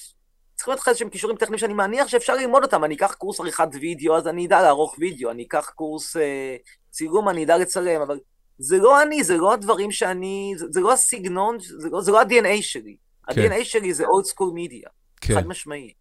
צריך 0.61 0.69
להיות 0.69 0.81
לך 0.81 0.89
איזשהם 0.89 1.09
כישורים 1.09 1.37
טכניים 1.37 1.59
שאני 1.59 1.74
מניח 1.74 2.09
שאפשר 2.09 2.35
ללמוד 2.35 2.62
אותם. 2.62 2.85
אני 2.85 2.95
אקח 2.95 3.15
קורס 3.15 3.41
עריכת 3.41 3.69
וידאו, 3.81 4.16
אז 4.16 4.28
אני 4.28 4.47
אדע 4.47 4.62
לערוך 4.62 4.97
וידאו, 4.99 5.31
אני 5.31 5.43
אקח 5.43 5.70
קורס 5.74 6.16
אה, 6.16 6.57
צילום, 6.91 7.28
אני 7.28 7.45
אדע 7.45 7.59
לצלם, 7.59 8.01
אבל 8.01 8.19
זה 8.59 8.78
לא 8.78 9.03
אני, 9.03 9.24
זה 9.24 9.37
לא 9.37 9.53
הדברים 9.53 9.93
שאני, 9.93 10.55
זה, 10.57 10.66
זה 10.70 10.81
לא 10.81 10.93
הסגנון, 10.93 11.57
זה 11.61 11.89
לא, 11.91 12.01
זה 12.01 12.12
לא 12.12 12.20
ה-DNA 12.20 12.62
שלי. 12.62 12.97
כן. 13.35 13.53
ה-DNA 13.53 13.65
שלי 13.65 13.95
זה 13.95 14.05
אולד 14.05 14.24
סקול 14.24 14.51
מדיה, 14.55 14.89
חד 15.24 15.47
משמעי. 15.47 15.93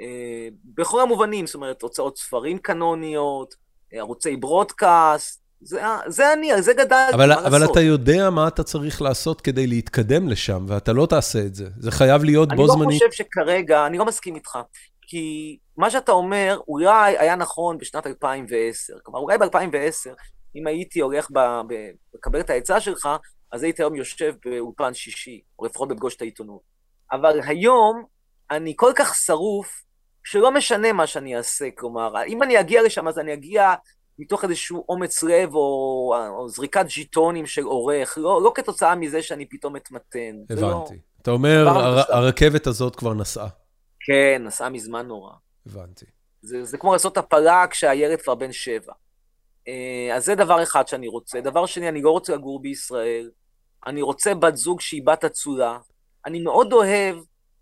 אה, 0.00 0.48
בכל 0.64 1.00
המובנים, 1.00 1.46
זאת 1.46 1.54
אומרת, 1.54 1.82
הוצאות 1.82 2.18
ספרים 2.18 2.58
קנוניות, 2.58 3.54
ערוצי 3.92 4.36
ברודקאסט, 4.36 5.42
זה, 5.60 5.80
זה 6.06 6.32
אני, 6.32 6.62
זה 6.62 6.72
גדלתי, 6.72 7.14
אבל, 7.14 7.34
מה 7.34 7.46
אבל 7.46 7.64
אתה 7.64 7.80
יודע 7.80 8.30
מה 8.30 8.48
אתה 8.48 8.62
צריך 8.62 9.02
לעשות 9.02 9.40
כדי 9.40 9.66
להתקדם 9.66 10.28
לשם, 10.28 10.64
ואתה 10.68 10.92
לא 10.92 11.06
תעשה 11.06 11.38
את 11.38 11.54
זה. 11.54 11.68
זה 11.78 11.90
חייב 11.90 12.24
להיות 12.24 12.48
בו 12.48 12.68
זמנית. 12.68 12.88
אני 12.88 12.94
לא 12.94 13.10
חושב 13.10 13.24
שכרגע, 13.24 13.86
אני 13.86 13.98
לא 13.98 14.04
מסכים 14.04 14.34
איתך, 14.34 14.58
כי 15.02 15.58
מה 15.76 15.90
שאתה 15.90 16.12
אומר 16.12 16.58
אולי 16.68 17.18
היה 17.18 17.36
נכון 17.36 17.78
בשנת 17.78 18.06
2010. 18.06 18.94
כלומר, 19.02 19.20
אולי 19.20 19.38
ב-2010, 19.38 20.10
אם 20.56 20.66
הייתי 20.66 21.00
הולך 21.00 21.28
לקבל 22.14 22.40
את 22.40 22.50
העצה 22.50 22.80
שלך, 22.80 23.08
אז 23.52 23.62
הייתי 23.62 23.82
היום 23.82 23.94
יושב 23.94 24.34
באולפן 24.44 24.94
שישי, 24.94 25.40
או 25.58 25.64
לפחות 25.64 25.88
בפגוש 25.88 26.16
את 26.16 26.22
העיתונות. 26.22 26.60
אבל 27.12 27.40
היום 27.46 28.04
אני 28.50 28.72
כל 28.76 28.92
כך 28.96 29.14
שרוף, 29.14 29.82
שלא 30.24 30.50
משנה 30.50 30.92
מה 30.92 31.06
שאני 31.06 31.36
אעשה, 31.36 31.68
כלומר, 31.74 32.24
אם 32.26 32.42
אני 32.42 32.60
אגיע 32.60 32.82
לשם, 32.82 33.08
אז 33.08 33.18
אני 33.18 33.32
אגיע 33.32 33.74
מתוך 34.18 34.44
איזשהו 34.44 34.84
אומץ 34.88 35.22
לב 35.22 35.54
או, 35.54 36.14
או 36.28 36.48
זריקת 36.48 36.86
ז'יטונים 36.88 37.46
של 37.46 37.62
עורך, 37.62 38.18
לא, 38.20 38.42
לא 38.42 38.52
כתוצאה 38.54 38.94
מזה 38.94 39.22
שאני 39.22 39.48
פתאום 39.48 39.76
אתמתן. 39.76 40.36
הבנתי. 40.50 40.62
לא... 40.62 40.86
אתה 41.22 41.30
אומר, 41.30 41.68
הר, 41.68 42.02
הרכבת 42.08 42.66
הזאת 42.66 42.96
כבר 42.96 43.14
נסעה. 43.14 43.48
כן, 44.00 44.42
נסעה 44.44 44.68
מזמן 44.68 45.06
נורא. 45.06 45.32
הבנתי. 45.66 46.04
זה, 46.42 46.64
זה 46.64 46.78
כמו 46.78 46.92
לעשות 46.92 47.16
הפלה 47.16 47.64
כשהילד 47.70 48.20
כבר 48.20 48.34
בן 48.34 48.52
שבע. 48.52 48.92
אה, 49.68 50.16
אז 50.16 50.24
זה 50.24 50.34
דבר 50.34 50.62
אחד 50.62 50.88
שאני 50.88 51.08
רוצה. 51.08 51.40
דבר 51.40 51.66
שני, 51.66 51.88
אני 51.88 52.02
לא 52.02 52.10
רוצה 52.10 52.34
לגור 52.34 52.62
בישראל. 52.62 53.30
אני 53.86 54.02
רוצה 54.02 54.34
בת 54.34 54.56
זוג 54.56 54.80
שהיא 54.80 55.02
בת 55.04 55.24
אצולה. 55.24 55.78
אני 56.26 56.40
מאוד 56.40 56.72
אוהב 56.72 57.16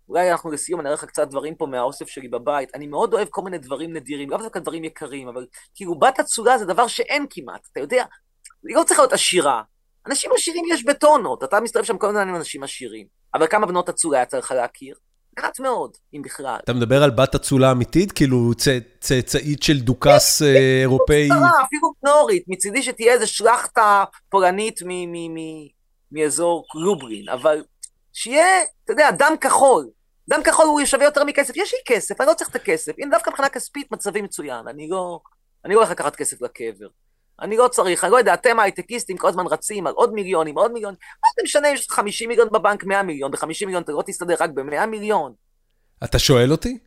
אולי 0.09 0.31
אנחנו 0.31 0.51
לסיום, 0.51 0.79
אני 0.79 0.87
אראה 0.87 0.97
לך 0.97 1.05
קצת 1.05 1.27
דברים 1.27 1.55
פה 1.55 1.65
מהאוסף 1.65 2.07
שלי 2.07 2.27
בבית. 2.27 2.75
אני 2.75 2.87
מאוד 2.87 3.13
אוהב 3.13 3.27
כל 3.31 3.41
מיני 3.41 3.57
דברים 3.57 3.93
נדירים, 3.93 4.29
לא 4.29 4.37
דווקא 4.37 4.59
דברים 4.59 4.83
יקרים, 4.83 5.27
אבל 5.27 5.45
כאילו 5.75 5.99
בת 5.99 6.19
אצולה 6.19 6.57
זה 6.57 6.65
דבר 6.65 6.87
שאין 6.87 7.25
כמעט, 7.29 7.67
אתה 7.71 7.79
יודע? 7.79 8.05
היא 8.67 8.75
לא 8.75 8.83
צריכה 8.83 9.01
להיות 9.03 9.13
עשירה. 9.13 9.61
אנשים 10.07 10.31
עשירים 10.35 10.65
יש 10.73 10.85
בטונות, 10.85 11.43
אתה 11.43 11.59
מסתובב 11.59 11.85
שם 11.85 11.97
כל 11.97 12.11
מיני 12.11 12.37
אנשים 12.37 12.63
עשירים. 12.63 13.07
אבל 13.33 13.47
כמה 13.47 13.65
בנות 13.65 13.89
אצולה 13.89 14.21
יצא 14.21 14.37
לך 14.37 14.51
להכיר? 14.51 14.95
מעט 15.39 15.59
מאוד, 15.59 15.97
אם 16.13 16.21
בכלל. 16.21 16.57
אתה 16.63 16.73
מדבר 16.73 17.03
על 17.03 17.11
בת 17.11 17.35
אצולה 17.35 17.71
אמיתית? 17.71 18.11
כאילו 18.11 18.51
צאצאית 18.99 19.63
של 19.63 19.79
דוכס 19.79 20.39
כן, 20.39 20.45
אה, 20.45 20.81
אירופאי? 20.81 21.29
אפילו 21.65 21.93
נורית, 22.03 22.43
מצידי 22.47 22.83
שתהיה 22.83 23.13
איזה 23.13 23.27
שלחתה 23.27 24.03
פולנית 24.29 24.79
מאזור 26.11 26.65
לובלין, 26.75 27.29
אבל 27.29 27.63
שיהיה, 28.13 28.63
אתה 28.83 28.93
יודע, 28.93 29.11
דם 29.11 29.35
כחול. 29.41 29.89
דם 30.29 30.41
כחול 30.43 30.65
הוא 30.65 30.85
שווה 30.85 31.05
יותר 31.05 31.23
מכסף. 31.23 31.57
יש 31.57 31.73
לי 31.73 31.95
כסף, 31.95 32.21
אני 32.21 32.27
לא 32.27 32.33
צריך 32.33 32.49
את 32.49 32.55
הכסף. 32.55 32.91
הנה, 32.97 33.11
דווקא 33.11 33.29
מבחינה 33.29 33.49
כספית 33.49 33.91
מצבי 33.91 34.21
מצוין. 34.21 34.67
אני 34.67 34.89
לא, 34.89 35.19
אני 35.65 35.73
לא 35.73 35.79
הולך 35.79 35.91
לקחת 35.91 36.15
כסף 36.15 36.41
לקבר. 36.41 36.87
אני 37.41 37.57
לא 37.57 37.67
צריך, 37.67 38.03
אני 38.03 38.11
לא 38.11 38.17
יודע, 38.17 38.33
אתם 38.33 38.59
הייטקיסטים 38.59 39.17
כל 39.17 39.27
הזמן 39.27 39.45
רצים 39.47 39.87
על 39.87 39.93
עוד 39.93 40.13
מיליונים, 40.13 40.57
עוד 40.57 40.71
מיליונים. 40.71 40.97
מה 41.23 41.29
זה 41.35 41.43
משנה, 41.43 41.69
יש 41.69 41.87
50 41.89 42.29
מיליון 42.29 42.47
בבנק, 42.51 42.83
100 42.83 43.03
מיליון, 43.03 43.31
ב-50 43.31 43.65
מיליון 43.65 43.83
אתה 43.83 43.91
לא 43.91 44.03
תסתדר 44.05 44.35
רק 44.39 44.49
ב-100 44.49 44.85
מיליון. 44.85 45.33
אתה 46.03 46.19
שואל 46.19 46.51
אותי? 46.51 46.77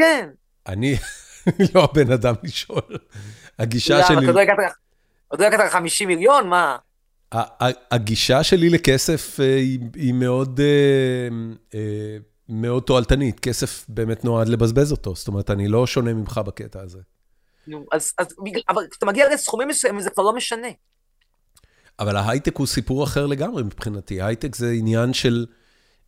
כן. 0.00 0.28
אני 0.66 0.96
לא 1.74 1.84
הבן 1.84 2.12
אדם 2.12 2.34
לשאול. 2.42 2.82
הגישה 3.58 4.02
שלי... 4.06 4.16
למה, 4.16 4.26
עוד 5.28 5.40
לא 5.40 5.48
לקחת 5.48 5.70
50 5.70 6.08
מיליון? 6.08 6.48
מה? 6.48 6.76
הגישה 7.90 8.42
שלי 8.42 8.70
לכסף 8.70 9.40
אה, 9.40 9.56
היא 9.94 10.14
מאוד... 10.14 10.60
מאוד 12.50 12.82
תועלתנית, 12.82 13.40
כסף 13.40 13.84
באמת 13.88 14.24
נועד 14.24 14.48
לבזבז 14.48 14.92
אותו, 14.92 15.14
זאת 15.14 15.28
אומרת, 15.28 15.50
אני 15.50 15.68
לא 15.68 15.86
שונה 15.86 16.14
ממך 16.14 16.40
בקטע 16.46 16.80
הזה. 16.80 16.98
נו, 17.66 17.84
אז, 17.92 18.12
אז 18.18 18.26
אבל 18.68 18.82
כשאתה 18.90 19.06
מגיע 19.06 19.34
לסכומים 19.34 19.68
מסוימים 19.68 20.00
זה 20.00 20.10
כבר 20.10 20.24
לא 20.24 20.32
משנה. 20.32 20.68
אבל 21.98 22.16
ההייטק 22.16 22.56
הוא 22.56 22.66
סיפור 22.66 23.04
אחר 23.04 23.26
לגמרי 23.26 23.62
מבחינתי, 23.62 24.22
הייטק 24.22 24.56
זה 24.56 24.70
עניין 24.70 25.12
של 25.12 25.46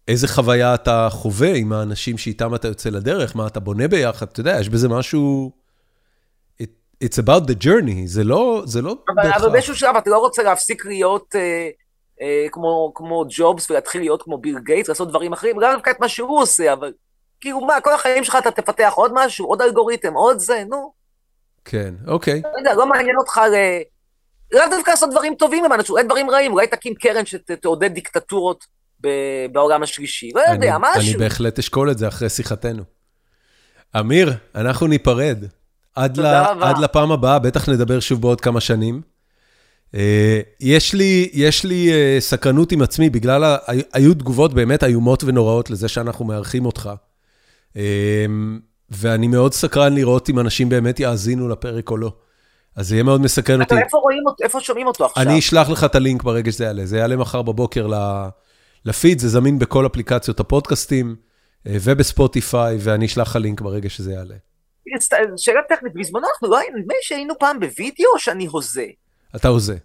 איזה 0.08 0.28
חוויה 0.28 0.74
אתה 0.74 1.08
חווה 1.10 1.54
עם 1.54 1.72
האנשים 1.72 2.18
שאיתם 2.18 2.54
אתה 2.54 2.68
יוצא 2.68 2.90
לדרך, 2.90 3.36
מה 3.36 3.46
אתה 3.46 3.60
בונה 3.60 3.88
ביחד, 3.88 4.26
אתה 4.26 4.40
יודע, 4.40 4.60
יש 4.60 4.68
בזה 4.68 4.88
משהו... 4.88 5.52
It's 7.04 7.18
about 7.18 7.46
the 7.46 7.64
journey, 7.64 8.06
זה 8.06 8.24
לא, 8.24 8.62
זה 8.66 8.82
לא 8.82 8.96
אבל. 9.08 9.32
אבל 9.32 9.50
באיזשהו 9.50 9.76
שלב 9.76 9.96
אתה 9.96 10.10
לא 10.10 10.18
רוצה 10.18 10.42
להפסיק 10.42 10.86
להיות... 10.86 11.34
אה, 11.34 11.68
אה, 12.20 12.46
כמו, 12.52 12.92
כמו 12.94 13.24
ג'ובס 13.28 13.70
ולהתחיל 13.70 14.00
להיות 14.00 14.22
כמו 14.22 14.38
ביל 14.38 14.58
גייטס, 14.58 14.88
לעשות 14.88 15.08
דברים 15.08 15.32
אחרים, 15.32 15.56
גם 15.62 15.72
דווקא 15.72 15.90
את 15.90 16.00
מה 16.00 16.08
שהוא 16.08 16.40
עושה, 16.40 16.72
אבל 16.72 16.92
כאילו 17.40 17.60
מה, 17.60 17.80
כל 17.80 17.94
החיים 17.94 18.24
שלך 18.24 18.36
אתה 18.38 18.50
תפתח 18.50 18.92
עוד 18.94 19.10
משהו, 19.14 19.46
עוד 19.46 19.62
אלגוריתם, 19.62 20.14
עוד 20.14 20.38
זה, 20.38 20.64
נו. 20.70 20.92
כן, 21.64 21.94
אוקיי. 22.06 22.42
לא 22.44 22.58
יודע, 22.58 22.74
לא 22.74 22.86
מעניין 22.86 23.16
אותך 23.16 23.40
ל... 23.52 23.56
לאו 24.56 24.64
דווקא 24.70 24.90
לעשות 24.90 25.10
דברים 25.10 25.34
טובים 25.34 25.64
עם 25.64 25.72
אנשים, 25.72 25.92
אולי 25.92 26.04
דברים 26.04 26.30
רעים, 26.30 26.52
אולי 26.52 26.66
תקים 26.66 26.94
קרן 26.94 27.26
שתעודד 27.26 27.94
דיקטטורות 27.94 28.64
בעולם 29.52 29.82
השלישי, 29.82 30.30
לא 30.34 30.40
יודע, 30.52 30.76
משהו. 30.80 31.00
אני 31.00 31.16
בהחלט 31.16 31.58
אשקול 31.58 31.90
את 31.90 31.98
זה 31.98 32.08
אחרי 32.08 32.28
שיחתנו. 32.28 32.82
אמיר, 34.00 34.32
אנחנו 34.54 34.86
ניפרד. 34.86 35.44
עד, 35.94 36.16
ל, 36.16 36.26
עד 36.60 36.78
לפעם 36.78 37.12
הבאה, 37.12 37.38
בטח 37.38 37.68
נדבר 37.68 38.00
שוב 38.00 38.20
בעוד 38.20 38.40
כמה 38.40 38.60
שנים. 38.60 39.02
אה, 39.94 40.40
יש 40.60 40.94
לי, 40.94 41.30
יש 41.32 41.64
לי 41.64 41.92
אה, 41.92 42.16
סקרנות 42.20 42.72
עם 42.72 42.82
עצמי, 42.82 43.10
בגלל. 43.10 43.56
היו 43.92 44.14
תגובות 44.14 44.54
באמת 44.54 44.84
איומות 44.84 45.24
ונוראות 45.24 45.70
לזה 45.70 45.88
שאנחנו 45.88 46.24
מארחים 46.24 46.66
אותך. 46.66 46.90
אה, 47.76 48.26
ואני 48.90 49.28
מאוד 49.28 49.54
סקרן 49.54 49.94
לראות 49.94 50.30
אם 50.30 50.38
אנשים 50.38 50.68
באמת 50.68 51.00
יאזינו 51.00 51.48
לפרק 51.48 51.90
או 51.90 51.96
לא. 51.96 52.12
אז 52.76 52.88
זה 52.88 52.94
יהיה 52.94 53.02
מאוד 53.02 53.20
מסקרן 53.20 53.60
אותי. 53.62 53.74
איפה 53.74 53.98
רואים 53.98 54.22
אותו, 54.26 54.44
איפה 54.44 54.60
שומעים 54.60 54.86
אותו 54.86 55.04
עכשיו? 55.04 55.22
אני 55.22 55.38
אשלח 55.38 55.70
לך 55.70 55.84
את 55.84 55.94
הלינק 55.94 56.22
ברגע 56.22 56.52
שזה 56.52 56.64
יעלה. 56.64 56.86
זה 56.86 56.98
יעלה 56.98 57.16
מחר 57.16 57.42
בבוקר 57.42 57.88
לפיד, 58.84 59.18
זה 59.18 59.28
זמין 59.28 59.58
בכל 59.58 59.86
אפליקציות 59.86 60.40
הפודקאסטים 60.40 61.16
ובספוטיפיי, 61.66 62.76
ואני 62.80 63.06
אשלח 63.06 63.28
לך 63.28 63.36
לינק 63.36 63.60
ברגע 63.60 63.90
שזה 63.90 64.12
יעלה. 64.12 64.34
שאלה 65.36 65.60
טכנית, 65.68 65.92
בזמנו 65.94 66.26
אנחנו 66.32 66.50
לא 66.50 66.58
היינו, 66.58 66.78
נדמה 66.78 66.94
לי 66.94 67.00
שהיינו 67.02 67.34
פעם 67.38 67.60
בווידאו 67.60 68.06
או 68.14 68.18
שאני 68.18 68.46
הוזה? 68.46 68.86
אתה 69.36 69.48
הוזה. 69.48 69.76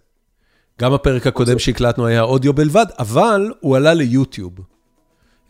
גם 0.81 0.93
הפרק 0.93 1.27
הקודם 1.27 1.59
שהקלטנו 1.59 2.05
היה 2.05 2.21
אודיו 2.21 2.53
בלבד, 2.53 2.85
אבל 2.99 3.51
הוא 3.59 3.75
עלה 3.75 3.93
ליוטיוב. 3.93 4.53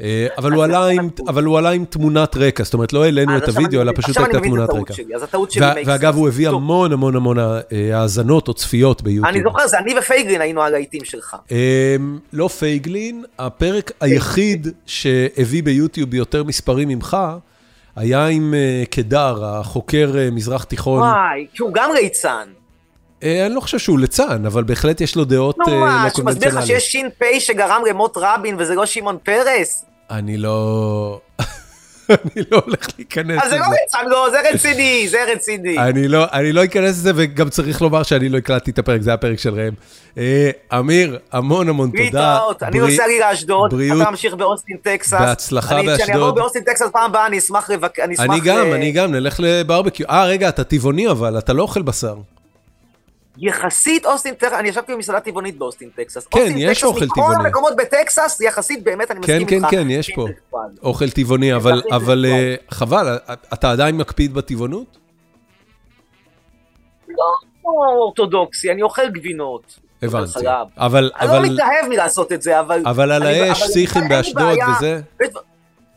אה, 0.02 0.28
אבל 0.38 0.52
הוא, 0.52 0.64
עלה 0.64 0.88
עם, 0.88 1.10
אבל 1.28 1.44
הוא 1.44 1.57
עלה 1.57 1.69
עם 1.69 1.86
תמונת 1.86 2.36
רקע, 2.38 2.64
זאת 2.64 2.74
אומרת, 2.74 2.94
לא 2.94 3.03
העלינו 3.03 3.38
את 3.38 3.49
הוידאו, 3.49 3.82
אלא 3.82 3.91
פשוט 3.95 4.18
הייתה 4.18 4.40
תמונת 4.40 4.69
רקע. 4.69 4.94
אז 5.15 5.24
הטעות 5.24 5.52
שלי 5.52 5.84
ואגב, 5.86 6.15
הוא 6.15 6.28
הביא 6.28 6.49
המון 6.49 6.91
המון 6.91 7.15
המון 7.15 7.40
אה, 7.40 7.61
האזנות 7.94 8.48
או 8.48 8.53
צפיות 8.53 9.02
ביוטיוב. 9.02 9.26
אני 9.26 9.44
זוכר, 9.44 9.68
זה 9.68 9.78
אני 9.80 9.99
ופייגלין 9.99 10.41
היינו 10.41 10.61
על 10.61 10.74
העיתים 10.74 11.06
שלך. 11.06 11.36
לא 12.34 12.48
פייגלין, 12.48 13.24
הפרק 13.40 13.91
היחיד 14.02 14.68
שהביא 14.86 15.64
ביוטיוב 15.64 16.14
יותר 16.14 16.44
מספרים 16.44 16.88
ממך, 16.88 17.18
היה 17.95 18.28
עם 18.28 18.53
אה, 18.53 18.84
קדר, 18.90 19.45
החוקר 19.45 20.14
מזרח 20.32 20.64
תיכון. 20.64 20.99
וואי, 20.99 21.48
כי 21.53 21.61
הוא 21.61 21.72
גם 21.74 21.90
ליצן. 21.94 22.48
אה, 23.23 23.45
אני 23.45 23.56
לא 23.56 23.60
חושב 23.61 23.80
שהוא 23.80 23.99
ליצן, 23.99 24.45
אבל 24.45 24.64
בהחלט 24.64 25.02
יש 25.02 25.15
לו 25.15 25.26
דעות 25.26 25.57
נו 25.57 25.65
אה, 25.73 25.80
מה, 25.80 25.85
לא 26.03 26.10
שמסביר 26.10 26.10
לך 26.10 26.15
קונבנציונליות. 26.15 26.65
שיש 26.81 26.91
ש"פ 26.94 27.23
שגרם 27.39 27.81
למות 27.89 28.18
רבין 28.22 28.56
וזה 28.60 28.76
לא 28.76 28.85
שמעון 28.85 29.18
פרס? 29.23 29.85
אני 30.11 30.38
לא... 30.38 31.19
אני 32.10 32.44
לא 32.52 32.61
הולך 32.65 32.88
להיכנס 32.98 33.44
אז 33.44 33.49
זה 33.49 33.57
לא 33.57 33.65
לזה. 33.65 33.76
ליצן, 33.81 34.10
לא, 34.10 34.27
זה 34.31 34.38
רציני, 34.53 35.07
זה 35.10 35.18
רציני. 35.34 35.77
אני 35.89 36.07
לא, 36.07 36.26
אני 36.34 36.52
לא 36.53 36.64
אכנס 36.64 36.89
לזה, 36.89 37.11
וגם 37.15 37.49
צריך 37.49 37.81
לומר 37.81 38.03
שאני 38.03 38.30
לא 38.30 38.38
הקלטתי 38.38 38.72
את 38.72 38.80
הפרק, 38.80 39.02
זה 39.02 39.14
הפרק 39.14 39.39
של 39.39 39.53
ראם. 39.53 39.73
אה, 40.18 40.49
אמיר, 40.80 41.19
המון 41.31 41.69
המון 41.69 41.89
תודה. 41.89 42.03
להתראות, 42.03 42.64
אני 42.64 42.80
נוסע 42.80 43.07
לי 43.07 43.19
לאשדוד. 43.19 43.73
אתה 43.73 44.10
ממשיך 44.10 44.34
באוסטין 44.34 44.77
טקסס. 44.84 45.14
בהצלחה 45.14 45.76
אני- 45.80 45.84
כשאני 45.88 45.98
באשדוד. 45.98 46.15
אעבור 46.15 46.31
באוסטין 46.31 46.64
טקסס 46.64 46.88
פעם 46.94 47.10
הבאה, 47.10 47.26
אני 47.27 47.38
אשמח 47.38 47.69
לבק... 47.69 47.99
אני 47.99 48.15
אשמח... 48.15 48.26
אני 48.30 48.39
גם, 48.39 48.73
אני 48.73 48.91
גם, 48.91 49.11
נלך 49.11 49.39
לברבקיו. 49.44 50.06
אה, 50.10 50.26
רגע, 50.26 50.49
אתה 50.49 50.64
טבעוני 50.64 51.10
אבל, 51.10 51.38
אתה 51.38 51.53
לא 51.53 51.61
אוכל 51.64 51.81
בשר. 51.81 52.15
יחסית 53.38 54.05
אוסטין 54.05 54.34
טקסס, 54.34 54.53
אני 54.53 54.69
ישבתי 54.69 54.93
במסעדה 54.93 55.19
טבעונית 55.19 55.57
באוסטין 55.57 55.89
טקסס. 55.95 56.27
כן, 56.27 56.39
אוסטין 56.39 56.57
יש 56.57 56.69
טקסס 56.69 56.84
אוכל 56.84 57.05
מכל 57.05 57.15
טבעוני. 57.15 57.35
המקומות 57.35 57.73
בטקסס, 57.76 58.41
יחסית 58.41 58.84
באמת, 58.84 59.11
אני 59.11 59.19
כן, 59.22 59.34
מסכים 59.34 59.47
כן, 59.47 59.55
איתך. 59.55 59.68
כן, 59.69 59.89
יש 59.89 60.11
פה. 60.15 60.22
אינטלקטואל. 60.22 60.69
אוכל 60.84 61.09
טבעוני, 61.09 61.55
אבל, 61.55 61.80
הכי 61.80 61.95
אבל 61.95 62.26
אה, 62.26 62.31
אינטלקטואל. 62.31 62.77
חבל, 62.77 63.18
אתה 63.53 63.72
עדיין 63.72 63.97
מקפיד 63.97 64.34
בטבעונות? 64.34 64.97
לא 67.07 67.23
אורתודוקסי, 67.65 68.72
אני 68.72 68.81
אוכל 68.81 69.09
גבינות. 69.09 69.80
הבנתי. 70.01 70.39
אבל, 70.77 71.11
אני 71.19 71.27
לא 71.27 71.38
אבל, 71.38 71.49
מתלהב 71.49 71.89
מלעשות 71.89 72.31
את 72.31 72.41
זה, 72.41 72.59
אבל... 72.59 72.81
אבל 72.85 73.11
על 73.11 73.23
האש, 73.23 73.76
לי 73.76 73.85
באשדוד 74.09 74.57
וזה? 74.77 75.01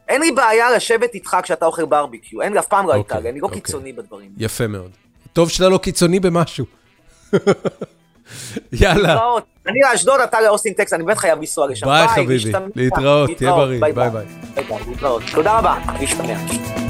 אין 0.08 0.20
לי 0.20 0.32
בעיה 0.32 0.70
לשבת 0.70 1.14
איתך 1.14 1.36
כשאתה 1.42 1.66
אוכל 1.66 1.84
ברביקיו, 1.84 2.42
אין 2.42 2.52
לי, 2.52 2.58
אף 2.58 2.66
פעם 2.66 2.86
לא 2.86 2.92
הייתה 2.92 3.14
אוקיי, 3.14 3.22
לי, 3.22 3.30
אני 3.30 3.40
לא 3.40 3.46
אוקיי. 3.46 3.60
קיצוני 3.60 3.92
בדברים. 3.92 4.30
יפה 4.38 4.66
מאוד. 4.66 4.90
טוב 5.32 5.50
שאתה 5.50 5.68
לא 5.68 5.78
קיצוני 5.78 6.20
במשהו. 6.20 6.64
יאללה. 8.73 9.19
אני 9.66 9.81
לאשדוד, 9.93 10.20
אתה 10.20 10.40
לאוסטין 10.40 10.73
טקסס, 10.73 10.93
אני 10.93 11.05
באמת 11.05 11.19
חייב 11.19 11.39
לנסוע 11.39 11.66
לשם. 11.66 11.86
ביי 11.86 12.09
חביבי. 12.09 12.52
להתראות, 12.77 13.31
תהיה 13.36 13.52
בריא, 13.52 13.81
ביי 13.81 13.93
ביי. 13.93 14.27
תודה 15.32 15.59
רבה, 15.59 15.74
נשתמע. 16.01 16.89